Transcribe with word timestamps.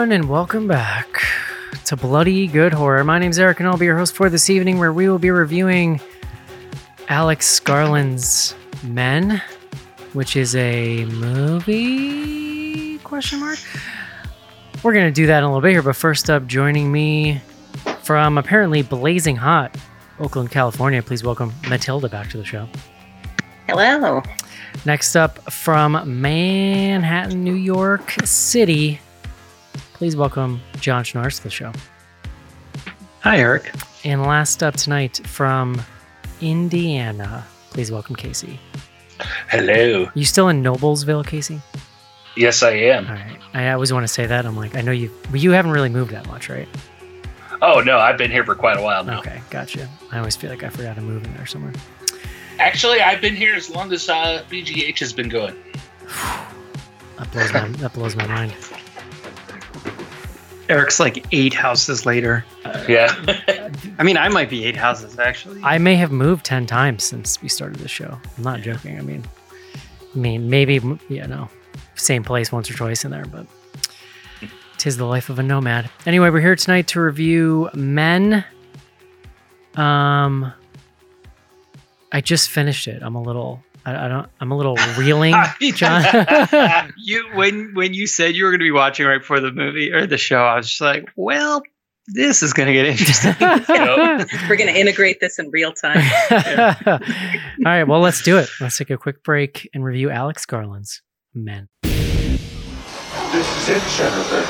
Everyone, 0.00 0.18
and 0.18 0.30
welcome 0.30 0.66
back 0.66 1.22
to 1.84 1.94
Bloody 1.94 2.46
Good 2.46 2.72
Horror. 2.72 3.04
My 3.04 3.18
name's 3.18 3.38
Eric, 3.38 3.60
and 3.60 3.68
I'll 3.68 3.76
be 3.76 3.84
your 3.84 3.98
host 3.98 4.16
for 4.16 4.30
this 4.30 4.48
evening, 4.48 4.78
where 4.78 4.94
we 4.94 5.10
will 5.10 5.18
be 5.18 5.30
reviewing 5.30 6.00
Alex 7.08 7.60
Garland's 7.60 8.54
Men, 8.82 9.42
which 10.14 10.36
is 10.36 10.56
a 10.56 11.04
movie? 11.04 12.96
Question 13.00 13.40
mark. 13.40 13.58
We're 14.82 14.94
gonna 14.94 15.10
do 15.10 15.26
that 15.26 15.36
in 15.36 15.44
a 15.44 15.48
little 15.48 15.60
bit 15.60 15.72
here, 15.72 15.82
but 15.82 15.96
first 15.96 16.30
up, 16.30 16.46
joining 16.46 16.90
me 16.90 17.42
from 18.02 18.38
apparently 18.38 18.80
blazing 18.80 19.36
hot 19.36 19.76
Oakland, 20.18 20.50
California. 20.50 21.02
Please 21.02 21.22
welcome 21.22 21.52
Matilda 21.68 22.08
back 22.08 22.30
to 22.30 22.38
the 22.38 22.44
show. 22.46 22.66
Hello. 23.68 24.22
Next 24.86 25.14
up 25.14 25.52
from 25.52 26.22
Manhattan, 26.22 27.44
New 27.44 27.52
York 27.52 28.12
City, 28.24 28.98
please 30.00 30.16
welcome 30.16 30.58
John 30.80 31.04
Schnars 31.04 31.36
to 31.36 31.42
the 31.42 31.50
show. 31.50 31.70
Hi, 33.20 33.38
Eric. 33.38 33.70
And 34.02 34.22
last 34.22 34.62
up 34.62 34.74
tonight 34.74 35.20
from 35.26 35.82
Indiana, 36.40 37.44
please 37.68 37.92
welcome 37.92 38.16
Casey. 38.16 38.58
Hello. 39.50 40.08
You 40.14 40.24
still 40.24 40.48
in 40.48 40.62
Noblesville, 40.62 41.26
Casey? 41.26 41.60
Yes, 42.34 42.62
I 42.62 42.70
am. 42.70 43.08
All 43.08 43.12
right. 43.12 43.38
I 43.52 43.72
always 43.72 43.92
want 43.92 44.04
to 44.04 44.08
say 44.08 44.24
that. 44.24 44.46
I'm 44.46 44.56
like, 44.56 44.74
I 44.74 44.80
know 44.80 44.90
you, 44.90 45.12
but 45.30 45.40
you 45.40 45.50
haven't 45.50 45.72
really 45.72 45.90
moved 45.90 46.12
that 46.12 46.26
much, 46.28 46.48
right? 46.48 46.66
Oh 47.60 47.80
no, 47.80 47.98
I've 47.98 48.16
been 48.16 48.30
here 48.30 48.46
for 48.46 48.54
quite 48.54 48.78
a 48.78 48.82
while 48.82 49.04
now. 49.04 49.18
Okay, 49.18 49.42
gotcha. 49.50 49.86
I 50.12 50.18
always 50.18 50.34
feel 50.34 50.48
like 50.48 50.62
I 50.62 50.70
forgot 50.70 50.96
to 50.96 51.02
move 51.02 51.26
in 51.26 51.34
there 51.34 51.44
somewhere. 51.44 51.74
Actually, 52.58 53.02
I've 53.02 53.20
been 53.20 53.36
here 53.36 53.54
as 53.54 53.68
long 53.68 53.92
as 53.92 54.08
uh, 54.08 54.46
BGH 54.48 54.98
has 55.00 55.12
been 55.12 55.28
going. 55.28 55.54
That 57.18 57.30
blows 57.32 57.52
my 57.52 57.68
that 57.68 57.92
blows 57.92 58.16
my 58.16 58.26
mind. 58.26 58.54
Eric's 60.70 61.00
like 61.00 61.26
eight 61.32 61.52
houses 61.52 62.06
later. 62.06 62.44
Yeah. 62.88 63.12
I 63.98 64.02
mean, 64.04 64.16
I 64.16 64.28
might 64.28 64.48
be 64.48 64.64
eight 64.64 64.76
houses 64.76 65.18
actually. 65.18 65.60
I 65.64 65.78
may 65.78 65.96
have 65.96 66.12
moved 66.12 66.46
ten 66.46 66.64
times 66.64 67.02
since 67.02 67.42
we 67.42 67.48
started 67.48 67.80
the 67.80 67.88
show. 67.88 68.18
I'm 68.38 68.44
not 68.44 68.60
joking. 68.60 68.96
I 68.96 69.02
mean, 69.02 69.24
I 70.14 70.18
mean 70.18 70.48
maybe 70.48 70.74
you 71.08 71.26
know, 71.26 71.48
same 71.96 72.22
place 72.22 72.52
once 72.52 72.70
or 72.70 72.74
twice 72.74 73.04
in 73.04 73.10
there, 73.10 73.24
but 73.26 73.46
tis 74.78 74.96
the 74.96 75.04
life 75.04 75.28
of 75.28 75.40
a 75.40 75.42
nomad. 75.42 75.90
Anyway, 76.06 76.30
we're 76.30 76.40
here 76.40 76.56
tonight 76.56 76.86
to 76.88 77.00
review 77.00 77.68
Men. 77.74 78.44
Um, 79.74 80.52
I 82.12 82.20
just 82.20 82.48
finished 82.48 82.86
it. 82.86 83.02
I'm 83.02 83.16
a 83.16 83.22
little. 83.22 83.62
I, 83.84 84.06
I 84.06 84.08
don't. 84.08 84.28
I'm 84.40 84.52
a 84.52 84.56
little 84.56 84.76
reeling, 84.98 85.34
John. 85.74 86.02
you 86.96 87.28
when 87.34 87.74
when 87.74 87.94
you 87.94 88.06
said 88.06 88.34
you 88.34 88.44
were 88.44 88.50
going 88.50 88.60
to 88.60 88.64
be 88.64 88.70
watching 88.70 89.06
right 89.06 89.18
before 89.18 89.40
the 89.40 89.52
movie 89.52 89.92
or 89.92 90.06
the 90.06 90.18
show, 90.18 90.42
I 90.42 90.56
was 90.56 90.68
just 90.68 90.80
like, 90.80 91.08
well, 91.16 91.62
this 92.06 92.42
is 92.42 92.52
going 92.52 92.66
to 92.66 92.72
get 92.72 92.86
interesting. 92.86 93.34
We're 93.40 94.56
going 94.56 94.72
to 94.72 94.78
integrate 94.78 95.20
this 95.20 95.38
in 95.38 95.50
real 95.50 95.72
time. 95.72 95.98
All 96.30 96.98
right, 97.64 97.84
well, 97.84 98.00
let's 98.00 98.22
do 98.22 98.38
it. 98.38 98.48
Let's 98.60 98.76
take 98.76 98.90
a 98.90 98.98
quick 98.98 99.22
break 99.22 99.68
and 99.74 99.84
review 99.84 100.10
Alex 100.10 100.44
Garland's 100.46 101.02
Men. 101.34 101.68
This 103.32 103.46
is 103.62 103.68
it, 103.68 103.82
Jennifer. 103.96 104.42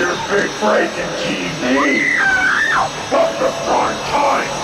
Your 0.00 0.16
big 0.30 0.50
break 0.58 0.90
in 0.96 1.08
TV. 1.20 2.16
From 3.10 3.32
the 3.34 3.50
prime 3.66 3.96
time. 4.08 4.61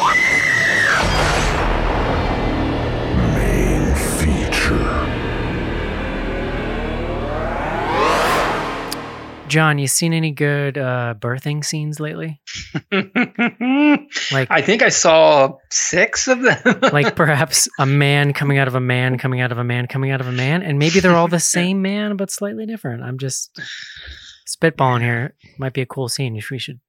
John, 9.49 9.79
you 9.79 9.87
seen 9.89 10.13
any 10.13 10.31
good 10.31 10.77
uh, 10.77 11.15
birthing 11.19 11.65
scenes 11.65 12.01
lately? 12.01 12.41
Like, 14.33 14.51
I 14.51 14.63
think 14.63 14.83
I 14.83 14.89
saw 14.89 15.57
six 15.71 16.29
of 16.29 16.41
them. 16.43 16.81
like 16.93 17.15
perhaps 17.15 17.69
a 17.79 17.87
man 17.87 18.33
coming 18.33 18.59
out 18.59 18.69
of 18.69 18.75
a 18.75 18.81
man, 18.81 19.19
coming 19.19 19.41
out 19.41 19.53
of 19.53 19.59
a 19.59 19.65
man, 19.65 19.87
coming 19.87 20.11
out 20.11 20.21
of 20.21 20.27
a 20.27 20.33
man, 20.33 20.63
and 20.63 20.79
maybe 20.79 21.01
they're 21.01 21.15
all 21.15 21.29
the 21.29 21.41
same 21.59 21.83
man 21.83 22.17
but 22.17 22.31
slightly 22.31 22.67
different. 22.67 23.03
I'm 23.03 23.19
just 23.19 23.59
spitballing 24.47 25.03
here. 25.03 25.35
Might 25.59 25.73
be 25.73 25.83
a 25.83 25.87
cool 25.87 26.09
scene. 26.09 26.37
If 26.37 26.51
we 26.51 26.59
should 26.59 26.81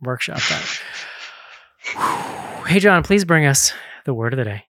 workshop 0.00 0.40
that. 0.48 0.82
Hey, 2.66 2.80
John, 2.80 3.04
please 3.04 3.24
bring 3.24 3.46
us 3.46 3.72
the 4.06 4.14
word 4.14 4.32
of 4.32 4.38
the 4.38 4.44
day. 4.44 4.64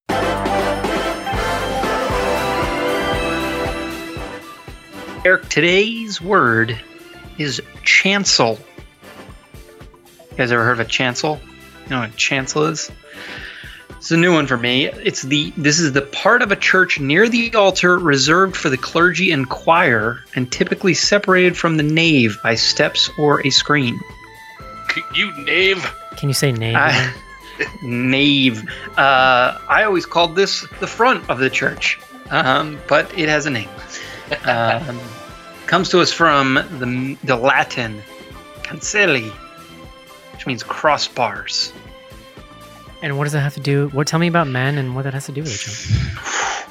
Eric, 5.25 5.49
today's 5.49 6.21
word 6.21 6.76
is 7.39 7.61
chancel. 7.84 8.59
You 10.31 10.37
guys 10.37 10.53
ever 10.53 10.65
heard 10.65 10.81
of 10.81 10.81
a 10.81 10.84
chancel? 10.84 11.41
You 11.84 11.91
know 11.91 12.00
what 12.00 12.11
a 12.11 12.17
chancel 12.17 12.65
is? 12.67 12.91
It's 13.91 14.11
a 14.11 14.17
new 14.19 14.34
one 14.34 14.47
for 14.47 14.56
me. 14.59 14.87
It's 14.87 15.22
the 15.22 15.50
this 15.56 15.78
is 15.81 15.93
the 15.93 16.03
part 16.03 16.43
of 16.43 16.53
a 16.53 16.56
church 16.56 17.00
near 17.00 17.28
the 17.28 17.55
altar 17.55 17.99
reserved 17.99 18.55
for 18.56 18.69
the 18.69 18.77
clergy 18.77 19.31
and 19.33 19.49
choir 19.49 20.23
and 20.34 20.50
typically 20.53 20.93
separated 20.93 21.56
from 21.56 21.78
the 21.78 21.83
nave 21.83 22.39
by 22.43 22.55
steps 22.55 23.11
or 23.19 23.47
a 23.47 23.50
screen. 23.50 23.99
you 25.15 25.33
knave. 25.44 25.91
Can 26.17 26.28
you 26.28 26.34
say 26.34 26.53
name? 26.53 26.77
I- 26.77 27.15
nave. 27.83 28.69
Uh, 28.99 29.59
I 29.69 29.84
always 29.84 30.05
called 30.06 30.37
this 30.37 30.67
the 30.81 30.87
front 30.87 31.28
of 31.31 31.39
the 31.39 31.49
church, 31.49 31.99
um, 32.31 32.78
but 32.89 33.17
it 33.19 33.28
has 33.28 33.47
a 33.47 33.50
name. 33.50 33.71
Um, 34.47 34.99
comes 35.67 35.89
to 35.91 36.01
us 36.01 36.13
from 36.13 36.55
the, 36.55 37.17
the 37.25 37.37
Latin 37.37 38.01
cancelli, 38.63 39.31
which 40.33 40.47
means 40.47 40.63
crossbars. 40.63 41.73
and 43.03 43.17
what 43.19 43.25
does 43.25 43.33
that 43.33 43.41
have 43.41 43.55
to 43.55 43.61
do? 43.61 43.89
What? 43.89 44.07
Tell 44.07 44.19
me 44.21 44.29
about 44.29 44.47
men 44.49 44.79
and 44.79 44.95
what 44.95 45.05
that 45.05 45.15
has 45.15 45.27
to 45.27 45.33
do 45.33 45.43
with 45.43 45.55
it, 45.55 45.61
John. 45.61 46.69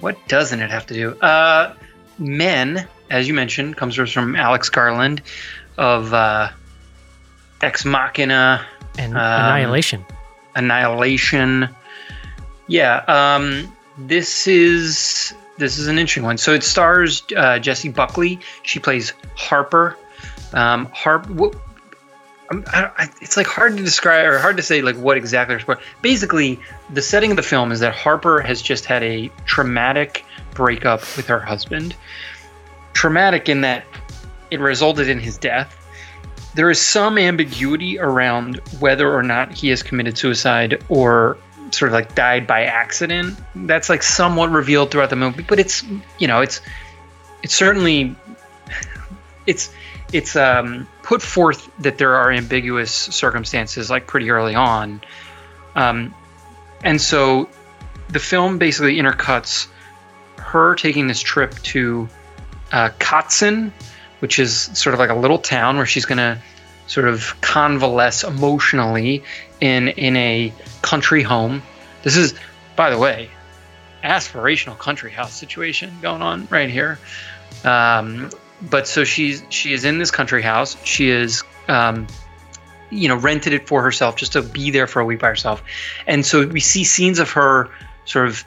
What 0.00 0.28
doesn't 0.28 0.60
it 0.60 0.70
have 0.70 0.86
to 0.86 0.94
do? 0.94 1.10
Uh, 1.20 1.74
Men, 2.18 2.86
as 3.10 3.28
you 3.28 3.34
mentioned, 3.34 3.76
comes 3.76 3.94
to 3.96 4.02
us 4.02 4.10
from 4.10 4.36
Alex 4.36 4.68
Garland 4.70 5.20
of 5.76 6.14
uh, 6.14 6.48
Ex 7.60 7.84
Machina, 7.84 8.64
And 8.98 9.12
Um, 9.12 9.18
annihilation. 9.18 10.04
Annihilation. 10.54 11.68
Yeah, 12.68 13.04
um, 13.06 13.70
this 13.98 14.46
is 14.46 15.34
this 15.58 15.78
is 15.78 15.86
an 15.88 15.98
interesting 15.98 16.24
one. 16.24 16.38
So 16.38 16.52
it 16.52 16.62
stars 16.62 17.22
uh, 17.36 17.58
Jessie 17.58 17.88
Buckley. 17.88 18.40
She 18.62 18.78
plays 18.78 19.12
Harper. 19.34 19.96
Um, 20.52 20.86
Harp. 20.86 21.28
It's 23.20 23.36
like 23.36 23.46
hard 23.46 23.76
to 23.76 23.82
describe 23.82 24.26
or 24.26 24.38
hard 24.38 24.56
to 24.56 24.62
say 24.62 24.82
like 24.82 24.96
what 24.96 25.16
exactly. 25.16 25.58
Basically, 26.02 26.60
the 26.92 27.02
setting 27.02 27.30
of 27.30 27.36
the 27.36 27.42
film 27.42 27.72
is 27.72 27.80
that 27.80 27.94
Harper 27.94 28.40
has 28.40 28.62
just 28.62 28.84
had 28.84 29.02
a 29.02 29.30
traumatic 29.46 30.24
breakup 30.54 31.00
with 31.16 31.26
her 31.26 31.40
husband. 31.40 31.96
Traumatic 32.92 33.48
in 33.48 33.62
that 33.62 33.84
it 34.50 34.60
resulted 34.60 35.08
in 35.08 35.18
his 35.18 35.36
death 35.36 35.82
there 36.56 36.70
is 36.70 36.80
some 36.80 37.18
ambiguity 37.18 37.98
around 37.98 38.56
whether 38.80 39.14
or 39.14 39.22
not 39.22 39.52
he 39.52 39.68
has 39.68 39.82
committed 39.82 40.16
suicide 40.16 40.82
or 40.88 41.36
sort 41.70 41.90
of 41.90 41.94
like 41.94 42.14
died 42.14 42.46
by 42.46 42.64
accident. 42.64 43.38
That's 43.54 43.88
like 43.88 44.02
somewhat 44.02 44.50
revealed 44.50 44.90
throughout 44.90 45.10
the 45.10 45.16
movie, 45.16 45.42
but 45.42 45.58
it's 45.58 45.84
you 46.18 46.28
know 46.28 46.40
it's 46.40 46.60
it's 47.42 47.54
certainly 47.54 48.16
it's 49.46 49.72
it's 50.12 50.36
um, 50.36 50.88
put 51.02 51.22
forth 51.22 51.70
that 51.80 51.98
there 51.98 52.14
are 52.14 52.30
ambiguous 52.30 52.92
circumstances 52.92 53.90
like 53.90 54.06
pretty 54.06 54.30
early 54.30 54.54
on, 54.54 55.00
um, 55.74 56.14
and 56.84 57.00
so 57.00 57.48
the 58.08 58.20
film 58.20 58.58
basically 58.58 58.96
intercuts 58.96 59.68
her 60.38 60.74
taking 60.74 61.08
this 61.08 61.20
trip 61.20 61.54
to 61.62 62.08
uh, 62.72 62.90
Cotson, 62.98 63.72
which 64.20 64.38
is 64.38 64.54
sort 64.54 64.94
of 64.94 65.00
like 65.00 65.10
a 65.10 65.14
little 65.14 65.38
town 65.38 65.76
where 65.76 65.86
she's 65.86 66.06
to 66.06 66.38
sort 66.86 67.08
of 67.08 67.34
convalesce 67.40 68.24
emotionally 68.24 69.24
in 69.60 69.88
in 69.88 70.16
a 70.16 70.52
country 70.82 71.22
home. 71.22 71.62
This 72.02 72.16
is, 72.16 72.34
by 72.76 72.90
the 72.90 72.98
way, 72.98 73.30
aspirational 74.04 74.78
country 74.78 75.10
house 75.10 75.32
situation 75.32 75.92
going 76.00 76.22
on 76.22 76.46
right 76.50 76.70
here. 76.70 76.98
Um, 77.64 78.30
but 78.62 78.86
so 78.86 79.04
she's 79.04 79.42
she 79.50 79.72
is 79.72 79.84
in 79.84 79.98
this 79.98 80.10
country 80.10 80.42
house. 80.42 80.76
She 80.84 81.10
is 81.10 81.42
um, 81.68 82.06
you 82.90 83.08
know 83.08 83.16
rented 83.16 83.52
it 83.52 83.68
for 83.68 83.82
herself 83.82 84.16
just 84.16 84.32
to 84.32 84.42
be 84.42 84.70
there 84.70 84.86
for 84.86 85.00
a 85.00 85.04
week 85.04 85.20
by 85.20 85.28
herself, 85.28 85.62
and 86.06 86.24
so 86.24 86.46
we 86.46 86.60
see 86.60 86.84
scenes 86.84 87.18
of 87.18 87.30
her 87.32 87.70
sort 88.04 88.28
of 88.28 88.44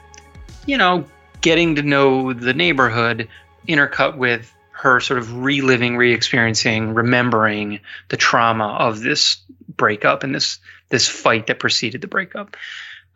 you 0.66 0.78
know 0.78 1.04
getting 1.40 1.76
to 1.76 1.82
know 1.82 2.32
the 2.32 2.54
neighborhood 2.54 3.28
intercut 3.68 4.16
with 4.16 4.52
her 4.72 4.98
sort 4.98 5.18
of 5.18 5.42
reliving, 5.42 5.96
re-experiencing, 5.96 6.94
remembering 6.94 7.80
the 8.08 8.16
trauma 8.16 8.76
of 8.78 9.00
this 9.00 9.36
breakup 9.76 10.22
and 10.24 10.34
this 10.34 10.58
this 10.90 11.08
fight 11.08 11.46
that 11.46 11.58
preceded 11.58 12.00
the 12.00 12.08
breakup. 12.08 12.56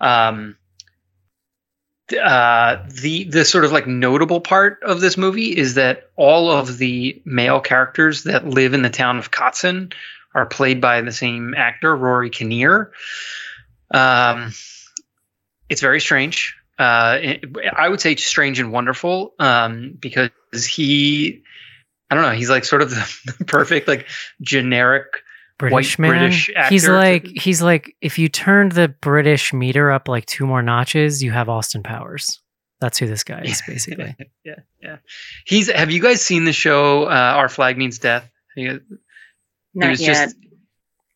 Um, 0.00 0.56
uh, 2.20 2.84
the 3.02 3.24
the 3.24 3.44
sort 3.44 3.64
of 3.64 3.72
like 3.72 3.86
notable 3.86 4.40
part 4.40 4.82
of 4.82 5.00
this 5.00 5.16
movie 5.16 5.56
is 5.56 5.74
that 5.74 6.10
all 6.16 6.50
of 6.50 6.76
the 6.78 7.20
male 7.24 7.60
characters 7.60 8.24
that 8.24 8.46
live 8.46 8.74
in 8.74 8.82
the 8.82 8.90
town 8.90 9.16
of 9.18 9.30
Cotson 9.30 9.92
are 10.34 10.44
played 10.46 10.80
by 10.80 11.00
the 11.00 11.12
same 11.12 11.54
actor, 11.56 11.94
Rory 11.96 12.28
Kinnear. 12.28 12.92
Um, 13.92 14.52
it's 15.70 15.80
very 15.80 16.00
strange. 16.00 16.56
Uh, 16.78 17.18
it- 17.22 17.44
I 17.74 17.88
would 17.88 18.00
say 18.00 18.16
strange 18.16 18.58
and 18.58 18.70
wonderful 18.72 19.32
um, 19.38 19.96
because 19.98 20.30
he, 20.68 21.42
I 22.10 22.14
don't 22.16 22.24
know, 22.24 22.32
he's 22.32 22.50
like 22.50 22.64
sort 22.64 22.82
of 22.82 22.90
the, 22.90 23.32
the 23.38 23.44
perfect 23.44 23.88
like 23.88 24.06
generic. 24.42 25.22
British 25.58 25.98
white 25.98 26.02
man. 26.02 26.10
British 26.18 26.50
he's 26.68 26.88
like 26.88 27.26
he's 27.26 27.62
like 27.62 27.94
if 28.00 28.18
you 28.18 28.28
turned 28.28 28.72
the 28.72 28.88
British 28.88 29.52
meter 29.52 29.90
up 29.90 30.08
like 30.08 30.26
two 30.26 30.46
more 30.46 30.62
notches, 30.62 31.22
you 31.22 31.30
have 31.30 31.48
Austin 31.48 31.82
Powers. 31.82 32.40
That's 32.80 32.98
who 32.98 33.06
this 33.06 33.24
guy 33.24 33.42
is 33.42 33.62
basically. 33.66 34.16
yeah, 34.44 34.54
yeah. 34.82 34.96
He's. 35.46 35.70
Have 35.70 35.90
you 35.90 36.02
guys 36.02 36.20
seen 36.22 36.44
the 36.44 36.52
show 36.52 37.04
uh, 37.04 37.08
Our 37.36 37.48
Flag 37.48 37.78
Means 37.78 37.98
Death? 37.98 38.28
You- 38.56 38.80
Not 39.74 39.86
it 39.86 39.90
was 39.90 40.00
yet. 40.00 40.14
just 40.24 40.36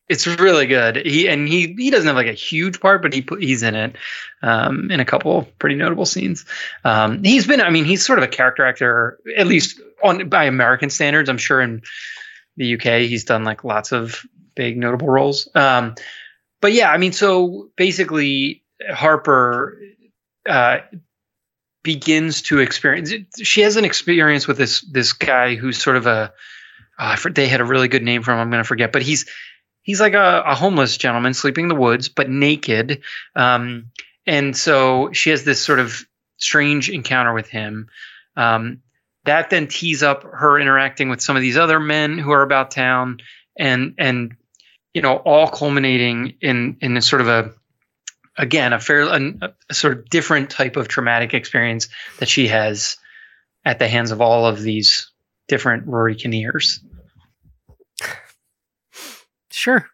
it's 0.09 0.25
really 0.25 0.65
good 0.65 0.95
he 1.05 1.27
and 1.29 1.47
he 1.47 1.75
he 1.77 1.91
doesn't 1.91 2.07
have 2.07 2.15
like 2.15 2.25
a 2.27 2.33
huge 2.33 2.79
part 2.79 3.03
but 3.03 3.13
he 3.13 3.23
he's 3.39 3.61
in 3.61 3.75
it 3.75 3.95
um 4.41 4.89
in 4.89 4.99
a 4.99 5.05
couple 5.05 5.43
pretty 5.59 5.75
notable 5.75 6.05
scenes 6.05 6.45
um 6.83 7.23
he's 7.23 7.45
been 7.45 7.61
i 7.61 7.69
mean 7.69 7.85
he's 7.85 8.03
sort 8.03 8.17
of 8.17 8.23
a 8.23 8.27
character 8.27 8.65
actor 8.65 9.19
at 9.37 9.45
least 9.45 9.79
on 10.03 10.27
by 10.27 10.45
american 10.45 10.89
standards 10.89 11.29
i'm 11.29 11.37
sure 11.37 11.61
in 11.61 11.83
the 12.59 12.75
uk 12.75 12.83
he's 12.83 13.23
done 13.23 13.43
like 13.43 13.63
lots 13.63 13.91
of 13.91 14.23
big 14.55 14.77
notable 14.77 15.07
roles 15.07 15.49
um 15.55 15.95
but 16.61 16.71
yeah 16.71 16.91
i 16.91 16.97
mean 16.97 17.11
so 17.11 17.71
basically 17.75 18.63
harper 18.87 19.79
uh 20.47 20.77
begins 21.81 22.43
to 22.43 22.59
experience 22.59 23.11
she 23.41 23.61
has 23.61 23.75
an 23.75 23.85
experience 23.85 24.47
with 24.47 24.57
this 24.57 24.81
this 24.81 25.13
guy 25.13 25.55
who's 25.55 25.81
sort 25.81 25.97
of 25.97 26.05
a 26.05 26.31
uh, 26.99 27.15
they 27.33 27.47
had 27.47 27.61
a 27.61 27.65
really 27.65 27.87
good 27.87 28.03
name 28.03 28.21
for 28.21 28.33
him. 28.33 28.39
I'm 28.39 28.51
going 28.51 28.61
to 28.61 28.67
forget, 28.67 28.91
but 28.91 29.01
he's 29.01 29.25
he's 29.81 30.01
like 30.01 30.13
a, 30.13 30.43
a 30.45 30.53
homeless 30.53 30.97
gentleman 30.97 31.33
sleeping 31.33 31.65
in 31.65 31.69
the 31.69 31.75
woods, 31.75 32.09
but 32.09 32.29
naked. 32.29 33.01
Um, 33.35 33.91
and 34.27 34.55
so 34.55 35.13
she 35.13 35.29
has 35.29 35.45
this 35.45 35.61
sort 35.61 35.79
of 35.79 36.05
strange 36.37 36.89
encounter 36.89 37.33
with 37.33 37.47
him. 37.47 37.87
Um, 38.35 38.81
that 39.25 39.49
then 39.49 39.67
tees 39.67 40.03
up 40.03 40.23
her 40.23 40.59
interacting 40.59 41.09
with 41.09 41.21
some 41.21 41.35
of 41.35 41.41
these 41.41 41.57
other 41.57 41.79
men 41.79 42.17
who 42.17 42.31
are 42.31 42.41
about 42.41 42.71
town, 42.71 43.19
and 43.57 43.95
and 43.97 44.35
you 44.93 45.01
know 45.01 45.17
all 45.17 45.47
culminating 45.47 46.35
in 46.41 46.77
in 46.81 46.97
a 46.97 47.01
sort 47.01 47.21
of 47.21 47.27
a 47.27 47.51
again 48.37 48.73
a 48.73 48.79
fair 48.79 49.01
a, 49.01 49.53
a 49.69 49.73
sort 49.73 49.97
of 49.97 50.09
different 50.09 50.49
type 50.49 50.77
of 50.77 50.87
traumatic 50.87 51.33
experience 51.33 51.89
that 52.19 52.29
she 52.29 52.47
has 52.47 52.97
at 53.65 53.79
the 53.79 53.87
hands 53.87 54.11
of 54.11 54.21
all 54.21 54.45
of 54.45 54.61
these 54.61 55.11
different 55.47 55.87
Rory 55.87 56.15
Kinnears. 56.15 56.79
Sure. 59.51 59.85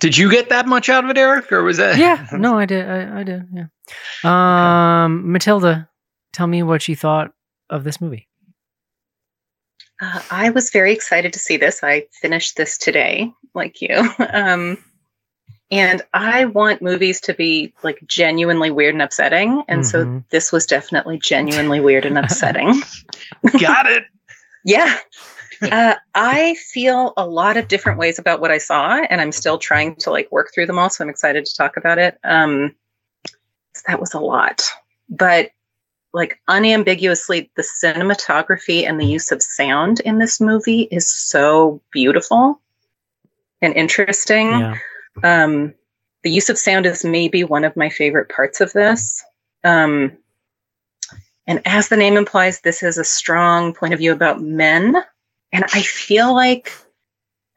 Did 0.00 0.18
you 0.18 0.30
get 0.30 0.50
that 0.50 0.66
much 0.66 0.90
out 0.90 1.04
of 1.04 1.10
it, 1.10 1.16
Eric, 1.16 1.50
or 1.50 1.62
was 1.62 1.78
that? 1.78 1.96
Yeah. 1.96 2.26
No, 2.32 2.58
I 2.58 2.66
did. 2.66 2.86
I, 2.86 3.20
I 3.20 3.22
did. 3.22 3.48
Yeah. 3.50 5.04
Um, 5.04 5.32
Matilda, 5.32 5.88
tell 6.34 6.46
me 6.46 6.62
what 6.62 6.86
you 6.86 6.94
thought 6.94 7.32
of 7.70 7.84
this 7.84 8.00
movie. 8.00 8.28
Uh, 10.00 10.20
I 10.30 10.50
was 10.50 10.70
very 10.70 10.92
excited 10.92 11.32
to 11.32 11.38
see 11.38 11.56
this. 11.56 11.82
I 11.82 12.06
finished 12.20 12.56
this 12.56 12.78
today, 12.78 13.32
like 13.54 13.80
you. 13.80 14.12
Um, 14.32 14.78
and 15.68 16.00
I 16.14 16.44
want 16.44 16.80
movies 16.80 17.22
to 17.22 17.34
be 17.34 17.74
like 17.82 17.98
genuinely 18.06 18.70
weird 18.70 18.94
and 18.94 19.02
upsetting. 19.02 19.64
And 19.66 19.84
so 19.84 20.04
Mhm. 20.04 20.24
this 20.30 20.52
was 20.52 20.64
definitely 20.64 21.18
genuinely 21.18 21.80
weird 21.80 22.04
and 22.04 22.16
upsetting. 22.16 22.82
got 23.60 23.90
it. 23.90 24.04
Yeah. 24.64 24.96
Uh, 25.62 25.96
I 26.14 26.54
feel 26.54 27.14
a 27.16 27.26
lot 27.26 27.56
of 27.56 27.66
different 27.66 27.98
ways 27.98 28.20
about 28.20 28.40
what 28.40 28.52
I 28.52 28.58
saw, 28.58 28.96
and 28.96 29.20
I'm 29.20 29.32
still 29.32 29.58
trying 29.58 29.96
to 29.96 30.10
like 30.10 30.30
work 30.30 30.52
through 30.54 30.66
them 30.66 30.78
all. 30.78 30.90
So 30.90 31.02
I'm 31.02 31.10
excited 31.10 31.46
to 31.46 31.56
talk 31.56 31.76
about 31.76 31.98
it. 31.98 32.16
Um, 32.22 32.76
that 33.88 33.98
was 33.98 34.14
a 34.14 34.20
lot, 34.20 34.62
but 35.08 35.50
like 36.12 36.40
unambiguously, 36.48 37.50
the 37.56 37.62
cinematography 37.62 38.88
and 38.88 38.98
the 38.98 39.06
use 39.06 39.32
of 39.32 39.42
sound 39.42 40.00
in 40.00 40.18
this 40.18 40.40
movie 40.40 40.82
is 40.82 41.12
so 41.12 41.80
beautiful 41.92 42.60
and 43.60 43.74
interesting. 43.74 44.48
Yeah. 44.48 44.78
Um, 45.22 45.74
the 46.22 46.30
use 46.30 46.48
of 46.50 46.58
sound 46.58 46.86
is 46.86 47.04
maybe 47.04 47.44
one 47.44 47.64
of 47.64 47.76
my 47.76 47.88
favorite 47.88 48.28
parts 48.28 48.60
of 48.60 48.72
this. 48.72 49.24
Um, 49.62 50.16
and 51.46 51.62
as 51.64 51.88
the 51.88 51.96
name 51.96 52.16
implies, 52.16 52.60
this 52.60 52.82
is 52.82 52.98
a 52.98 53.04
strong 53.04 53.74
point 53.74 53.92
of 53.92 54.00
view 54.00 54.12
about 54.12 54.42
men. 54.42 54.96
And 55.52 55.64
I 55.72 55.82
feel 55.82 56.34
like 56.34 56.72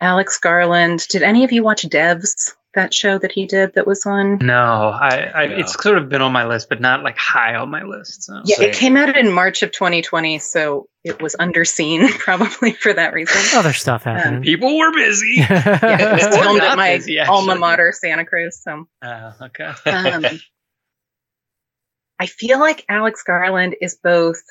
Alex 0.01 0.38
Garland, 0.38 1.07
did 1.07 1.24
any 1.24 1.44
of 1.44 1.51
you 1.51 1.63
watch 1.63 1.84
Devs, 1.84 2.54
that 2.75 2.94
show 2.94 3.18
that 3.18 3.31
he 3.31 3.45
did 3.48 3.74
that 3.74 3.88
was 3.88 4.06
on? 4.06 4.38
No, 4.42 4.54
I, 4.89 5.31
I 5.33 5.45
No. 5.48 5.57
it's 5.57 5.74
sort 5.81 5.98
of 5.98 6.07
been 6.10 6.21
on 6.21 6.31
my 6.31 6.45
list, 6.45 6.69
but 6.69 6.80
not 6.80 7.04
like 7.04 7.18
high 7.18 7.56
on 7.56 7.69
my 7.71 7.83
list. 7.83 8.24
So. 8.24 8.42
Yeah, 8.45 8.57
Same. 8.57 8.69
it 8.69 8.75
came 8.75 8.98
out 8.98 9.18
in 9.18 9.31
March 9.31 9.63
of 9.63 9.71
2020, 9.71 10.38
so 10.39 10.88
it 11.04 11.21
was 11.21 11.36
underseen 11.36 12.10
probably 12.19 12.74
for 12.74 12.94
that 12.94 13.13
reason. 13.13 13.42
Other 13.57 13.74
stuff 13.74 14.04
happening. 14.04 14.44
People 14.44 14.77
were 14.77 14.92
busy. 14.94 15.36
Yeah, 15.38 16.00
it 16.00 16.24
was 16.25 16.38
filmed 16.38 16.62
at 16.62 16.77
my 16.77 16.98
busy, 16.98 17.19
alma 17.19 17.56
mater, 17.56 17.92
Santa 17.92 18.25
Cruz. 18.25 18.62
So 18.63 18.88
Uh, 19.01 19.31
okay. 19.42 19.72
um, 19.89 20.25
I 22.20 22.25
feel 22.25 22.60
like 22.60 22.84
Alex 22.89 23.24
Garland 23.25 23.75
is 23.82 23.98
both 24.03 24.41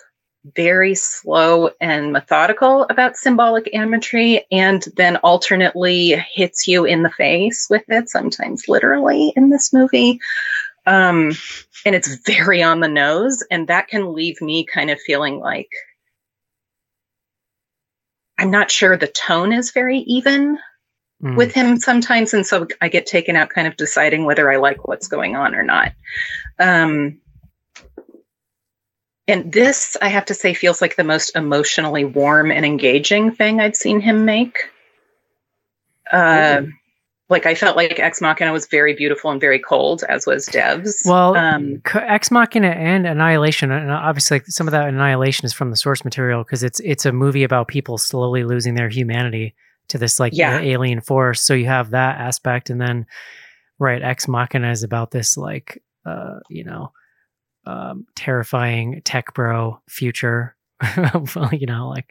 very 0.44 0.94
slow 0.94 1.70
and 1.80 2.12
methodical 2.12 2.84
about 2.84 3.16
symbolic 3.16 3.68
imagery 3.72 4.44
and 4.50 4.84
then 4.96 5.16
alternately 5.18 6.16
hits 6.32 6.66
you 6.66 6.84
in 6.84 7.02
the 7.02 7.10
face 7.10 7.66
with 7.68 7.84
it, 7.88 8.08
sometimes 8.08 8.68
literally 8.68 9.32
in 9.36 9.50
this 9.50 9.72
movie. 9.72 10.20
Um, 10.86 11.32
and 11.84 11.94
it's 11.94 12.14
very 12.26 12.62
on 12.62 12.80
the 12.80 12.88
nose, 12.88 13.44
and 13.50 13.68
that 13.68 13.88
can 13.88 14.14
leave 14.14 14.40
me 14.40 14.64
kind 14.64 14.90
of 14.90 15.00
feeling 15.00 15.38
like 15.38 15.70
I'm 18.38 18.50
not 18.50 18.70
sure 18.70 18.96
the 18.96 19.08
tone 19.08 19.52
is 19.52 19.72
very 19.72 19.98
even 19.98 20.58
Mm. 21.20 21.36
with 21.36 21.52
him 21.52 21.78
sometimes 21.78 22.32
and 22.32 22.46
so 22.46 22.68
i 22.80 22.88
get 22.88 23.04
taken 23.04 23.34
out 23.34 23.50
kind 23.50 23.66
of 23.66 23.76
deciding 23.76 24.24
whether 24.24 24.48
i 24.52 24.56
like 24.56 24.86
what's 24.86 25.08
going 25.08 25.34
on 25.34 25.52
or 25.52 25.64
not 25.64 25.92
um 26.60 27.20
and 29.28 29.52
this 29.52 29.96
i 30.02 30.08
have 30.08 30.24
to 30.24 30.34
say 30.34 30.54
feels 30.54 30.80
like 30.80 30.96
the 30.96 31.04
most 31.04 31.36
emotionally 31.36 32.04
warm 32.04 32.50
and 32.50 32.64
engaging 32.66 33.30
thing 33.30 33.60
i've 33.60 33.76
seen 33.76 34.00
him 34.00 34.24
make 34.24 34.58
uh 36.10 36.62
like 37.28 37.44
i 37.46 37.54
felt 37.54 37.76
like 37.76 38.00
ex 38.00 38.20
machina 38.20 38.52
was 38.52 38.66
very 38.66 38.94
beautiful 38.94 39.30
and 39.30 39.40
very 39.40 39.58
cold 39.58 40.02
as 40.08 40.26
was 40.26 40.48
devs 40.48 41.04
Well, 41.04 41.36
um 41.36 41.82
Ex 41.94 42.30
Machina 42.30 42.68
and 42.68 43.06
Annihilation, 43.06 43.70
and 43.70 43.90
obviously 43.90 44.40
some 44.46 44.66
of 44.66 44.72
that 44.72 44.88
Annihilation 44.88 45.44
is 45.44 45.52
from 45.52 45.70
the 45.70 45.76
source 45.76 46.04
material 46.04 46.42
because 46.42 46.62
it's 46.62 46.80
it's 46.80 47.04
a 47.06 47.12
movie 47.12 47.44
about 47.44 47.68
people 47.68 47.98
slowly 47.98 48.44
losing 48.44 48.74
their 48.74 48.88
humanity 48.88 49.54
to 49.88 49.98
this 49.98 50.18
like 50.18 50.32
Yeah. 50.34 50.58
alien 50.60 51.00
force. 51.00 51.40
So 51.42 51.54
you 51.54 51.66
have 51.66 51.90
that 51.90 52.18
aspect, 52.18 52.70
and 52.70 52.80
then 52.80 53.06
right, 53.78 54.02
Ex 54.02 54.26
Machina 54.28 54.70
is 54.70 54.82
about 54.82 55.10
this 55.10 55.36
like 55.36 55.82
uh 56.06 56.38
you 56.48 56.64
know 56.64 56.92
um 57.68 58.06
terrifying 58.16 59.02
tech 59.04 59.34
bro 59.34 59.80
future, 59.88 60.56
you 61.52 61.66
know 61.66 61.88
like. 61.88 62.10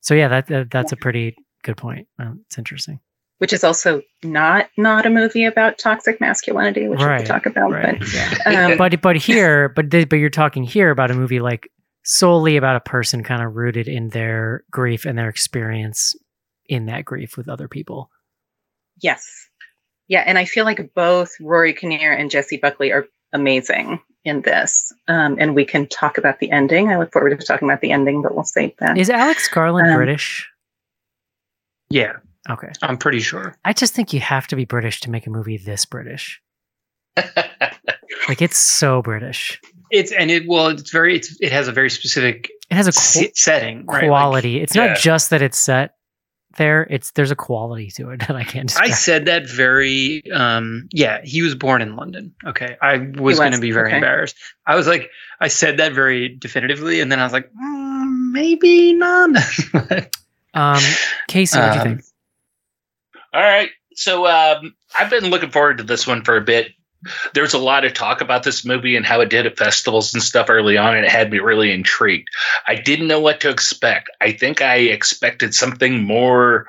So 0.00 0.14
yeah, 0.14 0.28
that, 0.28 0.46
that 0.48 0.70
that's 0.70 0.92
a 0.92 0.96
pretty 0.96 1.36
good 1.62 1.76
point. 1.76 2.08
Um, 2.18 2.40
it's 2.46 2.58
interesting. 2.58 3.00
which 3.38 3.52
is 3.52 3.64
also 3.64 4.02
not 4.22 4.68
not 4.76 5.06
a 5.06 5.10
movie 5.10 5.44
about 5.44 5.78
toxic 5.78 6.20
masculinity 6.20 6.88
which 6.88 7.00
we 7.00 7.04
Right, 7.06 7.18
could 7.20 7.26
talk 7.26 7.46
about 7.46 7.70
Right. 7.72 7.98
but 7.98 8.12
Yeah. 8.14 8.66
um, 8.72 8.76
but 8.78 9.00
but 9.00 9.16
here 9.16 9.68
but 9.70 9.90
th- 9.90 10.08
but 10.08 10.16
you're 10.16 10.30
talking 10.30 10.62
here 10.64 10.90
about 10.90 11.10
a 11.10 11.14
movie 11.14 11.40
like 11.40 11.70
solely 12.04 12.56
about 12.58 12.76
a 12.76 12.80
person 12.80 13.22
kind 13.24 13.42
of 13.42 13.54
rooted 13.56 13.88
in 13.88 14.10
their 14.10 14.62
grief 14.70 15.04
and 15.06 15.16
their 15.18 15.28
experience 15.30 16.14
in 16.66 16.86
that 16.86 17.04
grief 17.06 17.36
with 17.38 17.48
other 17.48 17.66
people 17.68 18.10
Yes. 19.00 19.26
Yeah, 20.06 20.22
and 20.26 20.36
I 20.38 20.44
feel 20.44 20.64
like 20.66 20.92
both 20.94 21.32
Rory 21.40 21.72
Kinnear 21.72 22.12
and 22.12 22.30
Jessie 22.30 22.58
Buckley 22.58 22.92
are 22.92 23.06
amazing 23.32 24.00
in 24.24 24.40
this. 24.42 24.92
Um, 25.08 25.36
and 25.38 25.54
we 25.54 25.64
can 25.64 25.86
talk 25.86 26.16
about 26.18 26.38
the 26.40 26.50
ending. 26.50 26.88
I 26.88 26.98
look 26.98 27.12
forward 27.12 27.38
to 27.38 27.46
talking 27.46 27.68
about 27.68 27.80
the 27.80 27.92
ending, 27.92 28.22
but 28.22 28.34
we'll 28.34 28.44
save 28.44 28.72
that. 28.78 28.96
is 28.98 29.10
alex 29.10 29.48
garland 29.48 29.88
Um, 29.88 29.96
british 29.96 30.48
Yeah, 31.90 32.14
okay 32.48 32.70
I'm 32.82 32.96
pretty 32.98 33.20
sure. 33.20 33.54
i 33.64 33.72
just 33.72 33.94
think 33.94 34.12
you 34.12 34.20
have 34.20 34.46
to 34.48 34.56
be 34.56 34.64
british 34.64 35.00
to 35.00 35.10
make 35.10 35.26
a 35.26 35.30
movie 35.30 35.56
this 35.58 35.84
british 35.84 36.40
like 38.28 38.42
it's 38.42 38.56
so 38.58 39.02
british 39.02 39.60
It's 39.90 40.10
and 40.12 40.30
it 40.30 40.44
well, 40.48 40.68
it's 40.68 40.90
very 40.90 41.16
it's 41.16 41.36
it 41.40 41.52
has 41.52 41.68
a 41.68 41.72
very 41.72 41.90
specific 41.90 42.50
it 42.70 42.74
has 42.74 42.86
a 42.88 42.92
se- 42.92 43.26
qu- 43.26 43.32
setting, 43.34 43.84
right? 43.86 44.02
Like, 44.02 44.08
quality 44.08 44.60
it's 44.60 44.74
yeah. 44.74 44.86
not 44.86 44.96
just 44.98 45.30
that 45.30 45.42
it's 45.42 45.58
set 45.58 45.93
there. 46.56 46.86
It's 46.90 47.10
there's 47.12 47.30
a 47.30 47.36
quality 47.36 47.90
to 47.92 48.10
it 48.10 48.20
that 48.26 48.36
I 48.36 48.44
can't 48.44 48.68
describe. 48.68 48.88
I 48.88 48.92
said 48.92 49.24
that 49.26 49.48
very 49.48 50.22
um 50.32 50.88
yeah, 50.92 51.20
he 51.22 51.42
was 51.42 51.54
born 51.54 51.82
in 51.82 51.96
London. 51.96 52.34
Okay. 52.46 52.76
I 52.80 52.98
was, 52.98 53.20
was, 53.20 53.38
going 53.38 53.52
to 53.52 53.60
be 53.60 53.70
very 53.70 53.88
okay. 53.88 53.96
embarrassed. 53.96 54.36
I 54.66 54.76
was 54.76 54.86
like 54.86 55.10
I 55.40 55.48
said 55.48 55.78
that 55.78 55.92
very 55.92 56.28
definitively 56.28 57.00
and 57.00 57.10
then 57.10 57.20
I 57.20 57.24
was 57.24 57.32
like 57.32 57.50
mm, 57.52 58.32
maybe 58.32 58.92
not. 58.92 59.30
um, 60.54 60.80
Casey, 61.28 61.58
what 61.58 61.72
do 61.72 61.74
you 61.74 61.80
Um, 61.80 61.88
think? 61.88 62.04
All 63.32 63.42
right. 63.42 63.70
So 63.94 64.26
um, 64.26 64.74
I've 64.96 65.10
been 65.10 65.30
looking 65.30 65.50
forward 65.50 65.78
to 65.78 65.84
this 65.84 66.06
one 66.06 66.22
for 66.24 66.36
a 66.36 66.40
bit. 66.40 66.72
There 67.32 67.42
was 67.42 67.54
a 67.54 67.58
lot 67.58 67.84
of 67.84 67.94
talk 67.94 68.20
about 68.20 68.42
this 68.42 68.64
movie 68.64 68.96
and 68.96 69.04
how 69.04 69.20
it 69.20 69.30
did 69.30 69.46
at 69.46 69.58
festivals 69.58 70.14
and 70.14 70.22
stuff 70.22 70.50
early 70.50 70.76
on, 70.76 70.96
and 70.96 71.04
it 71.04 71.10
had 71.10 71.30
me 71.30 71.38
really 71.38 71.72
intrigued. 71.72 72.28
I 72.66 72.76
didn't 72.76 73.08
know 73.08 73.20
what 73.20 73.40
to 73.40 73.50
expect. 73.50 74.10
I 74.20 74.32
think 74.32 74.62
I 74.62 74.76
expected 74.76 75.54
something 75.54 76.02
more. 76.02 76.66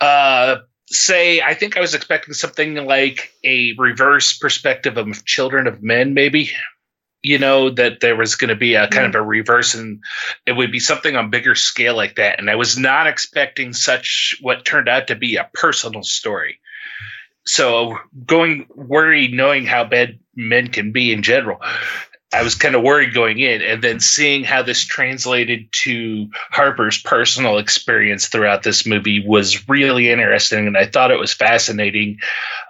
Uh, 0.00 0.56
say, 0.90 1.40
I 1.40 1.54
think 1.54 1.76
I 1.76 1.80
was 1.80 1.94
expecting 1.94 2.34
something 2.34 2.74
like 2.86 3.32
a 3.44 3.74
reverse 3.78 4.36
perspective 4.36 4.96
of 4.96 5.24
Children 5.24 5.66
of 5.66 5.82
Men, 5.82 6.14
maybe. 6.14 6.50
You 7.22 7.38
know 7.38 7.68
that 7.68 8.00
there 8.00 8.16
was 8.16 8.34
going 8.34 8.48
to 8.48 8.56
be 8.56 8.74
a 8.76 8.88
kind 8.88 9.06
of 9.06 9.14
a 9.14 9.22
reverse, 9.22 9.74
and 9.74 10.02
it 10.46 10.52
would 10.52 10.72
be 10.72 10.80
something 10.80 11.16
on 11.16 11.28
bigger 11.28 11.54
scale 11.54 11.94
like 11.94 12.16
that. 12.16 12.38
And 12.38 12.48
I 12.48 12.54
was 12.54 12.78
not 12.78 13.06
expecting 13.06 13.74
such 13.74 14.36
what 14.40 14.64
turned 14.64 14.88
out 14.88 15.08
to 15.08 15.14
be 15.14 15.36
a 15.36 15.50
personal 15.52 16.02
story. 16.02 16.60
So 17.50 17.98
going 18.26 18.66
worried, 18.74 19.32
knowing 19.32 19.66
how 19.66 19.82
bad 19.82 20.20
men 20.36 20.68
can 20.68 20.92
be 20.92 21.12
in 21.12 21.24
general, 21.24 21.60
I 22.32 22.44
was 22.44 22.54
kind 22.54 22.76
of 22.76 22.82
worried 22.82 23.12
going 23.12 23.40
in, 23.40 23.60
and 23.60 23.82
then 23.82 23.98
seeing 23.98 24.44
how 24.44 24.62
this 24.62 24.84
translated 24.84 25.66
to 25.82 26.30
Harper's 26.52 27.02
personal 27.02 27.58
experience 27.58 28.28
throughout 28.28 28.62
this 28.62 28.86
movie 28.86 29.26
was 29.26 29.68
really 29.68 30.10
interesting, 30.10 30.68
and 30.68 30.76
I 30.76 30.86
thought 30.86 31.10
it 31.10 31.18
was 31.18 31.34
fascinating. 31.34 32.20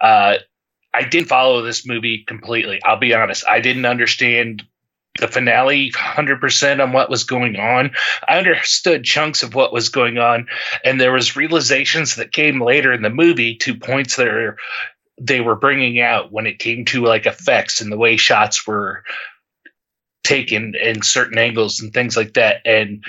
Uh, 0.01 0.37
I 0.91 1.03
didn't 1.03 1.27
follow 1.27 1.61
this 1.61 1.85
movie 1.85 2.23
completely. 2.25 2.81
I'll 2.83 2.97
be 2.97 3.13
honest. 3.13 3.45
I 3.47 3.59
didn't 3.59 3.85
understand 3.85 4.63
the 5.19 5.27
finale 5.27 5.91
100% 5.91 6.81
on 6.81 6.93
what 6.93 7.09
was 7.09 7.25
going 7.25 7.57
on. 7.57 7.91
I 8.27 8.37
understood 8.37 9.03
chunks 9.03 9.43
of 9.43 9.55
what 9.55 9.73
was 9.73 9.89
going 9.89 10.17
on 10.17 10.47
and 10.85 10.99
there 10.99 11.11
was 11.11 11.35
realizations 11.35 12.15
that 12.15 12.31
came 12.31 12.61
later 12.61 12.93
in 12.93 13.01
the 13.01 13.09
movie 13.09 13.55
to 13.57 13.75
points 13.75 14.15
that 14.15 14.27
are, 14.27 14.57
they 15.19 15.41
were 15.41 15.55
bringing 15.55 15.99
out 15.99 16.31
when 16.31 16.47
it 16.47 16.59
came 16.59 16.85
to 16.85 17.05
like 17.05 17.25
effects 17.25 17.81
and 17.81 17.91
the 17.91 17.97
way 17.97 18.15
shots 18.15 18.65
were 18.65 19.03
taken 20.23 20.75
in 20.81 21.01
certain 21.01 21.37
angles 21.37 21.81
and 21.81 21.93
things 21.93 22.15
like 22.15 22.33
that 22.35 22.61
and 22.65 23.03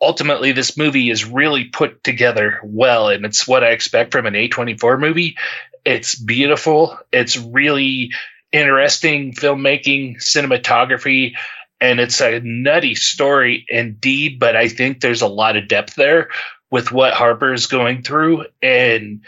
ultimately 0.00 0.52
this 0.52 0.76
movie 0.76 1.10
is 1.10 1.24
really 1.24 1.64
put 1.64 2.04
together 2.04 2.60
well 2.64 3.08
and 3.08 3.24
it's 3.24 3.48
what 3.48 3.64
I 3.64 3.70
expect 3.70 4.12
from 4.12 4.26
an 4.26 4.34
A24 4.34 5.00
movie. 5.00 5.36
It's 5.84 6.14
beautiful. 6.14 6.98
It's 7.12 7.38
really 7.38 8.12
interesting 8.52 9.32
filmmaking, 9.32 10.18
cinematography, 10.18 11.34
and 11.80 12.00
it's 12.00 12.20
a 12.20 12.40
nutty 12.40 12.94
story 12.94 13.64
indeed, 13.68 14.38
but 14.40 14.56
I 14.56 14.68
think 14.68 15.00
there's 15.00 15.22
a 15.22 15.28
lot 15.28 15.56
of 15.56 15.68
depth 15.68 15.94
there 15.94 16.28
with 16.70 16.92
what 16.92 17.14
Harper 17.14 17.52
is 17.52 17.66
going 17.66 18.02
through 18.02 18.46
and 18.62 19.24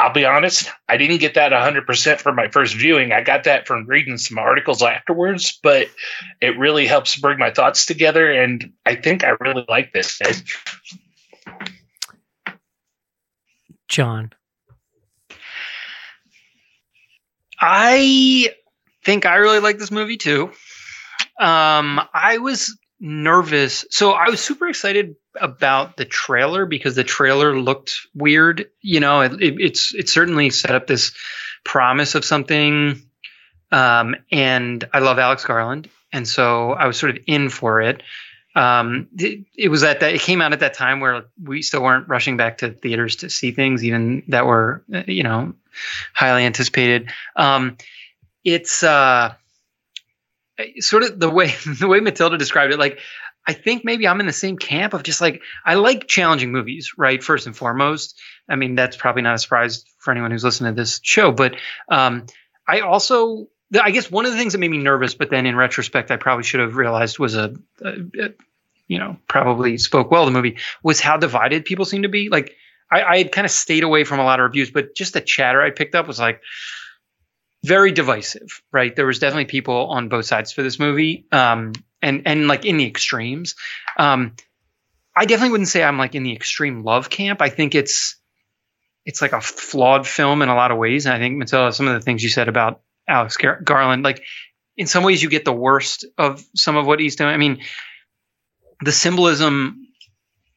I'll 0.00 0.12
be 0.12 0.24
honest, 0.24 0.70
I 0.88 0.96
didn't 0.96 1.18
get 1.18 1.34
that 1.34 1.52
100% 1.52 2.20
from 2.20 2.34
my 2.34 2.48
first 2.48 2.74
viewing. 2.74 3.12
I 3.12 3.22
got 3.22 3.44
that 3.44 3.66
from 3.66 3.86
reading 3.86 4.18
some 4.18 4.38
articles 4.38 4.82
afterwards, 4.82 5.58
but 5.62 5.88
it 6.40 6.58
really 6.58 6.86
helps 6.86 7.16
bring 7.16 7.38
my 7.38 7.52
thoughts 7.52 7.86
together. 7.86 8.30
And 8.30 8.72
I 8.84 8.96
think 8.96 9.22
I 9.22 9.34
really 9.40 9.64
like 9.68 9.92
this. 9.92 10.20
John. 13.88 14.32
I 17.66 18.50
think 19.04 19.24
I 19.24 19.36
really 19.36 19.60
like 19.60 19.78
this 19.78 19.90
movie 19.90 20.18
too. 20.18 20.50
Um, 21.40 22.00
I 22.12 22.38
was 22.38 22.76
nervous. 23.00 23.84
So 23.90 24.12
I 24.12 24.28
was 24.28 24.40
super 24.40 24.68
excited 24.68 25.16
about 25.40 25.96
the 25.96 26.04
trailer 26.04 26.66
because 26.66 26.94
the 26.94 27.04
trailer 27.04 27.58
looked 27.58 27.94
weird. 28.14 28.66
You 28.82 29.00
know, 29.00 29.22
it, 29.22 29.32
it, 29.42 29.54
it's 29.58 29.94
it 29.94 30.08
certainly 30.08 30.50
set 30.50 30.74
up 30.74 30.86
this 30.86 31.12
promise 31.64 32.14
of 32.14 32.24
something. 32.24 33.02
Um, 33.72 34.14
and 34.30 34.84
I 34.92 34.98
love 35.00 35.18
Alex 35.18 35.44
Garland, 35.44 35.88
and 36.12 36.28
so 36.28 36.72
I 36.72 36.86
was 36.86 36.98
sort 36.98 37.16
of 37.16 37.22
in 37.26 37.48
for 37.48 37.80
it. 37.80 38.02
Um, 38.54 39.08
it, 39.18 39.46
it 39.56 39.68
was 39.68 39.82
at 39.82 40.00
that 40.00 40.14
it 40.14 40.20
came 40.20 40.40
out 40.40 40.52
at 40.52 40.60
that 40.60 40.74
time 40.74 41.00
where 41.00 41.24
we 41.42 41.62
still 41.62 41.82
weren't 41.82 42.08
rushing 42.08 42.36
back 42.36 42.58
to 42.58 42.70
theaters 42.70 43.16
to 43.16 43.30
see 43.30 43.50
things, 43.50 43.82
even 43.82 44.22
that 44.28 44.46
were 44.46 44.84
uh, 44.94 45.02
you 45.08 45.24
know 45.24 45.54
highly 46.14 46.44
anticipated. 46.44 47.10
Um, 47.36 47.76
it's 48.44 48.82
uh, 48.82 49.34
sort 50.78 51.02
of 51.02 51.18
the 51.18 51.30
way 51.30 51.54
the 51.80 51.88
way 51.88 52.00
Matilda 52.00 52.38
described 52.38 52.72
it. 52.72 52.78
Like, 52.78 52.98
I 53.46 53.52
think 53.52 53.84
maybe 53.84 54.06
I'm 54.06 54.20
in 54.20 54.26
the 54.26 54.32
same 54.32 54.56
camp 54.56 54.94
of 54.94 55.02
just 55.02 55.20
like 55.20 55.42
I 55.64 55.74
like 55.74 56.06
challenging 56.06 56.52
movies, 56.52 56.92
right? 56.96 57.22
First 57.22 57.46
and 57.46 57.56
foremost. 57.56 58.18
I 58.48 58.56
mean, 58.56 58.74
that's 58.74 58.96
probably 58.96 59.22
not 59.22 59.34
a 59.34 59.38
surprise 59.38 59.84
for 59.98 60.10
anyone 60.10 60.30
who's 60.30 60.44
listening 60.44 60.74
to 60.74 60.80
this 60.80 61.00
show, 61.02 61.32
but 61.32 61.56
um, 61.88 62.26
I 62.66 62.80
also. 62.80 63.48
I 63.80 63.90
guess 63.90 64.08
one 64.08 64.24
of 64.24 64.30
the 64.30 64.38
things 64.38 64.52
that 64.52 64.60
made 64.60 64.70
me 64.70 64.78
nervous, 64.78 65.14
but 65.14 65.30
then 65.30 65.46
in 65.46 65.56
retrospect, 65.56 66.12
I 66.12 66.16
probably 66.16 66.44
should 66.44 66.60
have 66.60 66.76
realized 66.76 67.18
was 67.18 67.34
a, 67.34 67.54
a, 67.80 67.88
a 68.20 68.30
you 68.86 68.98
know, 68.98 69.16
probably 69.26 69.78
spoke 69.78 70.10
well 70.10 70.26
the 70.26 70.30
movie 70.30 70.58
was 70.82 71.00
how 71.00 71.16
divided 71.16 71.64
people 71.64 71.84
seem 71.84 72.02
to 72.02 72.08
be. 72.08 72.28
Like, 72.28 72.54
I, 72.94 73.12
I 73.12 73.18
had 73.18 73.32
kind 73.32 73.44
of 73.44 73.50
stayed 73.50 73.82
away 73.82 74.04
from 74.04 74.20
a 74.20 74.24
lot 74.24 74.40
of 74.40 74.44
reviews, 74.44 74.70
but 74.70 74.94
just 74.94 75.14
the 75.14 75.20
chatter 75.20 75.60
I 75.60 75.70
picked 75.70 75.94
up 75.94 76.06
was 76.06 76.20
like 76.20 76.40
very 77.64 77.92
divisive, 77.92 78.62
right? 78.72 78.94
There 78.94 79.06
was 79.06 79.18
definitely 79.18 79.46
people 79.46 79.88
on 79.88 80.08
both 80.08 80.26
sides 80.26 80.52
for 80.52 80.62
this 80.62 80.78
movie, 80.78 81.26
um, 81.32 81.72
and 82.02 82.22
and 82.26 82.46
like 82.46 82.64
in 82.64 82.76
the 82.76 82.86
extremes. 82.86 83.56
Um, 83.98 84.34
I 85.16 85.24
definitely 85.24 85.50
wouldn't 85.50 85.68
say 85.68 85.82
I'm 85.82 85.98
like 85.98 86.14
in 86.14 86.22
the 86.22 86.34
extreme 86.34 86.84
love 86.84 87.10
camp. 87.10 87.40
I 87.40 87.48
think 87.48 87.74
it's 87.74 88.16
it's 89.04 89.20
like 89.20 89.32
a 89.32 89.40
flawed 89.40 90.06
film 90.06 90.42
in 90.42 90.48
a 90.48 90.54
lot 90.54 90.70
of 90.70 90.78
ways, 90.78 91.06
and 91.06 91.14
I 91.14 91.18
think 91.18 91.36
Matilda, 91.36 91.72
some 91.72 91.88
of 91.88 91.94
the 91.94 92.00
things 92.00 92.22
you 92.22 92.28
said 92.28 92.48
about 92.48 92.80
Alex 93.08 93.36
Gar- 93.36 93.60
Garland, 93.62 94.04
like 94.04 94.22
in 94.76 94.86
some 94.86 95.02
ways 95.04 95.22
you 95.22 95.28
get 95.28 95.44
the 95.44 95.52
worst 95.52 96.04
of 96.16 96.44
some 96.54 96.76
of 96.76 96.86
what 96.86 97.00
he's 97.00 97.16
doing. 97.16 97.30
I 97.30 97.36
mean, 97.38 97.60
the 98.80 98.92
symbolism 98.92 99.83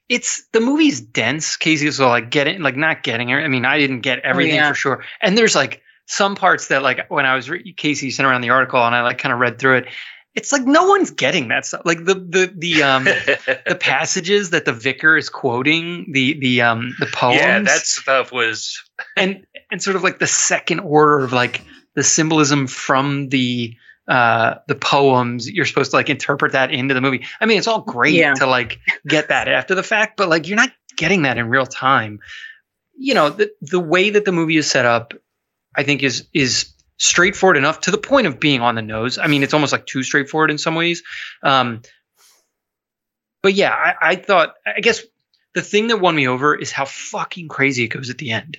it's 0.09 0.47
the 0.53 0.61
movie's 0.61 1.01
dense. 1.01 1.57
Casey 1.57 1.85
was 1.85 1.99
like 1.99 2.29
getting 2.29 2.61
like 2.61 2.75
not 2.75 3.03
getting 3.03 3.29
it. 3.29 3.35
I 3.35 3.47
mean, 3.47 3.65
I 3.65 3.77
didn't 3.77 4.01
get 4.01 4.19
everything 4.19 4.55
yeah. 4.55 4.69
for 4.69 4.75
sure. 4.75 5.03
And 5.21 5.37
there's 5.37 5.55
like 5.55 5.81
some 6.05 6.35
parts 6.35 6.69
that 6.69 6.81
like 6.81 7.09
when 7.09 7.25
I 7.25 7.35
was 7.35 7.49
re- 7.49 7.73
Casey 7.73 8.11
sent 8.11 8.27
around 8.27 8.41
the 8.41 8.51
article 8.51 8.83
and 8.83 8.95
I 8.95 9.01
like 9.01 9.17
kind 9.17 9.33
of 9.33 9.39
read 9.39 9.59
through 9.59 9.77
it. 9.77 9.87
It's 10.33 10.51
like 10.51 10.63
no 10.63 10.85
one's 10.85 11.11
getting 11.11 11.47
that 11.47 11.65
stuff. 11.65 11.81
Like 11.83 12.05
the 12.05 12.13
the 12.13 12.53
the 12.55 12.83
um 12.83 13.03
the 13.05 13.77
passages 13.79 14.51
that 14.51 14.65
the 14.65 14.73
vicar 14.73 15.17
is 15.17 15.29
quoting 15.29 16.11
the 16.11 16.39
the 16.39 16.61
um 16.61 16.95
the 16.99 17.07
poems. 17.07 17.37
yeah, 17.37 17.59
that 17.59 17.85
stuff 17.85 18.31
was 18.31 18.81
and 19.17 19.45
and 19.71 19.81
sort 19.81 19.95
of 19.95 20.03
like 20.03 20.19
the 20.19 20.27
second 20.27 20.79
order 20.81 21.19
of 21.19 21.33
like 21.33 21.63
the 21.95 22.03
symbolism 22.03 22.67
from 22.67 23.29
the 23.29 23.75
uh 24.07 24.55
the 24.67 24.75
poems 24.75 25.49
you're 25.49 25.65
supposed 25.65 25.91
to 25.91 25.97
like 25.97 26.09
interpret 26.09 26.53
that 26.53 26.71
into 26.71 26.93
the 26.93 27.01
movie. 27.01 27.25
I 27.41 27.45
mean 27.45 27.57
it's 27.57 27.67
all 27.67 27.81
great 27.81 28.13
Yeah. 28.15 28.33
to 28.35 28.45
like 28.47 28.79
get 29.07 29.27
that 29.29 29.47
after 29.47 29.75
the 29.75 29.83
fact 29.83 30.15
but 30.17 30.29
like 30.29 30.47
you're 30.47 30.55
not 30.57 30.71
getting 30.95 31.23
that 31.23 31.37
in 31.37 31.49
real 31.49 31.65
time. 31.65 32.19
You 32.97 33.13
know 33.13 33.29
the 33.29 33.51
the 33.61 33.79
way 33.79 34.09
that 34.11 34.25
the 34.25 34.31
movie 34.31 34.57
is 34.57 34.69
set 34.69 34.85
up 34.85 35.13
i 35.75 35.83
think 35.83 36.03
is 36.03 36.27
is 36.33 36.73
straightforward 36.97 37.57
enough 37.57 37.81
to 37.81 37.91
the 37.91 37.97
point 37.99 38.25
of 38.27 38.39
being 38.39 38.61
on 38.61 38.73
the 38.75 38.81
nose. 38.81 39.17
I 39.17 39.27
mean 39.27 39.43
it's 39.43 39.53
almost 39.53 39.71
like 39.71 39.85
too 39.85 40.01
straightforward 40.03 40.49
in 40.51 40.57
some 40.57 40.73
ways. 40.75 41.03
Um 41.43 41.81
but 43.43 43.53
yeah 43.53 43.71
i, 43.73 43.93
I 44.11 44.15
thought 44.15 44.53
i 44.65 44.79
guess 44.79 45.01
the 45.53 45.61
thing 45.61 45.87
that 45.87 45.97
won 45.97 46.15
me 46.15 46.27
over 46.27 46.55
is 46.55 46.71
how 46.71 46.85
fucking 46.85 47.47
crazy 47.47 47.83
it 47.83 47.87
goes 47.89 48.09
at 48.09 48.17
the 48.17 48.31
end 48.31 48.57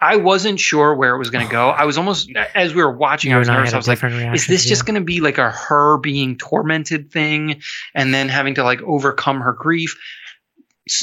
I 0.00 0.16
wasn't 0.16 0.58
sure 0.58 0.94
where 0.94 1.14
it 1.14 1.18
was 1.18 1.30
going 1.30 1.46
to 1.46 1.50
go. 1.50 1.68
I 1.68 1.84
was 1.84 1.98
almost 1.98 2.30
as 2.54 2.74
we 2.74 2.82
were 2.82 2.96
watching. 2.96 3.30
You 3.30 3.36
I 3.36 3.40
was 3.40 3.48
I 3.48 3.56
nervous. 3.56 3.72
I 3.72 3.76
a 3.76 3.78
was 3.78 3.88
like, 3.88 4.02
is 4.34 4.46
this 4.46 4.64
just 4.64 4.86
going 4.86 4.94
to 4.94 5.04
be 5.04 5.20
like 5.20 5.38
a 5.38 5.50
her 5.50 5.98
being 5.98 6.36
tormented 6.36 7.10
thing 7.10 7.60
and 7.94 8.14
then 8.14 8.28
having 8.28 8.54
to 8.54 8.64
like 8.64 8.80
overcome 8.82 9.40
her 9.40 9.52
grief 9.52 9.96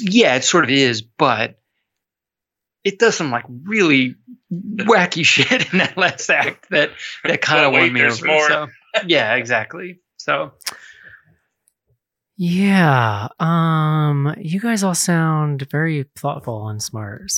yeah 0.01 0.35
it 0.35 0.43
sort 0.43 0.63
of 0.63 0.69
is 0.69 1.01
but 1.01 1.59
it 2.83 2.99
does 2.99 3.15
some 3.15 3.31
like 3.31 3.45
really 3.63 4.15
wacky 4.51 5.25
shit 5.25 5.71
in 5.71 5.79
that 5.79 5.97
last 5.97 6.29
act 6.29 6.69
that 6.69 6.91
that 7.23 7.41
kind 7.41 7.65
of 7.65 7.71
won 7.71 7.91
me 7.93 8.03
over 8.03 8.15
so 8.15 8.67
yeah 9.07 9.35
exactly 9.35 9.99
so 10.17 10.51
Yeah. 12.35 13.29
Um 13.39 14.35
you 14.39 14.59
guys 14.59 14.83
all 14.83 14.95
sound 14.95 15.67
very 15.71 16.05
thoughtful 16.15 16.67
and 16.69 16.81
smart 16.81 17.31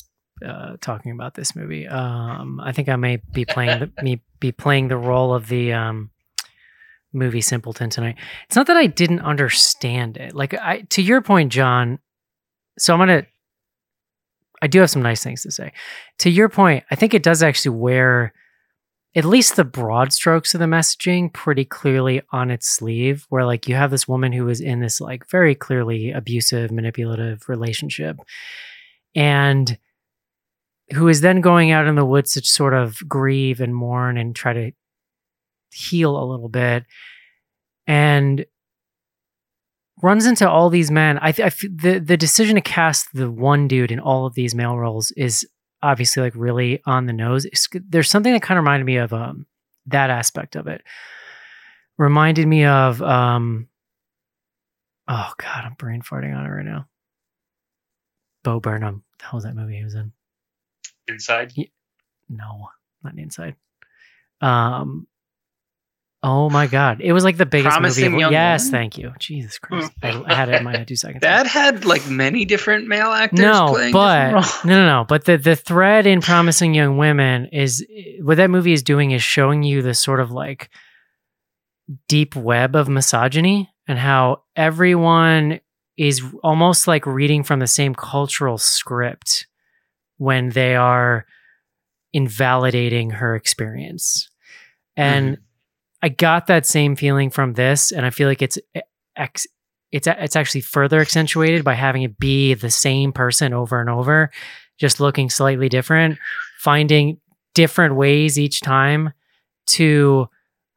uh 0.46 0.77
talking 0.81 1.12
about 1.12 1.36
this 1.36 1.55
movie. 1.55 1.88
Um 1.88 2.60
I 2.60 2.72
think 2.72 2.89
I 2.89 2.96
may 2.96 3.17
be 3.31 3.46
playing 3.46 3.79
the 3.79 4.03
me 4.03 4.22
be 4.39 4.51
playing 4.51 4.88
the 4.88 4.98
role 4.98 5.34
of 5.34 5.48
the 5.48 5.74
um 5.74 6.12
movie 7.13 7.41
simpleton 7.41 7.89
tonight. 7.89 8.15
It's 8.46 8.55
not 8.55 8.67
that 8.67 8.77
I 8.77 8.88
didn't 8.88 9.22
understand 9.22 10.17
it. 10.17 10.34
Like 10.36 10.53
I 10.53 10.81
to 10.89 11.01
your 11.01 11.22
point 11.22 11.51
John, 11.51 12.00
so 12.77 12.93
I'm 12.93 13.08
to 13.08 13.25
I 14.62 14.67
do 14.67 14.79
have 14.79 14.89
some 14.89 15.01
nice 15.01 15.24
things 15.24 15.43
to 15.43 15.51
say. 15.51 15.72
To 16.19 16.29
your 16.29 16.50
point, 16.50 16.84
I 16.91 16.96
think 16.96 17.13
it 17.13 17.24
does 17.24 17.41
actually 17.41 17.77
wear 17.77 18.34
at 19.15 19.25
least 19.25 19.55
the 19.55 19.65
broad 19.65 20.13
strokes 20.13 20.53
of 20.53 20.60
the 20.60 20.65
messaging 20.65 21.34
pretty 21.34 21.65
clearly 21.65 22.22
on 22.31 22.51
its 22.51 22.69
sleeve 22.69 23.25
where 23.29 23.46
like 23.46 23.67
you 23.67 23.75
have 23.75 23.91
this 23.91 24.08
woman 24.08 24.31
who 24.31 24.48
is 24.50 24.62
in 24.62 24.81
this 24.81 25.01
like 25.01 25.27
very 25.29 25.55
clearly 25.55 26.12
abusive 26.12 26.72
manipulative 26.72 27.48
relationship 27.50 28.17
and 29.15 29.77
who 30.93 31.08
is 31.08 31.22
then 31.22 31.41
going 31.41 31.72
out 31.72 31.88
in 31.88 31.96
the 31.96 32.05
woods 32.05 32.34
to 32.34 32.41
sort 32.41 32.74
of 32.74 32.98
grieve 33.08 33.62
and 33.62 33.75
mourn 33.75 34.17
and 34.17 34.36
try 34.36 34.53
to 34.53 34.72
heal 35.72 36.17
a 36.17 36.25
little 36.25 36.50
bit 36.50 36.86
and 37.86 38.46
runs 40.01 40.25
into 40.25 40.50
all 40.50 40.69
these 40.69 40.89
men 40.89 41.19
i, 41.22 41.31
th- 41.31 41.43
I 41.43 41.48
f- 41.48 41.75
the 41.75 42.00
the 42.00 42.17
decision 42.17 42.55
to 42.55 42.62
cast 42.62 43.08
the 43.13 43.29
one 43.29 43.67
dude 43.67 43.91
in 43.91 44.00
all 44.00 44.25
of 44.25 44.34
these 44.34 44.55
male 44.55 44.77
roles 44.77 45.12
is 45.12 45.46
obviously 45.81 46.24
like 46.24 46.34
really 46.36 46.81
on 46.86 47.05
the 47.05 47.13
nose. 47.13 47.46
It's, 47.46 47.67
there's 47.88 48.10
something 48.10 48.34
that 48.34 48.41
kind 48.41 48.58
of 48.58 48.63
reminded 48.63 48.86
me 48.86 48.98
of 48.98 49.13
um, 49.13 49.46
that 49.88 50.10
aspect 50.10 50.55
of 50.55 50.67
it. 50.67 50.84
Reminded 51.98 52.48
me 52.48 52.65
of 52.65 53.01
um, 53.01 53.67
oh 55.08 55.31
god, 55.38 55.65
I'm 55.65 55.74
brain 55.74 56.01
farting 56.01 56.36
on 56.36 56.46
it 56.46 56.50
right 56.50 56.65
now. 56.65 56.88
Bo 58.43 58.60
Burnham. 58.60 59.03
The 59.19 59.25
hell 59.25 59.38
was 59.38 59.43
that 59.43 59.55
movie 59.55 59.77
he 59.77 59.84
was 59.84 59.96
in? 59.96 60.13
Inside. 61.10 61.54
No, 62.30 62.70
not 63.04 63.18
Inside. 63.18 63.56
Um, 64.42 65.08
oh 66.24 66.50
my 66.50 66.68
god, 66.68 67.01
it 67.01 67.12
was 67.13 67.24
like 67.24 67.38
the 67.38 67.46
biggest 67.46 67.74
Promising 67.74 68.12
movie. 68.12 68.22
Young 68.22 68.32
yes, 68.32 68.66
Woman? 68.66 68.72
thank 68.72 68.98
you. 68.98 69.12
Jesus 69.20 69.58
Christ, 69.60 69.92
I, 70.01 70.22
I 70.25 70.34
had 70.34 70.50
it 70.50 70.56
in 70.56 70.63
my 70.63 70.78
head 70.78 70.88
two 70.88 70.96
seconds. 70.96 71.18
ago. 71.24 71.28
That 71.28 71.48
had 71.48 71.84
like 71.86 72.08
many 72.10 72.46
different 72.46 72.88
male 72.88 73.08
actors 73.12 73.39
No, 73.39 73.68
playing 73.74 73.92
but 73.92 74.32
no, 74.66 74.75
no, 74.75 74.86
no. 74.86 75.06
But 75.08 75.25
the 75.25 75.38
the 75.38 75.56
thread 75.56 76.06
in 76.08 76.22
Promising 76.22 76.74
Young 76.74 76.98
Women 76.98 77.48
is 77.51 77.86
what 78.22 78.38
that 78.38 78.50
movie 78.50 78.74
is 78.74 78.84
doing 78.84 79.12
is 79.12 79.24
showing 79.24 79.63
you 79.63 79.82
the 79.82 79.94
sort 79.94 80.20
of 80.20 80.32
like 80.32 80.70
deep 82.08 82.36
web 82.36 82.75
of 82.75 82.88
misogyny 82.88 83.70
and 83.88 83.98
how 83.98 84.44
everyone 84.56 85.60
is 85.98 86.22
almost 86.44 86.88
like 86.88 87.06
reading 87.06 87.44
from 87.44 87.60
the 87.60 87.68
same 87.68 87.94
cultural 87.96 88.58
script 88.58 89.48
when 90.20 90.50
they 90.50 90.76
are 90.76 91.26
invalidating 92.14 93.10
her 93.10 93.36
experience. 93.36 94.30
And 94.96 95.38
mm-hmm. 95.38 95.44
I 96.04 96.10
got 96.10 96.48
that 96.48 96.66
same 96.66 96.96
feeling 96.96 97.30
from 97.30 97.54
this, 97.54 97.92
and 97.92 98.06
I 98.06 98.10
feel 98.12 98.28
like 98.28 98.42
it's 98.42 98.58
eh, 98.76 98.82
ex- 99.16 99.48
it's 99.92 100.08
it's 100.08 100.36
actually 100.36 100.62
further 100.62 101.00
accentuated 101.00 101.64
by 101.64 101.74
having 101.74 102.04
it 102.04 102.20
be 102.20 102.54
the 102.54 102.70
same 102.70 103.12
person 103.12 103.54
over 103.54 103.82
and 103.82 103.90
over, 103.90 104.30
just 104.80 105.00
looking 105.00 105.30
slightly 105.30 105.68
different, 105.68 106.20
finding 106.60 107.18
different 107.56 107.96
ways 107.96 108.38
each 108.38 108.62
time 108.62 109.12
to 109.68 110.28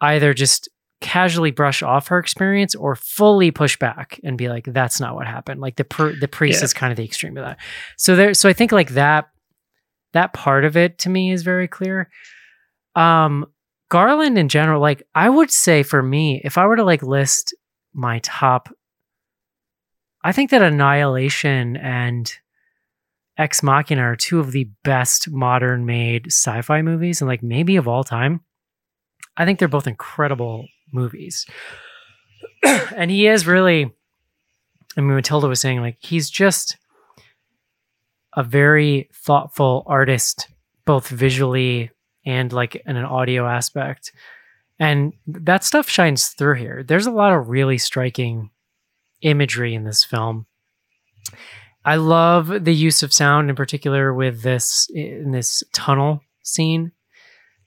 either 0.01 0.35
just 0.35 0.69
casually 1.01 1.51
brush 1.51 1.83
off 1.83 2.09
her 2.09 2.19
experience 2.19 2.75
or 2.77 2.95
fully 2.95 3.51
push 3.51 3.77
back 3.77 4.21
and 4.23 4.38
be 4.38 4.49
like 4.49 4.64
that's 4.69 5.01
not 5.01 5.16
what 5.16 5.27
happened 5.27 5.61
like 5.61 5.75
the 5.75 6.16
the 6.21 6.29
priest 6.29 6.61
Yeah. 6.61 6.64
is 6.64 6.73
kind 6.73 6.93
of 6.93 6.97
the 6.97 7.05
extreme 7.05 7.37
of 7.37 7.45
that 7.45 7.59
so 7.99 8.14
there 8.14 8.35
so 8.35 8.49
i 8.49 8.53
think 8.53 8.71
like 8.71 8.90
that 8.90 9.29
that 10.12 10.33
part 10.33 10.64
of 10.64 10.77
it 10.77 10.98
to 10.98 11.09
me 11.09 11.33
is 11.33 11.42
very 11.42 11.68
clear. 11.68 12.11
Um 12.94 13.46
garland 13.88 14.38
in 14.38 14.48
general 14.48 14.81
like 14.81 15.03
i 15.14 15.29
would 15.29 15.51
say 15.51 15.83
for 15.83 16.03
me 16.03 16.40
if 16.44 16.57
i 16.57 16.64
were 16.64 16.77
to 16.77 16.83
like 16.83 17.03
list 17.03 17.55
my 17.92 18.18
top 18.20 18.70
i 20.25 20.33
think 20.33 20.48
that 20.48 20.62
annihilation 20.62 21.77
and 21.77 22.38
ex 23.38 23.62
machina 23.62 24.03
are 24.03 24.16
two 24.16 24.40
of 24.40 24.53
the 24.53 24.68
best 24.85 25.31
modern 25.31 25.87
made 25.87 26.27
sci-fi 26.27 26.83
movies 26.83 27.20
and 27.20 27.29
like 27.29 27.42
maybe 27.42 27.77
of 27.77 27.88
all 27.88 28.05
time. 28.05 28.40
I 29.37 29.44
think 29.44 29.59
they're 29.59 29.68
both 29.68 29.87
incredible 29.87 30.66
movies. 30.92 31.46
And 32.94 33.11
he 33.11 33.27
is 33.27 33.46
really 33.46 33.90
i 34.96 35.01
mean 35.01 35.14
matilda 35.14 35.48
was 35.48 35.61
saying 35.61 35.81
like 35.81 35.96
he's 36.01 36.31
just 36.31 36.77
a 38.35 38.42
very 38.42 39.09
thoughtful 39.14 39.83
artist 39.87 40.49
both 40.85 41.09
visually 41.09 41.90
and 42.25 42.53
like 42.53 42.77
in 42.87 42.97
an 42.97 43.05
audio 43.05 43.47
aspect 43.47 44.12
and 44.79 45.12
that 45.27 45.62
stuff 45.64 45.88
shines 45.88 46.29
through 46.29 46.55
here 46.57 46.83
there's 46.83 47.07
a 47.07 47.11
lot 47.11 47.33
of 47.33 47.49
really 47.49 47.79
striking 47.79 48.51
imagery 49.21 49.75
in 49.75 49.85
this 49.85 50.03
film 50.05 50.47
i 51.85 51.97
love 51.97 52.64
the 52.64 52.75
use 52.75 53.03
of 53.03 53.12
sound 53.12 53.51
in 53.51 53.57
particular 53.57 54.12
with 54.14 54.42
this 54.42 54.88
in 54.95 55.31
this 55.33 55.62
tunnel 55.73 56.21
scene 56.42 56.92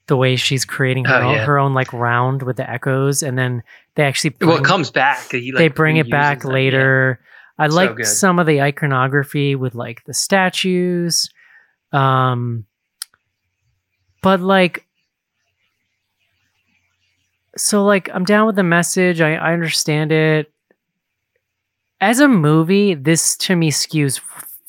the 0.08 0.16
way 0.16 0.36
she's 0.36 0.64
creating 0.64 1.04
her, 1.04 1.16
Oh, 1.16 1.28
own, 1.28 1.34
yeah. 1.34 1.44
her 1.44 1.58
own 1.58 1.74
like 1.74 1.92
round 1.92 2.42
with 2.44 2.56
the 2.56 2.70
echoes 2.70 3.22
and 3.24 3.36
then 3.36 3.62
they 3.96 4.04
actually 4.04 4.36
well, 4.40 4.58
it 4.58 4.64
comes 4.64 4.90
back. 4.90 5.32
He, 5.32 5.50
like, 5.50 5.58
they 5.58 5.68
bring 5.68 5.96
it 5.96 6.08
back 6.10 6.42
them, 6.42 6.52
yeah. 6.52 7.16
I 7.58 7.68
So 7.68 7.74
like 7.74 7.96
good. 7.96 8.06
some 8.06 8.38
of 8.38 8.46
the 8.46 8.60
iconography 8.62 9.54
with 9.54 9.74
like 9.74 10.04
the 10.04 10.14
statues. 10.14 11.28
Um 11.92 12.64
but 14.22 14.40
like 14.40 14.84
so 17.56 17.84
like 17.84 18.08
I'm 18.12 18.24
down 18.24 18.46
with 18.46 18.56
the 18.56 18.62
message. 18.62 19.20
I, 19.20 19.34
I 19.36 19.52
understand 19.52 20.12
it. 20.12 20.52
As 22.00 22.20
a 22.20 22.28
movie, 22.28 22.94
this 22.94 23.36
to 23.38 23.56
me 23.56 23.70
skews 23.70 24.20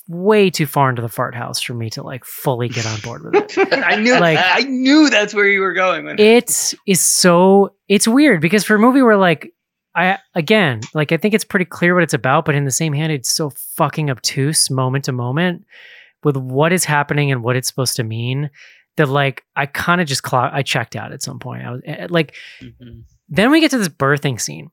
way 0.08 0.50
too 0.50 0.66
far 0.66 0.90
into 0.90 1.02
the 1.02 1.10
fart 1.10 1.36
house 1.36 1.60
for 1.62 1.74
me 1.74 1.90
to 1.90 2.02
like 2.02 2.24
fully 2.24 2.70
get 2.70 2.86
on 2.86 2.98
board 3.02 3.24
with 3.26 3.58
it. 3.58 3.74
I 3.86 3.98
knew, 3.98 4.18
Like- 4.18 4.40
I 4.42 4.62
knew 4.62 5.10
that's 5.10 5.34
where 5.34 5.46
you 5.48 5.60
were 5.60 5.74
going. 5.74 6.08
It 6.18 6.74
is 6.88 7.02
so 7.02 7.76
it's 7.90 8.08
weird 8.08 8.40
because 8.40 8.64
for 8.64 8.76
a 8.76 8.80
movie 8.80 9.02
where 9.02 9.18
like 9.18 9.52
I 9.98 10.20
again 10.36 10.82
like 10.94 11.12
I 11.12 11.18
think 11.18 11.34
it's 11.34 11.44
pretty 11.44 11.66
clear 11.66 11.94
what 11.96 12.04
it's 12.04 12.14
about, 12.14 12.46
but 12.46 12.56
in 12.56 12.66
the 12.66 12.72
same 12.72 12.94
hand, 12.94 13.12
it's 13.12 13.30
so 13.30 13.50
fucking 13.50 14.10
obtuse 14.10 14.70
moment 14.70 15.06
to 15.06 15.12
moment 15.12 15.66
with 16.24 16.38
what 16.38 16.72
is 16.72 16.86
happening 16.86 17.32
and 17.32 17.44
what 17.44 17.56
it's 17.56 17.68
supposed 17.68 17.96
to 17.98 18.04
mean 18.04 18.50
that 18.98 19.10
like 19.10 19.44
I 19.56 19.66
kind 19.66 20.00
of 20.02 20.08
just 20.08 20.24
clock 20.24 20.52
I 20.54 20.62
checked 20.62 20.96
out 20.96 21.12
at 21.12 21.22
some 21.24 21.40
point. 21.40 21.64
I 21.66 21.72
was 21.72 21.82
eh, 21.86 22.08
like 22.10 22.36
Mhm. 22.62 23.04
then 23.28 23.52
we 23.52 23.60
get 23.60 23.72
to 23.72 23.78
this 23.78 23.90
birthing 23.90 24.40
scene. 24.40 24.70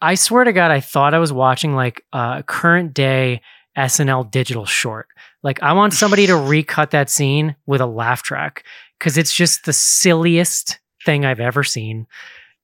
I 0.00 0.14
swear 0.14 0.44
to 0.44 0.52
God, 0.52 0.70
I 0.70 0.80
thought 0.80 1.14
I 1.14 1.18
was 1.18 1.32
watching 1.32 1.74
like 1.74 2.04
a 2.12 2.44
current 2.46 2.94
day 2.94 3.40
SNL 3.76 4.30
digital 4.30 4.64
short. 4.64 5.06
Like, 5.42 5.62
I 5.62 5.72
want 5.72 5.92
somebody 5.92 6.26
to 6.26 6.36
recut 6.52 6.90
that 6.90 7.10
scene 7.10 7.54
with 7.66 7.80
a 7.80 7.86
laugh 7.86 8.22
track 8.22 8.64
because 8.98 9.16
it's 9.16 9.32
just 9.32 9.64
the 9.64 9.72
silliest 9.72 10.78
thing 11.04 11.24
I've 11.24 11.38
ever 11.40 11.62
seen. 11.64 12.06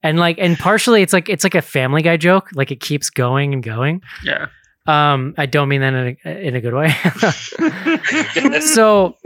And 0.05 0.19
like, 0.19 0.37
and 0.39 0.57
partially 0.57 1.01
it's 1.01 1.13
like 1.13 1.27
it's 1.29 1.43
like 1.43 1.55
a 1.55 1.61
Family 1.61 2.01
Guy 2.01 2.15
joke. 2.17 2.49
Like 2.53 2.71
it 2.71 2.79
keeps 2.79 3.09
going 3.09 3.53
and 3.53 3.63
going. 3.63 4.01
yeah. 4.23 4.47
Um, 4.87 5.33
I 5.37 5.47
don't 5.47 5.67
mean 5.67 5.81
that 5.81 5.93
in 5.95 6.17
a, 6.25 6.29
in 6.47 6.55
a 6.55 6.61
good 6.61 6.73
way. 6.75 6.93
so 8.61 9.17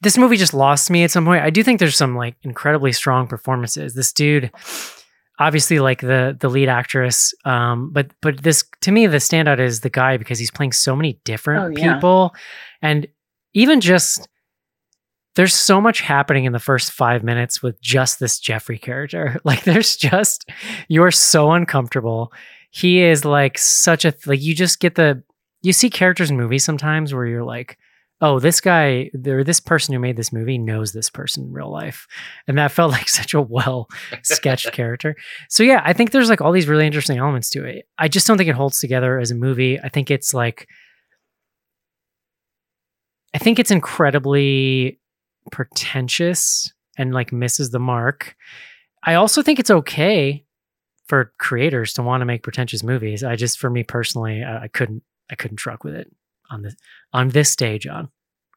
this 0.00 0.16
movie 0.18 0.36
just 0.36 0.54
lost 0.54 0.90
me 0.90 1.02
at 1.04 1.10
some 1.10 1.24
point. 1.24 1.42
I 1.42 1.50
do 1.50 1.62
think 1.62 1.80
there's 1.80 1.96
some 1.96 2.14
like 2.14 2.36
incredibly 2.42 2.92
strong 2.92 3.26
performances. 3.26 3.94
This 3.94 4.12
dude, 4.12 4.50
obviously 5.38 5.80
like 5.80 6.00
the 6.02 6.36
the 6.38 6.48
lead 6.48 6.68
actress, 6.68 7.34
um, 7.44 7.90
but 7.92 8.10
but 8.20 8.42
this 8.42 8.64
to 8.82 8.92
me 8.92 9.06
the 9.06 9.16
standout 9.16 9.58
is 9.58 9.80
the 9.80 9.90
guy 9.90 10.16
because 10.16 10.38
he's 10.38 10.50
playing 10.50 10.72
so 10.72 10.94
many 10.94 11.18
different 11.24 11.76
Oh, 11.76 11.80
yeah. 11.80 11.94
people, 11.94 12.34
and 12.82 13.06
even 13.54 13.80
just 13.80 14.28
there's 15.36 15.54
so 15.54 15.80
much 15.80 16.00
happening 16.00 16.44
in 16.44 16.52
the 16.52 16.58
first 16.58 16.92
five 16.92 17.24
minutes 17.24 17.62
with 17.62 17.80
just 17.80 18.20
this 18.20 18.38
Geoffrey 18.38 18.78
character. 18.78 19.40
Like 19.44 19.64
there's 19.64 19.96
just 19.96 20.48
you're 20.88 21.10
so 21.10 21.52
uncomfortable. 21.52 22.32
He 22.70 23.02
is 23.02 23.24
like 23.24 23.58
such 23.58 24.04
a 24.04 24.14
like 24.26 24.40
you 24.40 24.54
just 24.54 24.80
get 24.80 24.94
the 24.94 25.22
you 25.62 25.72
see 25.72 25.90
characters 25.90 26.30
in 26.30 26.36
movies 26.36 26.64
sometimes 26.64 27.12
where 27.12 27.26
you're 27.26 27.44
like, 27.44 27.78
oh, 28.20 28.38
this 28.38 28.60
guy 28.60 29.10
or 29.26 29.44
this 29.44 29.60
person 29.60 29.92
who 29.92 30.00
made 30.00 30.16
this 30.16 30.32
movie 30.32 30.56
knows 30.56 30.92
this 30.92 31.10
person 31.10 31.44
in 31.44 31.52
real 31.52 31.70
life. 31.70 32.06
And 32.48 32.56
that 32.58 32.72
felt 32.72 32.92
like 32.92 33.08
such 33.08 33.34
a 33.34 33.40
well 33.40 33.88
sketched 34.22 34.72
character. 34.72 35.14
So 35.48 35.62
yeah, 35.62 35.82
I 35.84 35.92
think 35.92 36.10
there's 36.10 36.30
like 36.30 36.40
all 36.40 36.52
these 36.52 36.68
really 36.68 36.86
interesting 36.86 37.18
elements 37.18 37.50
to 37.50 37.64
it. 37.64 37.86
I 37.98 38.08
just 38.08 38.26
don't 38.26 38.38
think 38.38 38.48
it 38.48 38.56
holds 38.56 38.80
together 38.80 39.18
as 39.18 39.30
a 39.30 39.34
movie. 39.34 39.78
I 39.78 39.88
think 39.88 40.10
it's 40.10 40.32
like 40.32 40.68
I 43.34 43.38
think 43.38 43.58
it's 43.58 43.72
incredibly 43.72 45.00
pretentious 45.50 46.72
and 46.96 47.12
like 47.12 47.32
misses 47.32 47.70
the 47.70 47.78
mark. 47.78 48.36
I 49.02 49.14
also 49.14 49.42
think 49.42 49.58
it's 49.58 49.70
okay 49.70 50.44
for 51.06 51.32
creators 51.38 51.92
to 51.94 52.02
want 52.02 52.22
to 52.22 52.24
make 52.24 52.42
pretentious 52.42 52.82
movies. 52.82 53.22
I 53.22 53.36
just, 53.36 53.58
for 53.58 53.68
me 53.68 53.82
personally, 53.82 54.42
I, 54.42 54.64
I 54.64 54.68
couldn't, 54.68 55.02
I 55.30 55.34
couldn't 55.34 55.58
truck 55.58 55.84
with 55.84 55.94
it 55.94 56.10
on 56.50 56.62
this 56.62 56.74
on 57.12 57.28
this 57.28 57.50
stage. 57.50 57.86
On, 57.86 58.08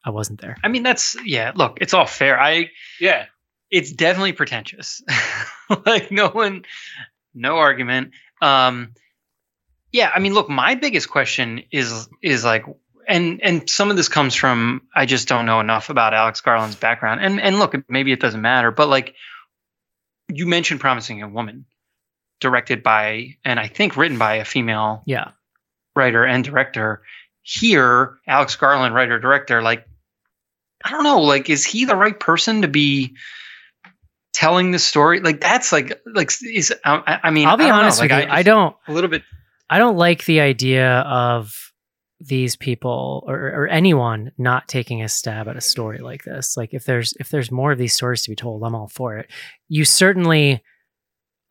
I 0.04 0.10
wasn't 0.10 0.42
there. 0.42 0.58
I 0.64 0.68
mean, 0.68 0.84
that's 0.84 1.16
yeah. 1.26 1.52
Look, 1.56 1.80
it's 1.82 1.94
all 1.94 2.06
fair. 2.06 2.40
I 2.40 2.70
yeah. 3.00 3.26
it's 3.70 3.92
definitely 3.92 4.34
pretentious. 4.34 5.02
like 5.86 6.12
no 6.12 6.30
one, 6.30 6.64
no 7.34 7.58
argument. 7.58 8.12
Um, 8.42 8.94
yeah, 9.92 10.12
I 10.14 10.20
mean, 10.20 10.34
look, 10.34 10.50
my 10.50 10.76
biggest 10.76 11.10
question 11.10 11.64
is 11.72 12.10
is 12.22 12.44
like, 12.44 12.66
and 13.08 13.42
and 13.44 13.70
some 13.70 13.90
of 13.90 13.98
this 13.98 14.10
comes 14.10 14.36
from 14.36 14.82
I 14.96 15.06
just 15.06 15.28
don't 15.28 15.46
know 15.46 15.60
enough 15.60 15.90
about 15.90 16.14
Alex 16.14 16.42
Garland's 16.42 16.76
background. 16.76 17.22
And 17.22 17.40
and 17.42 17.60
look, 17.60 17.74
maybe 17.90 18.12
it 18.12 18.20
doesn't 18.20 18.42
matter, 18.42 18.72
but 18.72 18.88
like 18.90 19.16
you 20.30 20.46
mentioned 20.46 20.80
Promising 20.82 21.20
Young 21.20 21.34
Woman, 21.34 21.66
directed 22.42 22.84
by 22.84 23.38
and 23.46 23.60
I 23.60 23.68
think 23.68 23.96
written 23.98 24.18
by 24.18 24.36
a 24.36 24.46
female 24.46 25.04
Yeah. 25.06 25.32
writer 25.96 26.24
and 26.26 26.44
director. 26.44 27.02
Here, 27.44 28.18
Alex 28.28 28.56
Garland, 28.58 28.94
writer 28.94 29.20
director, 29.20 29.62
like 29.62 29.88
I 30.84 30.92
don't 30.92 31.04
know, 31.04 31.22
like 31.22 31.50
is 31.50 31.66
he 31.66 31.86
the 31.86 31.96
right 31.96 32.20
person 32.20 32.64
to 32.64 32.68
be 32.68 33.16
telling 34.34 34.72
the 34.72 34.80
story? 34.80 35.22
Like 35.22 35.40
that's 35.40 35.72
like 35.72 36.02
like 36.06 36.32
is 36.44 36.74
I, 36.84 37.20
I 37.24 37.30
mean 37.32 37.48
I'll 37.48 37.58
be 37.58 37.64
I 37.64 37.68
don't 37.70 37.78
know, 37.78 37.82
honest 37.84 38.00
like, 38.02 38.12
with 38.12 38.26
you. 38.26 38.32
I, 38.32 38.36
just- 38.38 38.46
don't. 38.46 38.76
a 38.88 38.92
little 38.92 39.10
bit 39.10 39.24
I 39.70 39.78
don't 39.80 39.98
like 39.98 40.26
the 40.26 40.40
idea 40.42 41.00
of 41.00 41.67
these 42.20 42.56
people 42.56 43.24
or, 43.28 43.36
or 43.50 43.68
anyone 43.68 44.32
not 44.38 44.68
taking 44.68 45.02
a 45.04 45.08
stab 45.10 45.48
at 45.48 45.56
a 45.58 45.62
story 45.62 46.00
like 46.00 46.24
this. 46.24 46.58
Like 46.58 46.74
if 46.74 46.84
there's 46.86 47.14
if 47.20 47.30
there's 47.30 47.52
more 47.52 47.72
of 47.72 47.78
these 47.78 47.94
stories 47.96 48.24
to 48.24 48.30
be 48.32 48.36
told, 48.36 48.64
I'm 48.64 48.74
all 48.76 48.88
for 48.88 49.18
it. 49.18 49.30
You 49.70 49.86
certainly, 49.86 50.64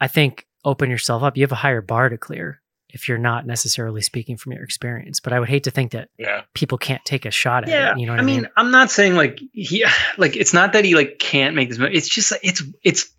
I 0.01 0.09
think, 0.09 0.47
open 0.65 0.91
yourself 0.91 1.23
up. 1.23 1.37
You 1.37 1.45
have 1.45 1.53
a 1.53 1.57
higher 1.57 1.81
bar 1.83 2.09
to 2.09 2.19
clear 2.19 2.61
if 2.91 3.09
you're 3.09 3.19
not 3.19 3.47
necessarily 3.47 4.01
speaking 4.01 4.37
from 4.37 4.53
your 4.53 4.63
experience. 4.65 5.21
But 5.21 5.33
I 5.33 5.39
would 5.41 5.49
hate 5.49 5.65
to 5.65 5.71
think 5.71 5.93
that 5.93 6.09
Yeah. 6.19 6.43
people 6.55 6.79
can't 6.79 7.05
take 7.05 7.27
a 7.27 7.31
shot 7.31 7.65
at 7.65 7.69
yeah 7.69 7.93
it. 7.93 7.99
You 7.99 8.07
know 8.07 8.13
what 8.13 8.21
i 8.21 8.25
mean 8.25 8.49
i'm 8.57 8.71
not 8.71 8.91
saying 8.91 9.15
like 9.15 9.39
he 9.53 9.85
like 10.17 10.35
it's 10.37 10.55
not 10.55 10.73
that 10.73 10.85
he 10.85 10.95
like 10.95 11.19
can't 11.19 11.55
make 11.55 11.69
this 11.69 11.79
movie 11.79 11.95
it's 11.97 12.09
just 12.09 12.33
it's 12.43 12.63
it's 12.83 13.11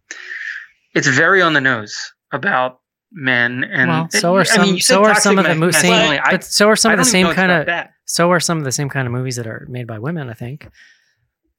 it's 0.95 1.07
very 1.07 1.41
on 1.41 1.53
the 1.53 1.61
nose 1.61 2.11
about 2.31 2.79
men 3.11 3.63
and 3.63 3.89
well, 3.89 4.07
so 4.11 4.35
are 4.35 4.45
some. 4.45 4.61
mean, 4.63 4.79
so 4.79 5.03
are 5.03 5.15
some 5.15 5.37
of 5.39 5.45
the 5.45 5.55
ma- 5.55 5.59
movies. 5.59 5.75
masculinity. 5.75 6.19
I- 6.19 6.31
But 6.31 6.43
so 6.43 6.67
are 6.69 6.75
some 6.75 6.91
of 6.91 6.97
the 6.97 7.05
same 7.05 7.33
kind 7.33 7.51
of. 7.51 7.65
that. 7.67 7.91
So 8.05 8.31
are 8.31 8.39
some 8.39 8.57
of 8.57 8.63
the 8.63 8.71
same 8.71 8.89
kind 8.89 9.07
of 9.07 9.13
movies 9.13 9.35
that 9.37 9.47
are 9.47 9.65
made 9.69 9.87
by 9.87 9.99
women. 9.99 10.29
I 10.29 10.33
think. 10.33 10.67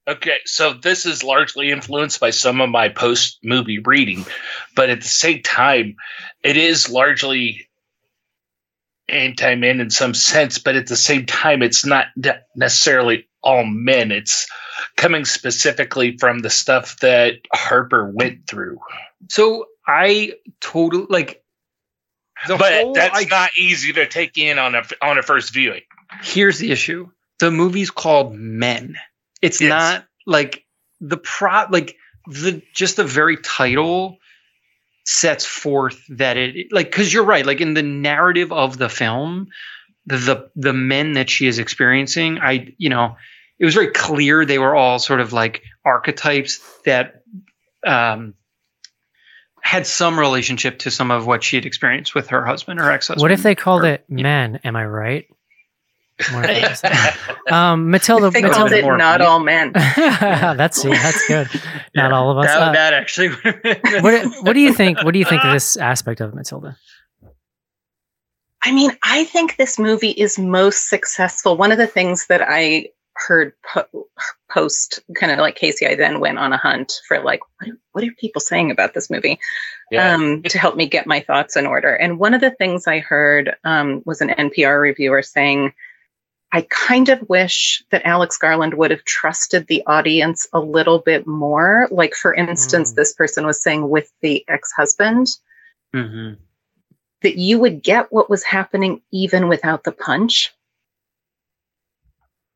Okay, 0.07 0.39
so 0.47 0.73
this 0.73 1.05
is 1.05 1.23
largely 1.23 1.71
influenced 1.71 2.19
by 2.19 2.31
some 2.31 2.63
of 2.63 2.71
my 2.71 2.89
post 2.89 3.39
movie 3.45 3.79
reading, 3.85 4.25
but 4.75 4.89
at 4.89 5.03
the 5.03 5.09
same 5.09 5.43
time, 5.43 5.97
it 6.43 6.57
is 6.57 6.89
largely 6.89 7.69
anti 9.09 9.55
men 9.55 9.81
in 9.81 9.91
some 9.91 10.15
sense, 10.15 10.59
but 10.59 10.77
at 10.77 10.87
the 10.87 10.97
same 10.97 11.27
time, 11.27 11.63
it's 11.63 11.85
not 11.85 12.07
necessarily 12.57 13.27
all 13.43 13.65
men. 13.65 14.11
It's 14.11 14.47
coming 14.97 15.25
specifically 15.25 16.17
from 16.19 16.39
the 16.41 16.51
stuff 16.51 16.99
that 17.01 17.35
Harper 17.53 18.11
went 18.11 18.47
through. 18.47 18.79
so 19.29 19.67
i 19.89 20.33
totally 20.61 21.07
like 21.09 21.43
but 22.47 22.95
that's 22.95 23.19
I- 23.19 23.25
not 23.29 23.51
easy 23.59 23.93
to 23.95 24.07
take 24.07 24.39
in 24.39 24.59
on 24.59 24.75
a 24.77 24.83
on 25.03 25.19
a 25.19 25.23
first 25.23 25.53
viewing. 25.53 25.81
here's 26.23 26.59
the 26.59 26.71
issue 26.71 27.09
the 27.41 27.51
movie's 27.51 27.91
called 27.91 28.35
men 28.35 28.97
it's 29.43 29.61
Yes. 29.61 29.69
not 29.71 30.05
like 30.27 30.65
the 31.01 31.17
pro 31.17 31.65
like 31.71 31.97
the 32.27 32.63
just 32.75 32.97
the 32.97 33.05
very 33.05 33.37
title 33.39 34.19
sets 35.07 35.47
forth 35.47 35.99
that 36.11 36.37
it 36.37 36.67
like 36.71 36.91
because 36.91 37.13
you're 37.13 37.25
right 37.25 37.47
like 37.47 37.61
in 37.63 37.73
the 37.75 37.83
narrative 37.83 38.53
of 38.53 38.77
the 38.77 38.89
film 38.91 39.49
the, 40.07 40.17
the 40.19 40.51
the 40.55 40.73
men 40.75 41.13
that 41.15 41.31
she 41.31 41.47
is 41.47 41.59
experiencing 41.59 42.39
i 42.39 42.75
you 42.77 42.91
know 42.91 43.17
it 43.59 43.65
was 43.65 43.75
very 43.75 43.91
clear 43.91 44.45
they 44.45 44.59
were 44.59 44.75
all 44.77 44.99
sort 44.99 45.21
of 45.21 45.33
like 45.33 45.63
archetypes 45.85 46.61
that 46.85 47.23
um 47.87 48.35
had 49.69 49.87
some 49.87 50.19
relationship 50.19 50.79
to 50.81 50.91
some 50.91 51.11
of 51.11 51.27
what 51.27 51.45
she 51.45 51.57
had 51.57 51.67
experienced 51.67 52.15
with 52.15 52.29
her 52.29 52.45
husband 52.45 52.81
or 52.81 52.91
ex-husband 52.91 53.21
What 53.23 53.33
if 53.33 53.43
they 53.43 53.55
called 53.55 53.85
or- 53.85 53.89
it 53.95 54.05
men? 54.09 54.61
Am 54.65 54.75
I 54.77 54.85
right? 54.87 55.27
What 56.33 56.49
if 56.51 56.83
it 56.83 56.91
was- 56.91 57.53
um, 57.53 57.91
Matilda. 57.91 58.31
They 58.33 58.43
Matilda- 58.43 58.55
called 58.59 58.73
it 58.73 58.85
not 58.99 59.21
meat. 59.21 59.27
all 59.27 59.41
men. 59.41 59.73
that's 59.75 60.81
see, 60.83 60.89
that's 60.91 61.29
good. 61.29 61.49
Not 61.95 62.11
Yeah, 62.11 62.17
all 62.17 62.31
of 62.31 62.39
us. 62.39 62.47
that, 62.47 62.63
Uh, 62.63 62.73
that 62.73 62.93
actually 62.95 63.29
what, 64.01 64.25
what 64.43 64.53
do 64.55 64.61
you 64.61 64.73
think? 64.75 65.03
What 65.05 65.13
do 65.13 65.19
you 65.19 65.25
think 65.25 65.45
of 65.45 65.53
this 65.53 65.77
aspect 65.77 66.21
of 66.21 66.35
Matilda? 66.35 66.77
I 68.63 68.73
mean, 68.73 68.91
I 69.03 69.25
think 69.25 69.57
this 69.57 69.79
movie 69.79 70.11
is 70.11 70.39
most 70.39 70.89
successful. 70.89 71.57
One 71.57 71.71
of 71.73 71.79
the 71.79 71.87
things 71.87 72.27
that 72.29 72.43
I 72.47 72.89
heard 73.27 73.53
po- 73.65 74.09
post, 74.51 75.01
kind 75.17 75.33
of 75.33 75.39
like 75.39 75.57
Casey, 75.57 75.87
I 75.87 75.95
then 75.95 76.21
went 76.21 76.39
on 76.39 76.53
a 76.53 76.57
hunt 76.57 76.93
for 77.09 77.21
like, 77.21 77.41
what, 77.59 77.71
what 77.93 78.05
are 78.05 78.13
people 78.19 78.41
saying 78.41 78.71
about 78.71 78.95
this 78.95 79.11
movie? 79.11 79.39
Yeah. 79.91 80.15
um, 80.15 80.43
to 80.43 80.59
help 80.59 80.77
me 80.77 80.87
get 80.87 81.07
my 81.07 81.21
thoughts 81.21 81.57
in 81.57 81.67
order. 81.67 81.95
And 81.95 82.19
one 82.19 82.35
of 82.35 82.41
the 82.41 82.51
things 82.51 82.87
I 82.87 82.99
heard 82.99 83.57
um, 83.65 84.03
was 84.05 84.21
an 84.21 84.29
NPR 84.29 84.81
reviewer 84.81 85.23
saying, 85.23 85.73
I 86.53 86.67
kind 86.71 87.09
of 87.11 87.29
wish 87.29 87.83
that 87.91 88.07
Alex 88.07 88.39
Garland 88.39 88.75
would 88.75 88.91
have 88.91 89.05
trusted 89.05 89.67
the 89.67 89.83
audience 89.87 90.47
a 90.53 90.61
little 90.61 90.99
bit 90.99 91.27
more. 91.27 91.89
Like, 91.91 92.15
for 92.15 92.35
instance, 92.35 92.93
Mm. 92.93 92.97
this 92.97 93.13
person 93.15 93.45
was 93.47 93.63
saying 93.63 93.89
with 93.89 94.11
the 94.23 94.45
ex 94.49 94.73
husband, 94.73 95.27
Mhm. 95.95 96.37
that 97.23 97.37
you 97.37 97.59
would 97.59 97.83
get 97.83 98.13
what 98.13 98.31
was 98.31 98.43
happening 98.45 99.03
even 99.11 99.49
without 99.49 99.85
the 99.85 99.93
punch. 99.93 100.55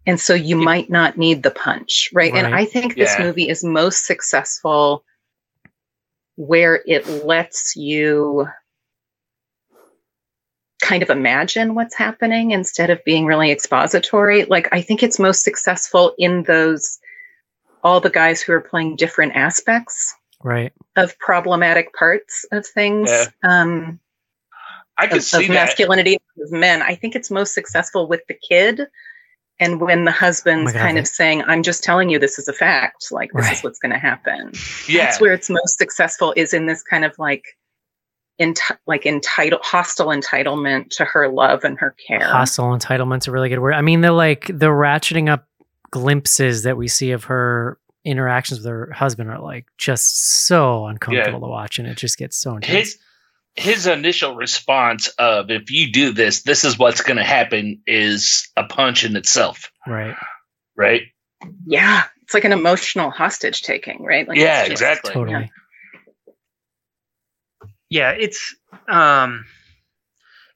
And 0.06 0.20
so 0.20 0.34
you 0.34 0.58
Yeah. 0.58 0.64
might 0.64 0.90
not 0.90 1.16
need 1.16 1.42
the 1.42 1.50
punch, 1.50 2.10
right? 2.12 2.32
And 2.34 2.54
I 2.54 2.64
think 2.64 2.96
this 2.96 3.16
Yeah. 3.18 3.26
movie 3.26 3.48
is 3.48 3.62
most 3.62 4.04
successful 4.04 5.04
where 6.36 6.82
it 6.86 7.08
lets 7.08 7.76
you 7.76 8.48
kind 10.80 11.02
of 11.02 11.10
imagine 11.10 11.74
what's 11.74 11.94
happening 11.94 12.50
instead 12.50 12.90
of 12.90 13.04
being 13.04 13.26
really 13.26 13.52
expository. 13.52 14.44
Like, 14.44 14.68
I 14.72 14.82
think 14.82 15.02
it's 15.02 15.18
most 15.18 15.44
successful 15.44 16.14
in 16.18 16.42
those, 16.42 16.98
all 17.84 18.00
the 18.00 18.10
guys 18.10 18.42
who 18.42 18.52
are 18.52 18.60
playing 18.60 18.96
different 18.96 19.36
aspects 19.36 20.14
Right. 20.42 20.72
of 20.96 21.16
problematic 21.20 21.94
parts 21.94 22.44
of 22.50 22.66
things. 22.66 23.08
Yeah. 23.10 23.26
Um, 23.44 24.00
I 24.98 25.06
can 25.06 25.18
of, 25.18 25.22
see 25.24 25.44
of 25.44 25.48
that. 25.48 25.54
masculinity 25.54 26.18
of 26.42 26.50
men. 26.50 26.82
I 26.82 26.96
think 26.96 27.14
it's 27.14 27.30
most 27.30 27.54
successful 27.54 28.08
with 28.08 28.22
the 28.26 28.34
kid. 28.34 28.80
And 29.60 29.80
when 29.80 30.04
the 30.04 30.10
husband's 30.10 30.74
Oh 30.74 30.78
kind 30.78 30.98
of 30.98 31.06
saying, 31.06 31.44
I'm 31.46 31.62
just 31.62 31.84
telling 31.84 32.08
you 32.10 32.18
this 32.18 32.38
is 32.38 32.48
a 32.48 32.52
fact, 32.52 33.12
like 33.12 33.30
this 33.32 33.44
Right. 33.44 33.56
is 33.56 33.62
what's 33.62 33.78
going 33.78 33.92
to 33.92 33.98
happen. 33.98 34.52
Yeah. 34.88 35.04
That's 35.04 35.20
where 35.20 35.32
it's 35.32 35.48
most 35.50 35.78
successful 35.78 36.32
is 36.36 36.52
in 36.52 36.66
this 36.66 36.82
kind 36.82 37.04
of 37.04 37.16
like, 37.18 37.44
enti- 38.40 38.76
like 38.86 39.06
entitled, 39.06 39.60
hostile 39.62 40.08
entitlement 40.08 40.88
to 40.96 41.04
her 41.04 41.28
love 41.28 41.62
and 41.64 41.78
her 41.78 41.94
care. 42.06 42.26
Hostile 42.26 42.76
entitlement's 42.76 43.28
a 43.28 43.30
really 43.30 43.48
good 43.48 43.60
word. 43.60 43.74
I 43.74 43.82
mean, 43.82 44.00
the 44.00 44.10
like 44.12 44.46
the 44.46 44.66
ratcheting 44.66 45.28
up 45.30 45.46
glimpses 45.90 46.62
that 46.64 46.76
we 46.76 46.88
see 46.88 47.10
of 47.12 47.24
her 47.24 47.78
interactions 48.04 48.60
with 48.60 48.66
her 48.66 48.90
husband 48.92 49.30
are 49.30 49.38
like 49.38 49.66
just 49.78 50.46
so 50.46 50.86
uncomfortable 50.86 51.40
to 51.40 51.46
watch, 51.46 51.78
and 51.78 51.86
it 51.86 51.96
just 51.96 52.18
gets 52.18 52.36
so 52.36 52.56
intense. 52.56 52.72
his 52.94 52.98
his 53.54 53.86
initial 53.86 54.34
response 54.34 55.08
of 55.18 55.50
if 55.50 55.70
you 55.70 55.92
do 55.92 56.12
this 56.12 56.42
this 56.42 56.64
is 56.64 56.78
what's 56.78 57.02
going 57.02 57.18
to 57.18 57.24
happen 57.24 57.82
is 57.86 58.48
a 58.56 58.64
punch 58.64 59.04
in 59.04 59.16
itself 59.16 59.70
right. 59.86 60.16
right 60.76 61.02
yeah. 61.66 62.04
It's 62.22 62.34
like 62.34 62.44
an 62.44 62.52
emotional 62.52 63.10
hostage 63.10 63.62
taking, 63.62 64.04
right? 64.04 64.28
Like 64.28 64.38
Yeah, 64.38 64.60
just- 64.60 64.70
exactly. 64.70 65.12
Totally. 65.12 65.50
yeah 67.90 68.12
it's 68.12 68.56
um 68.88 69.44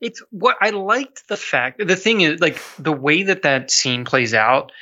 it's 0.01 0.23
what 0.31 0.57
i 0.63 0.71
liked 0.71 1.29
the 1.29 1.37
fact 1.37 1.87
the 1.87 1.97
thing 1.97 2.23
is 2.23 2.41
like 2.41 2.59
the 2.79 2.93
way 2.93 3.25
that 3.25 3.43
that 3.43 3.71
scene 3.71 4.07
plays 4.07 4.33
out 4.33 4.73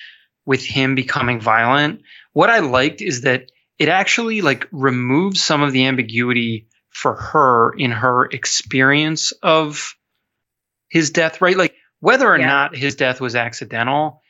with 0.47 0.63
him 0.65 0.95
becoming 0.95 1.41
violent 1.41 2.03
what 2.33 2.51
i 2.51 2.61
liked 2.61 3.01
is 3.01 3.23
that 3.23 3.51
it 3.81 3.89
actually 3.89 4.41
like 4.41 4.69
removes 4.71 5.43
some 5.43 5.63
of 5.63 5.73
the 5.73 5.87
ambiguity 5.87 6.69
for 6.95 7.15
her 7.15 7.73
in 7.77 7.91
her 7.91 8.25
experience 8.27 9.33
of 9.43 9.95
his 10.89 11.11
death 11.11 11.41
right? 11.43 11.57
Like 11.57 11.75
whether 12.01 12.27
or 12.29 12.39
Yeah. 12.39 12.47
not 12.47 12.77
his 12.77 12.97
death 12.97 13.21
was 13.21 13.35
accidental 13.35 14.23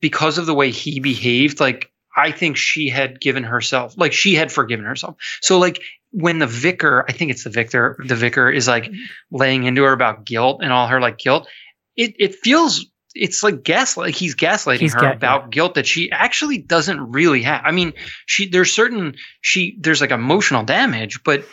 because 0.00 0.38
of 0.38 0.46
the 0.46 0.54
way 0.54 0.70
he 0.70 1.00
behaved 1.00 1.58
like 1.60 1.90
i 2.16 2.30
think 2.32 2.56
she 2.56 2.88
had 2.88 3.20
given 3.20 3.44
herself 3.44 3.94
like 3.96 4.12
she 4.12 4.34
had 4.34 4.52
forgiven 4.52 4.84
herself. 4.84 5.16
So 5.40 5.58
like 5.58 5.82
when 6.10 6.38
the 6.38 6.46
vicar 6.46 7.04
i 7.08 7.12
think 7.12 7.30
it's 7.30 7.44
the 7.44 7.50
vicar, 7.50 7.96
the 8.06 8.14
vicar 8.16 8.50
is 8.50 8.68
like 8.68 8.84
mm-hmm. 8.84 9.02
laying 9.30 9.64
into 9.64 9.82
her 9.84 9.92
about 9.92 10.24
guilt 10.26 10.60
and 10.62 10.72
all 10.72 10.86
her 10.88 11.00
like 11.00 11.18
guilt 11.18 11.48
it 11.96 12.14
it 12.18 12.34
feels 12.34 12.86
it's 13.14 13.42
like 13.42 13.62
gaslight 13.62 14.08
like 14.08 14.14
he's 14.14 14.34
gaslighting 14.34 14.78
He's 14.80 14.94
her 14.94 15.00
ga- 15.00 15.12
about 15.12 15.50
guilt 15.50 15.74
that 15.74 15.86
she 15.86 16.10
actually 16.10 16.58
doesn't 16.58 17.12
really 17.12 17.42
have. 17.42 17.62
I 17.64 17.70
mean 17.70 17.92
she 18.26 18.48
there's 18.48 18.72
certain 18.72 19.14
she 19.40 19.78
there's 19.80 20.00
like 20.00 20.10
emotional 20.10 20.64
damage 20.64 21.22
but 21.22 21.44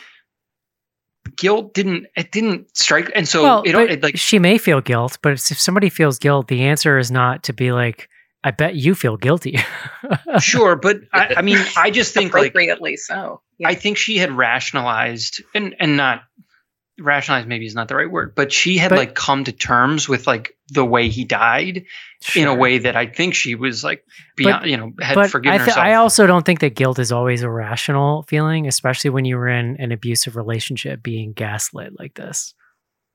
guilt 1.36 1.74
didn't 1.74 2.06
it 2.16 2.32
didn't 2.32 2.76
strike 2.76 3.10
and 3.14 3.28
so 3.28 3.42
well, 3.42 3.62
it, 3.62 3.74
it 3.74 4.02
like 4.02 4.16
she 4.16 4.38
may 4.38 4.58
feel 4.58 4.80
guilt, 4.80 5.18
but 5.22 5.32
if 5.32 5.60
somebody 5.60 5.88
feels 5.88 6.18
guilt, 6.18 6.48
the 6.48 6.62
answer 6.62 6.98
is 6.98 7.10
not 7.10 7.42
to 7.44 7.52
be 7.52 7.72
like, 7.72 8.08
"I 8.44 8.50
bet 8.50 8.74
you 8.74 8.94
feel 8.94 9.16
guilty." 9.16 9.58
sure 10.40 10.76
but 10.76 11.00
I, 11.12 11.34
I 11.38 11.42
mean 11.42 11.58
i 11.76 11.90
just 11.90 12.14
think 12.14 12.32
like 12.34 12.48
appropriately 12.48 12.96
so. 12.96 13.40
Yeah. 13.58 13.68
I 13.68 13.74
think 13.74 13.98
she 13.98 14.16
had 14.16 14.32
rationalized 14.32 15.42
and 15.54 15.74
and 15.78 15.96
not 15.96 16.22
rationalize 17.00 17.46
maybe 17.46 17.66
is 17.66 17.74
not 17.74 17.88
the 17.88 17.96
right 17.96 18.10
word, 18.10 18.34
but 18.34 18.52
she 18.52 18.78
had 18.78 18.90
But- 18.90 18.98
like 18.98 19.14
come 19.14 19.44
to 19.44 19.52
terms 19.52 20.08
with 20.08 20.26
like 20.26 20.56
the 20.68 20.84
way 20.84 21.08
he 21.08 21.24
died 21.24 21.84
in 22.36 22.46
a 22.46 22.54
way 22.54 22.78
that 22.78 22.94
I 22.94 23.06
think 23.06 23.34
she 23.34 23.54
was 23.56 23.82
like 23.82 24.04
beyond, 24.36 24.70
you 24.70 24.76
know, 24.76 24.92
had 25.00 25.14
but 25.16 25.30
forgiven 25.30 25.54
I, 25.60 25.64
th- 25.64 25.68
herself. 25.74 25.84
I 25.84 25.94
also 25.94 26.26
don't 26.26 26.46
think 26.46 26.60
that 26.60 26.76
guilt 26.76 26.98
is 26.98 27.10
always 27.10 27.42
a 27.42 27.50
rational 27.50 28.22
feeling, 28.24 28.68
especially 28.68 29.10
when 29.10 29.24
you 29.24 29.36
were 29.36 29.48
in 29.48 29.76
an 29.80 29.90
abusive 29.90 30.36
relationship 30.36 31.02
being 31.02 31.32
gaslit 31.32 31.98
like 31.98 32.14
this. 32.14 32.54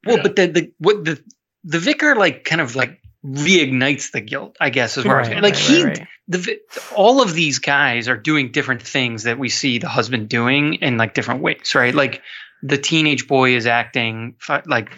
well, 0.06 0.18
Yeah. 0.18 0.24
but 0.24 0.36
the 0.36 0.48
the 0.48 0.72
what 0.80 1.06
the 1.06 1.24
the 1.64 1.80
vicar 1.80 2.16
like 2.16 2.44
kind 2.44 2.60
of 2.62 2.76
like 2.76 3.00
reignites 3.26 4.12
the 4.12 4.22
guilt. 4.22 4.56
I 4.60 4.70
guess 4.70 4.98
is 4.98 5.06
where 5.06 5.18
I 5.18 5.20
was 5.22 5.30
like 5.30 5.42
right, 5.44 5.56
he 5.56 5.84
right, 5.84 5.98
right. 6.00 6.08
the 6.28 6.38
vi- 6.38 6.60
all 6.96 7.22
of 7.22 7.34
these 7.34 7.60
guys 7.60 8.08
are 8.08 8.18
doing 8.18 8.52
different 8.52 8.82
things 8.84 9.24
that 9.24 9.40
we 9.40 9.50
see 9.50 9.78
the 9.80 9.90
husband 9.90 10.30
doing 10.30 10.76
in 10.76 10.98
like 10.98 11.14
different 11.14 11.42
ways, 11.42 11.74
right? 11.76 11.94
Like 11.94 12.22
the 12.64 12.78
teenage 12.78 13.28
boy 13.28 13.56
is 13.56 13.66
acting 13.68 14.36
like 14.66 14.90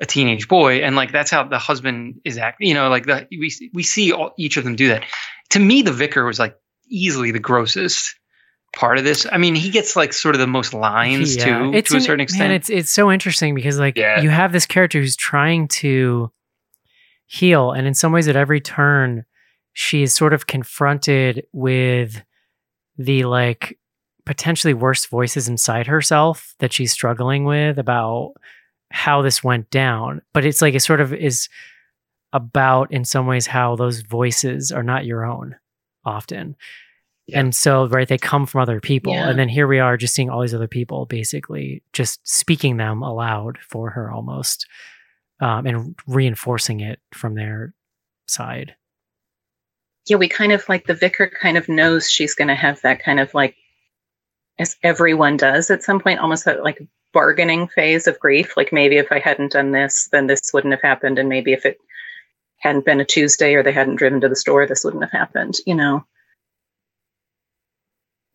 a 0.00 0.06
teenage 0.06 0.48
boy, 0.48 0.78
and 0.82 0.96
like 0.96 1.12
that's 1.12 1.30
how 1.30 1.44
the 1.44 1.58
husband 1.58 2.20
is 2.24 2.38
acting. 2.38 2.68
You 2.68 2.74
know, 2.74 2.88
like 2.88 3.06
the 3.06 3.26
we 3.30 3.52
we 3.72 3.82
see 3.82 4.12
all, 4.12 4.32
each 4.38 4.56
of 4.56 4.64
them 4.64 4.76
do 4.76 4.88
that. 4.88 5.04
To 5.50 5.58
me, 5.58 5.82
the 5.82 5.92
vicar 5.92 6.24
was 6.24 6.38
like 6.38 6.56
easily 6.90 7.30
the 7.30 7.38
grossest 7.38 8.14
part 8.76 8.98
of 8.98 9.04
this. 9.04 9.26
I 9.30 9.38
mean, 9.38 9.54
he 9.54 9.70
gets 9.70 9.96
like 9.96 10.12
sort 10.12 10.34
of 10.34 10.40
the 10.40 10.46
most 10.46 10.74
lines 10.74 11.36
Yeah. 11.36 11.44
too, 11.58 11.70
It's 11.74 11.90
to 11.90 11.96
a 11.96 12.00
certain 12.00 12.20
extent. 12.20 12.40
Man, 12.40 12.50
it's 12.52 12.68
it's 12.68 12.90
so 12.90 13.10
interesting 13.10 13.54
because 13.54 13.78
like 13.78 13.96
Yeah. 13.96 14.20
you 14.20 14.28
have 14.30 14.52
this 14.52 14.66
character 14.66 15.00
who's 15.00 15.16
trying 15.16 15.68
to 15.68 16.30
heal, 17.26 17.72
and 17.72 17.86
in 17.86 17.94
some 17.94 18.12
ways, 18.12 18.28
at 18.28 18.36
every 18.36 18.60
turn, 18.60 19.24
she 19.72 20.02
is 20.02 20.14
sort 20.14 20.32
of 20.34 20.46
confronted 20.46 21.46
with 21.52 22.22
the 22.98 23.24
like 23.24 23.78
potentially 24.28 24.74
worst 24.74 25.08
voices 25.08 25.48
inside 25.48 25.88
herself 25.88 26.54
that 26.60 26.72
she's 26.72 26.92
struggling 26.92 27.44
with 27.44 27.78
about 27.78 28.34
how 28.90 29.22
this 29.22 29.42
went 29.42 29.70
down. 29.70 30.22
But 30.32 30.44
it's 30.44 30.62
like 30.62 30.74
it 30.74 30.80
sort 30.80 31.00
of 31.00 31.12
is 31.12 31.48
about 32.32 32.92
in 32.92 33.04
some 33.04 33.26
ways 33.26 33.46
how 33.46 33.74
those 33.74 34.02
voices 34.02 34.70
are 34.70 34.82
not 34.82 35.06
your 35.06 35.24
own 35.24 35.56
often. 36.04 36.54
Yeah. 37.26 37.40
And 37.40 37.54
so, 37.54 37.86
right, 37.88 38.08
they 38.08 38.18
come 38.18 38.46
from 38.46 38.60
other 38.60 38.80
people. 38.80 39.12
Yeah. 39.12 39.28
And 39.28 39.38
then 39.38 39.48
here 39.48 39.66
we 39.66 39.80
are 39.80 39.96
just 39.96 40.14
seeing 40.14 40.30
all 40.30 40.40
these 40.40 40.54
other 40.54 40.68
people 40.68 41.06
basically 41.06 41.82
just 41.92 42.20
speaking 42.26 42.76
them 42.76 43.02
aloud 43.02 43.58
for 43.60 43.90
her 43.90 44.10
almost 44.10 44.66
um, 45.40 45.66
and 45.66 45.94
reinforcing 46.06 46.80
it 46.80 47.00
from 47.12 47.34
their 47.34 47.74
side. 48.26 48.74
yeah, 50.08 50.16
we 50.16 50.28
kind 50.28 50.52
of 50.52 50.66
like 50.68 50.86
the 50.86 50.94
vicar 50.94 51.30
kind 51.40 51.56
of 51.56 51.68
knows 51.68 52.10
she's 52.10 52.34
going 52.34 52.48
to 52.48 52.54
have 52.54 52.80
that 52.82 53.02
kind 53.02 53.20
of 53.20 53.34
like, 53.34 53.56
as 54.58 54.76
everyone 54.82 55.36
does 55.36 55.70
at 55.70 55.82
some 55.82 56.00
point, 56.00 56.20
almost 56.20 56.44
that 56.44 56.64
like 56.64 56.80
bargaining 57.12 57.68
phase 57.68 58.06
of 58.06 58.18
grief. 58.18 58.56
Like 58.56 58.72
maybe 58.72 58.96
if 58.96 59.10
I 59.10 59.18
hadn't 59.18 59.52
done 59.52 59.72
this, 59.72 60.08
then 60.12 60.26
this 60.26 60.52
wouldn't 60.52 60.72
have 60.72 60.82
happened. 60.82 61.18
And 61.18 61.28
maybe 61.28 61.52
if 61.52 61.64
it 61.64 61.78
hadn't 62.58 62.84
been 62.84 63.00
a 63.00 63.04
Tuesday 63.04 63.54
or 63.54 63.62
they 63.62 63.72
hadn't 63.72 63.96
driven 63.96 64.20
to 64.20 64.28
the 64.28 64.36
store, 64.36 64.66
this 64.66 64.84
wouldn't 64.84 65.02
have 65.02 65.12
happened, 65.12 65.56
you 65.66 65.74
know? 65.74 66.04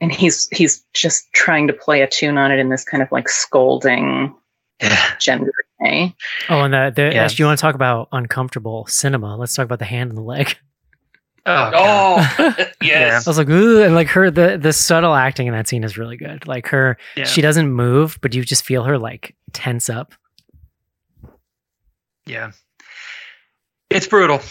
And 0.02 0.12
he's 0.12 0.50
he's 0.50 0.84
just 0.94 1.32
trying 1.34 1.68
to 1.68 1.74
play 1.74 2.02
a 2.02 2.08
tune 2.08 2.38
on 2.38 2.52
it 2.52 2.60
in 2.60 2.70
this 2.70 2.84
kind 2.84 3.02
of 3.02 3.12
like 3.12 3.30
scolding 3.30 4.36
yeah. 4.82 5.16
gender 5.18 5.54
way. 5.80 6.16
Oh, 6.50 6.62
and 6.62 6.74
the, 6.74 6.92
the 6.94 7.14
Yeah. 7.14 7.24
as 7.24 7.40
you 7.40 7.46
want 7.46 7.58
to 7.58 7.62
talk 7.62 7.76
about 7.76 8.10
uncomfortable 8.12 8.86
cinema, 8.88 9.38
let's 9.38 9.54
talk 9.54 9.66
about 9.66 9.80
the 9.80 9.86
hand 9.86 10.10
and 10.10 10.18
the 10.18 10.24
leg. 10.24 10.58
Oh, 11.46 11.52
oh, 11.54 11.72
God. 11.72 12.56
Oh, 12.58 12.66
I 12.84 13.22
was 13.26 13.38
like, 13.38 13.50
ooh, 13.50 13.84
and 13.84 13.96
like 13.96 14.08
her, 14.10 14.32
the 14.32 14.58
the 14.58 14.72
subtle 14.74 15.14
acting 15.14 15.48
in 15.48 15.54
that 15.54 15.68
scene 15.68 15.84
is 15.84 15.98
really 15.98 16.16
good. 16.18 16.48
Like 16.48 16.68
her, 16.68 16.98
Yeah. 17.18 17.26
she 17.26 17.42
doesn't 17.42 17.70
move, 17.72 18.18
but 18.22 18.34
you 18.34 18.44
just 18.46 18.64
feel 18.64 18.84
her 18.84 18.98
like 18.98 19.36
tense 19.52 19.90
up. 19.90 20.14
yeah. 22.26 22.52
It's 23.90 24.08
brutal. 24.08 24.42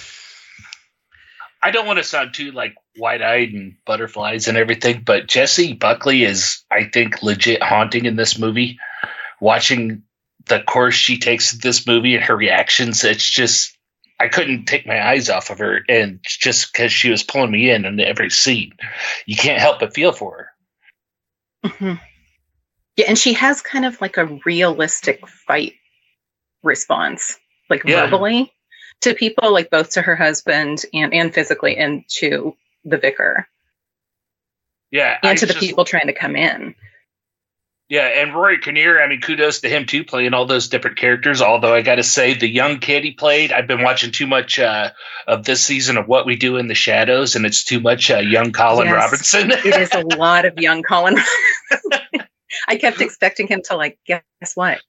I 1.63 1.71
don't 1.71 1.87
want 1.87 1.99
to 1.99 2.05
sound 2.05 2.35
too 2.35 2.51
like 2.53 2.75
wide 2.97 3.23
eyed 3.23 3.51
and 3.51 3.77
butterflies 3.87 4.47
and 4.49 4.57
everything, 4.59 5.03
but 5.05 5.27
Jessie 5.29 5.73
Buckley 5.75 6.25
is, 6.25 6.63
I 6.71 6.85
think, 6.93 7.23
legit 7.23 7.63
haunting 7.63 8.05
in 8.05 8.17
this 8.17 8.39
movie. 8.39 8.79
Watching 9.41 10.03
the 10.47 10.61
course 10.61 10.95
she 10.95 11.19
takes 11.19 11.53
in 11.55 11.61
this 11.63 11.87
movie 11.87 12.15
and 12.17 12.25
her 12.25 12.37
reactions, 12.37 13.03
it's 13.05 13.29
just, 13.29 13.77
I 14.23 14.29
couldn't 14.29 14.67
take 14.67 14.87
my 14.87 15.05
eyes 15.05 15.29
off 15.29 15.51
of 15.51 15.59
her. 15.59 15.85
And 15.89 16.21
just 16.23 16.73
because 16.73 16.93
she 16.93 17.11
was 17.11 17.23
pulling 17.23 17.51
me 17.51 17.71
in 17.71 17.85
in 17.85 17.99
every 18.01 18.31
scene, 18.31 18.73
you 19.27 19.37
can't 19.37 19.61
help 19.61 19.81
but 19.81 19.95
feel 19.95 20.13
for 20.13 20.51
her. 21.65 21.71
Mhm. 21.71 22.01
Yeah, 22.97 23.07
and 23.09 23.19
she 23.19 23.33
has 23.33 23.63
kind 23.63 23.85
of 23.85 24.01
like 24.01 24.17
a 24.17 24.27
realistic 24.45 25.27
fight 25.27 25.75
response, 26.63 27.39
like 27.71 27.83
Yeah. 27.85 28.05
verbally 28.05 28.53
to 29.01 29.15
people, 29.15 29.53
like 29.53 29.71
both 29.71 29.91
to 29.91 30.03
her 30.03 30.15
husband 30.15 30.85
and 30.95 31.13
and 31.13 31.35
physically, 31.35 31.77
and 31.77 32.05
to 32.19 32.57
the 32.85 32.99
vicar 32.99 33.49
Yeah. 34.91 35.19
and 35.23 35.31
I 35.31 35.35
to 35.37 35.47
the 35.47 35.55
just- 35.55 35.65
people 35.65 35.85
trying 35.85 36.07
to 36.07 36.13
come 36.13 36.37
in. 36.37 36.75
Yeah, 37.93 38.07
and 38.07 38.35
Rory 38.35 38.57
Kinnear, 38.57 39.03
I 39.03 39.07
mean, 39.07 39.21
kudos 39.21 39.61
to 39.61 39.69
him 39.69 39.85
too, 39.85 40.03
playing 40.03 40.33
all 40.33 40.47
those 40.47 40.69
different 40.69 40.97
characters. 40.97 41.43
Although 41.43 41.75
I 41.75 41.83
got 41.83 41.97
to 41.97 42.03
say, 42.03 42.33
the 42.33 42.49
young 42.49 42.79
kid 42.79 43.05
he 43.05 43.11
played, 43.11 43.53
I've 43.53 43.67
been 43.67 43.83
watching 43.83 44.13
too 44.13 44.27
much 44.27 44.59
uh, 44.59 44.93
of 45.27 45.45
this 45.45 45.63
season 45.63 45.99
of 45.99 46.09
What 46.09 46.25
We 46.25 46.37
Do 46.37 46.57
in 46.57 46.69
the 46.69 46.75
Shadows, 46.75 47.37
and 47.37 47.45
it's 47.45 47.65
too 47.65 47.81
much 47.81 48.11
uh, 48.11 48.17
young 48.17 48.53
Colin 48.53 48.87
Yes. 48.87 48.97
Robinson. 48.97 49.51
It 49.67 49.79
is 49.79 49.93
a 49.93 50.17
lot 50.17 50.47
of 50.47 50.57
young 50.57 50.83
Colin. 50.83 51.19
I 52.69 52.77
kept 52.77 53.03
expecting 53.03 53.47
him 53.47 53.61
to 53.67 53.77
like 53.77 53.99
guess 54.07 54.23
what. 54.55 54.81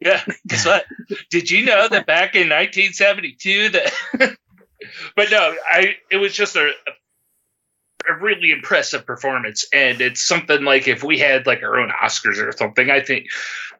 yeah, 0.00 0.22
guess 0.46 0.64
what? 0.64 0.86
Did 1.28 1.50
you 1.50 1.66
know 1.66 1.86
that 1.86 2.06
back 2.06 2.34
in 2.34 2.48
1972 2.48 3.68
that? 3.68 3.92
but 5.16 5.30
no, 5.30 5.54
I 5.70 5.96
it 6.10 6.16
was 6.16 6.32
just 6.32 6.56
a 6.56 6.68
a 6.68 6.92
really 8.16 8.50
impressive 8.50 9.04
performance, 9.04 9.66
and 9.72 10.00
it's 10.00 10.26
something 10.26 10.62
like 10.64 10.88
if 10.88 11.02
we 11.02 11.18
had 11.18 11.46
like 11.46 11.62
our 11.62 11.78
own 11.78 11.90
Oscars 11.90 12.38
or 12.38 12.52
something, 12.52 12.90
I 12.90 13.00
think 13.00 13.26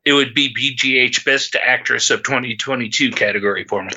it 0.05 0.13
would 0.13 0.35
be 0.35 0.55
BGH 0.55 1.25
Best 1.25 1.57
Actress 1.57 2.11
of 2.11 2.23
2022 2.23 3.11
category 3.13 3.65
for 3.65 3.83
me. 3.85 3.93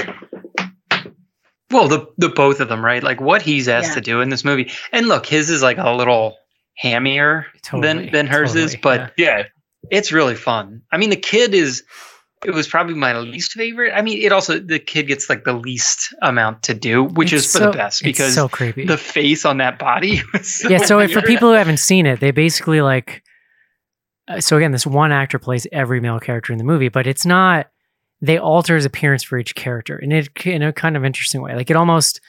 Well, 1.69 1.87
the 1.87 2.07
the 2.17 2.29
both 2.29 2.59
of 2.59 2.67
them, 2.69 2.83
right? 2.83 3.01
Like 3.01 3.21
what 3.21 3.41
he's 3.41 3.67
asked 3.69 3.89
Yeah. 3.89 3.95
to 3.95 4.01
do 4.01 4.21
in 4.21 4.29
this 4.29 4.43
movie. 4.43 4.71
And 4.91 5.07
look, 5.07 5.25
his 5.25 5.49
is 5.49 5.61
like 5.61 5.77
a 5.77 5.91
little 5.91 6.37
hammier 6.81 7.45
Totally, 7.61 8.05
than 8.05 8.11
than 8.11 8.27
hers 8.27 8.55
is, 8.55 8.75
but 8.75 9.13
yeah. 9.17 9.37
Yeah, 9.37 9.43
it's 9.89 10.11
really 10.11 10.35
fun. 10.35 10.81
I 10.91 10.97
mean, 10.97 11.09
the 11.11 11.15
kid 11.15 11.53
is 11.53 11.83
it 12.45 12.51
was 12.51 12.67
probably 12.67 12.95
my 12.95 13.17
least 13.19 13.51
favorite. 13.53 13.91
I 13.93 14.01
mean, 14.01 14.21
it 14.21 14.31
also 14.31 14.59
the 14.59 14.79
kid 14.79 15.07
gets 15.07 15.29
like 15.29 15.43
the 15.43 15.53
least 15.53 16.13
amount 16.21 16.63
to 16.63 16.73
do, 16.73 17.03
which 17.03 17.33
It's 17.33 17.45
is 17.45 17.51
for 17.51 17.57
so- 17.59 17.71
the 17.71 17.77
best 17.77 18.03
because 18.03 18.33
so 18.33 18.47
creepy. 18.49 18.85
the 18.85 18.97
face 18.97 19.45
on 19.45 19.57
that 19.57 19.77
body 19.79 20.21
was 20.33 20.53
so 20.55 20.69
yeah. 20.69 20.79
So 20.79 21.07
for 21.07 21.21
people 21.21 21.49
who 21.49 21.55
haven't 21.55 21.77
seen 21.77 22.05
it, 22.05 22.19
they 22.19 22.31
basically 22.31 22.81
like. 22.81 23.23
uh, 24.27 24.39
So 24.41 24.57
again, 24.57 24.71
this 24.71 24.85
one 24.87 25.11
actor 25.11 25.39
plays 25.39 25.67
every 25.71 25.99
male 25.99 26.19
character 26.19 26.51
in 26.51 26.57
the 26.57 26.63
movie, 26.65 26.89
but 26.89 27.07
it's 27.07 27.25
not. 27.25 27.67
They 28.23 28.37
alter 28.37 28.75
his 28.75 28.85
appearance 28.85 29.23
for 29.23 29.37
each 29.39 29.55
character, 29.55 29.97
and 29.97 30.13
it 30.13 30.29
in 30.45 30.61
a 30.61 30.71
kind 30.71 30.95
of 30.95 31.03
interesting 31.03 31.41
way. 31.41 31.55
Like 31.55 31.69
it 31.71 31.75
almost, 31.75 32.21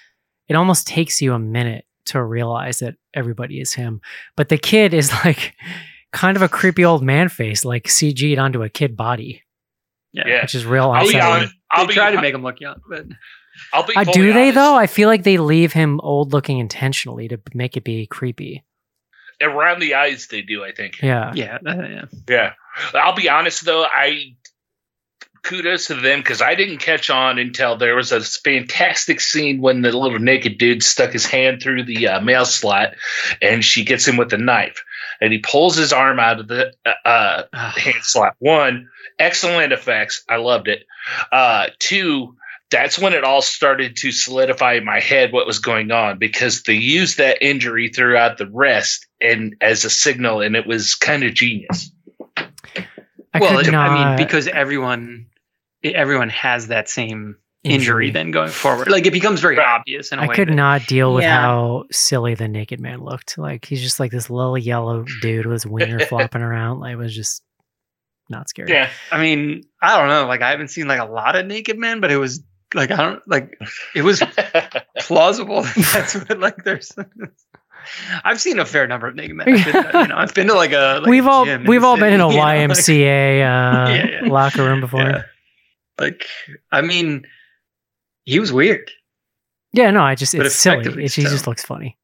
it 0.49 0.55
almost 0.57 0.87
takes 0.87 1.21
you 1.21 1.35
a 1.35 1.39
minute 1.39 1.85
to 2.07 2.23
realize 2.23 2.79
that 2.79 2.95
everybody 3.15 3.61
is 3.61 3.75
him. 3.75 4.01
But 4.37 4.49
the 4.49 4.57
kid 4.59 4.95
is 4.95 5.13
like 5.25 5.55
kind 6.13 6.37
of 6.37 6.43
a 6.43 6.49
creepy 6.49 6.85
old 6.85 7.03
man 7.03 7.29
face, 7.29 7.65
like 7.65 7.85
CG'd 7.89 8.39
onto 8.39 8.63
a 8.63 8.69
kid 8.71 8.97
body, 8.97 9.43
yeah. 10.13 10.43
which 10.43 10.55
is 10.55 10.65
real. 10.65 10.91
I'll 10.91 11.03
be 11.03 11.15
unsettling. 11.15 11.33
honest. 11.37 11.55
I'll 11.71 11.87
they 11.87 11.89
be, 11.89 11.95
try 11.95 12.11
to 12.13 12.21
make 12.21 12.35
him 12.35 12.43
look 12.43 12.61
young, 12.61 12.81
but 12.89 13.07
I'll 13.73 13.87
be 13.87 13.95
Uh, 13.97 14.05
fully 14.05 14.13
do 14.15 14.33
they 14.33 14.43
honest. 14.45 14.55
though? 14.55 14.75
I 14.77 14.87
feel 14.87 15.09
like 15.09 15.23
they 15.25 15.39
leave 15.39 15.73
him 15.73 16.01
old 16.01 16.33
looking 16.33 16.59
intentionally 16.59 17.29
to 17.29 17.41
make 17.55 17.77
it 17.77 17.85
be 17.85 18.07
creepy. 18.07 18.65
Around 19.41 19.81
the 19.81 19.95
eyes, 19.95 20.29
they 20.29 20.43
do. 20.43 20.63
I 20.63 20.73
think. 20.73 21.01
Yeah. 21.03 21.33
yeah, 21.35 21.59
uh, 21.67 21.75
yeah. 21.75 22.05
Yeah. 22.29 22.53
I'll 22.95 23.17
be 23.17 23.29
honest 23.29 23.65
though, 23.65 23.85
I 23.85 24.37
kudos 25.43 25.89
to 25.89 25.95
them 25.95 26.21
because 26.21 26.41
I 26.41 26.55
didn't 26.55 26.79
catch 26.79 27.11
on 27.11 27.39
until 27.39 27.77
there 27.77 27.97
was 27.97 28.13
a 28.13 28.21
fantastic 28.21 29.21
scene 29.21 29.61
when 29.61 29.83
the 29.83 29.91
little 29.91 30.19
naked 30.21 30.59
dude 30.59 30.83
stuck 30.83 31.11
his 31.11 31.27
hand 31.27 31.61
through 31.61 31.85
the 31.85 32.07
uh, 32.09 32.21
mail 32.21 32.45
slot 32.45 32.95
and 33.41 33.65
she 33.65 33.85
gets 33.85 34.07
him 34.07 34.17
with 34.17 34.33
a 34.33 34.39
knife 34.39 34.85
and 35.21 35.33
he 35.33 35.41
pulls 35.41 35.77
his 35.77 35.93
arm 35.93 36.21
out 36.21 36.39
of 36.41 36.49
the 36.49 36.73
uh, 36.87 37.09
uh, 37.53 37.71
hand 37.73 38.03
slot. 38.03 38.37
One, 38.39 38.89
excellent 39.23 39.73
effects. 39.73 40.23
I 40.29 40.37
loved 40.37 40.69
it. 40.69 40.85
Uh, 41.31 41.67
two, 41.79 42.37
that's 42.71 42.99
when 42.99 43.13
it 43.13 43.25
all 43.25 43.43
started 43.43 43.97
to 43.99 44.11
solidify 44.13 44.75
in 44.75 44.85
my 44.85 45.01
head 45.01 45.33
what 45.33 45.47
was 45.47 45.59
going 45.59 45.91
on 45.91 46.19
because 46.19 46.63
they 46.63 46.75
used 46.75 47.19
that 47.19 47.39
injury 47.43 47.89
throughout 47.89 48.39
the 48.39 48.49
rest 48.51 49.07
and 49.21 49.55
as 49.61 49.85
a 49.85 49.91
signal, 49.91 50.41
and 50.41 50.57
it 50.57 50.67
was 50.67 50.95
kind 50.95 51.23
of 51.23 51.35
genius. 51.35 51.91
I 53.35 53.41
well, 53.41 53.57
could 53.59 53.69
it- 53.69 53.73
not. 53.73 53.91
I 53.91 54.17
mean, 54.17 54.27
because 54.27 54.47
everyone 54.49 55.27
everyone 55.85 56.29
has 56.31 56.69
that 56.69 56.89
same 56.89 57.37
injury, 57.65 58.07
Injury. 58.07 58.11
then 58.11 58.31
going 58.31 58.51
forward. 58.51 58.89
Like 58.91 59.07
it 59.07 59.13
becomes 59.13 59.41
very 59.41 59.59
obvious 59.59 60.13
in 60.13 60.19
a 60.19 60.23
I 60.23 60.27
way. 60.29 60.35
could 60.35 60.49
that- 60.49 60.55
not 60.55 60.87
deal 60.87 61.15
with 61.15 61.23
Yeah. 61.25 61.41
how 61.41 61.85
silly 61.93 62.35
the 62.35 62.49
naked 62.49 62.81
man 62.81 63.01
looked. 63.01 63.39
Like 63.39 63.65
he's 63.65 63.81
just 63.81 64.01
like 64.01 64.11
this 64.11 64.29
little 64.31 64.59
yellow 64.59 65.05
dude 65.21 65.47
with 65.47 65.55
his 65.55 65.67
wiener 65.67 65.99
flopping 66.07 66.43
around. 66.43 66.81
Like 66.81 66.93
it 66.95 66.97
was 66.97 67.15
just 67.15 67.43
not 68.33 68.49
scary. 68.49 68.71
Yeah. 68.71 68.91
I 69.13 69.21
mean, 69.21 69.63
I 69.81 69.97
don't 69.99 70.09
know. 70.09 70.27
Like 70.27 70.43
I 70.43 70.51
haven't 70.51 70.69
seen 70.69 70.89
like 70.89 70.99
a 71.01 71.05
lot 71.05 71.37
of 71.37 71.47
naked 71.47 71.79
men, 71.79 72.01
but 72.01 72.11
it 72.11 72.17
was 72.17 72.43
like 72.75 72.91
I 72.91 72.97
don't 72.97 73.23
like 73.29 73.57
it 73.95 74.03
was 74.03 74.21
plausible. 74.99 75.63
That's 75.93 76.15
what 76.17 76.39
like 76.41 76.65
there's. 76.65 76.91
I've 78.25 78.41
seen 78.41 78.59
a 78.61 78.65
fair 78.65 78.87
number 78.87 79.09
of 79.09 79.15
naked 79.17 79.35
men. 79.37 79.49
I've 79.49 79.65
been, 79.65 80.01
you 80.03 80.07
know, 80.09 80.17
I've 80.17 80.35
been 80.35 80.47
to 80.49 80.55
like 80.55 80.73
a. 80.73 81.01
Like 81.01 81.07
we've 81.11 81.27
a 81.27 81.31
all 81.31 81.45
gym 81.45 81.65
we've 81.65 81.81
the 81.81 81.87
all 81.87 81.97
been 81.97 82.13
in 82.13 82.21
a 82.21 82.25
city, 82.31 82.35
you 82.35 82.41
know, 82.41 82.47
like- 82.47 82.71
YMCA 82.71 83.41
uh, 83.43 83.91
Yeah, 83.91 84.07
yeah. 84.23 84.29
locker 84.33 84.65
room 84.65 84.81
before. 84.81 85.01
Yeah. 85.01 85.23
Like, 85.99 86.25
I 86.71 86.81
mean, 86.81 87.27
he 88.25 88.39
was 88.41 88.53
weird. 88.53 88.91
Yeah, 89.73 89.91
no, 89.91 90.03
I 90.03 90.15
just 90.15 90.35
But 90.37 90.47
it's 90.47 90.55
silly. 90.55 90.77
effectively 90.79 91.05
It, 91.07 91.13
he 91.15 91.23
just 91.23 91.47
looks 91.47 91.65
funny. 91.65 91.99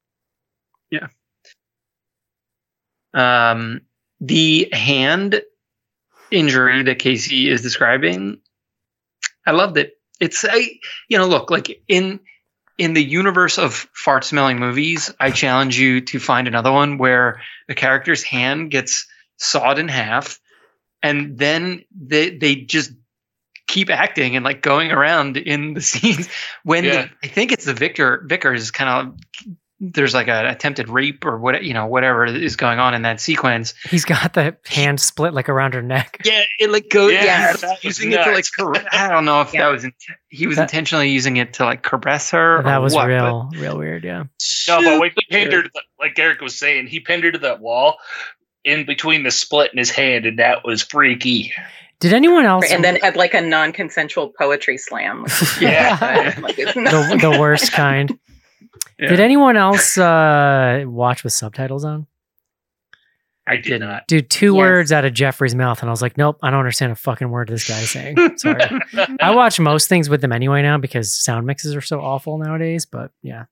Yeah. 0.91 1.07
Um, 3.13 3.81
the 4.19 4.69
hand 4.71 5.41
injury 6.31 6.83
that 6.83 6.99
Casey 6.99 7.49
is 7.49 7.61
describing, 7.61 8.39
I 9.45 9.51
loved 9.51 9.77
it. 9.77 9.93
It's 10.19 10.45
I, 10.47 10.69
you 11.07 11.17
know, 11.17 11.27
look 11.27 11.49
like 11.49 11.81
in 11.87 12.19
in 12.77 12.93
the 12.93 13.03
universe 13.03 13.57
of 13.57 13.87
fart 13.93 14.23
smelling 14.23 14.57
movies, 14.59 15.13
I 15.19 15.31
challenge 15.31 15.77
you 15.77 16.01
to 16.01 16.19
find 16.19 16.47
another 16.47 16.71
one 16.71 16.97
where 16.97 17.41
the 17.67 17.75
character's 17.75 18.23
hand 18.23 18.71
gets 18.71 19.05
sawed 19.37 19.79
in 19.79 19.87
half, 19.87 20.39
and 21.03 21.37
then 21.37 21.83
they 21.91 22.29
they 22.37 22.55
just 22.55 22.91
keep 23.67 23.89
acting 23.89 24.35
and 24.35 24.43
like 24.43 24.61
going 24.61 24.91
around 24.91 25.37
in 25.37 25.73
the 25.75 25.81
scenes 25.89 26.27
when 26.63 26.83
Yeah. 26.83 27.03
the, 27.03 27.09
I 27.23 27.27
think 27.27 27.51
it's 27.51 27.65
the 27.65 27.73
Victor 27.73 28.23
Vickers 28.27 28.71
kind 28.71 28.89
of 28.89 29.55
there's 29.81 30.13
like 30.13 30.27
an 30.27 30.45
attempted 30.45 30.89
rape 30.89 31.23
or 31.25 31.37
what 31.39 31.63
you 31.63 31.73
know 31.73 31.85
whatever 31.87 32.25
is 32.25 32.55
going 32.57 32.79
on 32.79 32.93
in 32.93 33.03
that 33.03 33.21
sequence. 33.21 33.73
He's 33.89 34.03
got 34.05 34.33
the 34.33 34.57
hand 34.67 34.99
split 34.99 35.33
like 35.33 35.47
around 35.49 35.73
her 35.73 35.81
neck. 35.81 36.21
Yeah, 36.25 36.41
it 36.59 36.69
like 36.69 36.89
goes. 36.89 37.13
Yeah, 37.13 37.23
Yeah, 37.23 37.53
that 37.53 37.69
was 37.83 37.83
using 37.83 38.11
it 38.11 38.23
to 38.23 38.31
like. 38.31 38.45
Caress, 38.57 38.85
I 38.91 39.07
don't 39.09 39.25
know 39.25 39.41
if 39.41 39.53
Yeah. 39.53 39.61
that 39.65 39.71
was 39.71 39.83
int- 39.85 39.93
he 40.27 40.47
was 40.47 40.57
That- 40.57 40.63
intentionally 40.63 41.09
using 41.09 41.37
it 41.37 41.53
to 41.53 41.65
like 41.65 41.81
caress 41.83 42.31
her. 42.31 42.61
That 42.63 42.77
or 42.77 42.81
was 42.81 42.93
what, 42.93 43.03
but- 43.03 43.07
real, 43.07 43.49
real 43.55 43.77
weird. 43.77 44.03
Yeah. 44.03 44.23
No, 44.67 44.81
but 44.83 44.99
wait, 44.99 45.13
he 45.15 45.25
pinned 45.29 45.53
her 45.53 45.63
to 45.63 45.69
the, 45.73 45.81
like 45.99 46.17
Eric 46.19 46.41
was 46.41 46.55
saying, 46.57 46.87
he 46.87 46.99
pinned 46.99 47.23
her 47.23 47.31
to 47.31 47.39
that 47.39 47.59
wall 47.61 47.97
in 48.65 48.85
between 48.85 49.23
the 49.23 49.31
split 49.31 49.71
in 49.71 49.77
his 49.77 49.89
hand, 49.89 50.25
and 50.25 50.39
that 50.39 50.65
was 50.65 50.83
freaky. 50.83 51.53
Did 52.01 52.13
anyone 52.13 52.45
else? 52.45 52.71
and 52.71 52.83
then 52.83 52.95
had 52.97 53.15
like 53.15 53.33
a 53.33 53.41
non-consensual 53.41 54.33
poetry 54.37 54.77
slam. 54.77 55.25
Yeah. 55.61 56.35
Like, 56.41 56.55
the, 56.57 57.17
the 57.21 57.37
worst 57.39 57.71
kind. 57.71 58.17
Yeah. 58.97 59.09
Did 59.09 59.19
anyone 59.19 59.55
else 59.57 59.97
uh, 59.97 60.83
watch 60.85 61.23
with 61.23 61.33
subtitles 61.33 61.85
on? 61.85 62.07
I 63.47 63.57
did 63.57 63.79
not. 63.81 64.07
Dude, 64.07 64.29
two 64.29 64.47
Yes. 64.53 64.57
words 64.57 64.91
out 64.91 65.05
of 65.05 65.13
Geoffrey's 65.13 65.55
mouth, 65.55 65.81
and 65.81 65.89
I 65.89 65.91
was 65.91 66.03
like, 66.03 66.17
nope, 66.17 66.37
I 66.43 66.51
don't 66.51 66.59
understand 66.59 66.91
a 66.91 66.95
fucking 66.95 67.29
word 67.31 67.47
this 67.49 67.67
guy's 67.67 67.89
saying. 67.89 68.37
Sorry. 68.37 68.61
I 69.19 69.33
watch 69.35 69.59
most 69.59 69.89
things 69.89 70.07
with 70.07 70.21
them 70.21 70.31
anyway 70.31 70.61
now 70.61 70.77
because 70.77 71.11
sound 71.13 71.47
mixes 71.47 71.75
are 71.75 71.81
so 71.81 71.99
awful 71.99 72.37
nowadays. 72.37 72.85
But 72.85 73.09
yeah, 73.23 73.45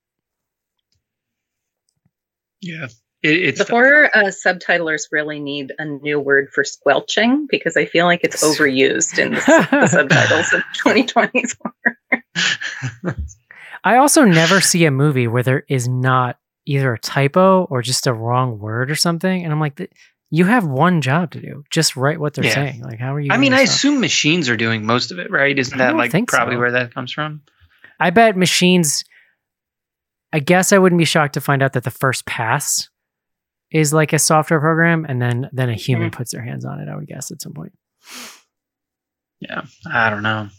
Yeah, 2.61 2.85
it, 3.23 3.31
it's 3.31 3.57
The 3.57 3.65
horror 3.71 4.15
uh, 4.15 4.25
subtitlers 4.25 5.05
really 5.11 5.39
need 5.39 5.73
a 5.79 5.85
new 5.85 6.19
word 6.19 6.49
for 6.53 6.63
squelching 6.63 7.47
because 7.49 7.75
I 7.75 7.85
feel 7.85 8.05
like 8.05 8.23
it's 8.23 8.43
overused 8.43 9.17
in 9.17 9.31
the, 9.31 9.67
the 9.71 9.87
subtitles 9.87 10.53
of 10.53 10.61
2020s. 10.85 11.55
I 13.83 13.97
also 13.97 14.23
never 14.25 14.61
see 14.61 14.85
a 14.85 14.91
movie 14.91 15.27
where 15.27 15.43
there 15.43 15.63
is 15.69 15.87
not 15.87 16.37
either 16.65 16.93
a 16.93 16.99
typo 16.99 17.63
or 17.65 17.81
just 17.81 18.07
a 18.07 18.13
wrong 18.13 18.59
word 18.59 18.91
or 18.91 18.95
something, 18.95 19.43
and 19.43 19.53
I'm 19.53 19.59
like, 19.59 19.89
you 20.29 20.43
have 20.45 20.65
one 20.65 21.01
job 21.01 21.31
to 21.31 21.39
do, 21.39 21.63
just 21.69 21.95
write 21.95 22.19
what 22.19 22.33
they're 22.33 22.43
Yeah. 22.45 22.53
saying. 22.53 22.81
Like, 22.81 22.99
how 22.99 23.13
are 23.15 23.19
you? 23.19 23.31
I 23.31 23.37
mean, 23.37 23.53
I 23.53 23.63
stuff? 23.63 23.75
assume 23.75 23.99
machines 24.01 24.49
are 24.49 24.57
doing 24.57 24.85
most 24.85 25.11
of 25.11 25.19
it, 25.19 25.31
right? 25.31 25.57
Isn't 25.57 25.77
that 25.77 25.95
like 25.95 26.11
think 26.11 26.27
probably 26.29 26.55
so. 26.55 26.59
where 26.59 26.71
that 26.73 26.93
comes 26.93 27.11
from? 27.13 27.41
I 27.99 28.09
bet 28.09 28.35
machines. 28.35 29.03
I 30.33 30.39
guess 30.39 30.73
I 30.73 30.77
wouldn't 30.77 30.99
be 30.99 31.05
shocked 31.05 31.35
to 31.35 31.41
find 31.41 31.63
out 31.63 31.71
that 31.73 31.83
the 31.85 31.91
first 31.91 32.25
pass 32.25 32.89
is 33.71 33.93
like 33.93 34.11
a 34.11 34.19
software 34.19 34.59
program, 34.59 35.05
and 35.07 35.21
then 35.21 35.49
then 35.53 35.69
a 35.69 35.73
human 35.75 36.11
puts 36.11 36.31
their 36.33 36.43
hands 36.43 36.65
on 36.65 36.79
it. 36.81 36.89
I 36.89 36.95
would 36.97 37.07
guess 37.07 37.31
at 37.31 37.41
some 37.41 37.53
point. 37.53 37.71
Yeah, 39.39 39.61
I 39.89 40.09
don't 40.09 40.23
know. 40.23 40.49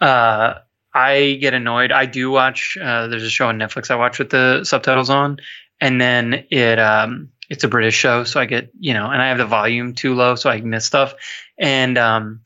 Uh, 0.00 0.54
I 0.92 1.38
get 1.40 1.54
annoyed. 1.54 1.92
I 1.92 2.06
do 2.06 2.30
watch. 2.30 2.76
Uh, 2.80 3.06
there's 3.06 3.22
a 3.22 3.30
show 3.30 3.48
on 3.48 3.58
Netflix 3.58 3.90
I 3.90 3.96
watch 3.96 4.18
with 4.18 4.30
the 4.30 4.64
subtitles 4.64 5.10
on, 5.10 5.38
and 5.80 6.00
then 6.00 6.46
it 6.50 6.78
um, 6.78 7.30
it's 7.48 7.64
a 7.64 7.68
British 7.68 7.94
show, 7.94 8.24
so 8.24 8.40
I 8.40 8.46
get 8.46 8.70
you 8.78 8.94
know, 8.94 9.06
and 9.06 9.20
I 9.20 9.28
have 9.28 9.38
the 9.38 9.46
volume 9.46 9.94
too 9.94 10.14
low, 10.14 10.34
so 10.34 10.50
I 10.50 10.60
miss 10.60 10.84
stuff. 10.84 11.14
And 11.58 11.96
um, 11.96 12.40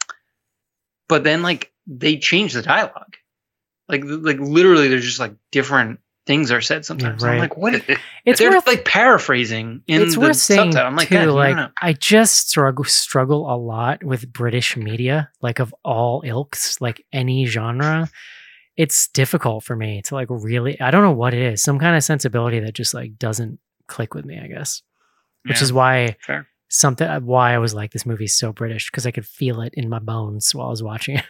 but 1.09 1.25
then 1.25 1.43
like 1.43 1.73
they 1.87 2.19
change 2.19 2.53
the 2.53 2.63
dialogue, 2.63 3.17
like 3.89 4.03
like 4.05 4.39
literally, 4.39 4.89
there's 4.89 5.05
just 5.05 5.21
like 5.21 5.35
different 5.51 6.01
things 6.27 6.51
are 6.51 6.61
said 6.61 6.85
sometimes. 6.85 7.23
right? 7.23 7.35
I'm 7.35 7.39
like, 7.39 7.57
what? 7.57 7.83
It's 8.25 8.39
They're 8.41 8.51
worth 8.53 8.67
like 8.67 8.87
paraphrasing 8.87 9.83
in 9.87 10.01
it's 10.01 10.15
the 10.15 10.21
worth 10.21 10.37
saying 10.37 10.73
subtitle. 10.73 10.89
I'm 10.89 10.97
like, 10.97 11.09
too. 11.09 11.15
God, 11.17 11.29
like 11.29 11.57
no, 11.57 11.63
no. 11.65 11.71
I 11.83 11.93
just 11.93 12.49
struggle 12.49 12.85
struggle 12.85 13.53
a 13.53 13.57
lot 13.57 14.03
with 14.03 14.33
British 14.33 14.77
media, 14.79 15.31
like 15.43 15.59
of 15.59 15.75
all 15.85 16.23
ilks, 16.25 16.81
like 16.81 17.05
any 17.13 17.45
genre. 17.45 18.09
It's 18.77 19.09
difficult 19.09 19.63
for 19.65 19.77
me 19.77 20.01
to 20.03 20.15
like 20.15 20.29
really. 20.31 20.81
I 20.81 20.91
don't 20.91 21.03
know 21.03 21.13
what 21.13 21.35
it 21.35 21.43
is. 21.43 21.63
Some 21.63 21.79
kind 21.79 21.95
of 21.97 22.03
sensibility 22.03 22.61
that 22.61 22.73
just 22.75 22.95
like 22.95 23.19
doesn't 23.19 23.59
click 23.89 24.15
with 24.15 24.25
me. 24.25 24.39
I 24.43 24.47
guess, 24.49 24.83
which 25.45 25.59
Yeah, 25.59 25.65
is 25.65 25.73
why 25.73 26.17
fair. 26.27 26.49
something 26.71 27.07
why 27.27 27.55
I 27.55 27.59
was 27.59 27.75
like, 27.75 27.93
this 27.93 28.07
movie's 28.07 28.35
so 28.35 28.53
British 28.53 28.91
because 28.91 29.07
I 29.07 29.11
could 29.11 29.27
feel 29.27 29.61
it 29.61 29.75
in 29.75 29.91
my 29.91 29.99
bones 29.99 30.55
while 30.55 30.69
I 30.69 30.71
was 30.71 30.83
watching 30.83 31.19
it. 31.19 31.25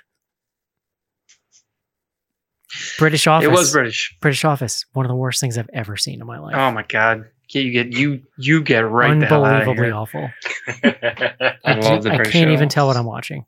British 2.98 3.26
Office. 3.26 3.46
It 3.48 3.50
was 3.52 3.72
British. 3.72 4.16
British 4.20 4.44
Office. 4.44 4.84
One 4.92 5.04
of 5.06 5.08
the 5.10 5.16
worst 5.16 5.40
things 5.40 5.56
I've 5.58 5.70
ever 5.72 5.96
seen 5.96 6.20
in 6.20 6.26
my 6.26 6.38
life. 6.38 6.54
Oh 6.56 6.70
my 6.70 6.82
god. 6.82 7.24
You 7.50 7.70
get 7.70 7.92
you 7.92 8.22
you 8.38 8.62
get 8.62 8.80
right 8.80 9.18
the 9.20 9.26
hell 9.26 9.44
out 9.44 9.62
of 9.62 9.68
Unbelievably 9.68 9.86
here. 9.86 9.94
awful. 9.94 10.30
I 10.84 11.54
I, 11.64 11.74
love 11.74 12.02
ju- 12.02 12.08
the 12.08 12.12
I 12.14 12.16
British 12.16 12.32
can't 12.32 12.48
show. 12.48 12.52
even 12.52 12.68
tell 12.68 12.86
what 12.86 12.96
I'm 12.96 13.04
watching. 13.04 13.44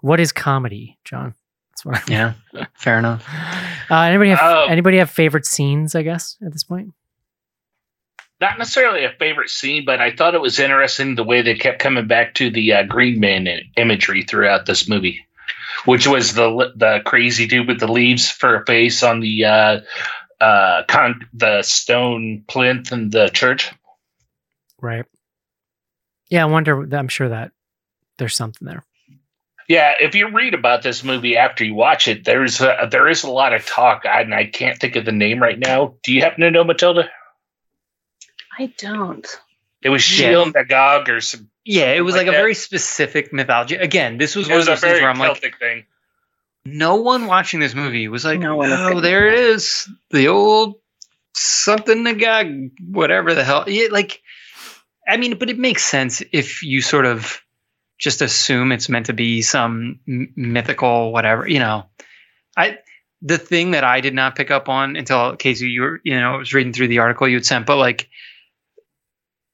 What 0.00 0.18
is 0.20 0.32
comedy, 0.32 0.98
John? 1.04 1.34
That's 1.70 1.84
what. 1.84 1.96
I'm, 1.98 2.12
Yeah, 2.12 2.32
fair 2.74 2.98
enough. 2.98 3.26
Uh, 3.90 3.96
anybody 4.00 4.30
have 4.30 4.38
Oh. 4.42 4.66
anybody 4.68 4.98
have 4.98 5.10
favorite 5.10 5.46
scenes? 5.46 5.94
I 5.94 6.02
guess 6.02 6.36
at 6.44 6.52
this 6.52 6.64
point. 6.64 6.92
Not 8.40 8.58
necessarily 8.58 9.04
a 9.04 9.12
favorite 9.18 9.50
scene, 9.50 9.84
but 9.84 10.00
I 10.00 10.10
thought 10.16 10.34
it 10.34 10.40
was 10.40 10.58
interesting 10.58 11.14
the 11.14 11.24
way 11.24 11.42
they 11.42 11.54
kept 11.54 11.78
coming 11.78 12.06
back 12.06 12.34
to 12.36 12.48
the 12.50 12.72
uh, 12.72 12.82
Green 12.84 13.20
Man 13.20 13.46
imagery 13.76 14.22
throughout 14.22 14.64
this 14.64 14.88
movie, 14.88 15.26
which 15.84 16.06
was 16.06 16.34
the 16.34 16.72
the 16.76 17.00
crazy 17.04 17.46
dude 17.46 17.68
with 17.68 17.80
the 17.80 17.90
leaves 17.90 18.30
for 18.30 18.56
a 18.56 18.66
face 18.66 19.02
on 19.02 19.20
the 19.20 19.44
uh, 19.44 19.80
uh, 20.40 20.82
con- 20.88 21.28
the 21.32 21.62
stone 21.62 22.44
plinth 22.48 22.92
in 22.92 23.10
the 23.10 23.28
church. 23.28 23.70
Right. 24.80 25.04
Yeah, 26.28 26.44
I 26.44 26.46
wonder. 26.46 26.88
I'm 26.94 27.08
sure 27.08 27.28
that 27.28 27.52
there's 28.18 28.36
something 28.36 28.66
there. 28.66 28.84
Yeah, 29.68 29.92
if 30.00 30.16
you 30.16 30.28
read 30.30 30.54
about 30.54 30.82
this 30.82 31.04
movie 31.04 31.36
after 31.36 31.64
you 31.64 31.74
watch 31.74 32.08
it, 32.08 32.24
there's 32.24 32.60
a, 32.60 32.88
there 32.90 33.08
is 33.08 33.22
a 33.22 33.30
lot 33.30 33.52
of 33.52 33.64
talk, 33.64 34.02
and 34.04 34.34
I 34.34 34.46
can't 34.46 34.80
think 34.80 34.96
of 34.96 35.04
the 35.04 35.12
name 35.12 35.40
right 35.40 35.58
now. 35.58 35.94
Do 36.02 36.12
you 36.12 36.22
happen 36.22 36.40
to 36.40 36.50
know 36.50 36.64
Matilda? 36.64 37.08
I 38.58 38.72
don't. 38.78 39.26
It 39.82 39.88
was 39.88 40.20
Yeah. 40.20 40.32
Sheela 40.32 40.52
na 40.54 40.62
gig 40.98 41.08
or 41.08 41.20
some. 41.20 41.48
Yeah, 41.64 41.92
it 41.92 42.00
was 42.00 42.14
Like 42.14 42.22
like, 42.22 42.28
a 42.28 42.30
that. 42.32 42.36
very 42.38 42.54
specific 42.54 43.32
mythology. 43.32 43.76
Again, 43.76 44.18
this 44.18 44.34
was 44.36 44.46
It 44.48 44.50
one 44.52 44.58
was 44.58 44.68
of 44.68 44.72
a 44.72 44.74
those 44.76 44.80
things 44.80 44.90
very 44.92 45.02
where 45.02 45.10
I'm 45.10 45.18
like, 45.18 45.28
Celtic 45.40 45.58
thing. 45.58 45.84
no 46.64 46.96
one 46.96 47.26
watching 47.26 47.60
this 47.60 47.74
movie 47.74 48.08
was 48.08 48.24
like, 48.24 48.40
No 48.40 48.56
one 48.56 48.70
is 48.72 48.78
oh, 48.80 48.88
gonna- 48.90 49.00
there 49.00 49.28
it 49.28 49.34
is, 49.38 49.88
the 50.10 50.28
old 50.28 50.76
something 51.34 52.02
the 52.04 52.14
guy, 52.14 52.68
whatever 52.88 53.34
the 53.34 53.44
hell. 53.44 53.64
Yeah, 53.68 53.88
like, 53.90 54.20
I 55.08 55.16
mean, 55.16 55.38
but 55.38 55.50
it 55.50 55.58
makes 55.58 55.84
sense 55.84 56.22
if 56.32 56.62
you 56.62 56.82
sort 56.82 57.06
of 57.06 57.40
just 57.98 58.22
assume 58.22 58.72
it's 58.72 58.88
meant 58.88 59.06
to 59.06 59.12
be 59.12 59.42
some 59.42 60.00
m- 60.08 60.32
mythical 60.36 61.12
whatever. 61.12 61.46
You 61.48 61.58
know, 61.60 61.86
I 62.56 62.78
the 63.22 63.38
thing 63.38 63.72
that 63.72 63.84
I 63.84 64.00
did 64.00 64.14
not 64.14 64.34
pick 64.36 64.50
up 64.50 64.68
on 64.68 64.96
until 64.96 65.36
Casey, 65.36 65.68
you 65.68 65.82
were, 65.82 66.00
you 66.04 66.18
know, 66.18 66.34
I 66.34 66.36
was 66.38 66.54
reading 66.54 66.72
through 66.72 66.88
the 66.88 66.98
article 67.00 67.28
you 67.28 67.36
had 67.36 67.44
sent, 67.46 67.66
but 67.66 67.76
like 67.76 68.08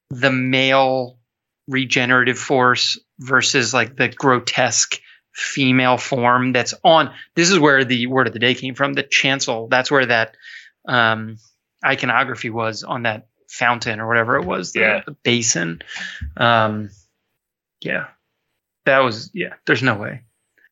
the 0.09 0.31
male 0.31 1.17
regenerative 1.67 2.37
force 2.39 2.97
versus 3.19 3.73
like 3.73 3.95
the 3.95 4.07
grotesque 4.07 4.99
female 5.33 5.97
form 5.97 6.51
that's 6.53 6.73
on 6.83 7.13
this 7.35 7.51
is 7.51 7.59
where 7.59 7.83
the 7.83 8.07
word 8.07 8.25
of 8.27 8.33
the 8.33 8.39
day 8.39 8.55
came 8.55 8.73
from 8.73 8.93
the 8.93 9.03
chancel. 9.03 9.67
That's 9.67 9.91
where 9.91 10.05
that 10.05 10.35
um 10.87 11.37
iconography 11.85 12.49
was 12.49 12.83
on 12.83 13.03
that 13.03 13.27
fountain 13.49 13.99
or 13.99 14.07
whatever 14.07 14.37
it 14.37 14.45
was 14.45 14.71
the, 14.73 14.79
Yeah. 14.79 15.01
the 15.05 15.11
basin. 15.23 15.81
Um 16.37 16.89
yeah. 17.81 18.07
That 18.85 18.99
was 18.99 19.29
yeah 19.33 19.53
there's 19.65 19.83
no 19.83 19.95
way. 19.95 20.23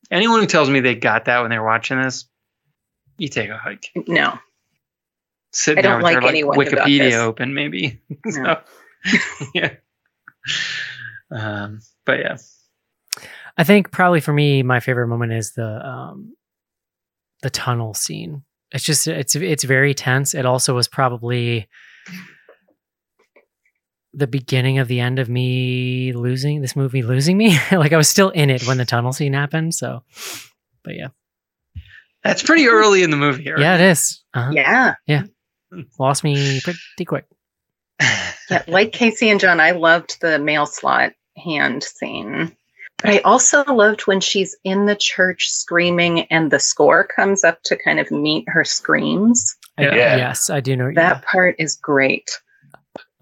Anyone 0.10 0.40
who 0.40 0.48
tells 0.48 0.70
me 0.70 0.80
they 0.80 0.96
got 0.96 1.26
that 1.26 1.42
when 1.42 1.50
they 1.52 1.60
were 1.60 1.66
watching 1.66 2.02
this 2.02 2.26
you 3.18 3.28
take 3.28 3.50
a 3.50 3.58
hike. 3.58 3.92
No. 4.08 4.40
sit 5.52 5.78
I 5.78 5.82
there 5.82 5.92
don't 5.92 5.98
with 6.00 6.04
like 6.04 6.14
their 6.16 6.22
like 6.22 6.30
anyone 6.30 6.58
wikipedia 6.58 7.14
open 7.20 7.54
maybe. 7.54 8.02
No. 8.26 8.32
So, 8.32 8.62
yeah 9.54 9.76
Um, 11.32 11.80
but 12.06 12.20
yeah, 12.20 12.38
I 13.58 13.64
think 13.64 13.92
probably 13.92 14.22
for 14.22 14.34
me, 14.34 14.64
my 14.64 14.80
favorite 14.80 15.08
moment 15.08 15.34
is 15.34 15.54
the 15.54 15.86
um, 15.86 16.36
the 17.42 17.50
tunnel 17.50 17.94
scene. 17.94 18.44
It's 18.72 18.84
just 18.84 19.08
it's 19.08 19.36
it's 19.36 19.64
very 19.64 19.94
tense. 19.94 20.34
It 20.34 20.46
also 20.46 20.76
was 20.76 20.88
probably 20.88 21.68
the 24.14 24.28
beginning 24.28 24.80
of 24.80 24.88
the 24.88 25.00
end 25.00 25.20
of 25.20 25.30
me 25.30 26.14
losing 26.14 26.62
this 26.62 26.76
movie, 26.76 27.02
losing 27.02 27.38
me. 27.38 27.58
like 27.72 27.92
I 27.94 27.98
was 27.98 28.08
still 28.08 28.30
in 28.30 28.50
it 28.50 28.68
when 28.68 28.78
the 28.78 28.86
tunnel 28.86 29.14
scene 29.14 29.34
happened. 29.34 29.74
So, 29.74 30.04
but 30.84 30.96
yeah, 30.96 31.08
that's 32.24 32.44
pretty 32.44 32.68
early 32.68 33.04
in 33.04 33.10
the 33.10 33.18
movie. 33.18 33.50
Right? 33.50 33.60
yeah, 33.60 33.76
it 33.76 33.82
is. 33.82 34.24
Uh-huh. 34.34 34.52
Yeah. 34.54 34.96
Yeah, 35.08 35.24
lost 36.00 36.24
me 36.24 36.62
pretty 36.62 37.06
quick. 37.06 37.26
Yeah. 38.50 38.64
Like 38.68 38.92
Casey 38.92 39.30
and 39.30 39.40
John, 39.40 39.60
I 39.60 39.72
loved 39.72 40.20
the 40.22 40.40
mail 40.40 40.66
slot 40.66 41.14
hand 41.38 41.84
scene. 41.84 42.56
But 43.02 43.10
I 43.12 43.18
also 43.20 43.64
loved 43.66 44.02
when 44.08 44.22
she's 44.22 44.56
in 44.64 44.86
the 44.86 44.96
church 44.96 45.50
screaming 45.50 46.22
and 46.32 46.50
the 46.50 46.60
score 46.60 47.04
comes 47.04 47.44
up 47.44 47.62
to 47.64 47.76
kind 47.76 48.00
of 48.00 48.10
meet 48.10 48.46
her 48.48 48.64
screams. 48.64 49.56
I- 49.78 49.84
Yeah. 49.84 50.16
Yes, 50.18 50.50
I 50.50 50.62
do 50.62 50.76
know 50.78 50.92
That 50.96 51.24
part 51.24 51.56
is 51.60 51.76
great. 51.76 52.30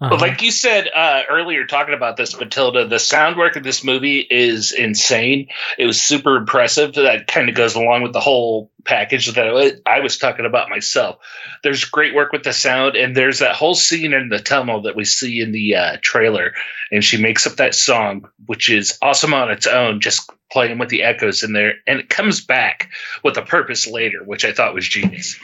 Uh 0.04 0.10
But 0.10 0.20
like 0.20 0.42
you 0.42 0.50
said 0.50 0.88
uh, 0.94 1.22
earlier, 1.30 1.66
talking 1.66 1.94
about 1.94 2.16
this, 2.16 2.38
Matilda, 2.38 2.86
the 2.86 2.98
sound 2.98 3.36
work 3.36 3.56
of 3.56 3.62
this 3.62 3.82
movie 3.84 4.20
is 4.20 4.72
insane. 4.72 5.48
It 5.78 5.86
was 5.86 6.00
super 6.00 6.36
impressive. 6.36 6.94
That 6.94 7.26
kind 7.26 7.48
of 7.48 7.54
goes 7.54 7.74
along 7.74 8.02
with 8.02 8.12
the 8.12 8.20
whole 8.20 8.70
package 8.84 9.26
that 9.32 9.80
I 9.86 10.00
was, 10.00 10.18
talking 10.18 10.46
about 10.46 10.68
myself. 10.70 11.16
There's 11.62 11.84
great 11.84 12.14
work 12.14 12.32
with 12.32 12.44
the 12.44 12.52
sound, 12.52 12.96
and 12.96 13.16
there's 13.16 13.38
that 13.40 13.56
whole 13.56 13.74
scene 13.74 14.12
in 14.12 14.28
the 14.28 14.38
tunnel 14.38 14.82
that 14.82 14.96
we 14.96 15.04
see 15.04 15.40
in 15.40 15.52
the 15.52 15.76
uh, 15.76 15.96
trailer, 16.02 16.52
and 16.90 17.02
she 17.02 17.16
makes 17.16 17.46
up 17.46 17.56
that 17.56 17.74
song, 17.74 18.28
which 18.46 18.70
is 18.70 18.98
awesome 19.02 19.34
on 19.34 19.50
its 19.50 19.66
own, 19.66 20.00
just 20.00 20.30
playing 20.52 20.78
with 20.78 20.88
the 20.88 21.02
echoes 21.02 21.42
in 21.42 21.52
there, 21.52 21.74
and 21.86 21.98
it 21.98 22.08
comes 22.08 22.44
back 22.44 22.90
with 23.24 23.36
a 23.36 23.42
purpose 23.42 23.86
later, 23.86 24.22
which 24.24 24.44
I 24.44 24.52
thought 24.52 24.74
was 24.74 24.88
genius. 24.88 25.38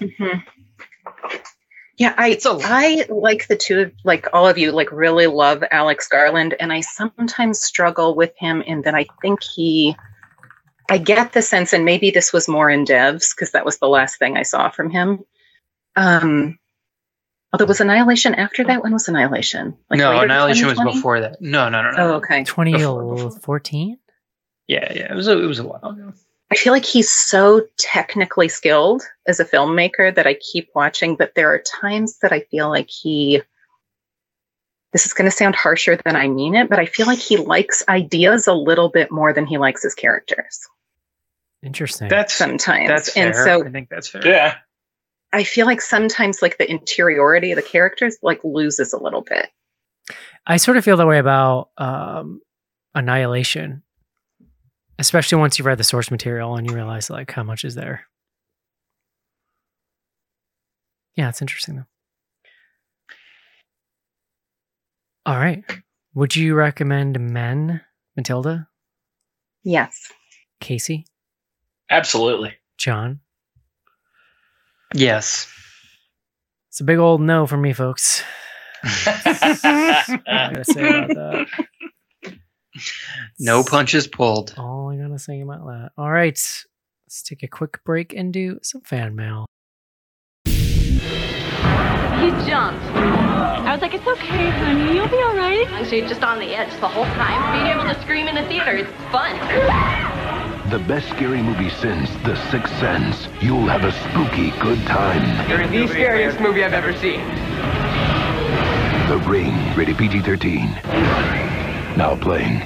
Mhm. 0.00 0.44
Yeah, 1.98 2.14
I 2.16 2.28
It's 2.30 2.46
a- 2.46 2.58
I 2.62 3.06
like 3.08 3.48
the 3.48 3.56
two 3.56 3.80
of 3.80 3.92
like 4.04 4.28
all 4.32 4.46
of 4.48 4.56
you 4.56 4.70
like 4.72 4.90
really 4.92 5.26
love 5.26 5.64
Alex 5.70 6.06
Garland 6.08 6.54
and 6.58 6.72
I 6.72 6.80
sometimes 6.80 7.60
struggle 7.60 8.14
with 8.14 8.32
him 8.36 8.62
in 8.62 8.82
that 8.82 8.94
I 8.94 9.06
think 9.20 9.42
he 9.42 9.96
I 10.88 10.98
get 10.98 11.32
the 11.32 11.42
sense 11.42 11.72
and 11.72 11.84
maybe 11.84 12.10
this 12.10 12.32
was 12.32 12.48
more 12.48 12.70
in 12.70 12.84
devs 12.84 13.34
because 13.34 13.50
that 13.52 13.64
was 13.64 13.78
the 13.78 13.88
last 13.88 14.18
thing 14.18 14.36
I 14.36 14.42
saw 14.44 14.70
from 14.70 14.90
him. 14.90 15.24
Um 15.96 16.58
although 17.52 17.64
was 17.66 17.80
Annihilation 17.80 18.34
after 18.34 18.62
that? 18.64 18.82
When 18.82 18.92
was 18.92 19.08
Annihilation? 19.08 19.76
no, 19.90 20.10
later 20.10 20.24
Annihilation 20.26 20.68
was 20.68 20.78
before 20.94 21.20
that. 21.22 21.42
No, 21.42 21.68
no, 21.68 21.82
no, 21.82 21.90
no. 21.90 21.96
Oh, 21.98 22.12
okay. 22.18 22.44
2014. 22.44 23.98
Yeah, 24.68 24.92
yeah. 24.92 25.12
It 25.12 25.16
was 25.16 25.26
a, 25.28 25.42
it 25.42 25.46
was 25.46 25.58
a 25.58 25.64
while 25.66 25.80
ago. 25.82 26.12
I 26.50 26.54
feel 26.54 26.72
like 26.72 26.84
he's 26.84 27.10
so 27.10 27.66
technically 27.76 28.48
skilled 28.48 29.02
as 29.26 29.38
a 29.38 29.44
filmmaker 29.44 30.14
that 30.14 30.26
I 30.26 30.34
keep 30.34 30.70
watching, 30.74 31.14
but 31.14 31.34
there 31.34 31.52
are 31.52 31.58
times 31.58 32.18
that 32.20 32.32
I 32.32 32.40
feel 32.40 32.68
like 32.68 32.88
he 32.88 33.42
this 34.92 35.04
is 35.04 35.12
going 35.12 35.30
to 35.30 35.36
sound 35.36 35.54
harsher 35.54 35.96
than 35.96 36.16
I 36.16 36.28
mean 36.28 36.54
it, 36.54 36.70
but 36.70 36.78
I 36.78 36.86
feel 36.86 37.06
like 37.06 37.18
he 37.18 37.36
likes 37.36 37.82
ideas 37.90 38.46
a 38.46 38.54
little 38.54 38.88
bit 38.88 39.10
more 39.10 39.34
than 39.34 39.44
he 39.44 39.58
likes 39.58 39.82
his 39.82 39.94
characters 39.94 40.66
Interesting. 41.62 42.08
That's 42.08 42.34
sometimes. 42.34 42.88
that's 42.88 43.16
and 43.16 43.34
fair. 43.34 43.44
so 43.44 43.66
I 43.66 43.70
think 43.70 43.88
that's 43.88 44.08
fair. 44.08 44.26
Yeah. 44.26 44.54
I 45.32 45.44
feel 45.44 45.66
like 45.66 45.80
sometimes 45.80 46.40
like 46.40 46.56
the 46.56 46.70
interiority 46.70 47.52
of 47.52 47.56
the 47.56 47.62
characters 47.62 48.16
like 48.22 48.42
loses 48.44 48.92
a 48.92 48.98
little 48.98 49.22
bit. 49.22 49.50
I 50.46 50.56
sort 50.56 50.76
of 50.76 50.84
feel 50.84 50.96
that 50.96 51.06
way 51.06 51.18
about 51.18 51.70
um, 51.76 52.40
Annihilation, 52.94 53.82
especially 54.98 55.38
once 55.38 55.58
you've 55.58 55.66
read 55.66 55.78
the 55.78 55.84
source 55.84 56.10
material 56.10 56.56
and 56.56 56.68
you 56.68 56.74
realize 56.74 57.10
like 57.10 57.30
how 57.30 57.42
much 57.42 57.64
is 57.64 57.74
there. 57.74 58.06
Yeah, 61.16 61.28
it's 61.28 61.40
interesting 61.42 61.76
though. 61.76 61.84
All 65.26 65.36
right, 65.36 65.62
would 66.14 66.34
you 66.36 66.54
recommend 66.54 67.20
Men, 67.20 67.82
Matilda, 68.16 68.68
Yes. 69.62 70.10
Casey, 70.60 71.06
Absolutely. 71.90 72.54
John? 72.78 73.20
Yes. 74.94 75.52
It's 76.70 76.80
a 76.80 76.84
big 76.84 76.98
old 76.98 77.20
no 77.20 77.46
for 77.46 77.56
me, 77.58 77.72
folks. 77.74 78.22
I 78.84 80.18
gotta 80.26 80.64
say 80.64 80.88
about 80.88 81.08
that. 81.08 81.46
No 83.38 83.62
punches 83.62 84.06
pulled. 84.06 84.54
All 84.56 84.90
I 84.90 84.96
gotta 84.96 85.18
say 85.18 85.40
about 85.40 85.66
that. 85.66 85.92
All 85.96 86.10
right, 86.10 86.40
let's 87.06 87.22
take 87.22 87.42
a 87.42 87.48
quick 87.48 87.82
break 87.84 88.12
and 88.14 88.32
do 88.32 88.58
some 88.62 88.80
fan 88.82 89.14
mail. 89.14 89.46
He 92.18 92.30
jumped. 92.50 92.82
I 92.84 93.72
was 93.72 93.80
like, 93.80 93.94
it's 93.94 94.06
okay, 94.06 94.50
honey. 94.50 94.94
You'll 94.96 95.08
be 95.08 95.16
all 95.16 95.36
right. 95.36 95.66
And 95.68 95.86
so 95.86 95.94
you're 95.94 96.08
just 96.08 96.22
on 96.22 96.38
the 96.38 96.56
edge 96.56 96.70
the 96.80 96.88
whole 96.88 97.04
time. 97.04 97.52
Being 97.52 97.66
able 97.66 97.84
to 97.84 98.00
scream 98.02 98.26
in 98.26 98.34
the 98.34 98.44
theater, 98.48 98.76
it's 98.76 98.90
fun. 99.12 99.38
The 100.70 100.78
best 100.80 101.08
scary 101.10 101.42
movie 101.42 101.70
since 101.70 102.10
The 102.24 102.34
Sixth 102.50 102.76
Sense. 102.78 103.28
You'll 103.40 103.66
have 103.68 103.84
a 103.84 103.92
spooky 103.92 104.50
good 104.60 104.84
time. 104.86 105.48
You're 105.48 105.66
the 105.66 105.86
scariest 105.88 106.40
movie 106.40 106.64
I've 106.64 106.72
ever 106.72 106.92
seen. 106.94 107.20
The 109.08 109.18
Ring, 109.28 109.54
rated 109.76 109.96
PG-13. 109.96 111.37
Now 111.98 112.14
playing. 112.14 112.62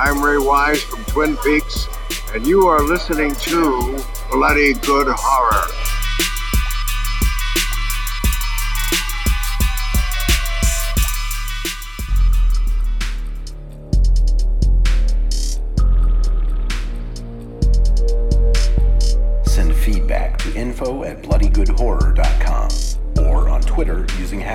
I'm 0.00 0.24
Ray 0.24 0.38
Wise 0.38 0.82
from 0.84 1.04
Twin 1.04 1.36
Peaks, 1.36 1.86
and 2.32 2.46
you 2.46 2.66
are 2.66 2.80
listening 2.80 3.34
to 3.34 4.02
Bloody 4.30 4.72
Good 4.72 5.08
Horror. 5.10 5.93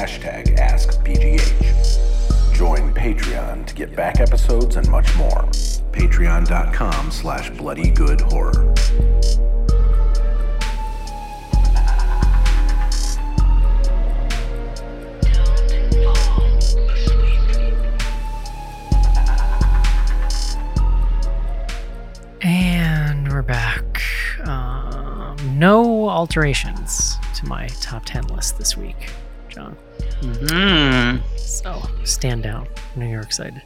Hashtag 0.10 0.58
AskBGH. 0.58 2.56
Join 2.56 2.94
Patreon 2.94 3.66
to 3.68 3.76
get 3.76 3.96
back 3.96 4.20
episodes 4.20 4.76
and 4.76 4.90
much 4.90 5.16
more. 5.16 5.44
Patreon.com 5.92 7.12
slash 7.12 7.52
bloodygoodhorror. 7.52 8.76
And 22.42 23.32
we're 23.32 23.42
back. 23.42 24.02
Um, 24.46 25.36
no 25.60 26.10
alterations 26.10 27.18
to 27.36 27.46
my 27.46 27.68
top 27.82 28.06
10 28.06 28.28
list 28.28 28.58
this 28.58 28.76
week, 28.76 29.12
John. 29.50 29.78
Mm. 30.22 31.22
So 31.38 31.82
stand 32.04 32.44
down. 32.44 32.68
I 32.96 33.00
know 33.00 33.08
you're 33.08 33.22
excited. 33.22 33.62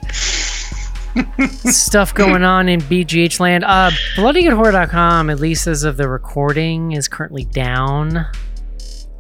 Stuff 1.50 2.14
going 2.14 2.44
on 2.44 2.68
in 2.70 2.80
BGH 2.82 3.40
land. 3.40 3.64
Uh, 3.64 3.92
BloodyGoodHorror.com, 4.16 5.30
at 5.30 5.40
least 5.40 5.68
as 5.68 5.84
of 5.84 5.98
the 5.98 6.10
recording, 6.10 6.94
is 6.94 7.08
currently 7.08 7.46
down. 7.46 8.26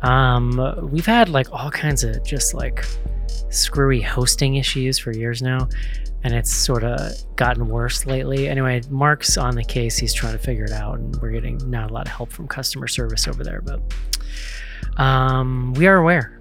Um, 0.01 0.89
we've 0.91 1.05
had 1.05 1.29
like 1.29 1.51
all 1.51 1.69
kinds 1.71 2.03
of 2.03 2.23
just 2.25 2.53
like 2.53 2.83
screwy 3.49 4.01
hosting 4.01 4.55
issues 4.55 4.97
for 4.97 5.11
years 5.11 5.41
now, 5.41 5.69
and 6.23 6.33
it's 6.33 6.51
sort 6.53 6.83
of 6.83 7.11
gotten 7.35 7.67
worse 7.67 8.05
lately. 8.05 8.49
Anyway, 8.49 8.81
Mark's 8.89 9.37
on 9.37 9.55
the 9.55 9.63
case. 9.63 9.97
He's 9.97 10.13
trying 10.13 10.33
to 10.33 10.39
figure 10.39 10.65
it 10.65 10.71
out, 10.71 10.97
and 10.97 11.15
we're 11.21 11.31
getting 11.31 11.57
not 11.69 11.91
a 11.91 11.93
lot 11.93 12.07
of 12.07 12.13
help 12.13 12.31
from 12.31 12.47
customer 12.47 12.87
service 12.87 13.27
over 13.27 13.43
there, 13.43 13.61
but 13.61 13.81
um, 15.01 15.73
we 15.75 15.87
are 15.87 15.97
aware. 15.97 16.39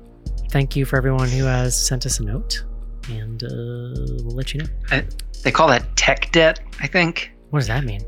Thank 0.52 0.76
you 0.76 0.84
for 0.84 0.98
everyone 0.98 1.30
who 1.30 1.44
has 1.44 1.74
sent 1.74 2.04
us 2.04 2.20
a 2.20 2.24
note, 2.24 2.62
and 3.08 3.42
uh, 3.42 3.48
we'll 4.22 4.36
let 4.36 4.52
you 4.52 4.60
know. 4.60 5.02
They 5.42 5.50
call 5.50 5.66
that 5.68 5.96
tech 5.96 6.30
debt, 6.30 6.60
I 6.78 6.86
think. 6.86 7.32
What 7.48 7.60
does 7.60 7.68
that 7.68 7.84
mean? 7.84 8.02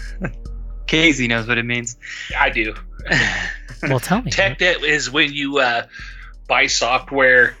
Casey 0.86 1.26
knows 1.26 1.48
what 1.48 1.56
it 1.56 1.64
means. 1.64 1.96
I 2.38 2.50
do. 2.50 2.74
Well, 3.82 4.00
tell 4.00 4.20
me. 4.20 4.30
Tech 4.32 4.58
debt 4.58 4.82
is 4.82 5.08
when 5.08 5.32
you 5.32 5.58
uh, 5.58 5.86
buy 6.48 6.66
software 6.66 7.56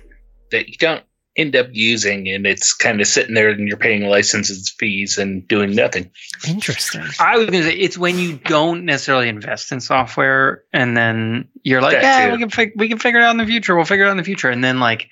that 0.50 0.68
you 0.68 0.74
don't 0.76 1.04
end 1.38 1.56
up 1.56 1.68
using, 1.72 2.28
and 2.28 2.46
it's 2.46 2.74
kind 2.74 3.00
of 3.00 3.06
sitting 3.06 3.34
there, 3.34 3.48
and 3.48 3.66
you're 3.66 3.76
paying 3.78 4.08
licenses 4.08 4.68
fees 4.78 5.16
and 5.16 5.48
doing 5.48 5.74
nothing. 5.74 6.10
Interesting. 6.46 7.04
I 7.18 7.38
was 7.38 7.46
gonna 7.46 7.62
say 7.62 7.74
it's 7.74 7.96
when 7.96 8.18
you 8.18 8.36
don't 8.44 8.84
necessarily 8.84 9.28
invest 9.30 9.72
in 9.72 9.80
software, 9.80 10.64
and 10.74 10.96
then 10.96 11.48
you're 11.62 11.80
like, 11.80 11.92
That 11.92 12.02
yeah, 12.02 12.26
too. 12.26 12.32
we 12.32 12.38
can 12.38 12.50
fig- 12.50 12.72
we 12.76 12.88
can 12.88 12.98
figure 12.98 13.20
it 13.20 13.22
out 13.24 13.30
in 13.30 13.36
the 13.38 13.46
future. 13.46 13.74
We'll 13.76 13.84
figure 13.86 14.04
it 14.04 14.08
out 14.08 14.12
in 14.12 14.16
the 14.18 14.24
future, 14.24 14.50
and 14.50 14.62
then 14.62 14.80
like. 14.80 15.08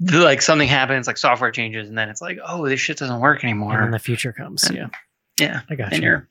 the- 0.00 0.20
Like 0.20 0.40
something 0.42 0.68
happens, 0.68 1.06
like 1.06 1.18
software 1.18 1.50
changes, 1.50 1.88
and 1.88 1.98
then 1.98 2.08
it's 2.08 2.20
like, 2.22 2.38
oh, 2.46 2.66
this 2.68 2.80
shit 2.80 2.96
doesn't 2.98 3.20
work 3.20 3.42
anymore. 3.44 3.80
And 3.80 3.92
the 3.92 3.98
future 3.98 4.32
comes. 4.32 4.64
And- 4.64 4.76
Yeah, 4.76 4.86
Yeah, 5.40 5.60
I 5.68 5.74
got 5.74 5.92
and 5.92 6.02
you. 6.02 6.08
you're 6.08 6.28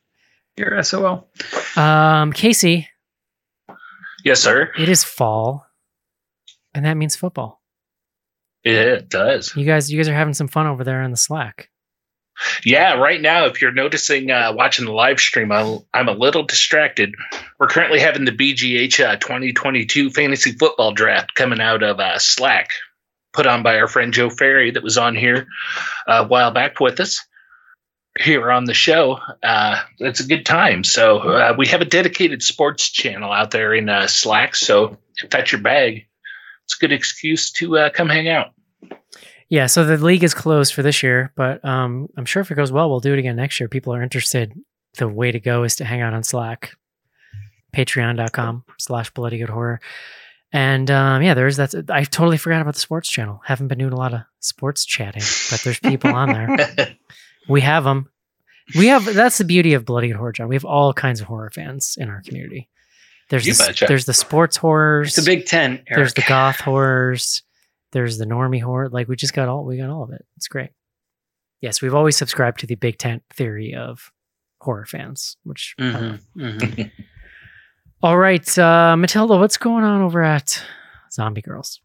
you're 0.57 0.83
SOL. 0.83 1.27
Um, 1.75 2.31
Casey, 2.33 2.87
Yes, 4.23 4.41
sir. 4.41 4.71
it 4.77 4.89
is 4.89 5.03
fall, 5.03 5.67
and 6.73 6.85
that 6.85 6.95
means 6.95 7.15
football. 7.15 7.61
Yeah, 8.65 8.95
it 8.95 9.09
does. 9.09 9.55
You 9.55 9.63
guys, 9.63 9.91
you 9.91 9.97
guys 9.97 10.09
are 10.09 10.15
having 10.15 10.33
some 10.33 10.47
fun 10.47 10.65
over 10.65 10.83
there 10.83 11.03
in 11.03 11.11
the 11.11 11.17
Slack. 11.17 11.69
Yeah, 12.65 12.95
right 12.95 13.21
now, 13.21 13.45
if 13.45 13.61
you're 13.61 13.71
noticing 13.71 14.31
uh, 14.31 14.53
watching 14.55 14.85
the 14.85 14.91
live 14.91 15.19
stream, 15.19 15.51
I'm, 15.51 15.79
I'm 15.93 16.09
a 16.09 16.13
little 16.13 16.43
distracted. 16.43 17.15
We're 17.59 17.67
currently 17.67 17.99
having 17.99 18.25
the 18.25 18.31
BGH 18.31 19.05
uh, 19.05 19.15
2022 19.17 20.09
fantasy 20.09 20.51
football 20.51 20.93
draft 20.93 21.35
coming 21.35 21.61
out 21.61 21.83
of 21.83 21.99
uh, 21.99 22.19
Slack, 22.19 22.71
put 23.31 23.47
on 23.47 23.63
by 23.63 23.79
our 23.79 23.87
friend 23.87 24.13
Joe 24.13 24.29
Ferry 24.29 24.71
that 24.71 24.83
was 24.83 24.97
on 24.97 25.15
here 25.15 25.47
uh, 26.07 26.23
a 26.25 26.27
while 26.27 26.51
back 26.51 26.79
with 26.79 26.99
us 26.99 27.25
here 28.19 28.51
on 28.51 28.65
the 28.65 28.73
show. 28.73 29.19
Uh, 29.43 29.81
it's 29.99 30.19
a 30.19 30.27
good 30.27 30.45
time. 30.45 30.83
So 30.83 31.19
uh, 31.19 31.55
we 31.57 31.67
have 31.67 31.81
a 31.81 31.85
dedicated 31.85 32.41
sports 32.41 32.89
channel 32.89 33.31
out 33.31 33.51
there 33.51 33.73
in 33.73 33.89
uh, 33.89 34.07
Slack. 34.07 34.55
So 34.55 34.97
if 35.21 35.29
that's 35.29 35.51
your 35.51 35.61
bag, 35.61 36.07
it's 36.65 36.75
a 36.77 36.79
good 36.79 36.91
excuse 36.91 37.51
to 37.53 37.77
uh, 37.77 37.89
come 37.91 38.09
hang 38.09 38.27
out. 38.27 38.54
Yeah, 39.49 39.67
so 39.67 39.83
the 39.85 39.97
league 39.97 40.23
is 40.23 40.33
closed 40.33 40.73
for 40.73 40.81
this 40.81 41.03
year, 41.03 41.31
but 41.35 41.63
um, 41.63 42.07
I'm 42.17 42.25
sure 42.25 42.41
if 42.41 42.49
it 42.51 42.55
goes 42.55 42.71
well, 42.71 42.89
we'll 42.89 42.99
do 42.99 43.13
it 43.13 43.19
again 43.19 43.35
next 43.35 43.59
year. 43.59 43.69
People 43.69 43.93
are 43.93 44.01
interested. 44.01 44.53
The 44.97 45.07
way 45.07 45.31
to 45.31 45.39
go 45.39 45.63
is 45.63 45.75
to 45.77 45.85
hang 45.85 46.01
out 46.01 46.13
on 46.13 46.23
Slack, 46.23 46.71
patreon.com 47.75 48.63
slash 48.79 49.09
bloody 49.11 49.37
good 49.37 49.49
horror. 49.49 49.81
And 50.51 50.89
um, 50.89 51.21
yeah, 51.21 51.33
there's 51.33 51.57
that. 51.57 51.73
I 51.89 52.03
totally 52.05 52.37
forgot 52.37 52.61
about 52.61 52.75
the 52.75 52.79
sports 52.79 53.09
channel. 53.09 53.41
Haven't 53.45 53.67
been 53.67 53.77
doing 53.77 53.91
a 53.93 53.97
lot 53.97 54.13
of 54.13 54.21
sports 54.39 54.85
chatting, 54.85 55.23
but 55.51 55.61
there's 55.61 55.79
people 55.79 56.13
on 56.13 56.29
there. 56.29 56.95
We 57.47 57.61
have 57.61 57.83
them. 57.83 58.09
We 58.75 58.87
have 58.87 59.05
that's 59.05 59.37
the 59.37 59.43
beauty 59.43 59.75
of 59.75 59.85
Bloody 59.85 60.07
Good 60.07 60.17
Horror, 60.17 60.31
John. 60.31 60.47
We 60.47 60.55
have 60.55 60.65
all 60.65 60.93
kinds 60.93 61.21
of 61.21 61.27
horror 61.27 61.51
fans 61.51 61.95
in 61.99 62.09
our 62.09 62.23
community. 62.23 62.69
There's 63.29 63.45
You 63.45 63.53
the, 63.53 63.65
betcha. 63.65 63.85
there's 63.87 64.05
the 64.05 64.15
sports 64.15 64.57
horrors. 64.57 65.09
It's 65.09 65.27
a 65.27 65.29
big 65.29 65.45
tent. 65.45 65.81
There's 65.93 66.15
the 66.15 66.23
goth 66.27 66.59
horrors. 66.59 67.43
There's 67.91 68.17
the 68.17 68.25
normie 68.25 68.61
horror. 68.61 68.89
Like 68.89 69.07
we 69.07 69.15
just 69.15 69.33
got 69.33 69.47
all 69.47 69.63
we 69.65 69.77
got 69.77 69.89
all 69.89 70.03
of 70.03 70.11
it. 70.11 70.25
It's 70.37 70.47
great. 70.47 70.71
Yes, 71.61 71.81
we've 71.81 71.95
always 71.95 72.17
subscribed 72.17 72.59
to 72.59 72.67
the 72.67 72.75
big 72.75 72.97
tent 72.97 73.23
theory 73.33 73.73
of 73.75 74.11
horror 74.61 74.85
fans, 74.85 75.37
which 75.43 75.75
I 75.79 75.83
love. 75.83 76.19
Mhm, 76.37 76.59
mhm. 76.59 76.91
All 78.03 78.17
right, 78.17 78.57
uh, 78.59 78.95
Matilda, 78.97 79.37
what's 79.37 79.57
going 79.57 79.83
on 79.83 80.01
over 80.01 80.21
at 80.21 80.61
Zombie 81.11 81.41
Girls? 81.41 81.79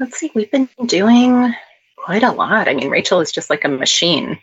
Let's 0.00 0.18
see, 0.18 0.30
we've 0.34 0.50
been 0.50 0.68
doing 0.86 1.54
quite 1.96 2.22
a 2.24 2.32
lot. 2.32 2.66
I 2.66 2.74
mean, 2.74 2.88
Rachel 2.90 3.20
is 3.20 3.30
just 3.30 3.50
like 3.50 3.64
a 3.64 3.68
machine, 3.68 4.38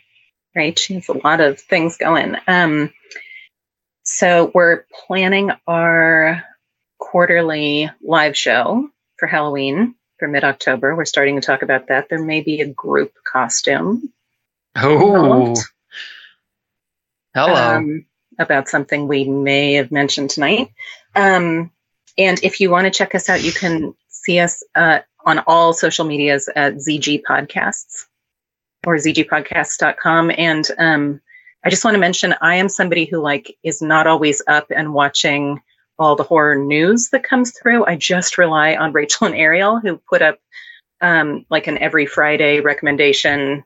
right? 0.56 0.78
She 0.78 0.94
has 0.94 1.08
a 1.08 1.18
lot 1.18 1.40
of 1.40 1.60
things 1.60 1.98
going. 1.98 2.36
Um, 2.46 2.92
so 4.04 4.50
we're 4.54 4.84
planning 5.06 5.50
our 5.66 6.42
quarterly 6.98 7.90
live 8.02 8.36
show 8.36 8.88
for 9.22 9.28
Halloween 9.28 9.94
for 10.18 10.26
mid 10.26 10.42
October. 10.42 10.96
We're 10.96 11.04
starting 11.04 11.36
to 11.40 11.46
talk 11.46 11.62
about 11.62 11.86
that. 11.86 12.08
There 12.08 12.20
may 12.20 12.40
be 12.40 12.60
a 12.60 12.66
group 12.66 13.12
costume 13.22 14.12
Oh, 14.74 15.54
hello. 17.32 17.54
um, 17.54 18.04
about 18.36 18.68
something 18.68 19.06
we 19.06 19.22
may 19.22 19.74
have 19.74 19.92
mentioned 19.92 20.30
tonight. 20.30 20.72
Um, 21.14 21.70
and 22.18 22.42
if 22.42 22.58
you 22.58 22.68
want 22.68 22.86
to 22.86 22.90
check 22.90 23.14
us 23.14 23.28
out, 23.28 23.44
you 23.44 23.52
can 23.52 23.94
see 24.08 24.40
us 24.40 24.64
uh, 24.74 24.98
on 25.24 25.38
all 25.46 25.72
social 25.72 26.04
medias 26.04 26.48
at 26.56 26.74
ZG 26.74 27.22
Podcasts 27.22 28.06
or 28.84 28.96
zgpodcasts.com. 28.96 30.32
And 30.36 30.68
um, 30.78 31.20
I 31.64 31.70
just 31.70 31.84
want 31.84 31.94
to 31.94 32.00
mention 32.00 32.34
I 32.40 32.56
am 32.56 32.68
somebody 32.68 33.04
who 33.04 33.20
like 33.20 33.56
is 33.62 33.80
not 33.80 34.08
always 34.08 34.42
up 34.48 34.72
and 34.74 34.92
watching 34.92 35.62
all 36.02 36.16
the 36.16 36.22
horror 36.22 36.56
news 36.56 37.10
that 37.10 37.22
comes 37.22 37.52
through. 37.52 37.84
I 37.86 37.96
just 37.96 38.36
rely 38.38 38.74
on 38.74 38.92
Rachel 38.92 39.26
and 39.26 39.36
Ariel 39.36 39.78
who 39.78 39.98
put 40.08 40.20
up 40.20 40.38
um, 41.00 41.46
like 41.48 41.66
an 41.66 41.78
every 41.78 42.06
Friday 42.06 42.60
recommendation 42.60 43.64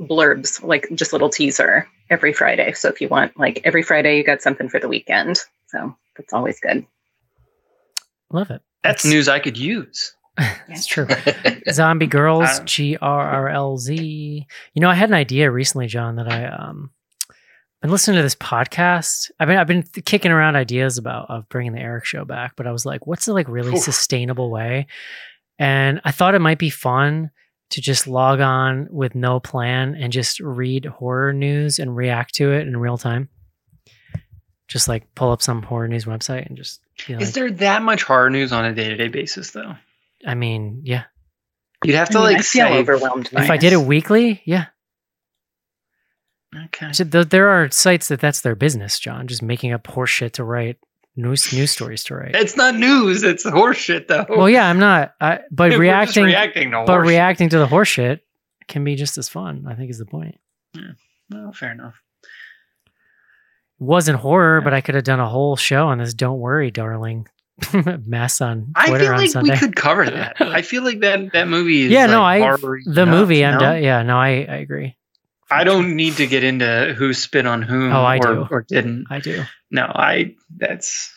blurbs, 0.00 0.62
like 0.62 0.88
just 0.94 1.12
little 1.12 1.28
teaser 1.30 1.88
every 2.10 2.32
Friday. 2.32 2.72
So 2.72 2.88
if 2.88 3.00
you 3.00 3.08
want 3.08 3.38
like 3.38 3.60
every 3.64 3.82
Friday, 3.82 4.16
you 4.16 4.24
got 4.24 4.42
something 4.42 4.68
for 4.68 4.80
the 4.80 4.88
weekend. 4.88 5.40
So 5.66 5.94
that's 6.16 6.32
always 6.32 6.60
good. 6.60 6.86
Love 8.30 8.50
it. 8.50 8.62
That's 8.82 9.04
news 9.04 9.28
I 9.28 9.38
could 9.38 9.56
use. 9.58 10.14
That's 10.66 10.86
true. 10.86 11.06
Zombie 11.70 12.06
Girls, 12.06 12.60
Um, 12.60 12.64
G 12.64 12.96
R 12.96 13.28
R 13.28 13.48
L 13.50 13.76
Z. 13.76 14.46
You 14.72 14.80
know, 14.80 14.88
I 14.88 14.94
had 14.94 15.10
an 15.10 15.14
idea 15.14 15.50
recently, 15.50 15.86
John, 15.88 16.16
that 16.16 16.26
I 16.26 16.46
um 16.46 16.90
been 17.82 17.90
listening 17.90 18.16
to 18.16 18.22
this 18.22 18.36
podcast. 18.36 19.30
I've 19.38 19.48
been 19.48 19.58
I've 19.58 19.66
been 19.66 19.82
kicking 19.82 20.30
around 20.30 20.56
ideas 20.56 20.98
about 20.98 21.28
of 21.28 21.48
bringing 21.48 21.72
the 21.72 21.80
Eric 21.80 22.04
show 22.04 22.24
back, 22.24 22.54
but 22.56 22.66
I 22.66 22.72
was 22.72 22.86
like, 22.86 23.06
what's 23.06 23.26
the 23.26 23.32
like 23.34 23.48
really 23.48 23.74
Oof. 23.74 23.80
sustainable 23.80 24.50
way? 24.50 24.86
And 25.58 26.00
I 26.04 26.12
thought 26.12 26.34
it 26.34 26.40
might 26.40 26.58
be 26.58 26.70
fun 26.70 27.30
to 27.70 27.80
just 27.80 28.06
log 28.06 28.40
on 28.40 28.86
with 28.90 29.14
no 29.14 29.40
plan 29.40 29.94
and 29.94 30.12
just 30.12 30.40
read 30.40 30.84
horror 30.84 31.32
news 31.32 31.78
and 31.78 31.96
react 31.96 32.34
to 32.34 32.52
it 32.52 32.66
in 32.66 32.76
real 32.76 32.98
time. 32.98 33.28
Just 34.68 34.88
like 34.88 35.14
pull 35.14 35.30
up 35.32 35.42
some 35.42 35.62
horror 35.62 35.88
news 35.88 36.04
website 36.04 36.46
and 36.46 36.56
just 36.56 36.80
be 37.06 37.14
like, 37.14 37.22
Is 37.22 37.32
there 37.32 37.50
that 37.50 37.82
much 37.82 38.04
horror 38.04 38.30
news 38.30 38.52
on 38.52 38.64
a 38.64 38.74
day 38.74 38.88
to 38.90 38.96
day 38.96 39.08
basis, 39.08 39.50
though? 39.50 39.74
I 40.26 40.34
mean, 40.34 40.82
yeah. 40.84 41.04
You'd 41.84 41.96
have 41.96 42.10
I 42.10 42.12
to 42.12 42.18
mean, 42.18 42.24
like 42.24 42.38
I 42.38 42.42
feel 42.42 42.66
overwhelmed. 42.68 43.30
by 43.32 43.44
If 43.44 43.50
I 43.50 43.56
did 43.56 43.72
it 43.72 43.80
weekly, 43.80 44.40
yeah. 44.44 44.66
Okay. 46.54 46.92
So 46.92 47.04
th- 47.04 47.28
there 47.28 47.48
are 47.48 47.70
sites 47.70 48.08
that 48.08 48.20
that's 48.20 48.42
their 48.42 48.54
business, 48.54 48.98
John, 48.98 49.26
just 49.26 49.42
making 49.42 49.72
up 49.72 49.84
horseshit 49.84 50.32
to 50.32 50.44
write 50.44 50.78
news 51.16 51.52
news 51.52 51.70
stories 51.70 52.04
to 52.04 52.14
write. 52.14 52.34
It's 52.34 52.56
not 52.56 52.74
news. 52.74 53.22
It's 53.22 53.44
horseshit, 53.44 54.08
though. 54.08 54.26
Well, 54.28 54.50
yeah, 54.50 54.68
I'm 54.68 54.78
not. 54.78 55.14
I, 55.20 55.40
but 55.50 55.72
reacting, 55.78 56.24
reacting 56.24 56.70
to 56.72 56.84
but 56.86 57.00
reacting 57.00 57.48
to 57.50 57.58
the 57.58 57.66
horseshit 57.66 58.20
can 58.68 58.84
be 58.84 58.94
just 58.96 59.18
as 59.18 59.28
fun. 59.28 59.66
I 59.68 59.74
think 59.74 59.90
is 59.90 59.98
the 59.98 60.06
point. 60.06 60.38
Well, 61.30 61.52
fair 61.52 61.72
enough. 61.72 62.00
It 63.80 63.84
wasn't 63.84 64.18
horror, 64.18 64.60
but 64.60 64.74
I 64.74 64.80
could 64.80 64.94
have 64.94 65.04
done 65.04 65.20
a 65.20 65.28
whole 65.28 65.56
show 65.56 65.88
on 65.88 65.98
this. 65.98 66.14
Don't 66.14 66.38
worry, 66.38 66.70
darling. 66.70 67.26
Mess 68.06 68.40
on 68.40 68.72
Twitter 68.86 68.94
I 68.96 68.98
feel 68.98 69.12
on 69.12 69.18
like 69.18 69.30
Sunday. 69.30 69.52
we 69.52 69.58
could 69.58 69.76
cover 69.76 70.08
that. 70.08 70.36
I 70.40 70.62
feel 70.62 70.82
like 70.82 71.00
that 71.00 71.32
that 71.32 71.48
movie 71.48 71.82
is 71.82 71.90
yeah, 71.92 72.06
no, 72.06 72.20
like 72.22 72.42
I 72.42 72.56
the 72.86 73.06
movie. 73.06 73.44
I'm. 73.44 73.82
Yeah, 73.82 74.02
no, 74.02 74.18
I 74.18 74.28
I 74.28 74.56
agree. 74.56 74.96
I 75.52 75.64
don't 75.64 75.94
need 75.96 76.16
to 76.16 76.26
get 76.26 76.44
into 76.44 76.94
who 76.96 77.12
spit 77.12 77.46
on 77.46 77.62
whom 77.62 77.92
Oh, 77.92 78.02
I 78.02 78.16
or, 78.18 78.34
do. 78.34 78.46
or 78.50 78.62
didn't. 78.68 79.06
I 79.10 79.20
do. 79.20 79.44
No, 79.70 79.84
I 79.84 80.34
that's 80.56 81.10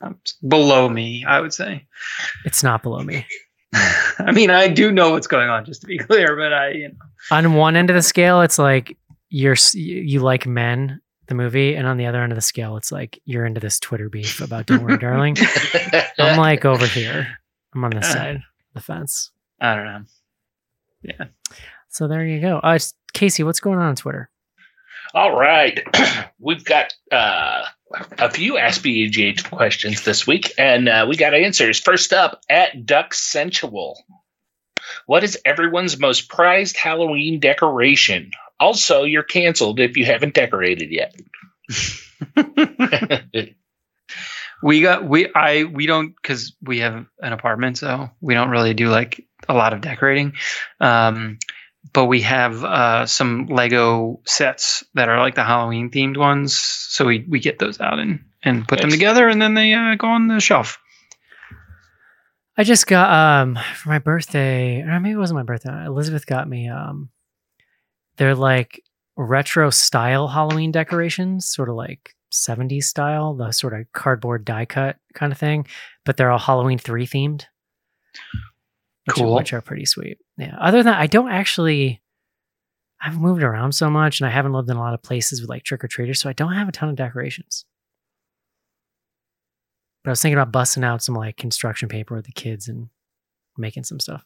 um, 0.00 0.18
below 0.46 0.88
me. 0.88 1.24
I 1.26 1.40
would 1.40 1.52
say. 1.54 1.86
It's 2.44 2.62
not 2.62 2.82
below 2.82 3.00
me. 3.02 3.26
I 3.74 4.32
mean, 4.32 4.50
I 4.50 4.68
do 4.68 4.90
know 4.90 5.10
what's 5.12 5.26
going 5.26 5.48
on, 5.48 5.64
just 5.64 5.80
to 5.82 5.86
be 5.86 5.98
clear. 6.08 6.36
But 6.36 6.52
I, 6.52 6.70
you 6.70 6.88
know, 6.88 6.94
On 7.30 7.54
one 7.54 7.76
end 7.76 7.90
of 7.90 7.96
the 7.96 8.02
scale, 8.02 8.40
it's 8.42 8.58
like 8.58 8.96
you're 9.28 9.56
you 9.74 10.20
like 10.20 10.46
men, 10.46 11.00
the 11.28 11.34
movie, 11.34 11.74
and 11.76 11.86
on 11.86 11.96
the 11.96 12.06
other 12.06 12.22
end 12.22 12.32
of 12.32 12.36
the 12.36 12.42
scale, 12.42 12.76
it's 12.76 12.90
like 12.90 13.20
you're 13.24 13.46
into 13.46 13.60
this 13.60 13.78
Twitter 13.78 14.08
beef 14.08 14.40
about 14.40 14.66
"Don't 14.66 14.82
Worry, 14.82 14.98
Darling." 14.98 15.36
I'm 16.18 16.36
like 16.38 16.64
over 16.64 16.86
here. 16.86 17.28
I'm 17.74 17.84
on 17.84 17.90
this 17.92 18.06
Uh. 18.08 18.12
side 18.12 18.36
of 18.36 18.42
the 18.74 18.80
fence. 18.80 19.30
I 19.60 19.74
don't 19.76 19.84
know. 19.84 20.02
Yeah. 21.02 21.24
So 21.90 22.08
there 22.08 22.24
you 22.24 22.40
go. 22.40 22.58
Uh, 22.58 22.78
Casey, 23.12 23.42
what's 23.42 23.60
going 23.60 23.78
on 23.78 23.86
on 23.86 23.96
Twitter? 23.96 24.30
All 25.12 25.36
right. 25.36 25.80
We've 26.38 26.64
got 26.64 26.94
uh, 27.10 27.64
a 28.18 28.30
few 28.30 28.56
Ask 28.56 28.82
BGH 28.82 29.50
questions 29.50 30.04
this 30.04 30.26
week, 30.26 30.52
and 30.56 30.88
uh, 30.88 31.06
we 31.08 31.16
got 31.16 31.34
answers. 31.34 31.80
First 31.80 32.12
up, 32.12 32.40
at 32.48 32.86
Duck 32.86 33.12
Sensual. 33.12 34.02
What 35.06 35.24
is 35.24 35.38
everyone's 35.44 35.98
most 35.98 36.28
prized 36.28 36.76
Halloween 36.76 37.40
decoration? 37.40 38.30
Also, 38.58 39.02
you're 39.02 39.22
canceled 39.22 39.80
if 39.80 39.96
you 39.96 40.04
haven't 40.04 40.34
decorated 40.34 40.90
yet. 40.90 41.14
we 44.62 44.82
got 44.82 45.04
we 45.04 45.32
I 45.34 45.64
we 45.64 45.86
don't 45.86 46.14
because 46.14 46.54
we 46.62 46.80
have 46.80 47.06
an 47.20 47.32
apartment, 47.32 47.78
so 47.78 48.10
we 48.20 48.34
don't 48.34 48.50
really 48.50 48.74
do 48.74 48.88
like 48.88 49.26
a 49.48 49.54
lot 49.54 49.72
of 49.72 49.80
decorating. 49.80 50.34
Um, 50.80 51.38
but 51.92 52.06
we 52.06 52.20
have 52.22 52.64
uh, 52.64 53.06
some 53.06 53.46
Lego 53.46 54.20
sets 54.24 54.84
that 54.94 55.08
are 55.08 55.18
like 55.18 55.34
the 55.34 55.44
Halloween 55.44 55.90
themed 55.90 56.16
ones, 56.16 56.56
so 56.56 57.04
we 57.04 57.24
we 57.28 57.40
get 57.40 57.58
those 57.58 57.80
out 57.80 57.98
and 57.98 58.24
and 58.42 58.66
put 58.66 58.80
them 58.80 58.90
together, 58.90 59.28
and 59.28 59.40
then 59.40 59.54
they 59.54 59.72
uh, 59.74 59.94
go 59.96 60.08
on 60.08 60.28
the 60.28 60.40
shelf. 60.40 60.78
I 62.56 62.64
just 62.64 62.86
got 62.86 63.10
um 63.10 63.58
for 63.76 63.88
my 63.88 63.98
birthday, 63.98 64.82
or 64.82 65.00
maybe 65.00 65.14
it 65.14 65.18
wasn't 65.18 65.38
my 65.38 65.44
birthday. 65.44 65.84
Elizabeth 65.86 66.26
got 66.26 66.48
me 66.48 66.68
um 66.68 67.10
they're 68.16 68.34
like 68.34 68.82
retro 69.16 69.70
style 69.70 70.28
Halloween 70.28 70.72
decorations, 70.72 71.48
sort 71.48 71.70
of 71.70 71.76
like 71.76 72.14
70s 72.32 72.84
style, 72.84 73.34
the 73.34 73.50
sort 73.50 73.72
of 73.72 73.90
cardboard 73.92 74.44
die 74.44 74.66
cut 74.66 74.96
kind 75.14 75.32
of 75.32 75.38
thing, 75.38 75.66
but 76.04 76.16
they're 76.16 76.30
all 76.30 76.38
Halloween 76.38 76.78
3 76.78 77.06
themed. 77.06 77.44
Which, 79.06 79.16
Cool. 79.16 79.34
which 79.34 79.52
are 79.52 79.60
pretty 79.60 79.86
sweet. 79.86 80.18
Yeah. 80.36 80.56
Other 80.60 80.78
than 80.78 80.86
that, 80.86 81.00
I 81.00 81.06
don't 81.06 81.30
actually 81.30 82.00
I've 83.02 83.18
moved 83.18 83.42
around 83.42 83.72
so 83.72 83.88
much 83.88 84.20
and 84.20 84.28
I 84.28 84.30
haven't 84.30 84.52
lived 84.52 84.68
in 84.68 84.76
a 84.76 84.80
lot 84.80 84.92
of 84.92 85.02
places 85.02 85.40
with 85.40 85.48
like 85.48 85.62
trick 85.64 85.82
or 85.82 85.88
treaters, 85.88 86.20
so 86.20 86.28
I 86.28 86.34
don't 86.34 86.52
have 86.52 86.68
a 86.68 86.72
ton 86.72 86.90
of 86.90 86.96
decorations. 86.96 87.64
But 90.04 90.10
I 90.10 90.12
was 90.12 90.20
thinking 90.22 90.38
about 90.38 90.52
busting 90.52 90.84
out 90.84 91.02
some 91.02 91.14
like 91.14 91.36
construction 91.36 91.88
paper 91.88 92.14
with 92.14 92.26
the 92.26 92.32
kids 92.32 92.68
and 92.68 92.88
making 93.56 93.84
some 93.84 94.00
stuff. 94.00 94.24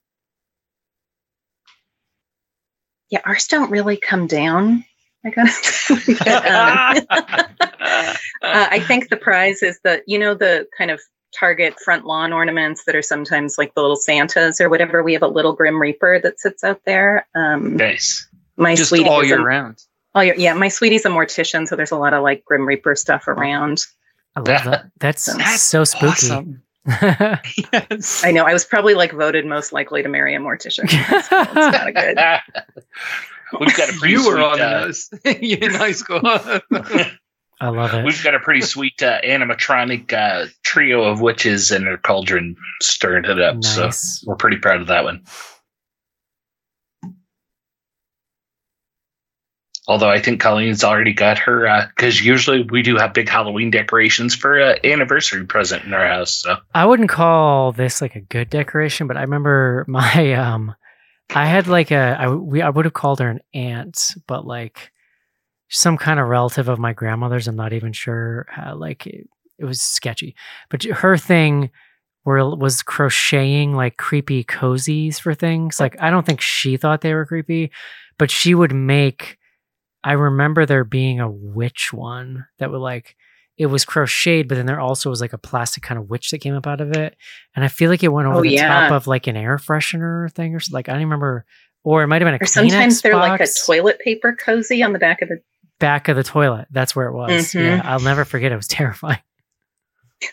Yeah, 3.11 3.21
ours 3.25 3.47
don't 3.47 3.71
really 3.71 3.97
come 3.97 4.27
down. 4.27 4.85
I 5.25 5.31
gotta 5.31 5.51
say. 5.53 6.15
Um, 6.25 7.07
uh, 7.11 8.17
I 8.43 8.81
think 8.87 9.09
the 9.09 9.17
prize 9.17 9.63
is 9.63 9.79
the 9.85 10.03
you 10.07 10.19
know 10.19 10.35
the 10.35 10.67
kind 10.77 10.91
of 10.91 11.01
Target 11.39 11.79
front 11.81 12.07
lawn 12.07 12.33
ornaments 12.33 12.85
that 12.85 12.95
are 12.95 13.03
sometimes 13.03 13.59
like 13.59 13.75
the 13.75 13.81
little 13.81 13.97
Santas 13.97 14.61
or 14.61 14.69
whatever. 14.69 15.03
We 15.03 15.13
have 15.15 15.23
a 15.23 15.29
little 15.29 15.53
Grim 15.53 15.81
Reaper 15.81 16.21
that 16.21 16.39
sits 16.41 16.63
out 16.65 16.81
there. 16.87 17.27
Um, 17.35 17.77
Nice. 17.77 18.27
my 18.57 18.75
Just 18.75 18.91
sweetie 18.91 19.09
all 19.09 19.21
is 19.21 19.29
year 19.29 19.41
a, 19.41 19.45
round. 19.45 19.83
all 20.15 20.23
year, 20.25 20.35
yeah, 20.39 20.55
my 20.55 20.69
sweetie's 20.69 21.05
a 21.05 21.09
mortician, 21.09 21.67
so 21.67 21.77
there's 21.77 21.91
a 21.93 21.97
lot 21.99 22.15
of 22.15 22.23
like 22.23 22.45
Grim 22.45 22.67
Reaper 22.67 22.95
stuff 22.95 23.27
around. 23.29 23.85
I 24.37 24.41
love 24.41 24.65
that. 24.65 24.91
That's, 24.99 25.27
That's 25.27 25.63
so 25.63 25.85
spooky. 25.85 26.07
Awesome. 26.09 26.63
yes. 26.87 28.23
I 28.25 28.31
know 28.31 28.45
I 28.45 28.53
was 28.53 28.65
probably 28.65 28.95
like 28.95 29.13
voted 29.13 29.47
most 29.47 29.73
likely 29.73 30.03
to 30.03 30.09
marry 30.09 30.35
a 30.35 30.39
mortician. 30.39 30.91
That's, 31.09 31.29
that's 31.29 31.55
not 31.55 31.89
a 31.89 31.93
good. 31.93 32.19
We've 33.61 33.77
got 33.77 33.89
a 33.89 33.93
pretty 33.93 34.13
You 34.15 34.27
were 34.27 34.43
on 34.43 34.59
the 34.59 34.67
uh, 34.67 34.81
nose 34.81 35.09
you 35.41 35.57
in 35.63 35.73
high 35.73 35.93
school. 35.93 36.21
I 37.61 37.69
love 37.69 37.95
it. 37.95 38.05
We've 38.05 38.23
got 38.23 38.35
a 38.35 38.41
pretty 38.41 38.63
sweet 38.63 39.03
uh, 39.03 39.21
animatronic 39.23 40.13
uh, 40.13 40.47
trio 40.63 41.05
of 41.05 41.21
witches 41.21 41.71
and 41.71 41.87
a 41.87 41.97
cauldron 41.97 42.57
stirring 42.81 43.25
it 43.25 43.41
up. 43.41 43.57
Nice. 43.57 44.21
So 44.21 44.27
we're 44.27 44.37
pretty 44.37 44.59
proud 44.59 44.81
of 44.81 44.89
that 44.89 45.05
one. 45.05 45.23
Although 49.87 50.09
I 50.09 50.19
think 50.19 50.41
Colleen's 50.41 50.83
already 50.83 51.13
got 51.13 51.39
her, 51.41 51.91
because 51.95 52.25
usually 52.25 52.63
we 52.63 52.81
do 52.83 52.97
have 52.97 53.13
big 53.13 53.29
Halloween 53.29 53.71
decorations 53.71 54.35
for 54.35 54.59
an 54.59 54.79
anniversary 54.83 55.45
present 55.45 55.85
in 55.85 55.93
our 55.93 56.07
house. 56.07 56.33
So 56.33 56.57
I 56.75 56.87
wouldn't 56.87 57.11
call 57.11 57.73
this 57.73 58.01
like 58.01 58.17
a 58.17 58.21
good 58.21 58.49
decoration, 58.49 59.07
but 59.07 59.19
I 59.19 59.21
remember 59.21 59.85
my 59.89 60.33
um 60.33 60.75
I 61.35 61.47
had 61.47 61.67
like 61.67 61.91
a 61.91 62.17
I 62.19 62.29
we 62.29 62.63
I 62.63 62.71
would 62.71 62.87
have 62.87 62.95
called 62.95 63.21
her 63.21 63.29
an 63.29 63.41
aunt, 63.53 64.15
but 64.27 64.47
like 64.47 64.91
some 65.75 65.97
kind 65.97 66.21
of 66.21 66.29
relative 66.29 66.69
of 66.69 66.79
my 66.79 66.93
grandmother's. 66.93 67.49
I'm 67.49 67.57
not 67.57 67.73
even 67.73 67.93
sure. 67.93 68.47
How, 68.49 68.75
like 68.77 69.07
it, 69.07 69.29
it 69.59 69.65
was 69.65 69.83
sketchy, 69.83 70.35
but 70.71 70.83
her 70.85 71.17
thing 71.17 71.71
were 72.25 72.55
was 72.57 72.83
crocheting 72.83 73.75
like 73.75 73.97
creepy 73.97 74.45
cozies 74.45 75.21
for 75.21 75.35
things. 75.35 75.81
Like 75.81 76.01
I 76.01 76.11
don't 76.11 76.25
think 76.25 76.41
she 76.41 76.77
thought 76.77 77.01
they 77.01 77.15
were 77.15 77.27
creepy, 77.27 77.71
but 78.19 78.31
she 78.31 78.55
would 78.55 78.73
make. 78.75 79.39
I 80.03 80.13
remember 80.13 80.67
there 80.67 80.85
being 80.85 81.19
a 81.19 81.31
witch 81.31 81.91
one 81.93 82.47
that 82.59 82.71
would 82.71 82.79
like 82.79 83.17
it 83.57 83.67
was 83.67 83.85
crocheted, 83.85 84.49
but 84.49 84.57
then 84.57 84.67
there 84.67 84.81
also 84.81 85.11
was 85.11 85.21
like 85.21 85.33
a 85.33 85.39
plastic 85.39 85.83
kind 85.83 85.99
of 85.99 86.11
witch 86.11 86.31
that 86.31 86.39
came 86.39 86.55
up 86.55 86.67
out 86.67 86.81
of 86.81 86.93
it. 86.93 87.17
And 87.55 87.65
I 87.65 87.69
feel 87.69 87.89
like 87.89 88.03
it 88.03 88.09
went 88.09 88.27
oh, 88.27 88.33
over 88.33 88.41
Oh, 88.41 88.43
the 88.43 88.51
yeah. 88.51 88.89
top 88.89 88.93
of 88.93 89.07
like 89.07 89.27
an 89.27 89.37
air 89.37 89.59
freshener 89.59 90.31
thing 90.33 90.55
or 90.55 90.61
something. 90.61 90.75
Like 90.77 90.89
I 90.89 90.93
don't 90.93 91.03
remember, 91.03 91.45
or 91.85 92.03
it 92.03 92.09
might 92.09 92.21
have 92.21 92.27
been 92.27 92.35
a 92.35 92.43
Or 92.43 92.47
sometimes 92.47 93.03
they're 93.03 93.17
like 93.17 93.41
a 93.41 93.47
toilet 93.67 94.01
paper 94.01 94.35
cozy 94.35 94.83
on 94.83 94.93
the 94.93 94.99
back 94.99 95.23
of 95.23 95.29
the. 95.29 95.41
Back 95.79 96.09
of 96.09 96.17
the 96.17 96.25
toilet. 96.25 96.67
That's 96.71 96.95
where 96.97 97.09
it 97.09 97.15
was. 97.15 97.31
Mhm. 97.53 97.61
Yeah, 97.79 97.83
I'll 97.85 98.01
never 98.01 98.25
forget. 98.25 98.53
It 98.53 98.57
was 98.57 98.69
terrifying. 98.69 99.19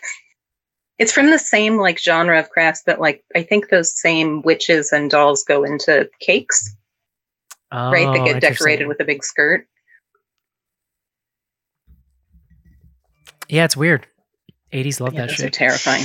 It's 0.98 1.10
from 1.10 1.30
the 1.30 1.38
same 1.38 1.78
like 1.78 1.98
genre 1.98 2.38
of 2.38 2.50
crafts 2.50 2.82
that 2.84 3.00
like 3.00 3.24
I 3.34 3.42
think 3.42 3.70
those 3.70 3.98
same 3.98 4.40
witches 4.42 4.92
and 4.92 5.10
dolls 5.10 5.42
go 5.42 5.64
into 5.64 6.08
cakes, 6.20 6.76
right? 7.72 8.06
That 8.06 8.20
Oh, 8.20 8.24
get 8.24 8.40
decorated 8.40 8.86
with 8.86 9.00
a 9.00 9.04
big 9.04 9.24
skirt. 9.24 9.66
Yeah, 13.48 13.64
it's 13.64 13.76
weird. 13.76 14.06
80s 14.72 15.00
love 15.00 15.14
Yeah, 15.14 15.22
that 15.22 15.28
those 15.30 15.40
are 15.40 15.44
shit. 15.44 15.52
terrifying. 15.54 16.04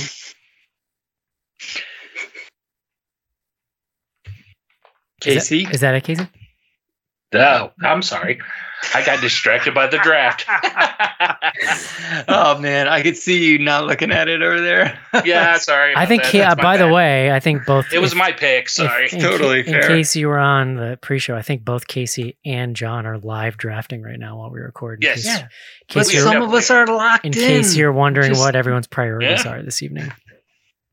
Casey, 5.20 5.58
Is 5.62 5.64
that, 5.64 5.74
is 5.74 5.80
that 5.80 5.94
it, 5.94 6.04
Casey? 6.04 6.26
no, 7.32 7.72
I'm 7.82 8.02
sorry. 8.02 8.40
I 8.94 9.04
got 9.04 9.20
distracted 9.20 9.74
by 9.74 9.86
the 9.88 9.98
draft. 9.98 10.44
oh 12.28 12.58
man, 12.60 12.88
I 12.88 13.02
could 13.02 13.16
see 13.16 13.44
you 13.50 13.58
not 13.58 13.86
looking 13.86 14.10
at 14.12 14.28
it 14.28 14.42
over 14.42 14.60
there. 14.60 14.98
yeah, 15.24 15.58
sorry. 15.58 15.94
I 15.96 16.06
think, 16.06 16.22
that. 16.22 16.32
Ca- 16.32 16.38
That's 16.38 16.56
my 16.58 16.62
by 16.62 16.76
the 16.76 16.88
way, 16.88 17.30
I 17.32 17.40
think 17.40 17.66
both. 17.66 17.92
it 17.92 17.98
was 18.00 18.12
if- 18.12 18.18
my 18.18 18.32
pick. 18.32 18.64
if- 18.66 18.70
Sorry. 18.70 19.08
in, 19.12 19.20
Totally 19.20 19.60
in 19.60 19.66
fair. 19.66 19.82
case 19.88 20.14
you 20.16 20.28
were 20.28 20.38
on 20.38 20.74
the 20.76 20.98
pre-show, 21.02 21.34
I 21.36 21.42
think 21.42 21.64
both 21.64 21.86
Casey 21.86 22.36
and 22.44 22.76
John 22.76 23.06
are 23.06 23.18
live 23.18 23.56
drafting 23.56 24.02
right 24.02 24.18
now 24.18 24.38
while 24.38 24.50
we 24.50 24.60
record. 24.60 25.02
in 25.02 25.08
Yes. 25.08 25.16
case- 25.16 25.26
Yeah. 25.26 25.38
in 25.40 25.48
But 25.94 26.08
case 26.08 26.22
some 26.22 26.42
of 26.42 26.54
us 26.54 26.70
are 26.70 26.86
locked 26.86 27.26
in 27.26 27.32
in. 27.32 27.38
case 27.38 27.76
you're 27.76 27.92
wondering 27.92 28.28
Just- 28.30 28.40
what 28.40 28.54
everyone's 28.56 28.86
priorities 28.86 29.44
Yeah. 29.44 29.52
are 29.52 29.62
this 29.62 29.82
evening. 29.82 30.12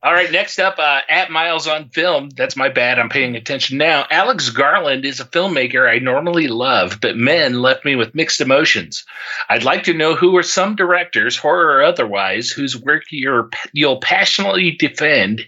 All 0.05 0.13
right, 0.13 0.31
next 0.31 0.59
up, 0.59 0.77
uh, 0.77 1.01
at 1.09 1.31
Miles 1.31 1.65
on 1.65 1.89
Film. 1.89 2.29
That's 2.29 2.55
my 2.55 2.69
bad. 2.69 2.99
I'm 2.99 3.09
paying 3.09 3.35
attention 3.35 3.79
now. 3.79 4.05
Alex 4.11 4.51
Garland 4.51 5.03
is 5.03 5.19
a 5.19 5.25
filmmaker 5.25 5.89
I 5.89 5.97
normally 5.97 6.47
love, 6.47 6.99
but 7.01 7.17
men 7.17 7.59
left 7.59 7.83
me 7.83 7.95
with 7.95 8.13
mixed 8.13 8.39
emotions. 8.39 9.03
I'd 9.49 9.63
like 9.63 9.85
to 9.85 9.95
know 9.95 10.13
who 10.13 10.37
are 10.37 10.43
some 10.43 10.75
directors, 10.75 11.37
horror 11.37 11.77
or 11.77 11.83
otherwise, 11.83 12.51
whose 12.51 12.79
work 12.79 13.05
you're, 13.09 13.49
you'll 13.73 13.99
passionately 13.99 14.75
defend, 14.77 15.41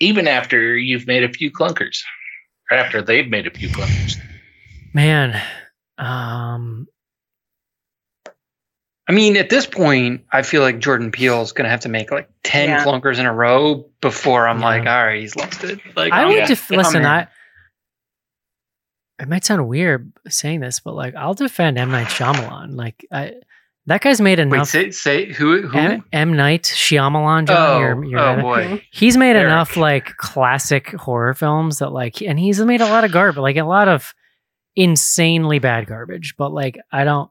even 0.00 0.26
after 0.26 0.74
you've 0.74 1.06
made 1.06 1.24
a 1.24 1.28
few 1.28 1.52
clunkers, 1.52 1.98
or 2.70 2.78
after 2.78 3.02
they've 3.02 3.28
made 3.28 3.46
a 3.46 3.50
few 3.50 3.68
clunkers. 3.68 4.16
Man, 4.94 5.38
um, 5.98 6.86
I 9.08 9.12
mean, 9.12 9.36
at 9.38 9.48
this 9.48 9.64
point, 9.66 10.24
I 10.30 10.42
feel 10.42 10.60
like 10.60 10.80
Jordan 10.80 11.10
Peele 11.10 11.40
is 11.40 11.52
going 11.52 11.64
to 11.64 11.70
have 11.70 11.80
to 11.80 11.88
make 11.88 12.10
like 12.10 12.28
10 12.44 12.68
Yeah. 12.68 12.84
clunkers 12.84 13.18
in 13.18 13.24
a 13.24 13.32
row 13.32 13.86
before 14.02 14.46
I'm 14.46 14.58
Yeah. 14.60 14.66
like, 14.66 14.80
all 14.86 15.04
right, 15.06 15.20
he's 15.20 15.34
lost 15.34 15.64
it. 15.64 15.80
Like, 15.96 16.12
I 16.12 16.20
I'm- 16.20 16.28
would 16.28 16.44
def- 16.46 16.70
I'm 16.70 16.76
listen. 16.78 17.06
I 17.06 17.28
it 19.20 19.28
might 19.28 19.44
sound 19.44 19.66
weird 19.66 20.12
saying 20.28 20.60
this, 20.60 20.78
but 20.80 20.94
like 20.94 21.14
I'll 21.16 21.34
defend 21.34 21.76
M 21.78 21.90
Night 21.90 22.06
Shyamalan. 22.06 22.76
Like 22.76 23.04
I, 23.10 23.32
that 23.86 24.00
guy's 24.00 24.20
made 24.20 24.38
Wait, 24.38 24.46
enough. 24.46 24.68
say, 24.68 24.90
say 24.92 25.32
who? 25.32 25.62
who? 25.66 25.76
M, 25.78 26.04
M 26.12 26.36
Night 26.36 26.62
Shyamalan, 26.64 27.46
John. 27.48 27.56
oh, 27.56 27.78
you're, 27.80 28.04
you're 28.04 28.20
oh 28.20 28.40
boy. 28.40 28.84
he's 28.92 29.16
made 29.16 29.34
Eric. 29.34 29.46
enough 29.46 29.76
like 29.76 30.16
classic 30.18 30.90
horror 30.90 31.34
films 31.34 31.78
that 31.80 31.90
like, 31.90 32.22
and 32.22 32.38
he's 32.38 32.60
made 32.60 32.80
a 32.80 32.86
lot 32.86 33.02
of 33.04 33.10
garbage, 33.10 33.38
like 33.40 33.56
a 33.56 33.64
lot 33.64 33.88
of 33.88 34.14
insanely 34.76 35.58
bad 35.58 35.86
garbage. 35.86 36.34
But 36.36 36.52
like, 36.52 36.78
I 36.92 37.02
don't. 37.04 37.28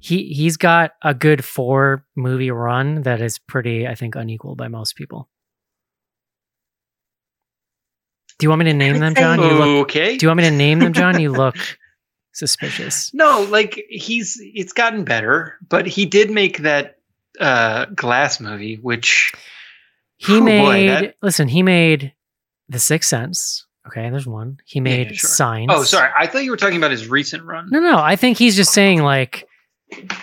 He 0.00 0.32
he's 0.32 0.56
got 0.56 0.92
a 1.02 1.12
good 1.14 1.44
four 1.44 2.04
movie 2.16 2.50
run 2.50 3.02
that 3.02 3.20
is 3.20 3.38
pretty, 3.38 3.86
I 3.86 3.94
think, 3.94 4.14
unequaled 4.14 4.56
by 4.58 4.68
most 4.68 4.94
people. 4.96 5.28
Do 8.38 8.44
you 8.44 8.50
want 8.50 8.60
me 8.60 8.66
to 8.66 8.74
name 8.74 8.98
them, 9.00 9.14
John? 9.14 9.40
You 9.40 9.48
look. 9.48 9.82
Okay. 9.90 10.16
Do 10.16 10.24
you 10.24 10.28
want 10.28 10.38
me 10.38 10.44
to 10.44 10.50
name 10.52 10.78
them, 10.78 10.92
John? 10.92 11.20
You 11.20 11.32
look 11.32 11.56
suspicious. 12.32 13.12
No, 13.12 13.46
like 13.50 13.84
he's 13.88 14.38
it's 14.40 14.72
gotten 14.72 15.04
better, 15.04 15.56
but 15.68 15.86
he 15.86 16.06
did 16.06 16.30
make 16.30 16.58
that 16.58 16.98
uh 17.40 17.86
glass 17.86 18.38
movie, 18.40 18.76
which 18.76 19.32
He 20.18 20.36
Oh, 20.36 20.40
boy, 20.40 20.44
made. 20.44 20.88
that- 20.90 21.14
listen, 21.22 21.48
he 21.48 21.62
made 21.64 22.12
The 22.68 22.78
Sixth 22.78 23.08
Sense. 23.08 23.64
Okay, 23.88 24.08
there's 24.10 24.26
one. 24.26 24.58
He 24.66 24.80
made 24.80 25.08
Yeah, 25.10 25.16
sure. 25.16 25.30
Signs. 25.30 25.70
Oh, 25.72 25.82
sorry. 25.82 26.10
I 26.16 26.26
thought 26.26 26.44
you 26.44 26.50
were 26.50 26.56
talking 26.58 26.76
about 26.76 26.90
his 26.90 27.08
recent 27.08 27.42
run. 27.44 27.68
No, 27.70 27.80
no. 27.80 27.98
I 27.98 28.16
think 28.16 28.36
he's 28.38 28.54
just 28.54 28.72
saying 28.72 29.02
like 29.02 29.48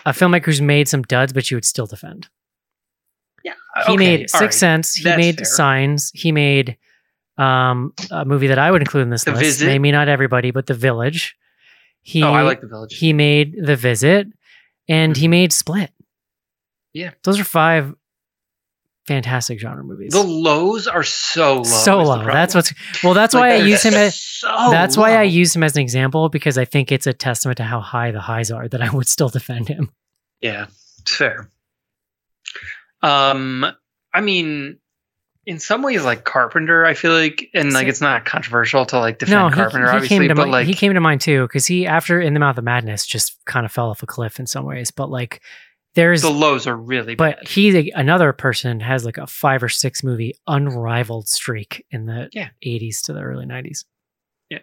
a 0.05 0.11
filmmaker 0.11 0.45
who's 0.45 0.61
made 0.61 0.87
some 0.87 1.01
duds, 1.03 1.33
but 1.33 1.49
you 1.49 1.57
would 1.57 1.65
still 1.65 1.85
defend. 1.85 2.27
Yeah, 3.43 3.53
he 3.87 3.93
Okay, 3.93 3.97
made 3.97 4.29
Sixth 4.29 4.41
right. 4.41 4.53
Sense. 4.53 4.93
He 4.95 5.03
That's 5.03 5.17
made 5.17 5.35
fair. 5.37 5.45
Signs. 5.45 6.11
He 6.13 6.31
made 6.31 6.77
um, 7.37 7.93
a 8.11 8.25
movie 8.25 8.47
that 8.47 8.57
I 8.59 8.71
would 8.71 8.81
include 8.81 9.03
in 9.03 9.09
this 9.09 9.23
The 9.23 9.31
list. 9.31 9.41
Visit. 9.43 9.65
Maybe 9.67 9.91
not 9.91 10.07
everybody, 10.07 10.51
but 10.51 10.65
The 10.67 10.73
Village. 10.73 11.35
He, 12.01 12.21
oh, 12.23 12.31
I 12.33 12.43
like 12.43 12.61
the 12.61 12.67
village. 12.67 12.97
He 12.97 13.13
made 13.13 13.55
The 13.65 13.75
Visit, 13.75 14.27
and 14.87 15.17
he 15.17 15.27
made 15.27 15.51
Split. 15.51 15.91
Yeah. 16.93 17.11
those 17.23 17.39
are 17.39 17.43
five 17.43 17.93
fantastic 19.07 19.59
genre 19.59 19.83
movies. 19.83 20.11
the 20.11 20.23
lows 20.23 20.87
are 20.87 21.03
so 21.03 21.57
low. 21.57 21.63
so 21.63 22.01
low. 22.01 22.23
That's 22.25 22.55
what's 22.55 22.73
well. 23.03 23.13
That's 23.13 23.33
Like, 23.33 23.41
why 23.41 23.49
I 23.53 23.55
use 23.57 23.83
him 23.83 23.93
as. 23.93 24.19
so 24.19 24.47
that's 24.71 24.97
why 24.97 25.15
I 25.15 25.23
use 25.23 25.55
him 25.55 25.63
as 25.63 25.75
an 25.75 25.81
example 25.81 26.29
because 26.29 26.57
I 26.57 26.65
think 26.65 26.91
it's 26.91 27.07
a 27.07 27.13
testament 27.13 27.57
to 27.57 27.63
how 27.63 27.79
high 27.81 28.11
the 28.11 28.21
highs 28.21 28.51
are 28.51 28.67
that 28.67 28.81
I 28.81 28.89
would 28.89 29.07
still 29.07 29.29
defend 29.29 29.67
him. 29.67 29.91
Yeah, 30.41 30.67
it's 30.99 31.15
fair. 31.15 31.49
Um, 33.01 33.65
I 34.13 34.21
mean, 34.21 34.79
in 35.45 35.59
some 35.59 35.81
ways 35.83 36.03
like 36.03 36.23
Carpenter. 36.23 36.85
I 36.85 36.93
feel 36.95 37.13
like, 37.13 37.49
and 37.53 37.71
like 37.71 37.87
it's 37.87 38.01
not 38.01 38.25
controversial 38.25 38.85
to 38.87 38.99
like 38.99 39.19
defend 39.19 39.39
no, 39.39 39.47
he, 39.49 39.53
Carpenter, 39.53 39.91
he 39.91 39.95
obviously, 39.97 40.27
but 40.29 40.45
mi- 40.45 40.51
like 40.51 40.65
he 40.67 40.73
came 40.73 40.93
to 40.93 40.99
mind 40.99 41.21
too 41.21 41.43
because 41.43 41.67
he 41.67 41.85
after 41.85 42.19
In 42.19 42.33
the 42.33 42.39
Mouth 42.39 42.57
of 42.57 42.63
Madness 42.63 43.05
just 43.05 43.37
kind 43.45 43.65
of 43.65 43.71
fell 43.71 43.89
off 43.89 44.01
a 44.01 44.07
cliff 44.07 44.39
in 44.39 44.47
some 44.47 44.65
ways. 44.65 44.89
But 44.91 45.09
like 45.09 45.41
there's 45.95 46.21
the 46.21 46.29
lows 46.29 46.67
are 46.67 46.75
really 46.75 47.15
but 47.15 47.37
bad. 47.39 47.47
he's 47.47 47.73
a, 47.75 47.89
another 47.95 48.31
person 48.33 48.79
has 48.81 49.03
like 49.05 49.17
a 49.17 49.25
five 49.27 49.63
or 49.63 49.69
six 49.69 50.03
movie 50.03 50.35
unrivaled 50.47 51.27
streak 51.27 51.85
in 51.91 52.05
the 52.05 52.29
Yeah. 52.33 52.49
80s 52.65 53.01
to 53.03 53.13
the 53.13 53.21
early 53.21 53.45
90s. 53.45 53.85
Yeah. 54.49 54.59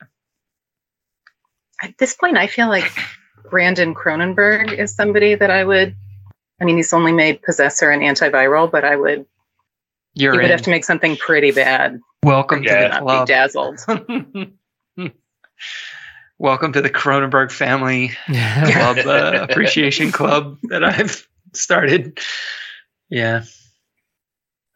At 1.83 1.99
this 1.99 2.15
point, 2.15 2.37
I 2.39 2.47
feel 2.47 2.69
like 2.69 2.91
Brandon 3.51 3.95
Cronenberg 3.95 4.73
is 4.79 4.95
somebody 4.95 5.35
that 5.35 5.51
I 5.51 5.65
would. 5.65 5.97
I 6.61 6.65
mean, 6.65 6.77
he's 6.77 6.93
only 6.93 7.13
made 7.13 7.43
Possessor 7.43 7.91
and 7.91 8.03
Antiviral, 8.03 8.71
but 8.71 8.85
I 8.85 8.95
would. 8.95 9.27
You're 10.15 10.33
he 10.35 10.39
would 10.39 10.45
in. 10.45 10.51
have 10.53 10.63
to 10.63 10.71
make 10.71 10.85
something 10.85 11.17
pretty 11.17 11.51
bad 11.51 11.99
Welcome 12.23 12.63
to 12.63 12.69
the 12.71 12.89
not 12.89 13.03
club. 13.03 13.27
be 13.27 13.33
dazzled. 13.33 13.81
Welcome 16.43 16.73
to 16.73 16.83
the 16.83 16.91
Cronenberg 16.91 17.53
family 17.53 18.11
club 18.27 18.99
uh, 19.07 19.47
appreciation 19.49 20.11
club 20.11 20.59
that 20.71 20.83
I've 20.83 21.29
started. 21.53 22.19
Yeah. 23.09 23.45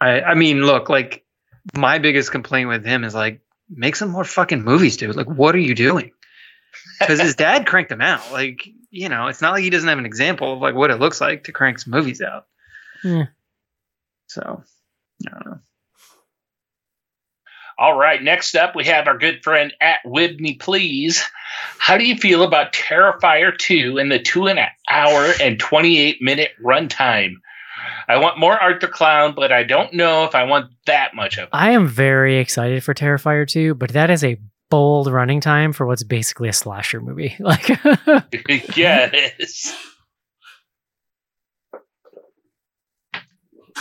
I 0.01 0.21
I 0.21 0.35
mean, 0.35 0.63
look, 0.63 0.89
like 0.89 1.25
my 1.77 1.99
biggest 1.99 2.31
complaint 2.31 2.69
with 2.69 2.87
him 2.87 3.03
is 3.03 3.17
like 3.17 3.41
make 3.69 3.97
some 3.97 4.11
more 4.11 4.23
fucking 4.23 4.63
movies, 4.63 4.97
dude. 4.97 5.17
Like 5.17 5.27
what 5.27 5.57
are 5.57 5.59
you 5.59 5.75
doing? 5.75 6.13
Cuz 7.03 7.21
his 7.21 7.35
dad 7.35 7.67
cranked 7.67 7.91
him 7.91 8.01
out. 8.01 8.31
Like, 8.31 8.69
you 8.91 9.09
know, 9.09 9.27
it's 9.27 9.43
not 9.43 9.53
like 9.53 9.65
he 9.65 9.71
doesn't 9.71 9.89
have 9.89 9.99
an 9.99 10.07
example 10.07 10.53
of 10.53 10.61
like 10.61 10.77
what 10.77 10.93
it 10.93 11.01
looks 11.01 11.21
like 11.21 11.43
to 11.45 11.53
crank 11.53 11.81
some 11.81 11.91
movies 11.91 12.23
out. 12.23 12.47
Yeah. 13.03 13.27
So, 14.29 14.63
I 15.27 15.31
don't 15.31 15.47
know. 15.47 15.59
All 17.79 17.97
right, 17.97 18.23
next 18.23 18.55
up 18.55 18.75
we 18.75 18.85
have 18.85 19.07
our 19.07 19.19
good 19.19 19.43
friend 19.43 19.73
at 19.81 19.99
Whitney 20.05 20.55
Please. 20.55 21.23
How 21.79 21.99
do 21.99 22.07
you 22.07 22.17
feel 22.17 22.43
about 22.43 22.73
Terrifier 22.73 23.57
2 23.57 23.99
and 23.99 24.11
the 24.11 24.19
two 24.19 24.47
and 24.47 24.59
an 24.59 24.69
hour 24.89 25.33
and 25.43 25.61
28 25.61 26.23
minute 26.23 26.53
runtime? 26.65 27.35
I 28.09 28.17
want 28.17 28.39
more 28.39 28.59
Art 28.59 28.81
the 28.81 28.89
Clown, 28.89 29.35
but 29.35 29.53
I 29.53 29.63
don't 29.63 29.93
know 29.93 30.25
if 30.25 30.35
I 30.35 30.45
want 30.45 30.71
that 30.87 31.15
much 31.15 31.37
of 31.37 31.45
it. 31.45 31.51
I 31.53 31.73
am 31.73 31.87
very 31.87 32.39
excited 32.39 32.83
for 32.83 32.95
Terrifier 32.95 33.47
2, 33.47 33.75
but 33.75 33.91
that 33.91 34.11
is 34.11 34.25
a 34.25 34.39
bold 34.71 35.09
running 35.13 35.41
time 35.41 35.73
for 35.73 35.87
what's 35.87 36.03
basically 36.03 36.49
a 36.49 36.53
slasher 36.55 37.01
movie. 37.01 37.37
Like 37.41 37.69
it. 37.69 38.77
yeah, 38.77 39.11
it 39.13 39.35
is. 39.39 39.75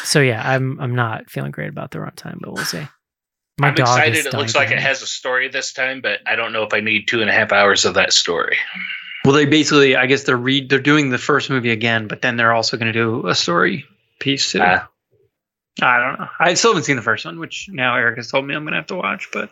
so 0.03 0.19
yeah, 0.19 0.47
I'm 0.47 0.79
I'm 0.79 0.95
not 0.95 1.29
feeling 1.29 1.51
great 1.51 1.69
about 1.69 1.91
the 1.91 1.99
runtime, 1.99 2.39
but 2.41 2.53
we'll 2.53 2.65
see. 2.65 2.85
My 3.57 3.69
I'm 3.69 3.75
dog 3.75 3.87
excited. 3.87 4.25
It 4.25 4.31
dying 4.31 4.41
looks 4.41 4.55
like 4.55 4.71
it 4.71 4.79
has 4.79 5.01
a 5.01 5.07
story 5.07 5.47
this 5.47 5.71
time, 5.71 6.01
but 6.01 6.19
I 6.25 6.35
don't 6.35 6.51
know 6.51 6.63
if 6.63 6.73
I 6.73 6.81
need 6.81 7.07
two 7.07 7.21
and 7.21 7.29
a 7.29 7.33
half 7.33 7.51
hours 7.51 7.85
of 7.85 7.93
that 7.93 8.11
story. 8.11 8.57
Well, 9.23 9.33
they 9.33 9.45
basically, 9.45 9.95
I 9.95 10.05
guess 10.07 10.23
they're 10.23 10.37
read, 10.37 10.69
they're 10.69 10.79
doing 10.79 11.09
the 11.09 11.17
first 11.17 11.49
movie 11.49 11.71
again, 11.71 12.07
but 12.07 12.21
then 12.21 12.35
they're 12.35 12.51
also 12.51 12.77
going 12.77 12.91
to 12.91 12.93
do 12.93 13.27
a 13.27 13.33
story 13.33 13.85
piece 14.19 14.51
too. 14.51 14.59
Ah. 14.61 14.89
I 15.81 15.97
don't 15.99 16.19
know. 16.19 16.27
I 16.39 16.53
still 16.53 16.71
haven't 16.71 16.83
seen 16.83 16.95
the 16.95 17.01
first 17.01 17.25
one, 17.25 17.39
which 17.39 17.67
now 17.69 17.95
Eric 17.95 18.17
has 18.17 18.29
told 18.29 18.45
me 18.45 18.55
I'm 18.55 18.63
going 18.63 18.71
to 18.73 18.77
have 18.77 18.87
to 18.87 18.95
watch, 18.95 19.29
but 19.33 19.51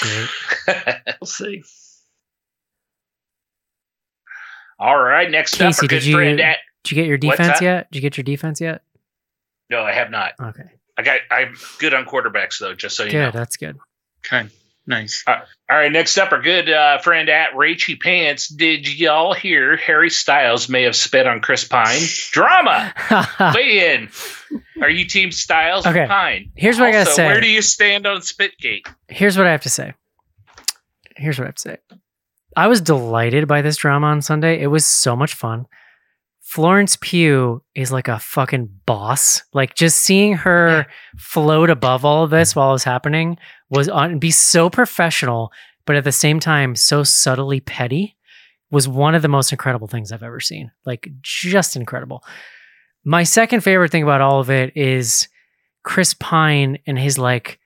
Great. 0.00 0.28
we'll 1.20 1.26
see. 1.26 1.62
All 4.78 4.98
right, 4.98 5.30
next 5.30 5.54
up, 5.54 5.68
Casey, 5.68 5.82
our 5.82 5.88
good 5.88 6.00
did 6.00 6.06
you 6.06 6.14
friend 6.16 6.40
at. 6.40 6.58
did 6.82 6.90
you 6.90 6.94
get 6.96 7.06
your 7.06 7.16
defense 7.16 7.60
yet? 7.62 7.90
Did 7.90 7.96
you 7.96 8.02
get 8.02 8.16
your 8.16 8.24
defense 8.24 8.60
yet? 8.60 8.82
No, 9.70 9.82
I 9.82 9.92
have 9.92 10.10
not. 10.10 10.32
Okay. 10.40 10.70
I 10.96 11.02
got. 11.02 11.20
I'm 11.30 11.54
good 11.78 11.94
on 11.94 12.04
quarterbacks 12.04 12.58
though, 12.60 12.74
just 12.74 12.96
so 12.96 13.04
you 13.04 13.10
Good, 13.12 13.20
know. 13.20 13.30
that's 13.32 13.56
good. 13.56 13.76
Okay, 14.26 14.48
nice. 14.86 15.24
All 15.26 15.36
right, 15.70 15.90
next 15.90 16.16
up, 16.18 16.30
our 16.32 16.40
good 16.40 16.70
uh, 16.70 16.98
friend 16.98 17.28
at 17.28 17.56
Rachy 17.56 17.96
Pants. 17.96 18.48
Did 18.48 18.86
y'all 18.98 19.32
hear 19.34 19.76
Harry 19.76 20.10
Styles 20.10 20.68
may 20.68 20.82
have 20.84 20.94
spit 20.94 21.26
on 21.26 21.40
Chris 21.40 21.64
Pine? 21.64 22.00
Drama. 22.30 22.94
Weigh 23.54 23.94
in. 23.94 24.08
Are 24.82 24.88
you 24.90 25.04
Team 25.06 25.32
Styles 25.32 25.86
Okay, 25.86 26.04
or 26.04 26.06
Pine? 26.06 26.52
here's 26.54 26.78
what 26.78 26.88
I 26.88 26.92
gotta 26.92 27.10
say. 27.10 27.26
Where 27.26 27.40
do 27.40 27.48
you 27.48 27.60
stand 27.62 28.06
on 28.06 28.18
Spitgate? 28.20 28.86
Here's 29.08 29.36
what 29.36 29.46
I 29.46 29.50
have 29.52 29.62
to 29.62 29.70
say. 29.70 29.94
Here's 31.16 31.38
what 31.38 31.44
I 31.44 31.48
have 31.48 31.54
to 31.56 31.62
say. 31.62 31.76
I 32.56 32.68
was 32.68 32.80
delighted 32.80 33.48
by 33.48 33.62
this 33.62 33.76
drama 33.76 34.06
on 34.08 34.22
Sunday. 34.22 34.60
It 34.60 34.68
was 34.68 34.84
so 34.86 35.16
much 35.16 35.34
fun. 35.34 35.66
Florence 36.54 36.96
Pugh 37.00 37.64
is 37.74 37.90
like 37.90 38.06
a 38.06 38.20
fucking 38.20 38.68
boss. 38.86 39.42
Like 39.52 39.74
just 39.74 39.98
seeing 39.98 40.34
her 40.34 40.86
float 41.18 41.68
above 41.68 42.04
all 42.04 42.22
of 42.22 42.30
this 42.30 42.54
while 42.54 42.68
it 42.68 42.74
was 42.74 42.84
happening 42.84 43.38
was 43.70 43.88
on 43.88 44.20
be 44.20 44.30
so 44.30 44.70
professional, 44.70 45.50
but 45.84 45.96
at 45.96 46.04
the 46.04 46.12
same 46.12 46.38
time 46.38 46.76
so 46.76 47.02
subtly 47.02 47.58
petty 47.58 48.16
was 48.70 48.86
one 48.86 49.16
of 49.16 49.22
the 49.22 49.26
most 49.26 49.50
incredible 49.50 49.88
things 49.88 50.12
I've 50.12 50.22
ever 50.22 50.38
seen. 50.38 50.70
Like 50.86 51.10
just 51.22 51.74
incredible. 51.74 52.22
My 53.04 53.24
second 53.24 53.62
favorite 53.62 53.90
thing 53.90 54.04
about 54.04 54.20
all 54.20 54.38
of 54.38 54.48
it 54.48 54.76
is 54.76 55.26
Chris 55.82 56.14
Pine 56.14 56.78
and 56.86 56.96
his 56.96 57.18
like 57.18 57.58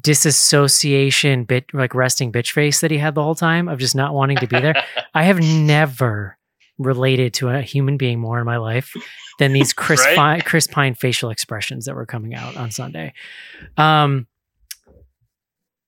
disassociation 0.00 1.44
bit 1.44 1.66
like 1.74 1.94
resting 1.94 2.32
bitch 2.32 2.52
face 2.52 2.80
that 2.80 2.90
he 2.90 2.96
had 2.96 3.14
the 3.14 3.22
whole 3.22 3.34
time 3.34 3.68
of 3.68 3.78
just 3.78 3.94
not 3.94 4.14
wanting 4.14 4.38
to 4.38 4.46
be 4.46 4.58
there. 4.58 4.82
I 5.14 5.24
have 5.24 5.38
never 5.38 6.35
related 6.78 7.34
to 7.34 7.48
a 7.48 7.62
human 7.62 7.96
being 7.96 8.18
more 8.18 8.38
in 8.38 8.44
my 8.44 8.56
life 8.58 8.92
than 9.38 9.52
these 9.52 9.72
Chris 9.74 10.04
Right? 10.04 10.16
Pine, 10.16 10.40
Chris 10.42 10.66
Pine 10.66 10.94
facial 10.94 11.30
expressions 11.30 11.86
that 11.86 11.94
were 11.94 12.06
coming 12.06 12.34
out 12.34 12.56
on 12.56 12.70
Sunday. 12.70 13.12
Um, 13.76 14.26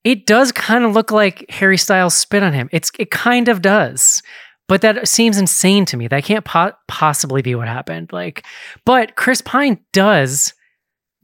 it 0.03 0.25
does 0.25 0.51
kind 0.51 0.85
of 0.85 0.93
look 0.93 1.11
like 1.11 1.45
Harry 1.49 1.77
Styles 1.77 2.15
spit 2.15 2.43
on 2.43 2.53
him. 2.53 2.69
It's 2.71 2.91
it 2.97 3.11
kind 3.11 3.49
of 3.49 3.61
does, 3.61 4.23
but 4.67 4.81
that 4.81 5.07
seems 5.07 5.37
insane 5.37 5.85
to 5.85 5.97
me. 5.97 6.07
That 6.07 6.23
can't 6.23 6.45
po- 6.45 6.73
possibly 6.87 7.41
be 7.41 7.55
what 7.55 7.67
happened. 7.67 8.13
Like, 8.13 8.45
but 8.85 9.15
Chris 9.15 9.41
Pine 9.41 9.79
does 9.91 10.53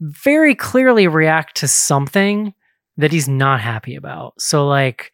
very 0.00 0.54
clearly 0.54 1.08
react 1.08 1.56
to 1.58 1.68
something 1.68 2.52
that 2.98 3.12
he's 3.12 3.28
not 3.28 3.60
happy 3.60 3.94
about. 3.94 4.34
So 4.40 4.66
like 4.66 5.12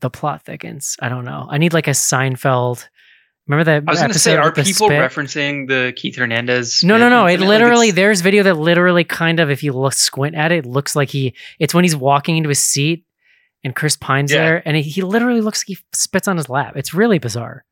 the 0.00 0.10
plot 0.10 0.44
thickens. 0.44 0.96
I 1.00 1.08
don't 1.08 1.24
know. 1.24 1.46
I 1.48 1.58
need 1.58 1.72
like 1.72 1.86
a 1.86 1.92
Seinfeld. 1.92 2.88
Remember 3.48 3.64
that 3.64 3.84
I 3.88 3.90
was 3.90 3.98
going 3.98 4.12
to 4.12 4.18
say, 4.18 4.36
are 4.36 4.52
people 4.52 4.86
spit? 4.86 4.90
referencing 4.90 5.66
the 5.68 5.92
Keith 5.96 6.16
Hernandez? 6.16 6.82
No, 6.84 6.96
no, 6.96 7.08
no. 7.08 7.26
It 7.26 7.32
incident? 7.34 7.48
Like, 7.50 7.58
literally 7.60 7.90
there's 7.90 8.20
video 8.20 8.44
that 8.44 8.54
literally 8.54 9.02
kind 9.04 9.40
of 9.40 9.50
if 9.50 9.62
you 9.64 9.72
look 9.72 9.94
squint 9.94 10.36
at 10.36 10.52
it, 10.52 10.58
it 10.64 10.66
looks 10.66 10.94
like 10.94 11.08
he 11.10 11.34
it's 11.58 11.74
when 11.74 11.82
he's 11.84 11.96
walking 11.96 12.36
into 12.36 12.48
his 12.48 12.60
seat 12.60 13.04
and 13.64 13.74
Chris 13.74 13.96
Pine's 13.96 14.32
Yeah. 14.32 14.38
there 14.38 14.62
and 14.64 14.76
he, 14.76 14.82
he 14.82 15.02
literally 15.02 15.40
looks 15.40 15.60
like 15.62 15.76
he 15.76 15.78
spits 15.92 16.28
on 16.28 16.36
his 16.36 16.48
lap. 16.48 16.74
It's 16.76 16.94
really 16.94 17.18
bizarre. 17.18 17.64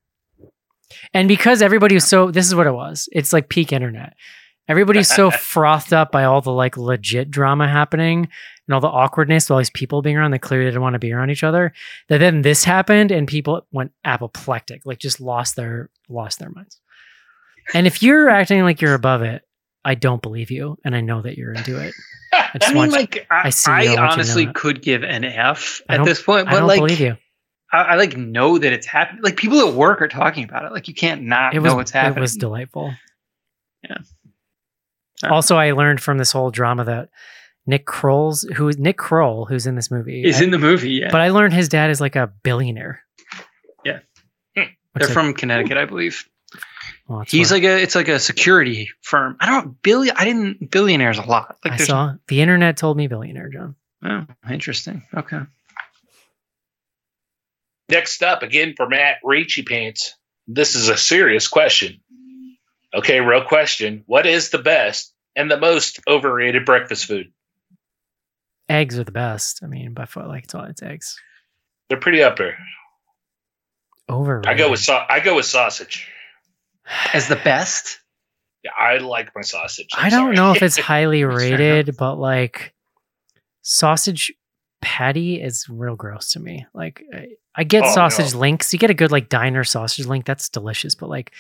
And 1.15 1.29
because 1.29 1.63
everybody 1.63 1.95
was 1.95 2.05
so 2.05 2.33
this 2.33 2.47
is 2.47 2.55
what 2.55 2.67
it 2.67 2.73
was. 2.75 3.09
It's 3.13 3.33
like 3.33 3.49
peak 3.49 3.73
internet. 3.73 4.15
Everybody's 4.69 5.09
so 5.09 5.31
frothed 5.31 5.93
up 5.93 6.11
by 6.11 6.25
all 6.25 6.41
the 6.41 6.53
like 6.53 6.77
legit 6.77 7.31
drama 7.31 7.69
happening 7.69 8.29
and 8.71 8.75
all 8.77 8.81
the 8.81 8.87
awkwardness, 8.87 9.47
of 9.47 9.51
all 9.51 9.59
these 9.59 9.69
people 9.69 10.01
being 10.01 10.17
around 10.17 10.31
that 10.31 10.39
clearly 10.39 10.67
didn't 10.67 10.81
want 10.81 10.93
to 10.95 11.01
be 11.01 11.13
around 11.13 11.31
each 11.31 11.43
other. 11.43 11.73
That 12.07 12.19
then 12.19 12.43
this 12.43 12.63
happened 12.63 13.11
and 13.11 13.27
people 13.27 13.67
went 13.73 13.91
apoplectic, 14.05 14.83
like 14.85 15.01
just 15.01 15.21
lost 15.21 15.57
their 15.57 15.91
lost 16.09 16.39
their 16.39 16.51
minds. 16.51 16.81
And 17.75 17.89
if 17.89 18.01
you're 18.01 18.31
acting 18.31 18.63
like 18.63 18.81
you're 18.81 18.95
above 18.95 19.23
it, 19.23 19.43
I 19.85 19.97
don't 19.97 20.23
believe 20.23 20.53
you, 20.53 20.79
and 20.85 20.95
I 20.95 21.01
know 21.01 21.21
that 21.21 21.37
you're 21.37 21.53
into 21.53 21.81
it. 21.81 21.93
I 22.33 22.59
I 22.63 22.73
mean, 22.73 22.91
like, 22.91 23.27
I, 23.29 23.47
I 23.47 23.51
see 23.51 23.73
I 23.73 23.75
I 23.75 23.77
want 23.79 23.91
you 23.91 23.97
know 23.97 24.03
honestly 24.05 24.47
could 24.47 24.83
give 24.83 25.03
an 25.03 25.25
F 25.25 25.83
at 25.89 26.05
this 26.05 26.23
point, 26.23 26.47
I 26.47 26.53
but 26.53 26.59
don't 26.61 26.69
like, 26.69 26.79
believe 26.79 27.01
you. 27.01 27.17
I, 27.73 27.83
I 27.83 27.95
like 27.97 28.17
know 28.17 28.57
that 28.57 28.73
it's 28.73 28.87
happening. 28.87 29.23
Like 29.25 29.37
people 29.37 29.67
at 29.67 29.75
work 29.75 30.01
are 30.01 30.09
talking 30.09 30.45
about 30.45 30.65
it. 30.65 30.71
Like 30.71 30.87
you 30.87 30.95
can't 30.95 31.23
not 31.23 31.55
was 31.55 31.65
know 31.65 31.75
what's 31.75 31.91
happening. 31.91 32.19
it 32.19 32.21
was 32.21 32.37
delightful. 32.37 32.95
Yeah. 33.83 33.99
Also, 35.29 35.57
I 35.57 35.73
learned 35.73 36.01
from 36.01 36.19
this 36.19 36.31
whole 36.31 36.53
drama 36.53 36.85
that 36.85 37.09
Nick 37.67 37.87
Kroll's 37.87 38.43
who 38.57 38.69
is 38.69 38.79
Nick 38.79 38.97
Kroll, 38.97 39.45
who's 39.45 39.67
in 39.67 39.75
this 39.77 39.91
movie, 39.91 40.25
is 40.25 40.41
I- 40.41 40.45
in 40.45 40.51
the 40.51 40.59
movie. 40.59 40.91
Yeah, 40.93 41.09
but 41.11 41.21
I 41.21 41.29
learned 41.29 41.53
his 41.55 41.69
dad 41.69 41.91
is 41.91 42.01
like 42.01 42.17
a 42.17 42.27
billionaire. 42.43 43.03
Yeah. 43.85 44.01
Hmm. 44.57 44.63
Which 44.93 45.03
they're 45.03 45.11
I- 45.11 45.13
from 45.13 45.35
Connecticut, 45.35 45.77
I 45.77 45.85
believe. 45.85 46.27
well, 47.07 47.25
He's 47.27 47.51
why 47.51 47.57
like 47.59 47.65
a 47.65 47.83
it's 47.83 47.95
like 47.95 48.09
a 48.09 48.19
security 48.19 48.89
firm. 49.03 49.37
I 49.41 49.47
don't 49.47 49.81
billion. 49.83 50.17
I 50.17 50.25
didn't 50.25 50.71
billionaires 50.71 51.19
a 51.19 51.23
lot. 51.23 51.59
Like 51.65 51.75
I 51.75 51.85
saw 51.85 52.15
the 52.29 52.41
internet 52.41 52.77
told 52.77 52.97
me 52.97 53.07
billionaire, 53.07 53.51
John. 53.51 53.77
oh, 54.05 54.27
interesting. 54.51 55.03
Okay. 55.15 55.41
Next 57.89 58.23
up, 58.23 58.43
again 58.43 58.75
for 58.77 58.89
Matt 58.89 59.17
Rachy 59.25 59.63
Pants. 59.63 60.15
This 60.47 60.75
is 60.77 60.89
a 60.89 60.97
serious 60.97 61.49
question. 61.49 62.01
Okay, 62.95 63.21
real 63.21 63.45
question. 63.45 64.03
What 64.07 64.27
is 64.27 64.51
the 64.51 64.59
best 64.59 65.13
and 65.37 65.51
the 65.51 65.59
most 65.59 66.01
overrated 66.09 66.65
breakfast 66.65 67.07
food? 67.07 67.33
Eggs 68.71 68.99
are 68.99 69.05
the 69.05 69.13
best. 69.13 69.61
I 69.63 69.67
mean, 69.67 69.93
by 69.95 70.05
far, 70.07 70.27
like 70.29 70.45
it's 70.45 70.55
all 70.55 70.65
it's 70.65 70.83
eggs. 70.83 71.19
They're 71.89 71.99
pretty 71.99 72.23
up 72.23 72.37
there. 72.37 72.57
Overrated. 74.09 74.49
I 74.51 74.55
go 74.57 74.71
with 74.71 74.81
sau- 74.81 75.07
I 75.09 75.21
go 75.21 75.37
with 75.37 75.45
sausage. 75.47 76.09
As 77.15 77.29
the 77.29 77.37
best. 77.37 77.99
Yeah, 78.65 78.73
I 78.79 78.99
like 78.99 79.31
my 79.35 79.43
sausage. 79.43 79.89
I'm 79.95 80.07
I 80.07 80.11
don't 80.11 80.25
sorry. 80.27 80.37
know 80.37 80.53
if 80.53 80.63
it's 80.63 80.77
highly 80.93 81.25
rated, 81.25 81.97
but 81.97 82.17
like 82.17 82.75
sausage 83.63 84.33
patty 84.83 85.41
is 85.41 85.67
real 85.69 85.97
gross 85.97 86.33
to 86.33 86.41
me. 86.41 86.67
Like 86.75 87.03
I, 87.15 87.27
I 87.55 87.65
get 87.65 87.85
Oh, 87.85 87.95
sausage 87.95 88.35
no. 88.35 88.41
links. 88.41 88.73
You 88.73 88.79
get 88.79 88.91
a 88.91 88.95
good 88.95 89.13
like 89.13 89.29
diner 89.29 89.65
sausage 89.65 90.07
link. 90.07 90.25
That's 90.27 90.49
delicious. 90.49 90.95
But 90.95 91.09
like 91.09 91.33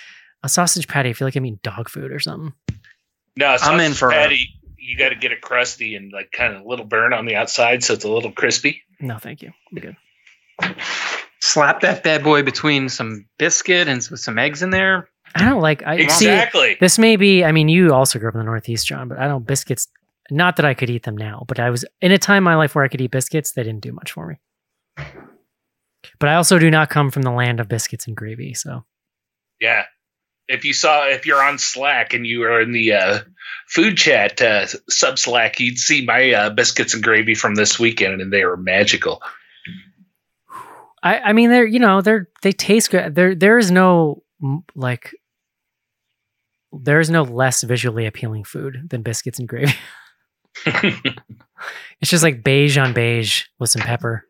a 0.43 0.49
sausage 0.49 0.89
patty, 0.89 1.11
I 1.11 1.13
feel 1.13 1.27
like 1.27 1.37
I'm 1.37 1.45
eating 1.47 1.61
dog 1.63 1.89
food 1.89 2.13
or 2.13 2.19
something. 2.21 2.55
no, 3.37 3.57
I'm 3.61 3.81
in 3.81 3.93
sausage 3.93 3.99
for 3.99 4.09
a- 4.11 4.13
patty. 4.13 4.49
You 4.81 4.97
got 4.97 5.11
to 5.11 5.15
get 5.15 5.31
it 5.33 5.41
crusty 5.43 5.95
and 5.95 6.11
like 6.13 6.33
kind 6.33 6.55
of 6.55 6.63
a 6.63 6.69
little 6.69 6.85
burn 6.87 7.13
on 7.13 7.27
the 7.27 7.37
outside, 7.37 7.85
so 7.85 7.93
it's 7.95 8.05
a 8.05 8.11
little 8.11 8.33
crispy. 8.33 8.83
No, 8.99 9.19
thank 9.19 9.43
you. 9.43 9.53
I'm 9.71 9.79
good. 9.79 9.97
Slap 11.41 11.81
that 11.81 12.03
bad 12.03 12.23
boy 12.23 12.43
between 12.43 12.89
some 12.89 13.27
biscuit 13.39 13.89
and 13.89 14.07
with 14.11 14.21
some 14.21 14.39
eggs 14.39 14.63
in 14.63 14.71
there. 14.71 15.09
I 15.35 15.49
don't 15.49 15.61
like 15.61 15.83
I 15.87 15.97
see 15.99 16.05
Exactly. 16.05 16.77
this 16.81 16.99
may 16.99 17.17
be 17.17 17.45
I 17.45 17.53
mean 17.53 17.69
you 17.69 17.95
also 17.95 18.19
grew 18.19 18.29
up 18.29 18.35
in 18.35 18.41
the 18.41 18.45
Northeast, 18.45 18.87
John, 18.87 19.09
but 19.09 19.19
I 19.19 19.29
don't 19.29 19.47
biscuits 19.47 19.87
not 20.31 20.57
that 20.57 20.65
I 20.67 20.75
could 20.75 20.91
eat 20.91 21.05
them 21.05 21.17
now, 21.17 21.45
but 21.49 21.59
I 21.59 21.71
was 21.71 21.85
in 22.01 22.13
a 22.13 22.19
time 22.19 22.39
in 22.39 22.43
my 22.45 22.57
life 22.57 22.75
where 22.75 22.85
I 22.85 22.89
could 22.89 23.01
eat 23.01 23.11
biscuits, 23.11 23.53
they 23.53 23.63
didn't 23.63 23.81
do 23.81 23.93
much 23.93 24.13
for 24.13 24.27
me. 24.27 24.37
But 26.19 26.29
I 26.29 26.35
also 26.35 26.59
do 26.59 26.71
not 26.71 26.91
come 26.91 27.11
from 27.11 27.23
the 27.23 27.31
land 27.31 27.61
of 27.61 27.69
biscuits 27.69 28.07
and 28.07 28.17
gravy, 28.17 28.55
so 28.55 28.85
Yeah. 29.61 29.85
If 30.51 30.65
you 30.65 30.73
saw, 30.73 31.07
if 31.07 31.27
you're 31.27 31.43
on 31.43 31.59
Slack 31.59 32.13
and 32.15 32.27
you 32.27 32.43
are 32.45 32.61
in 32.61 32.73
the 32.73 32.93
uh, 32.93 33.19
food 33.67 33.97
chat 33.97 34.41
uh, 34.41 34.67
sub 34.89 35.19
Slack, 35.19 35.61
you'd 35.61 35.79
see 35.79 36.05
my 36.05 36.33
uh, 36.33 36.51
biscuits 36.51 36.95
and 36.95 37.03
gravy 37.03 37.35
from 37.35 37.55
this 37.55 37.79
weekend, 37.79 38.21
and 38.21 38.33
they 38.33 38.45
were 38.45 38.57
magical. 38.57 39.23
I, 41.03 41.19
I 41.19 41.33
mean, 41.33 41.51
they're 41.51 41.67
you 41.67 41.79
know 41.79 42.01
they're 42.03 42.29
they 42.43 42.53
taste 42.53 42.91
good. 42.91 43.15
There 43.15 43.35
there 43.35 43.59
is 43.59 43.71
no 43.71 44.23
like 44.75 45.15
there 46.73 47.01
is 47.01 47.11
no 47.11 47.23
less 47.23 47.63
visually 47.63 48.07
appealing 48.07 48.45
food 48.45 48.89
than 48.91 49.03
biscuits 49.03 49.39
and 49.39 49.49
gravy. 49.49 49.75
It's 52.01 52.11
just 52.11 52.23
like 52.23 52.43
beige 52.43 52.79
on 52.79 52.93
beige 52.93 53.45
with 53.59 53.71
some 53.71 53.83
pepper. 53.83 54.27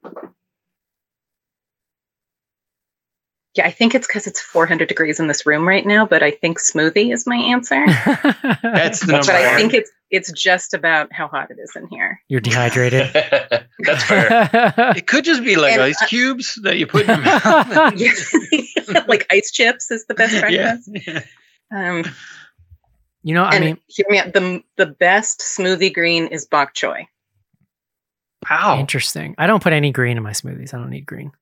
Yeah, 3.56 3.66
I 3.66 3.72
think 3.72 3.96
it's 3.96 4.06
because 4.06 4.28
it's 4.28 4.40
400 4.40 4.88
degrees 4.88 5.18
in 5.18 5.26
this 5.26 5.44
room 5.44 5.66
right 5.66 5.84
now, 5.84 6.06
but 6.06 6.22
I 6.22 6.30
think 6.30 6.60
smoothie 6.60 7.12
is 7.12 7.26
my 7.26 7.34
answer. 7.36 7.84
That's 8.62 9.00
the 9.00 9.06
That's 9.06 9.06
number. 9.06 9.26
but 9.26 9.34
I 9.34 9.56
think 9.56 9.74
it's 9.74 9.90
it's 10.08 10.30
just 10.32 10.72
about 10.74 11.12
how 11.12 11.26
hot 11.28 11.50
it 11.50 11.58
is 11.60 11.72
in 11.76 11.86
here. 11.88 12.20
You're 12.28 12.40
dehydrated. 12.40 13.10
That's 13.80 14.04
fair. 14.04 14.50
It 14.96 15.06
could 15.08 15.24
just 15.24 15.42
be 15.44 15.56
like 15.56 15.72
And 15.72 15.82
ice 15.82 16.00
I- 16.00 16.06
cubes 16.06 16.58
that 16.62 16.78
you 16.78 16.86
put 16.86 17.02
in 17.02 17.08
your 17.08 17.18
mouth. 17.18 17.94
Yeah. 17.96 19.04
like 19.08 19.26
ice 19.30 19.50
chips 19.50 19.90
is 19.90 20.06
the 20.06 20.14
best 20.14 20.38
breakfast. 20.40 20.88
yeah. 20.92 21.02
breakfast. 21.12 21.28
Um, 21.74 22.04
you 23.22 23.34
know, 23.34 23.42
I 23.44 23.54
and 23.56 23.64
mean, 23.64 23.78
hear 23.88 24.06
me 24.08 24.18
out. 24.18 24.32
The 24.32 24.62
the 24.76 24.86
best 24.86 25.40
smoothie 25.40 25.92
green 25.92 26.28
is 26.28 26.46
bok 26.46 26.72
choy. 26.74 27.06
Wow. 28.48 28.78
interesting. 28.78 29.34
I 29.38 29.46
don't 29.46 29.62
put 29.62 29.72
any 29.72 29.90
green 29.92 30.16
in 30.16 30.22
my 30.22 30.30
smoothies. 30.32 30.72
I 30.72 30.78
don't 30.78 30.90
need 30.90 31.04
green. 31.06 31.32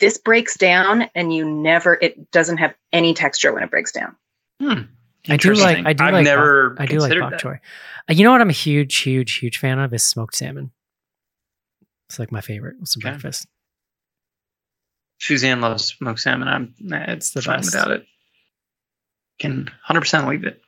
This 0.00 0.18
breaks 0.18 0.56
down, 0.56 1.08
and 1.14 1.32
you 1.32 1.48
never. 1.48 1.94
It 1.94 2.30
doesn't 2.30 2.58
have 2.58 2.74
any 2.92 3.14
texture 3.14 3.52
when 3.52 3.62
it 3.62 3.70
breaks 3.70 3.92
down. 3.92 4.16
Hmm. 4.60 4.82
I 5.28 5.36
do 5.36 5.54
like. 5.54 5.86
I 5.86 5.92
do 5.92 6.04
I've 6.04 6.12
like. 6.14 6.24
never 6.24 6.70
bok, 6.70 6.80
I 6.80 6.86
do 6.86 6.98
like 6.98 7.18
bok 7.18 7.34
choy. 7.34 7.60
Uh, 8.08 8.12
you 8.12 8.24
know 8.24 8.32
what? 8.32 8.40
I'm 8.40 8.50
a 8.50 8.52
huge, 8.52 8.96
huge, 8.98 9.36
huge 9.38 9.58
fan 9.58 9.78
of 9.78 9.94
is 9.94 10.02
smoked 10.02 10.34
salmon. 10.34 10.72
It's 12.08 12.18
like 12.18 12.32
my 12.32 12.40
favorite 12.40 12.76
with 12.80 12.88
some 12.88 13.00
Okay. 13.00 13.10
breakfast. 13.12 13.46
Suzanne 15.18 15.60
loves 15.60 15.84
smoked 15.84 16.18
salmon. 16.20 16.48
I'm 16.48 16.74
nah, 16.80 17.04
it's 17.08 17.30
the 17.30 17.42
fine 17.42 17.58
best. 17.58 17.66
without 17.72 17.92
it. 17.92 18.04
Can 19.38 19.70
100% 19.88 20.28
leave 20.28 20.44
it. 20.44 20.60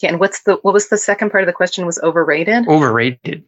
Yeah, 0.00 0.10
and 0.10 0.20
what's 0.20 0.42
the 0.42 0.56
what 0.62 0.72
was 0.74 0.88
the 0.88 0.96
second 0.98 1.30
part 1.30 1.42
of 1.42 1.46
the 1.46 1.52
question? 1.52 1.84
Was 1.86 1.98
overrated? 2.00 2.68
Overrated. 2.68 3.44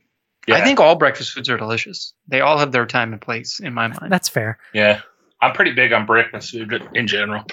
I 0.48 0.60
think 0.62 0.78
all 0.80 0.94
breakfast 0.96 1.32
foods 1.32 1.48
are 1.50 1.56
delicious. 1.56 2.14
They 2.28 2.40
all 2.40 2.58
have 2.58 2.72
their 2.72 2.86
time 2.86 3.12
and 3.12 3.20
place 3.20 3.58
in 3.60 3.74
my 3.74 3.88
mind. 3.88 4.10
That's 4.12 4.28
fair. 4.28 4.58
yeah, 4.72 5.00
I'm 5.42 5.52
pretty 5.52 5.72
big 5.72 5.92
on 5.92 6.06
breakfast 6.06 6.50
food 6.52 6.88
in 6.94 7.06
general. 7.06 7.44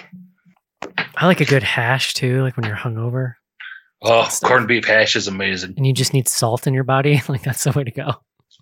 I 1.15 1.25
like 1.27 1.41
a 1.41 1.45
good 1.45 1.63
hash 1.63 2.13
too, 2.13 2.41
like 2.41 2.57
when 2.57 2.65
you're 2.65 2.75
hungover 2.75 3.33
Oh, 4.01 4.23
stuff. 4.27 4.49
corned 4.49 4.67
beef 4.67 4.85
hash 4.85 5.15
is 5.15 5.27
amazing. 5.27 5.73
and 5.77 5.87
you 5.87 5.93
just 5.93 6.13
need 6.13 6.27
salt 6.27 6.67
in 6.67 6.73
your 6.73 6.83
body. 6.83 7.21
Like 7.29 7.43
that's 7.43 7.63
the 7.63 7.71
way 7.71 7.83
to 7.83 7.91
go. 7.91 8.13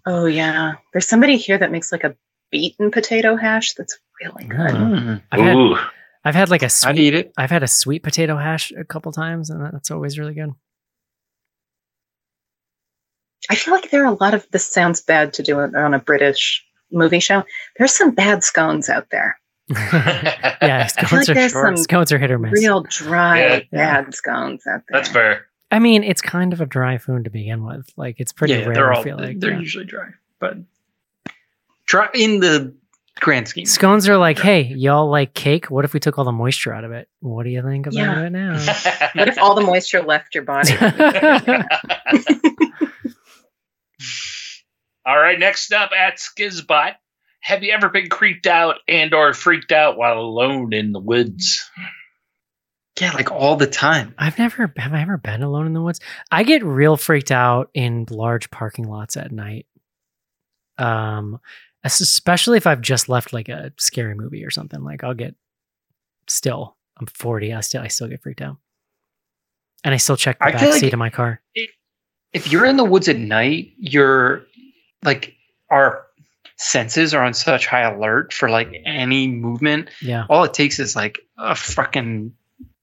Oh 0.06 0.26
yeah, 0.26 0.74
there's 0.94 1.08
somebody 1.08 1.38
here 1.38 1.58
that 1.58 1.72
makes 1.72 1.92
like 1.92 2.04
a 2.04 2.16
beaten 2.52 2.92
potato 2.92 3.36
hash 3.36 3.74
that's 3.74 3.98
really 4.22 4.46
good. 4.46 4.58
Mm. 4.72 5.22
I've 5.32 5.40
had, 5.40 5.56
Ooh, 5.56 5.78
I've 6.24 6.36
had 6.36 6.50
like 6.50 6.64
a 6.64 6.70
I'd 6.86 7.00
eat 7.00 7.14
it. 7.16 7.34
I've 7.38 7.50
had 7.52 7.64
a 7.64 7.68
sweet 7.68 8.04
potato 8.04 8.38
hash 8.38 8.72
a 8.72 8.84
couple 8.84 9.12
times, 9.12 9.50
and 9.50 9.64
that's 9.74 9.90
always 9.92 10.20
really 10.20 10.34
good. 10.34 10.52
I 13.50 13.56
feel 13.56 13.74
like 13.74 13.90
there 13.90 14.04
are 14.04 14.14
a 14.14 14.18
lot 14.22 14.34
of 14.34 14.46
this 14.52 14.66
sounds 14.68 15.02
bad 15.02 15.34
to 15.34 15.44
do 15.44 15.60
it 15.62 15.76
on 15.76 15.94
a 15.94 16.00
British 16.00 16.66
movie 16.92 17.20
show. 17.20 17.44
There's 17.78 17.92
some 17.96 18.12
bad 18.12 18.44
scones 18.44 18.88
out 18.90 19.10
there. 19.10 19.40
yeah, 19.70 20.88
scones 20.88 21.12
like 21.12 21.30
are 21.30 21.34
there's 21.34 21.52
short. 21.54 21.80
Scones 21.80 22.12
are 22.12 22.18
hit 22.20 22.30
or 22.32 22.38
miss. 22.40 22.52
Real 22.54 22.84
dry, 22.84 23.40
Yeah. 23.40 23.60
bad 23.72 24.14
scones 24.14 24.66
out 24.68 24.82
there. 24.90 25.00
that's 25.00 25.10
fair. 25.10 25.48
I 25.72 25.80
mean, 25.80 26.04
it's 26.04 26.22
kind 26.22 26.52
of 26.52 26.60
a 26.60 26.66
dry 26.66 26.98
food 26.98 27.24
to 27.24 27.30
begin 27.30 27.64
with. 27.64 27.90
Like 27.96 28.20
it's 28.20 28.34
pretty 28.34 28.54
yeah, 28.56 28.66
rare. 28.66 28.74
they're 28.76 28.94
I 28.94 28.98
all 28.98 29.04
feel 29.04 29.18
like 29.18 29.40
they're 29.40 29.52
yeah. 29.54 29.60
usually 29.60 29.86
dry, 29.86 30.10
but 30.40 30.58
dry 31.86 32.10
in 32.14 32.42
the 32.42 32.74
grand 33.22 33.48
scheme. 33.48 33.66
scones 33.66 34.10
are 34.10 34.18
like, 34.18 34.40
hey, 34.40 34.64
y'all 34.64 35.10
like 35.10 35.34
cake? 35.34 35.72
What 35.72 35.86
if 35.86 35.94
we 35.94 36.00
took 36.02 36.18
all 36.18 36.26
the 36.26 36.32
moisture 36.34 36.74
out 36.74 36.84
of 36.84 36.92
it? 36.92 37.08
What 37.22 37.44
do 37.44 37.50
you 37.50 37.62
think 37.62 37.88
about 37.88 37.96
Yeah. 37.96 38.22
it 38.26 38.30
now? 38.32 38.54
What 39.16 39.28
if 39.30 39.38
all 39.38 39.56
the 39.56 39.62
moisture 39.62 40.02
left 40.02 40.36
your 40.36 40.44
body? 40.44 40.74
All 45.06 45.18
right, 45.18 45.40
next 45.40 45.74
up 45.74 45.92
at 45.98 46.18
Skizbot. 46.18 46.96
Have 47.42 47.64
you 47.64 47.72
ever 47.74 47.90
been 47.90 48.08
creeped 48.10 48.46
out 48.46 48.76
and 48.88 49.14
or 49.14 49.34
freaked 49.34 49.72
out 49.72 49.98
while 49.98 50.20
alone 50.20 50.74
in 50.74 50.92
the 50.92 51.00
woods? 51.00 51.68
Yeah, 53.00 53.12
like 53.14 53.32
all 53.32 53.56
the 53.56 53.66
time. 53.66 54.14
I've 54.20 54.38
never 54.38 54.72
have 54.78 54.94
I 54.94 55.02
ever 55.02 55.18
been 55.18 55.42
alone 55.42 55.66
in 55.66 55.74
the 55.74 55.82
woods. 55.82 56.00
I 56.30 56.44
get 56.44 56.64
real 56.64 56.98
freaked 56.98 57.32
out 57.32 57.72
in 57.74 58.06
large 58.12 58.52
parking 58.52 58.86
lots 58.88 59.18
at 59.18 59.32
night. 59.32 59.66
Um, 60.78 61.40
especially 61.84 62.58
if 62.58 62.68
I've 62.68 62.82
just 62.82 63.10
left 63.10 63.34
like 63.34 63.50
a 63.50 63.72
scary 63.80 64.14
movie 64.14 64.46
or 64.46 64.52
something. 64.52 64.84
Like 64.84 65.04
I'll 65.04 65.16
get 65.16 65.34
still. 66.28 66.78
I'm 67.00 67.08
40. 67.08 67.54
I 67.54 67.62
still 67.62 67.82
I 67.82 67.88
still 67.88 68.08
get 68.08 68.22
freaked 68.22 68.42
out, 68.42 68.58
and 69.84 69.96
I 69.96 69.98
still 69.98 70.18
check 70.18 70.38
the 70.38 70.46
I 70.46 70.52
back 70.52 70.60
feel 70.62 70.70
like- 70.70 70.80
seat 70.80 70.94
of 70.94 71.00
my 71.00 71.10
car. 71.10 71.42
If 72.34 72.50
you're 72.52 72.66
in 72.66 72.78
the 72.78 72.86
woods 72.86 73.10
at 73.10 73.18
night, 73.18 73.74
you're 73.78 74.44
like 75.04 75.36
our 75.70 76.06
senses 76.58 77.14
are 77.14 77.24
on 77.24 77.34
such 77.34 77.66
high 77.66 77.82
alert 77.82 78.34
for 78.34 78.50
like 78.50 78.74
any 78.86 79.28
movement. 79.28 79.90
Yeah, 80.02 80.26
All 80.30 80.44
it 80.44 80.54
takes 80.54 80.80
is 80.80 80.96
like 80.96 81.20
a 81.38 81.56
fucking 81.56 82.34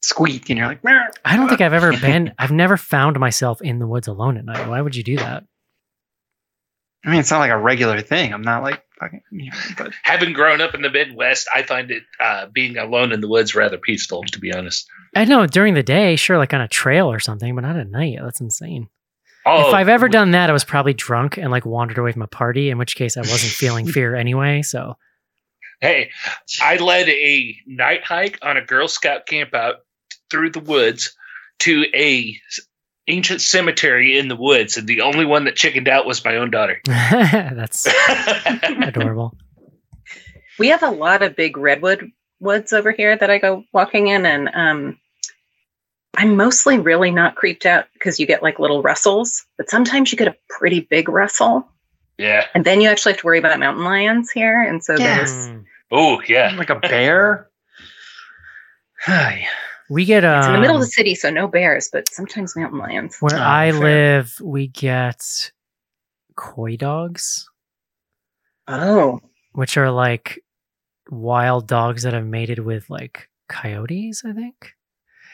squeak, 0.03 0.51
and 0.51 0.59
you're 0.59 0.66
like, 0.66 0.83
"Meow." 0.85 1.07
I 1.25 1.37
don't 1.37 1.49
think 1.49 1.61
I've 1.61 1.73
ever 1.73 1.93
been. 2.01 2.33
I've 2.39 2.53
never 2.53 2.77
found 2.77 3.19
myself 3.19 3.61
in 3.62 3.79
the 3.79 3.87
woods 3.87 4.09
alone 4.09 4.37
at 4.37 4.45
night. 4.45 4.69
Why 4.69 4.81
would 4.81 4.97
you 4.97 5.03
do 5.03 5.16
that? 5.16 5.45
I 7.05 7.11
mean, 7.11 7.21
it's 7.21 7.31
not 7.31 7.39
like 7.39 7.53
a 7.53 7.59
regular 7.59 8.01
thing. 8.01 8.35
I'm 8.35 8.43
not 8.43 8.62
like 8.62 8.83
fucking, 8.99 9.23
you 9.31 9.51
know, 9.51 9.57
but 9.79 9.93
Having 10.03 10.33
grown 10.33 10.61
up 10.61 10.75
in 10.75 10.83
the 10.83 10.91
Midwest, 10.91 11.47
I 11.55 11.62
find 11.62 11.91
it 11.93 12.03
uh, 12.19 12.47
being 12.47 12.77
alone 12.77 13.12
in 13.12 13.21
the 13.21 13.29
woods 13.29 13.55
rather 13.55 13.79
peaceful, 13.79 14.25
to 14.25 14.39
be 14.41 14.53
honest. 14.53 14.89
I 15.14 15.25
know 15.25 15.47
during 15.47 15.75
the 15.75 15.83
day, 15.85 16.16
sure, 16.16 16.39
like 16.39 16.53
on 16.53 16.61
a 16.61 16.69
trail 16.69 17.11
or 17.11 17.21
something, 17.21 17.55
but 17.55 17.61
not 17.62 17.77
at 17.77 17.89
night. 17.89 18.19
That's 18.21 18.41
insane. 18.41 18.89
Oh, 19.49 19.68
if 19.68 19.74
I've 19.74 19.88
ever 19.88 20.09
done 20.09 20.32
that, 20.32 20.51
I 20.51 20.53
was 20.53 20.64
probably 20.64 20.94
drunk 20.94 21.36
and 21.38 21.51
like 21.51 21.64
wandered 21.64 21.99
away 21.99 22.12
from 22.12 22.22
a 22.22 22.26
party, 22.26 22.70
in 22.70 22.78
which 22.78 22.96
case 22.96 23.16
I 23.16 23.20
wasn't 23.20 23.53
feeling 23.53 23.86
fear 23.92 24.14
anyway. 24.14 24.62
So 24.62 24.96
Hey, 25.80 26.11
I 26.61 26.76
led 26.76 27.09
a 27.09 27.57
night 27.66 28.05
hike 28.05 28.38
on 28.42 28.57
a 28.57 28.64
Girl 28.64 28.88
Scout 28.88 29.26
camp 29.26 29.55
out 29.55 29.76
through 30.28 30.51
the 30.51 30.61
woods 30.61 31.16
to 31.61 31.84
a 31.94 32.36
ancient 33.07 33.40
cemetery 33.40 34.18
in 34.18 34.28
the 34.28 34.36
woods, 34.36 34.76
and 34.76 34.88
the 34.88 35.03
only 35.03 35.24
one 35.24 35.44
that 35.44 35.57
chickened 35.57 35.88
out 35.88 36.05
was 36.05 36.24
my 36.24 36.36
own 36.36 36.51
daughter. 36.51 36.80
that's 36.86 37.86
adorable. 38.66 39.36
we 40.59 40.68
have 40.68 40.82
a 40.82 40.90
lot 40.90 41.22
of 41.22 41.36
big 41.36 41.57
redwood 41.57 42.11
woods 42.40 42.72
over 42.72 42.90
here 42.90 43.16
that 43.16 43.30
I 43.30 43.38
go 43.38 43.62
walking 43.72 44.09
in, 44.09 44.26
and 44.26 44.51
um, 44.53 44.99
I'm 46.17 46.37
mostly 46.37 46.79
really 46.79 47.11
not 47.11 47.37
creeped 47.37 47.67
out 47.67 47.87
because 47.93 48.19
you 48.19 48.27
get 48.27 48.43
like 48.43 48.59
little 48.59 48.83
rustles, 48.83 49.45
but 49.57 49.69
sometimes 49.71 50.11
you 50.11 50.19
get 50.19 50.29
a 50.29 50.37
pretty 50.49 50.81
big 50.81 51.09
rustle, 51.09 51.69
yeah. 52.17 52.47
and 52.55 52.65
then 52.65 52.81
you 52.81 52.89
actually 52.89 53.13
have 53.13 53.21
to 53.21 53.27
worry 53.27 53.39
about 53.39 53.59
mountain 53.61 53.85
lions 53.85 54.31
here, 54.31 54.63
and 54.63 54.83
so 54.83 54.95
Yeah. 54.97 55.17
there's. 55.17 55.51
Oh, 55.91 56.21
yeah. 56.29 56.55
like 56.59 56.71
a 56.71 56.77
bear. 56.81 57.49
Hi. 59.03 59.47
We 59.91 60.05
get 60.05 60.25
um, 60.25 60.39
it's 60.39 60.47
in 60.49 60.53
the 60.55 60.61
middle 60.61 60.77
of 60.77 60.83
the 60.83 60.87
city, 60.89 61.15
so 61.15 61.31
no 61.31 61.49
bears, 61.49 61.89
but 61.93 62.09
sometimes 62.11 62.55
mountain 62.57 62.79
lions. 62.79 63.17
where 63.21 63.39
Oh, 63.39 63.43
I 63.43 63.71
fair. 63.71 63.81
live. 63.81 64.35
We 64.43 64.67
get 64.67 65.51
coydogs, 66.37 67.45
Oh, 68.67 69.21
which 69.53 69.77
are 69.79 69.91
like 69.91 70.41
wild 71.11 71.67
dogs 71.67 72.03
that 72.03 72.13
have 72.13 72.27
mated 72.27 72.59
with 72.59 72.91
like 72.91 73.29
coyotes. 73.49 74.23
I 74.27 74.33
think. 74.33 74.75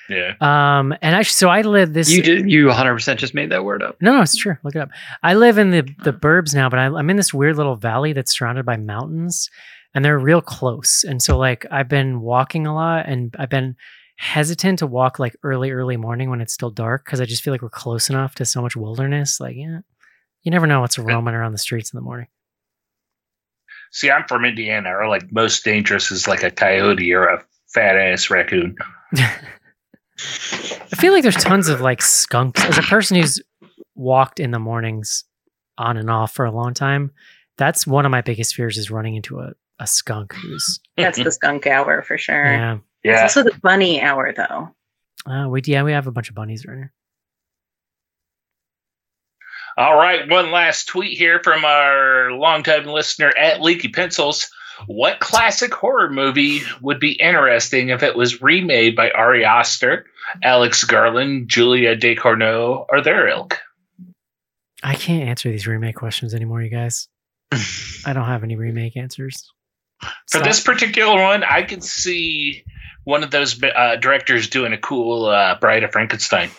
Yeah. 0.08 0.34
Um, 0.40 0.92
and 1.00 1.14
actually, 1.14 1.34
so 1.34 1.48
I 1.48 1.62
live 1.62 1.92
this. 1.92 2.10
You 2.10 2.22
did. 2.22 2.50
You 2.50 2.66
100 2.66 2.94
percent 2.94 3.20
just 3.20 3.34
made 3.34 3.50
that 3.50 3.64
word 3.64 3.82
up. 3.82 3.96
No, 4.00 4.14
no, 4.14 4.22
it's 4.22 4.36
true. 4.36 4.56
Look 4.62 4.74
it 4.74 4.80
up. 4.80 4.90
I 5.22 5.34
live 5.34 5.58
in 5.58 5.70
the 5.70 5.82
the 6.02 6.12
burbs 6.12 6.54
now, 6.54 6.68
but 6.68 6.78
I, 6.78 6.86
I'm 6.86 7.10
in 7.10 7.16
this 7.16 7.32
weird 7.32 7.56
little 7.56 7.76
valley 7.76 8.12
that's 8.12 8.36
surrounded 8.36 8.66
by 8.66 8.76
mountains, 8.76 9.48
and 9.94 10.04
they're 10.04 10.18
real 10.18 10.40
close. 10.40 11.04
And 11.04 11.22
so, 11.22 11.38
like, 11.38 11.66
I've 11.70 11.88
been 11.88 12.20
walking 12.20 12.66
a 12.66 12.74
lot, 12.74 13.06
and 13.06 13.34
I've 13.38 13.50
been 13.50 13.76
hesitant 14.16 14.78
to 14.78 14.86
walk 14.86 15.18
like 15.18 15.36
early, 15.42 15.70
early 15.70 15.96
morning 15.96 16.30
when 16.30 16.40
it's 16.40 16.54
still 16.54 16.70
dark 16.70 17.04
because 17.04 17.20
I 17.20 17.24
just 17.24 17.42
feel 17.42 17.52
like 17.52 17.62
we're 17.62 17.70
close 17.70 18.08
enough 18.08 18.34
to 18.36 18.44
so 18.44 18.62
much 18.62 18.76
wilderness. 18.76 19.40
Like, 19.40 19.56
yeah, 19.56 19.80
you 20.42 20.50
never 20.50 20.66
know 20.66 20.80
what's 20.80 20.98
roaming 20.98 21.34
around 21.34 21.52
the 21.52 21.58
streets 21.58 21.92
in 21.92 21.96
the 21.96 22.02
morning. 22.02 22.28
See, 23.94 24.10
I'm 24.10 24.24
from 24.26 24.44
Indiana. 24.44 24.90
Or 24.96 25.08
like 25.08 25.32
most 25.32 25.64
dangerous 25.64 26.10
is 26.10 26.26
like 26.28 26.42
a 26.42 26.50
coyote 26.50 27.12
or 27.12 27.26
a 27.26 27.44
fat 27.72 27.96
ass 27.96 28.28
raccoon. 28.28 28.76
I 30.18 30.96
feel 30.96 31.12
like 31.12 31.22
there's 31.22 31.36
tons 31.36 31.68
of 31.68 31.80
like 31.80 32.00
skunks. 32.02 32.64
As 32.64 32.78
a 32.78 32.82
person 32.82 33.16
who's 33.16 33.42
walked 33.94 34.40
in 34.40 34.50
the 34.50 34.58
mornings 34.58 35.24
on 35.78 35.96
and 35.96 36.10
off 36.10 36.32
for 36.32 36.44
a 36.44 36.52
long 36.52 36.74
time, 36.74 37.10
that's 37.56 37.86
one 37.86 38.06
of 38.06 38.10
my 38.10 38.20
biggest 38.20 38.54
fears 38.54 38.78
is 38.78 38.90
running 38.90 39.16
into 39.16 39.40
a, 39.40 39.52
a 39.78 39.86
skunk 39.86 40.34
who's 40.34 40.80
That's 40.96 41.18
the 41.18 41.30
skunk 41.32 41.66
hour 41.66 42.02
for 42.02 42.18
sure. 42.18 42.44
yeah. 42.44 42.78
It's 43.02 43.36
also 43.36 43.42
the 43.42 43.58
bunny 43.60 44.00
hour 44.00 44.32
though. 44.32 44.74
Uh, 45.26 45.48
we 45.48 45.62
yeah 45.64 45.82
we 45.82 45.92
have 45.92 46.06
a 46.06 46.12
bunch 46.12 46.28
of 46.28 46.34
bunnies 46.34 46.64
right 46.66 46.76
here. 46.76 46.92
All 49.76 49.96
right, 49.96 50.30
one 50.30 50.52
last 50.52 50.86
tweet 50.86 51.18
here 51.18 51.40
from 51.42 51.64
our 51.64 52.30
longtime 52.30 52.86
listener 52.86 53.32
at 53.36 53.60
Leaky 53.60 53.88
Pencils. 53.88 54.48
What 54.86 55.20
classic 55.20 55.72
horror 55.72 56.10
movie 56.10 56.62
would 56.80 57.00
be 57.00 57.12
interesting 57.12 57.90
if 57.90 58.02
it 58.02 58.16
was 58.16 58.42
remade 58.42 58.96
by 58.96 59.10
Ari 59.10 59.44
Aster, 59.44 60.06
Alex 60.42 60.84
Garland, 60.84 61.48
Julia 61.48 61.96
Ducournau, 61.96 62.86
or 62.88 63.00
their 63.00 63.28
ilk? 63.28 63.58
I 64.82 64.94
can't 64.94 65.28
answer 65.28 65.50
these 65.50 65.66
remake 65.66 65.96
questions 65.96 66.34
anymore, 66.34 66.62
you 66.62 66.70
guys. 66.70 67.08
I 67.52 68.12
don't 68.12 68.26
have 68.26 68.44
any 68.44 68.56
remake 68.56 68.96
answers. 68.96 69.50
For 70.00 70.38
Stop. 70.38 70.44
this 70.44 70.60
particular 70.60 71.22
one, 71.22 71.42
I 71.42 71.62
could 71.62 71.82
see 71.82 72.64
one 73.04 73.22
of 73.22 73.30
those 73.30 73.62
uh, 73.62 73.96
directors 73.96 74.48
doing 74.48 74.72
a 74.72 74.78
cool 74.78 75.26
uh, 75.26 75.58
Bride 75.58 75.84
of 75.84 75.92
Frankenstein. 75.92 76.50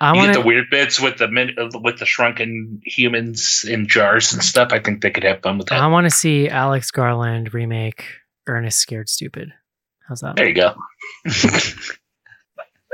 I 0.00 0.12
you 0.12 0.18
want 0.18 0.32
get 0.32 0.40
the 0.40 0.46
weird 0.46 0.70
bits 0.70 0.98
with 1.00 1.18
the 1.18 1.28
min- 1.28 1.56
uh, 1.58 1.68
with 1.80 1.98
the 1.98 2.06
shrunken 2.06 2.80
humans 2.84 3.64
in 3.68 3.86
jars 3.86 4.32
and 4.32 4.42
stuff. 4.42 4.70
I 4.72 4.78
think 4.78 5.02
they 5.02 5.10
could 5.10 5.24
have 5.24 5.42
fun 5.42 5.58
with 5.58 5.68
that. 5.68 5.80
I 5.80 5.86
want 5.88 6.04
to 6.06 6.10
see 6.10 6.48
Alex 6.48 6.90
Garland 6.90 7.52
remake 7.52 8.04
Ernest 8.46 8.78
Scared 8.78 9.08
Stupid. 9.08 9.52
How's 10.08 10.20
that? 10.20 10.36
there 10.36 10.48
you 10.48 10.54
go. 10.54 10.74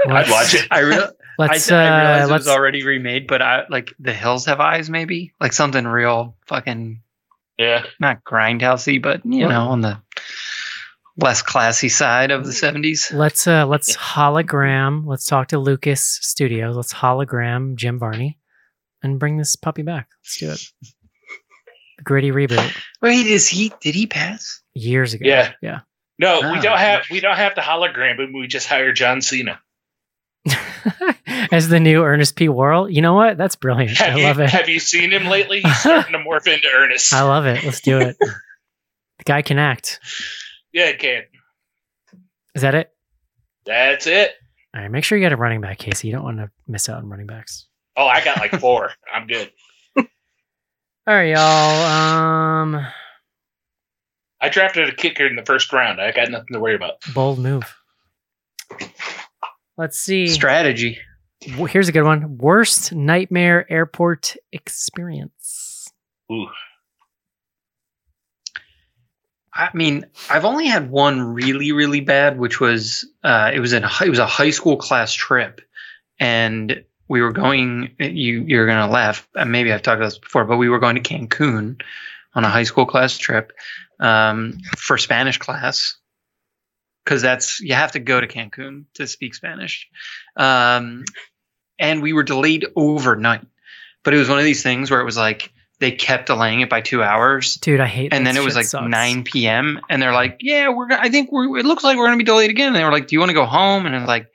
I'd 0.08 0.30
watch 0.30 0.54
it. 0.54 0.66
I 0.70 0.80
real. 0.80 1.10
Let's 1.38 1.70
I, 1.70 1.76
I 1.76 1.78
uh, 1.86 1.90
realized 2.00 2.28
it 2.28 2.32
let's 2.32 2.46
was 2.46 2.54
already 2.56 2.82
remade, 2.82 3.26
but 3.26 3.42
I 3.42 3.64
like 3.68 3.92
the 3.98 4.14
hills 4.14 4.46
have 4.46 4.58
eyes, 4.58 4.88
maybe 4.88 5.32
like 5.38 5.52
something 5.52 5.86
real 5.86 6.34
fucking 6.46 7.02
Yeah. 7.58 7.84
not 8.00 8.24
grindhousey, 8.24 9.02
but 9.02 9.20
you 9.26 9.40
Well- 9.46 9.50
know 9.66 9.70
on 9.72 9.80
the 9.82 9.98
less 11.18 11.40
classy 11.42 11.88
side 11.88 12.30
of 12.30 12.44
the 12.44 12.52
70s. 12.52 13.12
let's 13.12 13.46
uh 13.46 13.66
let's 13.66 13.96
hologram. 13.96 15.04
Let's 15.06 15.26
talk 15.26 15.48
to 15.48 15.58
Lucas 15.58 16.18
Studios. 16.22 16.76
Let's 16.76 16.92
hologram 16.92 17.74
Jim 17.76 17.98
Varney 17.98 18.38
and 19.02 19.18
bring 19.18 19.36
this 19.38 19.56
puppy 19.56 19.82
back. 19.82 20.08
Let's 20.22 20.38
do 20.38 20.50
it. 20.50 20.60
Gritty 22.04 22.30
reboot 22.30 22.76
Wait, 23.00 23.26
is 23.26 23.48
he? 23.48 23.72
Did 23.80 23.94
he 23.94 24.06
pass? 24.06 24.60
years 24.74 25.14
ago. 25.14 25.24
Yeah. 25.26 25.52
yeah. 25.62 25.80
No, 26.18 26.40
we 26.52 26.58
Oh. 26.58 26.62
don't 26.62 26.78
have 26.78 27.04
we 27.10 27.20
don't 27.20 27.36
have 27.36 27.54
to 27.54 27.60
hologram 27.62 28.18
him. 28.20 28.32
We 28.34 28.46
just 28.46 28.68
hire 28.68 28.92
John 28.92 29.20
Cena. 29.22 29.60
As 31.52 31.68
the 31.68 31.80
new 31.80 32.02
Ernest 32.04 32.36
P. 32.36 32.48
Worrell. 32.48 32.88
You 32.90 33.00
know 33.02 33.14
what? 33.14 33.36
That's 33.38 33.56
brilliant. 33.56 33.96
Have 33.98 34.14
I 34.14 34.18
you 34.18 34.24
love 34.24 34.40
it. 34.40 34.50
have 34.50 34.68
you 34.68 34.78
seen 34.78 35.12
him 35.12 35.26
lately? 35.26 35.60
He's 35.60 35.78
starting 35.80 36.12
to 36.12 36.18
morph 36.18 36.46
into 36.46 36.68
Ernest. 36.74 37.12
I 37.12 37.22
love 37.22 37.46
it. 37.46 37.64
Let's 37.64 37.80
do 37.80 37.98
it. 37.98 38.16
the 38.18 39.24
guy 39.24 39.42
can 39.42 39.58
act. 39.58 40.00
Yeah, 40.76 40.88
it 40.88 40.98
can. 40.98 41.22
Is 42.54 42.60
that 42.60 42.74
it? 42.74 42.90
That's 43.64 44.06
it. 44.06 44.32
All 44.74 44.82
right. 44.82 44.90
Make 44.90 45.04
sure 45.04 45.16
you 45.16 45.24
get 45.24 45.32
a 45.32 45.36
running 45.36 45.62
back, 45.62 45.78
Casey. 45.78 46.08
You 46.08 46.12
don't 46.14 46.22
want 46.22 46.36
to 46.36 46.50
miss 46.68 46.90
out 46.90 46.98
on 46.98 47.08
running 47.08 47.26
backs. 47.26 47.66
Oh, 47.96 48.06
I 48.06 48.22
got 48.22 48.36
like 48.36 48.60
four. 48.60 48.90
I'm 49.14 49.26
good. 49.26 49.50
All 49.96 50.04
right, 51.06 51.30
y'all. 51.30 51.82
Um, 51.82 52.86
I 54.42 54.50
drafted 54.50 54.86
a 54.90 54.94
kicker 54.94 55.26
in 55.26 55.34
the 55.34 55.46
first 55.46 55.72
round. 55.72 55.98
I 55.98 56.12
got 56.12 56.30
nothing 56.30 56.52
to 56.52 56.60
worry 56.60 56.74
about. 56.74 56.96
bold 57.14 57.38
move. 57.38 57.74
Let's 59.78 59.98
see. 59.98 60.26
Strategy. 60.26 60.98
Here's 61.40 61.88
a 61.88 61.92
good 61.92 62.04
one. 62.04 62.36
Worst 62.36 62.92
nightmare 62.92 63.70
airport 63.72 64.36
experience. 64.52 65.88
Ooh. 66.30 66.48
I 69.56 69.70
mean, 69.72 70.06
I've 70.28 70.44
only 70.44 70.66
had 70.66 70.90
one 70.90 71.20
really, 71.20 71.72
really 71.72 72.00
bad, 72.00 72.38
which 72.38 72.60
was 72.60 73.06
uh, 73.24 73.50
it 73.54 73.60
was 73.60 73.72
in 73.72 73.84
it 73.84 74.08
was 74.08 74.18
a 74.18 74.26
high 74.26 74.50
school 74.50 74.76
class 74.76 75.12
trip, 75.12 75.60
and 76.20 76.84
we 77.08 77.22
were 77.22 77.32
going. 77.32 77.94
You 77.98 78.42
you're 78.42 78.66
gonna 78.66 78.90
laugh. 78.90 79.26
and 79.34 79.50
Maybe 79.50 79.72
I've 79.72 79.82
talked 79.82 79.98
about 79.98 80.10
this 80.10 80.18
before, 80.18 80.44
but 80.44 80.58
we 80.58 80.68
were 80.68 80.78
going 80.78 80.96
to 80.96 81.00
Cancun 81.00 81.80
on 82.34 82.44
a 82.44 82.50
high 82.50 82.64
school 82.64 82.86
class 82.86 83.16
trip 83.16 83.52
um, 83.98 84.58
for 84.76 84.98
Spanish 84.98 85.38
class 85.38 85.96
because 87.04 87.22
that's 87.22 87.60
you 87.60 87.74
have 87.74 87.92
to 87.92 87.98
go 87.98 88.20
to 88.20 88.26
Cancun 88.26 88.84
to 88.94 89.06
speak 89.06 89.34
Spanish, 89.34 89.88
um, 90.36 91.04
and 91.78 92.02
we 92.02 92.12
were 92.12 92.24
delayed 92.24 92.66
overnight. 92.76 93.46
But 94.04 94.14
it 94.14 94.18
was 94.18 94.28
one 94.28 94.38
of 94.38 94.44
these 94.44 94.62
things 94.62 94.90
where 94.90 95.00
it 95.00 95.04
was 95.04 95.16
like 95.16 95.50
they 95.78 95.92
kept 95.92 96.26
delaying 96.26 96.60
it 96.60 96.70
by 96.70 96.80
two 96.80 97.02
hours 97.02 97.56
Dude, 97.56 97.80
I 97.80 97.86
hate 97.86 98.10
this. 98.10 98.16
and 98.16 98.26
then 98.26 98.36
it 98.36 98.42
was 98.44 98.54
like 98.56 98.66
sucks. 98.66 98.88
9 98.88 99.24
p.m. 99.24 99.80
and 99.90 100.00
they're 100.00 100.12
like, 100.12 100.38
"Yeah, 100.40 100.70
we're. 100.70 100.90
I 100.90 101.08
think 101.10 101.30
we're. 101.30 101.58
It 101.58 101.66
looks 101.66 101.84
like 101.84 101.96
we're 101.98 102.06
gonna 102.06 102.16
be 102.16 102.24
delayed 102.24 102.50
again." 102.50 102.68
And 102.68 102.76
they 102.76 102.84
were 102.84 102.92
like, 102.92 103.08
"Do 103.08 103.14
you 103.16 103.20
want 103.20 103.30
to 103.30 103.34
go 103.34 103.44
home?" 103.44 103.84
And 103.86 103.94
it's 103.94 104.08
like, 104.08 104.28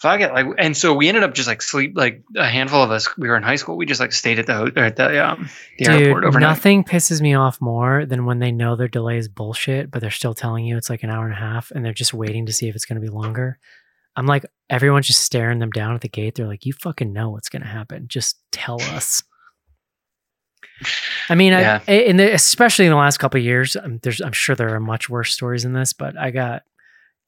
"Fuck 0.00 0.20
it!" 0.20 0.32
Like, 0.32 0.46
and 0.58 0.76
so 0.76 0.94
we 0.94 1.08
ended 1.08 1.24
up 1.24 1.34
just 1.34 1.48
like 1.48 1.60
sleep. 1.62 1.94
Like 1.96 2.22
a 2.36 2.46
handful 2.46 2.82
of 2.82 2.90
us, 2.90 3.08
we 3.18 3.28
were 3.28 3.36
in 3.36 3.42
high 3.42 3.56
school. 3.56 3.76
We 3.76 3.86
just 3.86 4.00
like 4.00 4.12
stayed 4.12 4.38
at 4.38 4.46
the 4.46 4.72
at 4.76 4.96
the 4.96 5.26
um 5.26 5.48
the 5.78 5.86
airport 5.88 6.22
Dude, 6.22 6.28
overnight. 6.28 6.48
nothing 6.50 6.84
pisses 6.84 7.20
me 7.20 7.34
off 7.34 7.60
more 7.60 8.06
than 8.06 8.24
when 8.24 8.38
they 8.38 8.52
know 8.52 8.76
their 8.76 8.88
delay 8.88 9.18
is 9.18 9.28
bullshit, 9.28 9.90
but 9.90 10.00
they're 10.00 10.10
still 10.10 10.34
telling 10.34 10.64
you 10.64 10.76
it's 10.76 10.90
like 10.90 11.02
an 11.02 11.10
hour 11.10 11.24
and 11.24 11.34
a 11.34 11.36
half 11.36 11.70
and 11.72 11.84
they're 11.84 11.92
just 11.92 12.14
waiting 12.14 12.46
to 12.46 12.52
see 12.52 12.68
if 12.68 12.76
it's 12.76 12.84
going 12.84 13.00
to 13.00 13.04
be 13.04 13.12
longer. 13.12 13.58
I'm 14.16 14.26
like, 14.26 14.44
everyone's 14.70 15.06
just 15.06 15.22
staring 15.22 15.58
them 15.60 15.70
down 15.70 15.94
at 15.94 16.00
the 16.00 16.08
gate. 16.08 16.34
They're 16.34 16.48
like, 16.48 16.66
you 16.66 16.72
fucking 16.72 17.12
know 17.12 17.30
what's 17.30 17.48
going 17.48 17.62
to 17.62 17.68
happen. 17.68 18.06
Just 18.08 18.36
tell 18.50 18.80
us. 18.82 19.22
I 21.28 21.34
mean, 21.34 21.52
Yeah. 21.52 21.80
I, 21.86 21.92
in 21.92 22.16
the, 22.16 22.32
especially 22.32 22.86
in 22.86 22.90
the 22.90 22.96
last 22.96 23.18
couple 23.18 23.38
of 23.38 23.44
years, 23.44 23.76
um, 23.76 23.98
there's, 24.02 24.20
I'm 24.20 24.32
sure 24.32 24.54
there 24.54 24.74
are 24.74 24.80
much 24.80 25.08
worse 25.08 25.34
stories 25.34 25.64
than 25.64 25.72
this, 25.72 25.92
but 25.92 26.16
I 26.16 26.30
got 26.30 26.62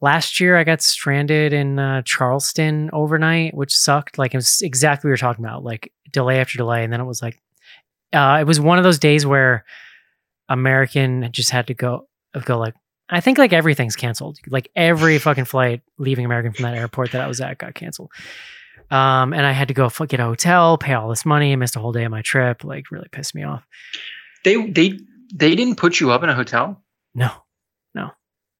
last 0.01 0.41
year 0.41 0.57
I 0.57 0.65
got 0.65 0.83
stranded 0.83 1.53
in 1.53 1.79
uh, 1.79 2.03
Charleston 2.03 2.91
overnight, 2.93 3.55
which 3.55 3.77
sucked. 3.77 4.19
Like 4.19 4.35
it 4.35 4.39
was 4.39 4.63
exactly 4.63 5.09
what 5.09 5.11
we 5.11 5.13
were 5.13 5.17
talking 5.19 5.45
about, 5.45 5.65
like 5.65 5.93
delay 6.13 6.41
after 6.41 6.57
delay, 6.59 6.85
and 6.85 6.93
then 6.93 7.01
it 7.01 7.05
was 7.05 7.23
like, 7.23 7.41
uh, 8.13 8.39
it 8.41 8.47
was 8.47 8.61
one 8.61 8.79
of 8.79 8.85
those 8.85 8.99
days 8.99 9.27
where 9.27 9.65
American 10.49 11.31
just 11.33 11.51
had 11.51 11.67
to 11.69 11.75
go 11.75 12.09
go 12.45 12.59
like. 12.59 12.75
I 13.13 13.21
think 13.21 13.39
like 13.39 13.53
everything's 13.53 13.97
canceled. 13.97 14.39
Like 14.47 14.71
every 14.77 15.19
fucking 15.19 15.47
flight 15.47 15.83
leaving 15.99 16.25
American 16.25 16.53
from 16.53 16.63
that 16.63 16.77
airport 16.77 17.11
that 17.11 17.21
I 17.21 17.27
was 17.27 17.41
at 17.41 17.59
got 17.59 17.75
canceled. 17.75 18.13
Um, 18.91 19.33
and 19.33 19.47
I 19.47 19.53
had 19.53 19.69
to 19.69 19.75
go 19.75 19.89
get 20.09 20.19
a 20.21 20.25
hotel, 20.25 20.77
pay 20.77 20.95
all 20.95 21.09
this 21.09 21.25
money, 21.25 21.55
missed 21.55 21.77
a 21.77 21.81
whole 21.81 21.93
day 21.93 22.05
of 22.05 22.11
my 22.11 22.23
trip. 22.23 22.65
Like 22.65 22.91
really 22.91 23.09
pissed 23.13 23.35
me 23.35 23.45
off. 23.45 23.65
They 24.45 24.57
they 24.71 24.99
they 25.35 25.55
didn't 25.55 25.77
put 25.77 26.01
you 26.01 26.11
up 26.11 26.23
in 26.23 26.29
a 26.29 26.35
hotel. 26.35 26.83
No, 27.15 27.31
no. 27.95 28.11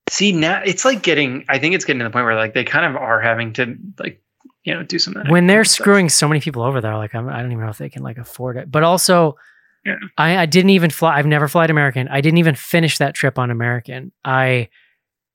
See 0.09 0.33
now, 0.33 0.63
it's 0.65 0.85
like 0.85 1.03
getting. 1.03 1.45
I 1.49 1.59
think 1.59 1.75
it's 1.75 1.85
getting 1.85 2.01
to 2.01 2.05
the 2.05 2.11
point 2.11 2.25
where 2.25 2.37
like 2.37 2.55
they 2.55 2.65
kind 2.65 2.85
of 2.85 2.97
are 3.01 3.21
having 3.21 3.53
to 3.55 3.77
like 3.99 4.23
you 4.65 4.75
know 4.75 4.83
do 4.83 4.99
some 4.99 5.17
of 5.17 5.25
that 5.25 5.31
when 5.33 5.47
they're 5.47 5.65
stuff. 5.65 5.85
screwing 5.85 6.09
so 6.09 6.29
many 6.29 6.41
people 6.41 6.63
over 6.63 6.81
there, 6.81 6.97
like 6.97 7.15
I'm, 7.15 7.29
I 7.29 7.41
don't 7.43 7.53
even 7.53 7.65
know 7.65 7.71
if 7.71 7.79
they 7.79 7.89
can 7.89 8.03
like 8.03 8.19
afford 8.19 8.57
it. 8.57 8.71
But 8.71 8.83
also, 8.83 9.37
Yeah. 9.85 9.97
I, 10.19 10.39
I 10.39 10.47
didn't 10.47 10.71
even 10.71 10.91
fly. 10.91 11.17
I've 11.17 11.27
never 11.27 11.49
flied 11.49 11.71
American. 11.71 12.09
I 12.09 12.21
didn't 12.21 12.39
even 12.39 12.55
finish 12.55 12.99
that 12.99 13.15
trip 13.15 13.39
on 13.39 13.51
American. 13.51 14.13
I 14.25 14.69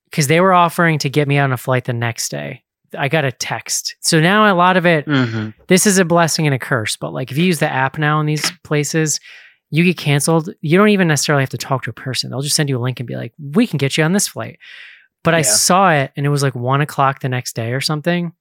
because 0.09 0.27
they 0.27 0.39
were 0.41 0.53
offering 0.53 0.99
to 0.99 1.09
get 1.09 1.27
me 1.27 1.37
on 1.37 1.51
a 1.51 1.57
flight 1.57 1.85
the 1.85 1.93
next 1.93 2.29
day. 2.29 2.63
I 2.97 3.07
got 3.07 3.25
a 3.25 3.31
text. 3.31 3.95
So 4.01 4.19
now 4.19 4.51
a 4.51 4.55
lot 4.55 4.77
of 4.77 4.85
it, 4.85 5.05
Mhm. 5.05 5.53
this 5.67 5.85
is 5.85 5.97
a 5.97 6.05
blessing 6.05 6.45
and 6.47 6.53
a 6.55 6.59
curse. 6.59 6.95
But 6.97 7.13
like 7.13 7.31
if 7.31 7.37
you 7.37 7.45
use 7.45 7.59
the 7.59 7.71
app 7.71 7.97
now 7.97 8.19
in 8.19 8.25
these 8.25 8.51
places, 8.63 9.19
you 9.71 9.83
get 9.83 9.97
canceled. 9.97 10.49
You 10.61 10.77
don't 10.77 10.89
even 10.89 11.07
necessarily 11.07 11.41
have 11.41 11.49
to 11.49 11.57
talk 11.57 11.83
to 11.83 11.89
a 11.89 11.93
person. 11.93 12.29
They'll 12.29 12.41
just 12.41 12.55
send 12.55 12.69
you 12.69 12.77
a 12.77 12.79
link 12.79 12.99
and 12.99 13.07
be 13.07 13.15
like, 13.15 13.33
"We 13.39 13.67
can 13.67 13.77
get 13.77 13.97
you 13.97 14.03
on 14.03 14.13
this 14.13 14.27
flight." 14.27 14.57
But 15.23 15.33
I 15.33 15.41
saw 15.41 15.91
it, 15.91 16.11
and 16.15 16.25
it 16.25 16.29
was 16.29 16.43
like 16.43 16.53
one 16.55 16.81
o'clock 16.81 17.19
the 17.21 17.29
next 17.29 17.55
day 17.55 17.73
or 17.73 17.81
something, 17.81 18.31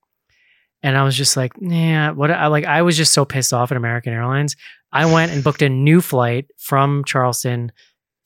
and 0.82 0.96
I 0.98 1.02
was 1.02 1.16
just 1.16 1.34
like, 1.36 1.52
"Yeah, 1.61 2.11
what?" 2.11 2.30
I 2.30 2.46
like. 2.48 2.66
I 2.66 2.82
was 2.82 2.96
just 2.96 3.14
so 3.14 3.24
pissed 3.24 3.52
off 3.55 3.70
at 3.72 3.76
American 3.78 4.12
Airlines. 4.12 4.55
I 4.92 5.07
went 5.07 5.32
and 5.32 5.42
booked 5.42 5.62
a 5.62 5.68
new 5.70 6.00
flight 6.02 6.46
from 6.59 7.02
Charleston 7.05 7.72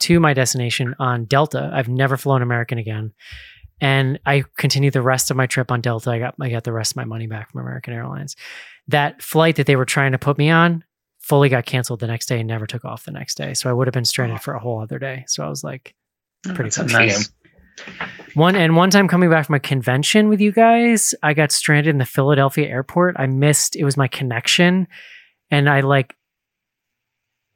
to 0.00 0.18
my 0.20 0.34
destination 0.34 0.94
on 0.98 1.24
Delta. 1.24 1.70
I've 1.72 1.88
never 1.88 2.16
flown 2.16 2.42
American 2.42 2.78
again. 2.78 3.12
And 3.80 4.18
I 4.26 4.44
continued 4.56 4.92
the 4.92 5.02
rest 5.02 5.30
of 5.30 5.36
my 5.36 5.46
trip 5.46 5.70
on 5.70 5.80
Delta. 5.80 6.10
I 6.10 6.18
got 6.18 6.34
I 6.40 6.48
got 6.48 6.64
the 6.64 6.72
rest 6.72 6.92
of 6.92 6.96
my 6.96 7.04
money 7.04 7.26
back 7.26 7.50
from 7.50 7.60
American 7.60 7.94
Airlines. 7.94 8.36
That 8.88 9.22
flight 9.22 9.56
that 9.56 9.66
they 9.66 9.76
were 9.76 9.84
trying 9.84 10.12
to 10.12 10.18
put 10.18 10.38
me 10.38 10.50
on 10.50 10.84
fully 11.20 11.50
got 11.50 11.66
canceled 11.66 12.00
the 12.00 12.06
next 12.06 12.26
day 12.26 12.38
and 12.40 12.48
never 12.48 12.66
took 12.66 12.86
off 12.86 13.04
the 13.04 13.10
next 13.10 13.36
day. 13.36 13.52
So 13.52 13.68
I 13.68 13.72
would 13.74 13.86
have 13.86 13.92
been 13.92 14.06
stranded 14.06 14.40
for 14.40 14.54
a 14.54 14.58
whole 14.58 14.80
other 14.80 14.98
day. 14.98 15.24
So 15.26 15.44
I 15.44 15.48
was 15.48 15.62
like 15.62 15.94
oh, 16.46 16.54
pretty 16.54 16.70
That's 16.70 16.78
a 16.78 16.80
frustrated. 16.88 17.16
nice. 17.16 17.30
One 18.34 18.56
and 18.56 18.76
one 18.76 18.90
time 18.90 19.08
coming 19.08 19.30
back 19.30 19.46
from 19.46 19.54
a 19.54 19.60
convention 19.60 20.28
with 20.28 20.40
you 20.40 20.52
guys, 20.52 21.14
I 21.22 21.34
got 21.34 21.52
stranded 21.52 21.90
in 21.90 21.98
the 21.98 22.06
Philadelphia 22.06 22.66
airport. 22.66 23.16
I 23.18 23.26
missed 23.26 23.76
it 23.76 23.84
was 23.84 23.96
my 23.96 24.08
connection, 24.08 24.88
and 25.50 25.68
I 25.68 25.80
like 25.80 26.16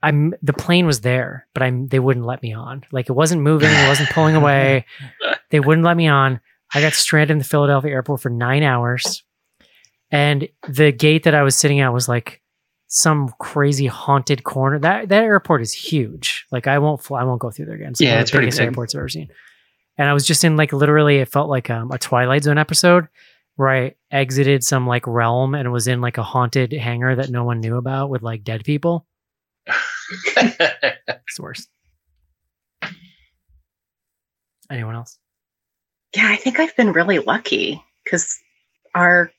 I'm 0.02 0.34
the 0.42 0.52
plane 0.52 0.86
was 0.86 1.00
there, 1.02 1.46
but 1.54 1.62
I'm 1.62 1.86
they 1.88 1.98
wouldn't 2.00 2.26
let 2.26 2.42
me 2.42 2.52
on. 2.52 2.84
Like 2.90 3.08
it 3.08 3.12
wasn't 3.12 3.42
moving, 3.42 3.70
it 3.70 3.88
wasn't 3.88 4.10
pulling 4.10 4.34
away. 4.42 4.84
They 5.50 5.60
wouldn't 5.60 5.84
let 5.84 5.96
me 5.96 6.08
on. 6.08 6.40
I 6.74 6.80
got 6.80 6.94
stranded 6.94 7.32
in 7.32 7.38
the 7.38 7.44
Philadelphia 7.44 7.92
airport 7.92 8.20
for 8.20 8.30
nine 8.30 8.62
hours, 8.62 9.22
and 10.10 10.48
the 10.68 10.90
gate 10.92 11.24
that 11.24 11.34
I 11.34 11.42
was 11.42 11.54
sitting 11.56 11.80
at 11.80 11.92
was 11.92 12.08
like 12.08 12.40
some 12.88 13.32
crazy 13.38 13.86
haunted 13.86 14.44
corner. 14.44 14.78
That 14.78 15.08
that 15.08 15.22
airport 15.22 15.62
is 15.62 15.72
huge. 15.72 16.46
Like 16.50 16.66
I 16.66 16.78
won't 16.78 17.02
fly, 17.02 17.20
I 17.20 17.24
won't 17.24 17.40
go 17.40 17.50
through 17.50 17.66
there 17.66 17.76
again. 17.76 17.90
It's 17.90 18.00
Yeah, 18.00 18.20
it's 18.20 18.30
the 18.30 18.38
biggest 18.38 18.58
big. 18.58 18.66
airports 18.66 18.94
I've 18.94 19.00
ever 19.00 19.08
seen. 19.08 19.28
And 19.98 20.08
I 20.08 20.14
was 20.14 20.26
just 20.26 20.42
in 20.42 20.56
like 20.56 20.72
literally, 20.72 21.18
it 21.18 21.28
felt 21.28 21.48
like 21.50 21.68
um, 21.70 21.90
a 21.92 21.98
Twilight 21.98 22.44
Zone 22.44 22.58
episode 22.58 23.08
where 23.56 23.68
I 23.68 23.94
exited 24.10 24.64
some 24.64 24.86
like 24.86 25.06
realm 25.06 25.54
and 25.54 25.70
was 25.70 25.86
in 25.86 26.00
like 26.00 26.16
a 26.18 26.22
haunted 26.22 26.72
hangar 26.72 27.14
that 27.16 27.30
no 27.30 27.44
one 27.44 27.60
knew 27.60 27.76
about 27.76 28.08
with 28.08 28.22
like 28.22 28.42
dead 28.42 28.64
people. 28.64 29.06
It's 30.36 31.36
the 31.36 31.42
worst. 31.42 31.68
Anyone 34.70 34.94
else? 34.94 35.18
Yeah, 36.16 36.28
I 36.28 36.36
think 36.36 36.60
I've 36.60 36.74
been 36.76 36.92
really 36.92 37.18
lucky 37.18 37.82
because 38.04 38.38
our 38.94 39.30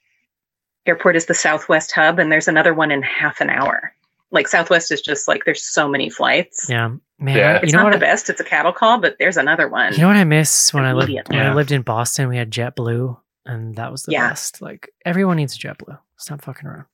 airport 0.86 1.16
is 1.16 1.26
the 1.28 1.34
Southwest 1.34 1.91
hub, 1.91 2.20
and 2.20 2.32
there's 2.32 2.47
another 2.47 2.74
one 2.74 2.91
in 2.91 3.01
half 3.01 3.41
an 3.41 3.49
hour. 3.49 3.93
Like 4.32 4.47
Southwest 4.47 4.91
is 4.91 5.01
just 5.01 5.28
like 5.28 5.45
there's 5.45 5.64
so 5.64 5.88
many 5.88 6.09
flights. 6.09 6.68
Yeah, 6.70 6.95
man. 7.20 7.38
Yeah. 7.38 7.57
It's 7.61 7.68
you 7.72 7.78
know 7.78 7.84
not 7.84 7.91
what? 7.93 7.99
the 7.99 8.05
I, 8.07 8.11
best. 8.11 8.30
It's 8.30 8.41
a 8.41 8.43
cattle 8.43 8.74
call, 8.74 8.99
but 8.99 9.16
there's 9.20 9.38
another 9.38 9.68
one. 9.68 9.93
you 9.93 9.99
know 9.99 10.07
what 10.07 10.18
I 10.18 10.24
miss 10.24 10.74
when 10.74 10.84
I 10.86 10.93
lived 10.93 11.09
Immediately. 11.09 11.38
when 11.38 11.45
I 11.45 11.53
lived 11.53 11.72
in 11.72 11.84
Boston. 11.84 12.28
We 12.30 12.38
had 12.38 12.49
JetBlue, 12.51 13.18
and 13.45 13.76
that 13.76 13.91
was 13.91 14.03
the 14.03 14.14
Yeah. 14.14 14.30
best. 14.30 14.61
Like 14.61 14.89
everyone 15.05 15.38
needs 15.38 15.57
JetBlue. 15.57 15.99
Stop 16.18 16.41
fucking 16.41 16.68
around. 16.68 16.86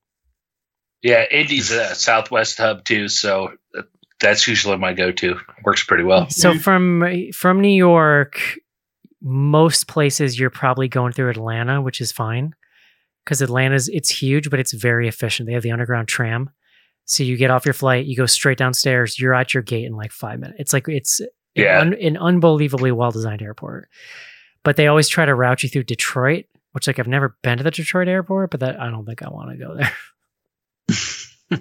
Yeah, 1.01 1.25
Indy's 1.31 1.71
a 1.71 1.95
Southwest 1.95 2.57
hub 2.57 2.83
too, 2.85 3.07
so 3.07 3.51
uh, 3.77 3.81
that's 4.19 4.47
usually 4.47 4.77
my 4.77 4.93
go-to. 4.93 5.39
Works 5.63 5.83
pretty 5.83 6.03
well. 6.03 6.29
So 6.29 6.57
from 6.57 7.31
from 7.33 7.61
New 7.61 7.69
York, 7.69 8.39
most 9.21 9.87
places 9.87 10.39
you're 10.39 10.49
probably 10.49 10.87
going 10.87 11.13
through 11.13 11.29
Atlanta, 11.29 11.81
which 11.81 12.01
is 12.01 12.11
fine 12.11 12.53
because 13.25 13.41
Atlanta's 13.41 13.87
it's 13.89 14.09
huge, 14.09 14.49
but 14.49 14.59
it's 14.59 14.73
very 14.73 15.07
efficient. 15.07 15.47
They 15.47 15.53
have 15.53 15.63
the 15.63 15.71
underground 15.71 16.07
tram, 16.07 16.49
so 17.05 17.23
you 17.23 17.37
get 17.37 17.51
off 17.51 17.65
your 17.65 17.73
flight, 17.73 18.05
you 18.05 18.15
go 18.15 18.25
straight 18.25 18.57
downstairs, 18.57 19.19
you're 19.19 19.33
at 19.33 19.53
your 19.53 19.63
gate 19.63 19.85
in 19.85 19.93
like 19.95 20.11
five 20.11 20.39
minutes. 20.39 20.59
It's 20.59 20.73
like 20.73 20.87
it's 20.87 21.19
an, 21.19 21.27
Yeah. 21.55 21.79
un- 21.81 21.93
an 21.95 22.17
unbelievably 22.17 22.91
well 22.91 23.11
designed 23.11 23.41
airport. 23.41 23.89
But 24.63 24.75
they 24.75 24.87
always 24.87 25.07
try 25.07 25.25
to 25.25 25.33
route 25.33 25.63
you 25.63 25.69
through 25.69 25.83
Detroit, 25.83 26.45
which 26.73 26.87
like 26.87 26.99
I've 26.99 27.07
never 27.07 27.37
been 27.41 27.57
to 27.59 27.63
the 27.63 27.71
Detroit 27.71 28.07
airport, 28.09 28.51
but 28.51 28.59
that 28.59 28.79
I 28.79 28.89
don't 28.89 29.05
think 29.05 29.21
I 29.23 29.29
want 29.29 29.51
to 29.51 29.57
go 29.57 29.75
there. 29.75 29.91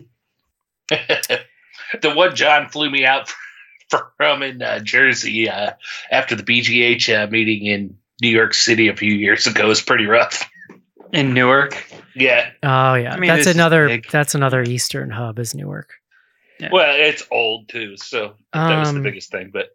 the 0.88 2.12
one 2.14 2.34
John 2.34 2.68
flew 2.68 2.90
me 2.90 3.04
out 3.04 3.32
from 4.16 4.42
in 4.42 4.62
uh, 4.62 4.80
Jersey 4.80 5.48
uh, 5.48 5.72
after 6.10 6.34
the 6.34 6.42
BGH 6.42 7.24
uh, 7.24 7.30
meeting 7.30 7.66
in 7.66 7.96
New 8.20 8.28
York 8.30 8.54
City 8.54 8.88
a 8.88 8.96
few 8.96 9.12
years 9.12 9.46
ago 9.46 9.68
was 9.68 9.80
pretty 9.82 10.06
rough. 10.06 10.48
In 11.12 11.32
Newark. 11.32 11.86
Yeah, 12.14 12.50
Oh 12.62 12.94
yeah, 12.94 13.14
I 13.14 13.18
mean, 13.18 13.28
that's 13.28 13.46
another 13.46 13.86
big. 13.88 14.10
that's 14.10 14.34
another 14.34 14.62
Eastern 14.62 15.08
hub 15.10 15.38
is 15.38 15.54
Newark. 15.54 15.90
Yeah. 16.60 16.70
well, 16.72 16.94
it's 16.98 17.22
old 17.30 17.68
too, 17.68 17.96
so 17.96 18.34
that 18.52 18.80
was 18.80 18.90
the 18.90 18.96
Um, 18.96 19.02
biggest 19.04 19.30
thing. 19.30 19.50
But 19.52 19.68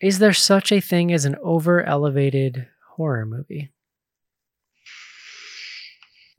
Is 0.00 0.18
there 0.18 0.34
such 0.34 0.70
a 0.70 0.80
thing 0.80 1.10
as 1.12 1.24
an 1.24 1.36
over 1.42 1.82
elevated 1.82 2.66
horror 2.96 3.24
movie? 3.24 3.72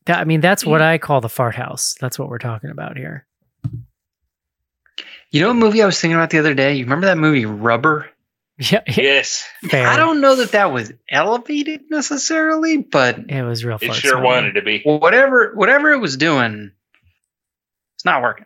That, 0.08 0.20
I 0.20 0.24
mean, 0.26 0.42
that's 0.42 0.66
what 0.66 0.82
I 0.82 0.98
call 0.98 1.22
the 1.22 1.30
fart 1.30 1.56
house. 1.56 1.96
That's 2.02 2.18
what 2.20 2.30
we're 2.30 2.38
talking 2.40 2.70
about 2.70 2.98
here. 2.98 3.26
You 5.32 5.42
know 5.42 5.50
what 5.50 5.56
movie 5.58 5.84
I 5.84 5.86
was 5.86 6.00
thinking 6.00 6.16
about 6.16 6.30
the 6.30 6.40
other 6.40 6.54
day? 6.54 6.76
You 6.76 6.86
remember 6.86 7.08
that 7.08 7.18
movie 7.18 7.46
Rubber? 7.46 8.10
Yeah, 8.58 8.82
yeah 8.88 8.94
yes, 8.96 9.46
fair. 9.70 9.88
I 9.88 9.98
don't 9.98 10.22
know 10.22 10.36
that 10.38 10.54
that 10.54 10.72
was 10.72 10.92
elevated 11.10 11.82
necessarily, 11.90 12.78
but 12.78 13.20
It 13.30 13.44
was 13.44 13.64
real 13.66 13.78
it 13.82 13.90
farts. 13.92 13.96
sure 13.96 14.22
wanted 14.22 14.54
to 14.54 14.62
be. 14.62 14.82
whatever 14.84 15.52
whatever 15.54 15.92
it 15.92 16.00
was 16.00 16.18
doing, 16.18 16.72
it's 17.96 18.06
not 18.06 18.22
working. 18.24 18.46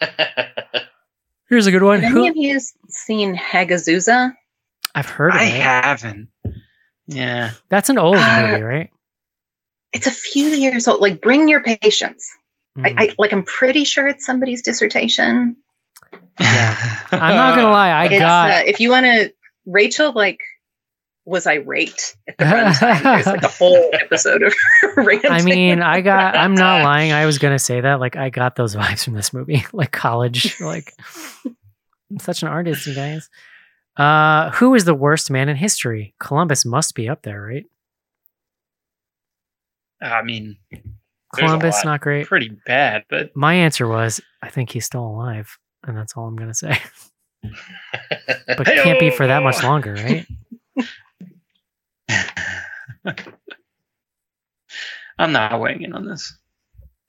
Here's 1.48 1.66
a 1.66 1.70
good 1.70 1.82
one. 1.82 2.00
Have 2.00 2.12
Who- 2.12 2.20
any 2.24 2.28
of 2.28 2.36
you 2.36 2.60
seen 2.88 3.36
Hagazussa? 3.36 4.32
I've 4.94 5.06
heard 5.06 5.30
of 5.34 5.36
it. 5.36 5.40
I 5.42 5.44
it. 5.46 5.52
haven't. 5.62 6.28
Yeah. 7.06 7.50
That's 7.68 7.90
an 7.90 7.98
old 7.98 8.16
Uh, 8.16 8.46
movie, 8.48 8.62
right? 8.62 8.90
It's 9.94 10.06
a 10.06 10.10
few 10.10 10.48
years 10.48 10.86
old. 10.88 11.00
Like, 11.00 11.20
bring 11.22 11.48
your 11.48 11.62
patience. 11.62 12.28
Mm. 12.76 12.86
I, 12.86 13.04
I 13.04 13.14
like. 13.18 13.32
I'm 13.32 13.44
pretty 13.44 13.84
sure 13.84 14.06
it's 14.08 14.26
somebody's 14.26 14.62
dissertation. 14.62 15.56
Yeah. 16.40 16.76
I'm 17.12 17.34
not 17.36 17.54
gonna 17.56 17.70
lie. 17.70 17.90
I 17.90 18.04
It's, 18.06 18.18
got. 18.18 18.50
uh, 18.50 18.62
if 18.66 18.80
you 18.80 18.90
want 18.90 19.06
to, 19.06 19.32
Rachel, 19.66 20.12
like, 20.12 20.40
was 21.24 21.46
irate 21.46 22.16
at 22.28 22.36
the 22.36 22.44
runtime. 22.44 23.02
There's 23.02 23.26
like 23.26 23.42
a 23.44 23.48
whole 23.48 23.90
episode 23.94 24.42
of 24.42 24.52
ranting. 24.96 25.30
I 25.30 25.42
mean, 25.42 25.80
I 25.80 26.00
got. 26.00 26.36
I'm 26.36 26.54
not 26.54 26.82
lying. 26.82 27.12
I 27.12 27.24
was 27.26 27.38
gonna 27.38 27.58
say 27.60 27.80
that. 27.80 28.00
Like, 28.00 28.16
I 28.16 28.30
got 28.30 28.56
those 28.56 28.74
vibes 28.74 29.04
from 29.04 29.14
this 29.14 29.32
movie, 29.32 29.64
like 29.72 29.92
college. 29.92 30.60
Like, 30.60 30.92
I'm 32.10 32.18
such 32.18 32.42
an 32.42 32.48
artist, 32.48 32.86
you 32.86 32.94
guys. 32.94 33.30
Uh, 33.96 34.50
who 34.50 34.74
is 34.74 34.84
the 34.84 34.94
worst 34.94 35.30
man 35.30 35.48
in 35.48 35.56
history? 35.56 36.14
Columbus 36.18 36.64
must 36.66 36.96
be 36.96 37.08
up 37.08 37.22
there, 37.22 37.40
right? 37.40 37.64
I 40.04 40.22
mean, 40.22 40.56
Columbus, 41.34 41.76
lot. 41.76 41.84
not 41.84 42.00
great. 42.00 42.26
pretty 42.26 42.50
bad, 42.66 43.04
but 43.08 43.34
My 43.34 43.54
answer 43.54 43.88
was, 43.88 44.20
I 44.42 44.50
think 44.50 44.70
he's 44.70 44.84
still 44.84 45.04
alive, 45.06 45.56
and 45.86 45.96
that's 45.96 46.16
all 46.16 46.26
I'm 46.26 46.36
gonna 46.36 46.54
say. 46.54 46.78
But 48.56 48.68
it 48.68 48.82
can't 48.82 48.98
be 48.98 49.10
for 49.10 49.26
that 49.26 49.42
much 49.42 49.62
longer, 49.62 49.92
right? 49.94 50.26
I'm 55.18 55.32
not 55.32 55.60
weighing 55.60 55.82
in 55.82 55.92
on 55.92 56.06
this. 56.06 56.36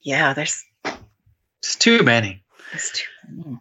yeah, 0.01 0.33
there's, 0.33 0.61
It's 1.61 1.75
too 1.77 2.03
many. 2.03 2.43
there's 2.71 2.91
too 2.91 3.07
many. 3.29 3.57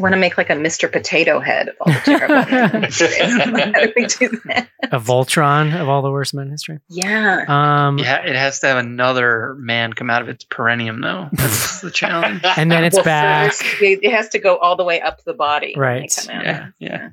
Want 0.00 0.12
to 0.12 0.18
make 0.18 0.36
like 0.36 0.50
a 0.50 0.54
Mr. 0.54 0.90
Potato 0.90 1.38
Head 1.38 1.68
of 1.68 1.74
all 1.80 1.92
the 1.92 2.00
terrible 2.00 2.50
men 2.50 2.74
in 2.76 2.82
history. 2.90 3.16
How 3.20 3.44
do 3.80 3.92
we 3.94 4.06
do 4.06 4.40
that? 4.46 4.68
A 4.90 4.98
Voltron 4.98 5.80
of 5.80 5.88
all 5.88 6.02
the 6.02 6.10
worst 6.10 6.34
men 6.34 6.46
in 6.46 6.50
history. 6.50 6.80
Yeah. 6.88 7.44
Um, 7.46 7.98
Yeah, 7.98 8.24
it 8.26 8.34
has 8.34 8.58
to 8.60 8.66
have 8.66 8.78
another 8.78 9.54
man 9.60 9.92
come 9.92 10.10
out 10.10 10.20
of 10.20 10.28
its 10.28 10.44
perineum, 10.44 11.00
though. 11.00 11.28
That's 11.32 11.80
the 11.82 11.92
challenge. 11.92 12.40
and 12.56 12.72
then 12.72 12.82
it's 12.82 12.96
Well, 12.96 13.04
back. 13.04 13.52
first, 13.52 13.82
it 13.82 14.00
it 14.02 14.12
has 14.12 14.30
to 14.30 14.40
go 14.40 14.56
all 14.56 14.74
the 14.74 14.84
way 14.84 15.00
up 15.00 15.22
the 15.22 15.32
body. 15.34 15.74
Right. 15.76 16.12
come 16.26 16.36
out. 16.38 16.44
Yeah, 16.44 16.66
yeah. 16.80 17.08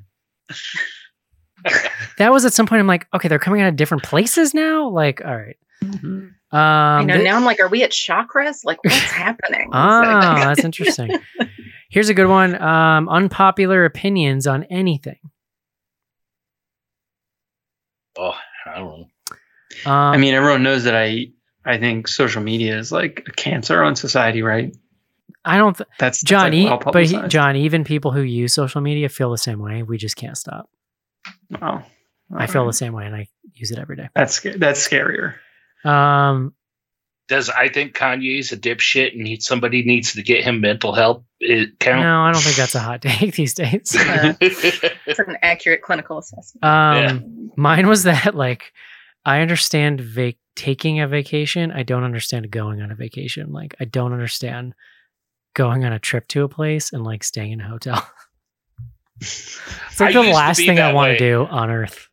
That 2.18 2.32
was 2.32 2.44
at 2.44 2.52
some 2.52 2.66
point. 2.66 2.80
I'm 2.80 2.88
like, 2.88 3.06
okay, 3.14 3.28
they're 3.28 3.38
coming 3.38 3.60
out 3.62 3.68
of 3.68 3.76
different 3.76 4.02
places 4.02 4.52
now. 4.54 4.88
Like, 4.88 5.24
all 5.24 5.36
right. 5.36 5.56
Um, 5.82 6.34
I 6.52 7.04
know. 7.04 7.18
thi- 7.18 7.22
now 7.24 7.36
I'm 7.36 7.44
like, 7.44 7.60
are 7.60 7.68
we 7.68 7.84
at 7.84 7.90
chakras? 7.92 8.64
Like, 8.64 8.82
what's 8.82 8.96
happening? 8.96 9.70
Ah, 9.72 10.42
that's 10.44 10.64
interesting. 10.64 11.10
Here's 11.92 12.08
a 12.08 12.14
good 12.14 12.26
one. 12.26 12.60
Um, 12.60 13.06
unpopular 13.10 13.84
opinions 13.84 14.46
on 14.46 14.64
anything. 14.64 15.18
oh, 18.18 18.34
I 18.66 18.78
don't 18.78 19.00
know. 19.00 19.06
Um, 19.84 20.14
I 20.14 20.16
mean, 20.16 20.32
everyone 20.32 20.62
knows 20.62 20.84
that 20.84 20.94
I 20.94 21.28
I 21.66 21.76
think 21.76 22.08
social 22.08 22.42
media 22.42 22.78
is 22.78 22.92
like 22.92 23.24
a 23.28 23.32
cancer 23.32 23.82
on 23.82 23.94
society, 23.94 24.40
right? 24.42 24.74
I 25.44 25.58
don't. 25.58 25.76
Th- 25.76 25.88
That's, 25.98 26.20
that's, 26.20 26.22
John, 26.22 26.52
like, 26.52 26.84
well 26.84 26.92
but 26.92 27.06
he. 27.06 27.28
John, 27.28 27.56
even 27.56 27.84
people 27.84 28.10
who 28.10 28.22
use 28.22 28.54
social 28.54 28.80
media 28.80 29.10
feel 29.10 29.30
the 29.30 29.36
same 29.38 29.60
way. 29.60 29.82
We 29.82 29.98
just 29.98 30.16
can't 30.16 30.38
stop. 30.38 30.70
Oh, 31.60 31.82
I 32.34 32.46
feel 32.46 32.66
the 32.66 32.72
same 32.72 32.94
way, 32.94 33.04
and 33.04 33.14
I 33.14 33.26
use 33.52 33.70
it 33.70 33.78
every 33.78 33.96
day. 33.96 34.08
That's 34.14 34.40
that's 34.40 34.88
scarier. 34.88 35.34
Um, 35.84 36.54
Does 37.32 37.48
I 37.48 37.70
think 37.70 37.94
Kanye's 37.96 38.52
a 38.52 38.58
dipshit 38.58 39.14
and 39.16 39.26
he, 39.26 39.40
somebody 39.40 39.82
needs 39.84 40.12
to 40.12 40.22
get 40.22 40.44
him 40.44 40.60
mental 40.60 40.92
help? 40.92 41.24
It 41.40 41.78
count? 41.78 42.02
no, 42.02 42.20
I 42.24 42.30
don't 42.32 42.42
think 42.42 42.56
that's 42.56 42.74
a 42.74 42.78
hot 42.80 43.00
take 43.02 43.34
these 43.36 43.54
days. 43.54 43.96
Uh, 43.98 44.34
it's 44.42 45.18
an 45.18 45.38
accurate 45.40 45.80
clinical 45.80 46.18
assessment. 46.18 46.62
Um, 46.62 46.96
Yeah. 46.96 47.18
mine 47.56 47.86
was 47.88 48.02
that 48.02 48.34
like 48.34 48.74
I 49.24 49.40
understand 49.40 50.02
vac- 50.02 50.36
taking 50.56 51.00
a 51.00 51.08
vacation. 51.08 51.72
I 51.72 51.84
don't 51.84 52.04
understand 52.04 52.50
going 52.50 52.82
on 52.82 52.90
a 52.90 52.94
vacation. 52.94 53.50
Like 53.50 53.74
I 53.80 53.86
don't 53.86 54.12
understand 54.12 54.74
going 55.54 55.86
on 55.86 55.92
a 55.94 55.98
trip 55.98 56.28
to 56.28 56.44
a 56.44 56.48
place 56.50 56.92
and 56.92 57.02
like 57.02 57.24
staying 57.24 57.52
in 57.52 57.62
a 57.62 57.66
hotel. 57.68 58.06
It's 59.20 60.00
like 60.00 60.14
I 60.16 60.22
the 60.22 60.32
last 60.32 60.58
thing 60.58 60.78
I 60.80 60.92
want 60.92 61.12
to 61.12 61.18
do 61.18 61.46
on 61.46 61.70
Earth. 61.70 62.08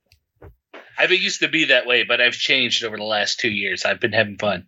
I've 0.97 1.09
been 1.09 1.21
used 1.21 1.39
to 1.39 1.47
be 1.47 1.65
that 1.65 1.87
way, 1.87 2.03
but 2.03 2.21
I've 2.21 2.33
changed 2.33 2.83
over 2.83 2.97
the 2.97 3.03
last 3.03 3.39
two 3.39 3.49
years. 3.49 3.83
I've 3.85 3.99
been 3.99 4.11
having 4.11 4.37
fun. 4.37 4.67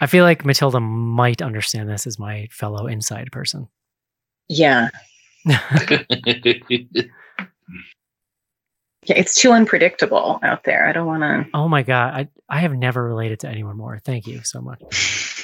I 0.00 0.06
feel 0.06 0.24
like 0.24 0.44
Matilda 0.44 0.80
might 0.80 1.42
understand 1.42 1.88
this 1.88 2.06
as 2.06 2.18
my 2.18 2.48
fellow 2.50 2.86
inside 2.86 3.30
person. 3.32 3.68
Yeah. 4.48 4.88
Yeah, 9.06 9.16
it's 9.18 9.34
too 9.34 9.52
unpredictable 9.52 10.40
out 10.42 10.64
there. 10.64 10.88
I 10.88 10.92
don't 10.92 11.06
want 11.06 11.22
to. 11.22 11.46
Oh 11.52 11.68
my 11.68 11.82
god, 11.82 12.14
I 12.14 12.28
I 12.48 12.60
have 12.60 12.72
never 12.74 13.04
related 13.04 13.40
to 13.40 13.48
anyone 13.48 13.76
more. 13.76 13.98
Thank 13.98 14.26
you 14.26 14.42
so 14.44 14.62
much. 14.62 14.80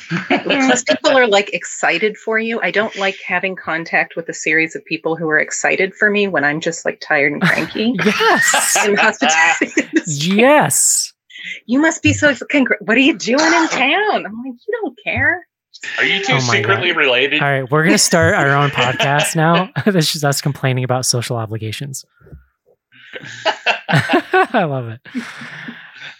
Plus, 0.08 0.82
people 0.82 1.10
are 1.10 1.26
like 1.26 1.52
excited 1.52 2.16
for 2.16 2.38
you. 2.38 2.60
I 2.62 2.70
don't 2.70 2.96
like 2.96 3.16
having 3.24 3.54
contact 3.56 4.16
with 4.16 4.28
a 4.28 4.34
series 4.34 4.74
of 4.74 4.84
people 4.84 5.14
who 5.14 5.28
are 5.28 5.38
excited 5.38 5.94
for 5.94 6.10
me 6.10 6.26
when 6.26 6.42
I'm 6.42 6.60
just 6.60 6.84
like 6.84 7.00
tired 7.00 7.32
and 7.32 7.42
cranky. 7.42 7.94
yes. 8.04 8.86
In 8.86 8.94
the 8.94 9.02
hospitality 9.02 9.72
industry. 9.94 10.36
yes. 10.38 11.12
You 11.66 11.80
must 11.80 12.02
be 12.02 12.12
so. 12.12 12.32
Congr- 12.34 12.80
what 12.80 12.96
are 12.96 13.00
you 13.00 13.16
doing 13.16 13.40
in 13.44 13.68
town? 13.68 14.26
I'm 14.26 14.42
like, 14.44 14.54
you 14.66 14.80
don't 14.82 14.98
care. 15.04 15.46
Are 15.98 16.04
you 16.04 16.22
two 16.24 16.34
Oh 16.34 16.38
secretly 16.40 16.88
God. 16.88 16.96
related? 16.98 17.42
All 17.42 17.48
right, 17.48 17.70
we're 17.70 17.84
gonna 17.84 17.96
start 17.98 18.34
our 18.34 18.50
own 18.50 18.70
podcast 18.70 19.34
now. 19.36 19.70
this 19.86 20.14
is 20.14 20.24
us 20.24 20.40
complaining 20.40 20.84
about 20.84 21.06
social 21.06 21.36
obligations. 21.36 22.04
I 23.88 24.64
love 24.64 24.88
it. 24.88 25.00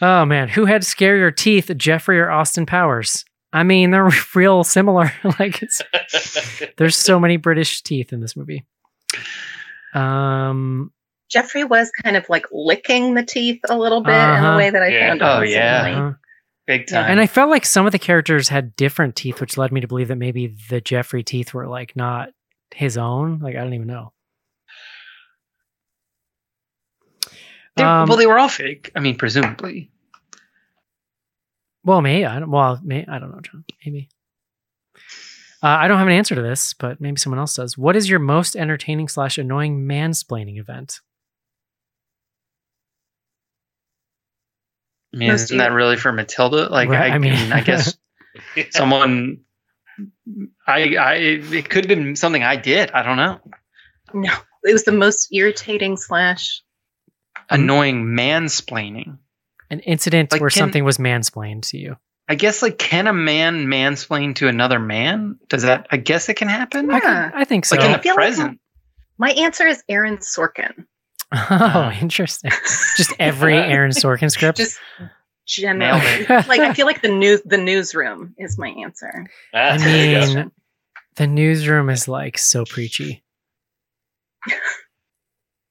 Oh 0.02 0.24
man, 0.24 0.48
who 0.48 0.64
had 0.64 0.82
scarier 0.82 1.34
teeth, 1.34 1.70
Geoffrey 1.76 2.18
or 2.18 2.30
Austin 2.30 2.66
Powers? 2.66 3.24
I 3.52 3.64
mean, 3.64 3.90
they're 3.90 4.10
real 4.34 4.64
similar. 4.64 5.12
like 5.38 5.62
it's 5.62 5.82
there's 6.78 6.96
so 6.96 7.18
many 7.20 7.36
British 7.36 7.82
teeth 7.82 8.12
in 8.12 8.20
this 8.20 8.36
movie. 8.36 8.64
Um, 9.94 10.92
Geoffrey 11.30 11.64
was 11.64 11.90
kind 12.02 12.16
of 12.16 12.28
like 12.28 12.44
licking 12.52 13.14
the 13.14 13.22
teeth 13.22 13.60
a 13.68 13.78
little 13.78 14.02
bit 14.02 14.12
in 14.14 14.18
Uh-huh. 14.20 14.52
a 14.52 14.56
way 14.56 14.70
that 14.70 14.82
I 14.82 14.88
Yeah. 14.88 15.08
found. 15.08 15.22
Oh, 15.22 15.40
yeah. 15.42 15.84
unseemly. 15.86 16.10
uh, 16.10 16.14
Big 16.66 16.86
time. 16.86 17.10
and 17.10 17.20
I 17.20 17.26
felt 17.26 17.50
like 17.50 17.64
some 17.64 17.86
of 17.86 17.92
the 17.92 17.98
characters 17.98 18.48
had 18.48 18.76
different 18.76 19.16
teeth, 19.16 19.40
which 19.40 19.56
led 19.56 19.72
me 19.72 19.80
to 19.80 19.88
believe 19.88 20.08
that 20.08 20.16
maybe 20.16 20.54
the 20.68 20.80
Geoffrey 20.80 21.22
teeth 21.22 21.52
were 21.54 21.66
like 21.66 21.96
not 21.96 22.30
his 22.74 22.96
own. 22.96 23.38
Like 23.40 23.56
I 23.56 23.60
don't 23.60 23.74
even 23.74 23.86
know. 23.88 24.12
Um, 27.76 28.08
well, 28.08 28.16
they 28.18 28.26
were 28.26 28.38
all 28.38 28.48
fake. 28.48 28.90
I 28.94 29.00
mean, 29.00 29.16
presumably. 29.16 29.90
Well, 31.84 32.02
may 32.02 32.24
I 32.24 32.38
don't, 32.40 32.50
well, 32.50 32.78
may 32.84 33.06
I 33.06 33.18
don't 33.18 33.30
know, 33.30 33.40
John. 33.40 33.64
Maybe. 33.84 34.08
Uh, 35.62 35.66
I 35.66 35.88
don't 35.88 35.98
have 35.98 36.06
an 36.06 36.12
answer 36.12 36.34
to 36.34 36.42
this, 36.42 36.74
but 36.74 37.00
maybe 37.00 37.16
someone 37.18 37.38
else 37.38 37.54
does. 37.56 37.76
What 37.78 37.96
is 37.96 38.08
your 38.08 38.18
most 38.18 38.54
entertaining 38.56 39.08
slash 39.08 39.38
annoying 39.38 39.86
mansplaining 39.86 40.58
event? 40.58 41.00
I 45.14 45.16
mean, 45.16 45.28
Most 45.30 45.42
isn't 45.44 45.58
that 45.58 45.72
really 45.72 45.96
for 45.96 46.12
Matilda? 46.12 46.68
Like, 46.68 46.88
Right, 46.88 47.10
I, 47.10 47.14
I 47.14 47.18
mean- 47.18 47.32
mean, 47.34 47.52
I 47.52 47.60
guess 47.62 47.96
someone. 48.70 49.40
I, 50.66 50.94
I, 50.96 51.14
it 51.16 51.68
could 51.68 51.84
have 51.84 51.88
been 51.98 52.16
something 52.16 52.42
I 52.42 52.56
did. 52.56 52.90
I 52.92 53.02
don't 53.02 53.16
know. 53.16 53.40
No, 54.14 54.32
it 54.64 54.72
was 54.72 54.84
the 54.84 54.92
most 54.92 55.28
irritating 55.32 55.96
slash. 55.96 56.62
Annoying 57.50 58.04
mansplaining. 58.06 59.18
An 59.70 59.80
incident 59.80 60.32
Like, 60.32 60.40
where 60.40 60.50
can- 60.50 60.58
something 60.60 60.84
was 60.84 60.98
mansplained 60.98 61.68
to 61.70 61.78
you. 61.78 61.96
I 62.28 62.36
guess, 62.36 62.62
like, 62.62 62.78
can 62.78 63.08
a 63.08 63.12
man 63.12 63.66
mansplain 63.66 64.36
to 64.36 64.46
another 64.46 64.78
man? 64.78 65.38
Does 65.48 65.62
that? 65.62 65.88
I 65.90 65.96
guess 65.96 66.28
it 66.28 66.34
can 66.34 66.46
happen. 66.46 66.88
I, 66.88 66.94
Yeah. 66.94 67.00
can, 67.00 67.32
I 67.34 67.44
think 67.44 67.64
so. 67.66 67.74
Like 67.74 67.84
in 67.84 67.90
I 67.92 67.96
the 67.96 68.02
feel 68.04 68.10
like 68.12 68.16
present. 68.18 68.60
My 69.18 69.30
answer 69.32 69.66
is 69.66 69.82
Aaron 69.88 70.18
Sorkin. 70.18 70.86
oh, 71.50 71.92
interesting. 72.00 72.50
Just 72.96 73.12
every 73.18 73.56
Aaron 73.56 73.92
Sorkin 73.92 74.30
script. 74.30 74.58
Just 74.58 74.78
generally, 75.46 76.26
like 76.26 76.60
I 76.60 76.74
feel 76.74 76.86
like 76.92 77.02
the 77.02 77.08
news, 77.08 77.40
the 77.44 77.58
newsroom 77.58 78.34
is 78.38 78.58
my 78.58 78.68
answer. 78.68 79.26
I 79.54 79.58
Ah, 79.58 79.76
there 79.78 80.26
mean, 80.26 80.52
the 81.16 81.26
newsroom 81.26 81.90
is 81.90 82.08
like 82.08 82.38
so 82.38 82.64
preachy. 82.64 83.22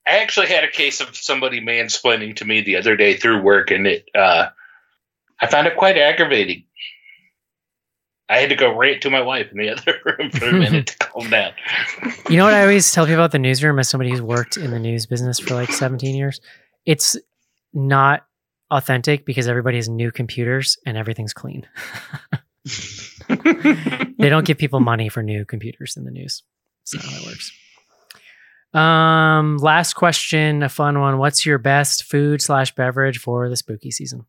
I 0.08 0.18
actually 0.18 0.48
had 0.48 0.64
a 0.64 0.72
case 0.72 1.02
of 1.02 1.16
somebody 1.16 1.62
mansplaining 1.62 2.36
to 2.38 2.46
me 2.46 2.62
the 2.62 2.78
other 2.78 2.96
day 2.96 3.16
through 3.16 3.42
work, 3.42 3.72
and 3.72 3.86
it 3.86 4.08
uh, 4.16 4.48
I 5.40 5.48
found 5.48 5.68
it 5.68 5.78
quite 5.78 5.98
aggravating. 5.98 6.64
I 8.30 8.38
had 8.38 8.50
to 8.50 8.56
go 8.56 8.76
rant 8.76 9.02
to 9.02 9.10
my 9.10 9.22
wife 9.22 9.52
in 9.52 9.58
the 9.58 9.70
other 9.76 9.96
room 10.06 10.30
for 10.32 10.46
a 10.46 10.54
minute 10.54 10.88
to 10.88 10.98
calm 11.00 11.30
down. 11.30 11.54
You 12.30 12.38
know 12.38 12.46
what 12.46 12.54
I 12.54 12.62
always 12.62 12.92
tell 12.92 13.06
people 13.06 13.22
about 13.22 13.32
the 13.32 13.40
newsroom 13.40 13.80
as 13.80 13.90
somebody 13.90 14.12
who's 14.12 14.22
worked 14.22 14.56
in 14.58 14.72
the 14.72 14.80
news 14.80 15.06
business 15.06 15.40
for 15.40 15.56
like 15.56 15.72
17 15.72 16.16
years? 16.16 16.40
It's 16.86 17.18
not 17.74 18.26
authentic 18.72 19.26
because 19.26 19.48
everybody 19.48 19.78
has 19.78 19.90
new 19.90 20.12
computers 20.12 20.78
and 20.86 20.96
everything's 20.96 21.34
clean. 21.34 21.68
they 23.28 24.30
don't 24.30 24.46
give 24.46 24.58
people 24.58 24.80
money 24.80 25.10
for 25.10 25.24
new 25.24 25.44
computers 25.44 25.98
in 25.98 26.04
the 26.04 26.12
news. 26.12 26.44
That's 26.82 27.04
not 27.04 27.14
how 27.14 27.22
it 27.22 27.26
works. 27.26 27.52
Um, 28.74 29.58
last 29.58 29.94
question, 29.94 30.62
a 30.62 30.70
fun 30.70 31.00
one. 31.00 31.18
What's 31.18 31.46
your 31.46 31.58
best 31.58 32.04
food 32.04 32.42
slash 32.42 32.76
beverage 32.76 33.18
for 33.18 33.50
the 33.50 33.56
spooky 33.56 33.90
season? 33.90 34.26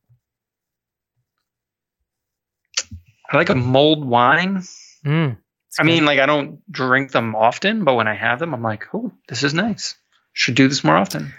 I 3.31 3.37
like 3.37 3.49
a 3.49 3.55
mulled 3.55 4.05
wine. 4.05 4.63
Mm, 5.07 5.37
I 5.79 5.83
mean, 5.85 6.05
like, 6.05 6.19
I 6.19 6.27
don't 6.27 6.61
drink 6.71 7.13
them 7.13 7.37
often, 7.37 7.85
but 7.85 7.95
when 7.95 8.09
I 8.09 8.15
have 8.15 8.39
them, 8.41 8.55
I'm 8.55 8.63
like, 8.63 8.87
oh, 8.93 9.13
this 9.29 9.45
is 9.45 9.55
nice. 9.55 9.95
Should 10.33 10.57
do 10.57 10.69
this 10.69 10.83
more 10.83 10.97
often. 10.97 11.33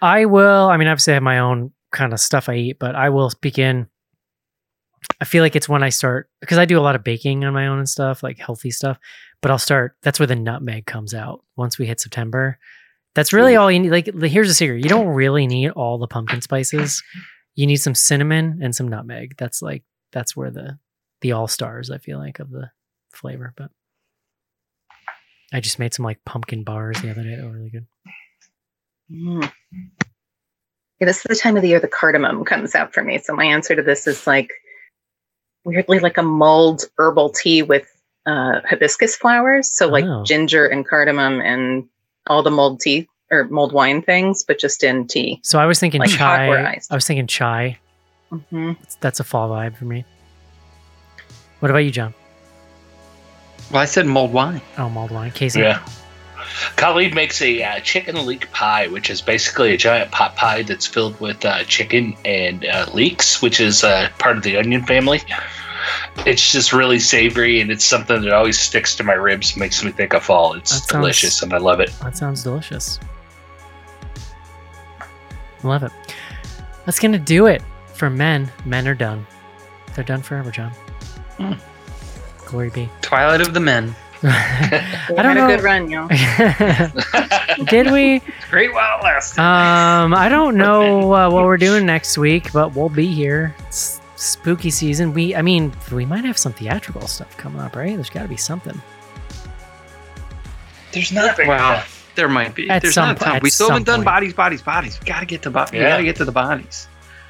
I 0.00 0.26
will. 0.26 0.68
I 0.68 0.76
mean, 0.76 0.86
obviously, 0.86 1.12
I 1.12 1.14
have 1.14 1.22
my 1.22 1.40
own 1.40 1.72
kind 1.90 2.12
of 2.12 2.20
stuff 2.20 2.48
I 2.48 2.54
eat, 2.54 2.78
but 2.78 2.94
I 2.94 3.10
will 3.10 3.32
begin. 3.40 3.88
I 5.20 5.24
feel 5.24 5.42
like 5.42 5.56
it's 5.56 5.68
when 5.68 5.82
I 5.82 5.88
start 5.88 6.30
because 6.40 6.58
I 6.58 6.64
do 6.64 6.78
a 6.78 6.82
lot 6.82 6.94
of 6.94 7.02
baking 7.02 7.44
on 7.44 7.52
my 7.52 7.66
own 7.66 7.78
and 7.78 7.88
stuff, 7.88 8.22
like 8.22 8.38
healthy 8.38 8.70
stuff. 8.70 8.98
But 9.40 9.50
I'll 9.50 9.58
start. 9.58 9.96
That's 10.02 10.20
where 10.20 10.26
the 10.26 10.36
nutmeg 10.36 10.86
comes 10.86 11.14
out 11.14 11.44
once 11.56 11.78
we 11.78 11.86
hit 11.86 12.00
September. 12.00 12.58
That's 13.14 13.32
really 13.32 13.56
all 13.56 13.70
you 13.70 13.80
need. 13.80 13.90
Like, 13.90 14.06
here's 14.06 14.48
the 14.48 14.54
secret: 14.54 14.82
you 14.82 14.88
don't 14.88 15.08
really 15.08 15.46
need 15.46 15.70
all 15.70 15.98
the 15.98 16.06
pumpkin 16.06 16.40
spices. 16.42 17.02
You 17.54 17.66
need 17.66 17.76
some 17.76 17.94
cinnamon 17.94 18.60
and 18.62 18.74
some 18.74 18.86
nutmeg. 18.86 19.36
That's 19.36 19.62
like 19.62 19.82
that's 20.12 20.36
where 20.36 20.50
the 20.50 20.78
the 21.20 21.32
all 21.32 21.48
stars. 21.48 21.90
I 21.90 21.98
feel 21.98 22.18
like 22.18 22.38
of 22.38 22.50
the 22.50 22.70
flavor. 23.12 23.52
But 23.56 23.70
I 25.52 25.60
just 25.60 25.78
made 25.78 25.94
some 25.94 26.04
like 26.04 26.24
pumpkin 26.24 26.62
bars 26.64 27.00
the 27.00 27.10
other 27.10 27.22
day 27.22 27.36
that 27.36 27.44
were 27.44 27.52
really 27.52 27.70
good. 27.70 27.86
Mm. 29.10 29.50
Yeah, 31.00 31.06
this 31.06 31.18
is 31.18 31.22
the 31.24 31.36
time 31.36 31.56
of 31.56 31.62
the 31.62 31.68
year 31.68 31.80
the 31.80 31.88
cardamom 31.88 32.44
comes 32.44 32.74
out 32.74 32.92
for 32.92 33.02
me. 33.02 33.18
So 33.18 33.34
my 33.34 33.44
answer 33.44 33.74
to 33.76 33.82
this 33.82 34.06
is 34.06 34.26
like 34.26 34.50
weirdly 35.64 36.00
like 36.00 36.18
a 36.18 36.22
mulled 36.22 36.84
herbal 36.98 37.30
tea 37.30 37.62
with 37.62 37.86
uh, 38.26 38.60
hibiscus 38.68 39.16
flowers. 39.16 39.72
So 39.72 39.88
like 39.88 40.04
Oh. 40.04 40.24
ginger 40.24 40.66
and 40.66 40.86
cardamom 40.86 41.40
and 41.40 41.88
all 42.26 42.42
the 42.42 42.50
mulled 42.50 42.80
tea 42.80 43.08
or 43.30 43.44
mulled 43.44 43.72
wine 43.72 44.02
things, 44.02 44.42
but 44.42 44.58
just 44.58 44.82
in 44.82 45.06
tea. 45.06 45.40
So 45.44 45.58
I 45.58 45.66
was 45.66 45.78
thinking 45.78 46.00
Like 46.00 46.10
chai. 46.10 46.80
I 46.90 46.94
was 46.94 47.06
thinking 47.06 47.26
chai. 47.26 47.78
hmm 48.50 48.72
That's 49.00 49.20
a 49.20 49.24
fall 49.24 49.48
vibe 49.50 49.76
for 49.76 49.84
me. 49.84 50.04
What 51.60 51.70
about 51.70 51.78
you, 51.78 51.90
John? 51.90 52.14
Well, 53.70 53.82
I 53.82 53.84
said 53.84 54.06
mulled 54.06 54.32
wine. 54.32 54.60
Oh, 54.78 54.88
mulled 54.88 55.10
wine. 55.10 55.30
Casey. 55.32 55.60
Yeah. 55.60 55.84
Khalid 56.76 57.14
makes 57.14 57.42
a 57.42 57.62
uh, 57.62 57.80
chicken 57.80 58.24
leek 58.26 58.50
pie, 58.52 58.88
which 58.88 59.10
is 59.10 59.20
basically 59.20 59.74
a 59.74 59.76
giant 59.76 60.10
pot 60.10 60.36
pie 60.36 60.62
that's 60.62 60.86
filled 60.86 61.20
with 61.20 61.44
uh, 61.44 61.64
chicken 61.64 62.16
and 62.24 62.64
uh, 62.64 62.86
leeks, 62.94 63.42
which 63.42 63.60
is 63.60 63.84
uh, 63.84 64.08
part 64.18 64.36
of 64.36 64.42
the 64.42 64.56
onion 64.56 64.84
family. 64.84 65.20
It's 66.26 66.50
just 66.50 66.72
really 66.72 66.98
savory, 66.98 67.60
and 67.60 67.70
it's 67.70 67.84
something 67.84 68.22
that 68.22 68.32
always 68.32 68.58
sticks 68.58 68.96
to 68.96 69.04
my 69.04 69.12
ribs, 69.12 69.56
makes 69.56 69.84
me 69.84 69.90
think 69.90 70.14
of 70.14 70.24
fall. 70.24 70.54
It's 70.54 70.70
sounds- 70.70 70.86
delicious, 70.86 71.42
and 71.42 71.52
I 71.52 71.58
love 71.58 71.80
it. 71.80 71.90
That 72.02 72.16
sounds 72.16 72.42
delicious. 72.42 72.98
Love 75.62 75.82
it. 75.82 75.92
That's 76.86 76.98
gonna 76.98 77.18
do 77.18 77.46
it 77.46 77.62
for 77.94 78.08
men. 78.10 78.50
Men 78.64 78.86
are 78.88 78.94
done. 78.94 79.26
They're 79.94 80.04
done 80.04 80.22
forever, 80.22 80.50
John. 80.50 80.72
Glory 82.46 82.70
be. 82.70 82.88
Twilight 83.02 83.40
of 83.40 83.54
the 83.54 83.60
Men. 83.60 83.94
I 84.22 85.04
don't 85.10 85.24
had 85.24 85.34
know. 85.34 85.44
a 85.46 85.48
good 85.56 85.62
run, 85.62 85.88
y'all. 85.90 86.08
Did 87.66 87.92
we? 87.92 88.20
Great 88.50 88.72
while 88.72 88.98
it 88.98 89.04
lasted. 89.04 89.40
Um, 89.40 90.12
I 90.14 90.28
don't 90.28 90.56
know 90.56 91.12
uh, 91.14 91.30
what 91.30 91.44
we're 91.44 91.56
doing 91.56 91.86
next 91.86 92.18
week, 92.18 92.52
but 92.52 92.74
we'll 92.74 92.88
be 92.88 93.06
here. 93.06 93.54
It's 93.68 94.00
spooky 94.16 94.70
season. 94.70 95.14
We, 95.14 95.36
I 95.36 95.42
mean, 95.42 95.72
we 95.92 96.04
might 96.04 96.24
have 96.24 96.36
some 96.36 96.52
theatrical 96.52 97.06
stuff 97.06 97.36
coming 97.36 97.60
up, 97.60 97.76
right? 97.76 97.94
There's 97.94 98.10
got 98.10 98.22
to 98.22 98.28
be 98.28 98.36
something. 98.36 98.80
There's 100.92 101.12
nothing. 101.12 101.46
Wow. 101.46 101.84
There 102.16 102.28
might 102.28 102.54
be. 102.56 102.68
At 102.68 102.82
There's 102.82 102.94
some 102.94 103.08
not 103.10 103.18
po- 103.18 103.24
time. 103.26 103.36
at 103.36 103.42
We 103.44 103.50
still 103.50 103.68
haven't 103.68 103.82
some 103.82 103.84
done 103.84 103.98
point. 104.00 104.06
bodies, 104.06 104.32
bodies, 104.32 104.62
bodies. 104.62 104.98
We 105.00 105.06
gotta 105.06 105.26
get 105.26 105.42
to 105.42 105.50
bodies. 105.50 105.72
We 105.72 105.78
gotta 105.78 106.02
get 106.02 106.16
to 106.16 106.24
the 106.24 106.32
bodies. 106.32 106.87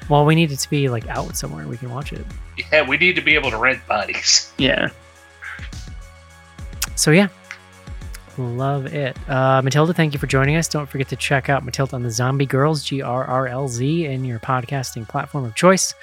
Well, 0.09 0.25
we 0.25 0.35
need 0.35 0.51
it 0.51 0.57
to 0.57 0.69
be 0.69 0.89
like 0.89 1.07
out 1.07 1.37
somewhere 1.37 1.67
we 1.67 1.77
can 1.77 1.91
watch 1.91 2.11
it. 2.11 2.25
Yeah, 2.71 2.87
we 2.87 2.97
need 2.97 3.15
to 3.15 3.21
be 3.21 3.35
able 3.35 3.51
to 3.51 3.57
rent 3.57 3.85
bodies. 3.87 4.51
Yeah. 4.57 4.89
So 6.95 7.11
yeah, 7.11 7.29
Love 8.39 8.85
it. 8.93 9.17
Uh, 9.29 9.61
Matilda, 9.61 9.93
thank 9.93 10.13
you 10.13 10.19
for 10.19 10.27
joining 10.27 10.55
us. 10.55 10.67
Don't 10.69 10.87
forget 10.87 11.09
to 11.09 11.15
check 11.17 11.49
out 11.49 11.65
Matilda 11.65 11.97
and 11.97 12.05
the 12.05 12.11
Zombie 12.11 12.45
Girls, 12.45 12.83
G 12.83 13.01
R 13.01 13.25
R 13.25 13.47
L 13.47 13.67
Z, 13.67 14.05
in 14.05 14.23
your 14.23 14.39
podcasting 14.39 15.07
platform 15.07 15.43
of 15.43 15.55
choice. 15.55 15.93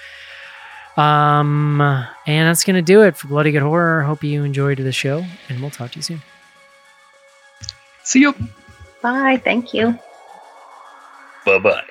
Um, 0.97 1.81
and 1.81 2.47
that's 2.47 2.63
going 2.63 2.75
to 2.75 2.81
do 2.81 3.01
it 3.01 3.17
for 3.17 3.27
Bloody 3.27 3.51
Good 3.51 3.63
Horror. 3.63 4.03
Hope 4.03 4.23
you 4.23 4.43
enjoyed 4.43 4.77
the 4.77 4.91
show, 4.91 5.25
and 5.49 5.61
we'll 5.61 5.71
talk 5.71 5.91
to 5.91 5.97
you 5.97 6.03
soon. 6.03 6.21
See 8.03 8.21
you. 8.21 8.35
Bye. 9.01 9.41
Thank 9.43 9.73
you. 9.73 9.97
Bye 11.45 11.59
bye. 11.59 11.83